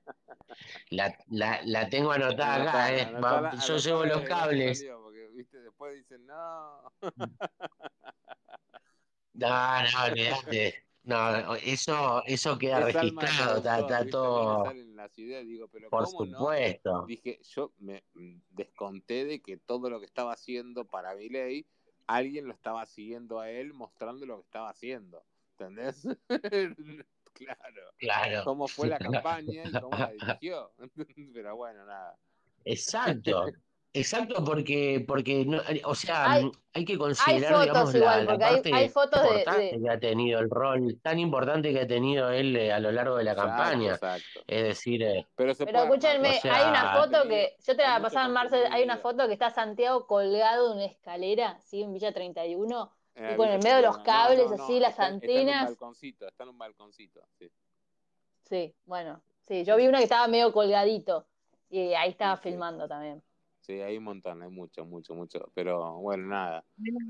la, 0.89 1.15
la, 1.27 1.59
la, 1.65 1.89
tengo 1.89 2.11
anotada 2.11 2.69
acá, 2.69 2.95
¿eh? 2.95 3.11
Yo 3.67 3.77
llevo 3.77 4.05
los 4.05 4.21
cables. 4.21 4.85
porque, 5.01 5.27
¿viste? 5.33 5.59
Después 5.59 5.95
dicen, 5.95 6.25
no. 6.25 6.91
no, 9.33 9.83
no, 9.83 10.03
olvidate. 10.05 10.86
No, 11.07 11.55
eso, 11.55 12.21
eso 12.25 12.57
queda 12.57 12.81
registrado, 12.81 13.59
está, 13.59 14.05
todo. 14.09 14.65
Por 15.89 16.05
supuesto. 16.05 17.05
Dije, 17.07 17.39
yo 17.43 17.71
me 17.77 18.03
mm, 18.13 18.39
desconté 18.49 19.23
de 19.23 19.41
que 19.41 19.55
todo 19.55 19.89
lo 19.89 20.01
que 20.01 20.05
estaba 20.05 20.33
haciendo 20.33 20.83
para 20.83 21.15
mi 21.15 21.29
ley, 21.29 21.65
alguien 22.07 22.45
lo 22.45 22.53
estaba 22.53 22.85
siguiendo 22.85 23.39
a 23.39 23.49
él 23.49 23.73
mostrando 23.73 24.25
lo 24.25 24.39
que 24.39 24.47
estaba 24.47 24.69
haciendo. 24.69 25.23
¿Entendés? 25.51 26.05
claro. 27.31 27.93
Claro. 27.99 28.43
Cómo 28.43 28.67
fue 28.67 28.89
la 28.89 28.99
campaña 28.99 29.63
y 29.63 29.71
cómo 29.79 29.97
la 29.97 30.11
dirigió. 30.11 30.73
Pero 31.33 31.55
bueno, 31.55 31.85
nada. 31.85 32.19
Exacto. 32.65 33.45
Exacto, 33.97 34.43
porque, 34.43 35.03
porque 35.07 35.45
o 35.83 35.95
sea, 35.95 36.31
hay, 36.31 36.51
hay 36.73 36.85
que 36.85 36.97
considerar, 36.97 37.61
digamos, 37.61 37.93
la, 37.95 38.37
parte 38.37 38.73
hay, 38.73 38.89
fotos 38.89 39.21
importante 39.23 39.79
que 39.81 39.89
ha 39.89 39.99
tenido 39.99 40.39
el 40.39 40.49
rol 40.49 40.99
tan 41.01 41.17
importante 41.17 41.73
que 41.73 41.81
ha 41.81 41.87
tenido 41.87 42.29
él 42.29 42.55
eh, 42.55 42.71
a 42.71 42.79
lo 42.79 42.91
largo 42.91 43.17
de 43.17 43.23
la 43.23 43.35
campaña. 43.35 43.93
Exacto. 43.93 44.41
Es 44.45 44.63
decir, 44.63 45.01
eh, 45.01 45.25
pero, 45.35 45.51
escúchenme, 45.51 46.39
hay 46.43 46.69
una 46.69 46.93
foto 46.93 47.27
que, 47.27 47.55
yo 47.65 47.75
te 47.75 47.83
la 47.83 47.99
pasaba 48.01 48.27
en 48.27 48.33
Marcel, 48.33 48.63
hay 48.71 48.83
una 48.83 48.97
foto 48.97 49.25
que 49.25 49.33
está 49.33 49.49
Santiago 49.49 50.05
colgado 50.05 50.69
de 50.69 50.75
una 50.75 50.85
escalera, 50.85 51.59
¿sí? 51.61 51.81
En 51.81 51.93
Villa 51.93 52.13
31, 52.13 52.91
eh, 53.15 53.31
y 53.33 53.35
con 53.35 53.49
el 53.49 53.61
medio 53.63 53.77
de 53.77 53.81
los 53.81 53.97
cables, 53.99 54.51
así, 54.51 54.79
las 54.79 54.99
antenas. 54.99 55.37
Está 55.39 55.53
en 55.53 55.61
un 55.61 55.65
balconcito, 55.67 56.27
está 56.27 56.43
en 56.43 56.49
un 56.49 56.57
balconcito, 56.57 57.21
sí. 57.39 57.51
Sí, 58.43 58.75
bueno, 58.85 59.21
sí, 59.47 59.65
yo 59.65 59.75
vi 59.75 59.87
una 59.87 59.97
que 59.97 60.05
estaba 60.05 60.27
medio 60.27 60.53
colgadito, 60.53 61.25
y 61.69 61.93
ahí 61.95 62.11
estaba 62.11 62.37
filmando 62.37 62.87
también. 62.87 63.21
Sí, 63.67 63.81
hay 63.81 63.97
un 63.97 64.05
montón, 64.05 64.41
hay 64.41 64.49
mucho, 64.49 64.85
mucho, 64.85 65.13
mucho. 65.13 65.51
Pero 65.53 65.97
bueno, 65.97 66.27
nada. 66.27 66.63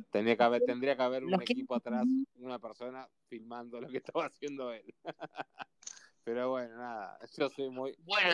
Tendría 0.09 0.35
que 0.35 0.43
haber, 0.43 0.63
tendría 0.63 0.95
que 0.97 1.03
haber 1.03 1.23
un 1.23 1.39
equipo 1.39 1.75
atrás, 1.75 2.07
una 2.37 2.57
persona 2.57 3.07
filmando 3.29 3.79
lo 3.79 3.87
que 3.87 3.97
estaba 4.03 4.25
haciendo 4.25 4.73
él. 4.73 4.83
Pero 6.23 6.49
bueno, 6.49 6.75
nada. 6.75 7.19
Yo 7.37 7.47
soy 7.49 7.69
muy. 7.69 7.95
Bueno, 7.99 8.29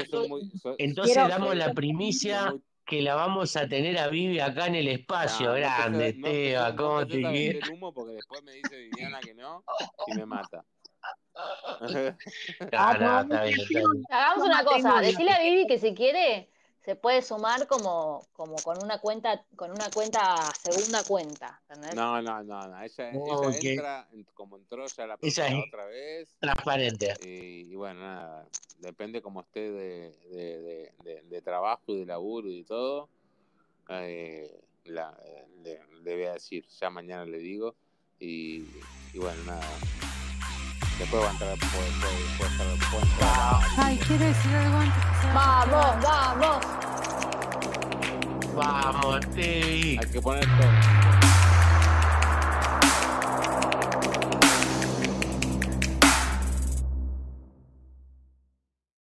entonces 0.77 1.15
damos 1.15 1.53
la 1.57 1.73
primicia 1.73 2.55
que 2.85 3.01
la 3.01 3.15
vamos 3.15 3.57
a 3.57 3.67
tener 3.67 3.97
a 3.97 4.07
Vivi 4.07 4.39
acá 4.39 4.67
en 4.67 4.75
el 4.75 4.87
espacio 4.87 5.51
grande, 5.51 6.13
Teba. 6.13 6.73
¿Cómo 6.77 7.05
te 7.05 7.21
quieres? 7.21 7.69
humo 7.69 7.93
porque 7.93 8.13
después 8.13 8.41
me 8.43 8.53
dice 8.53 8.77
Viviana 8.77 9.19
que 9.19 9.33
no 9.33 9.65
y 10.07 10.15
me 10.15 10.25
mata. 10.25 10.65
Hagamos 12.71 14.45
una 14.45 14.63
cosa, 14.63 15.01
decirle 15.01 15.31
a 15.31 15.43
Vivi 15.43 15.67
que 15.67 15.77
si 15.77 15.93
quiere 15.93 16.52
se 16.83 16.95
puede 16.95 17.21
sumar 17.21 17.65
como, 17.67 18.25
como 18.33 18.55
con 18.57 18.83
una 18.83 18.99
cuenta, 18.99 19.45
con 19.55 19.71
una 19.71 19.89
cuenta, 19.89 20.35
segunda 20.61 21.03
cuenta. 21.03 21.61
No, 21.95 22.21
no, 22.21 22.43
no, 22.43 22.67
no. 22.67 22.81
Ella, 22.83 23.11
entra 23.11 24.07
como 24.33 24.57
entró 24.57 24.85
ya 24.87 25.07
la 25.07 25.17
primera 25.17 25.59
otra 25.65 25.85
vez. 25.85 26.35
Transparente. 26.39 27.13
Y, 27.21 27.73
bueno, 27.75 28.01
nada, 28.01 28.45
depende 28.79 29.21
como 29.21 29.41
esté 29.41 29.71
de, 29.71 30.91
de, 31.29 31.41
trabajo 31.41 31.83
y 31.87 31.99
de 31.99 32.05
laburo 32.05 32.49
y 32.49 32.63
todo. 32.63 33.07
Eh, 33.89 34.61
la, 34.85 35.17
le, 35.63 36.15
voy 36.15 36.25
a 36.25 36.33
decir, 36.33 36.67
ya 36.67 36.89
mañana 36.89 37.25
le 37.25 37.37
digo. 37.37 37.75
Y, 38.19 38.65
y 39.13 39.19
bueno, 39.19 39.41
nada. 39.45 40.12
Después 41.03 41.21
va 41.21 41.27
a 41.27 41.31
entrar, 41.31 41.57
puede, 41.57 41.91
puede, 42.37 42.51
puede, 42.89 43.03
entrar. 43.03 43.59
Ay, 43.75 43.99
quiero 44.07 44.23
decir 44.25 44.55
algo 44.55 44.77
antes 44.77 45.03
que 45.19 45.27
Vamos, 45.33 46.01
vamos. 46.01 46.65
Vamos, 48.55 49.19
Tevi. 49.35 49.97
Hay 49.99 50.09
que 50.09 50.21
poner 50.21 50.45
todo. 50.45 51.22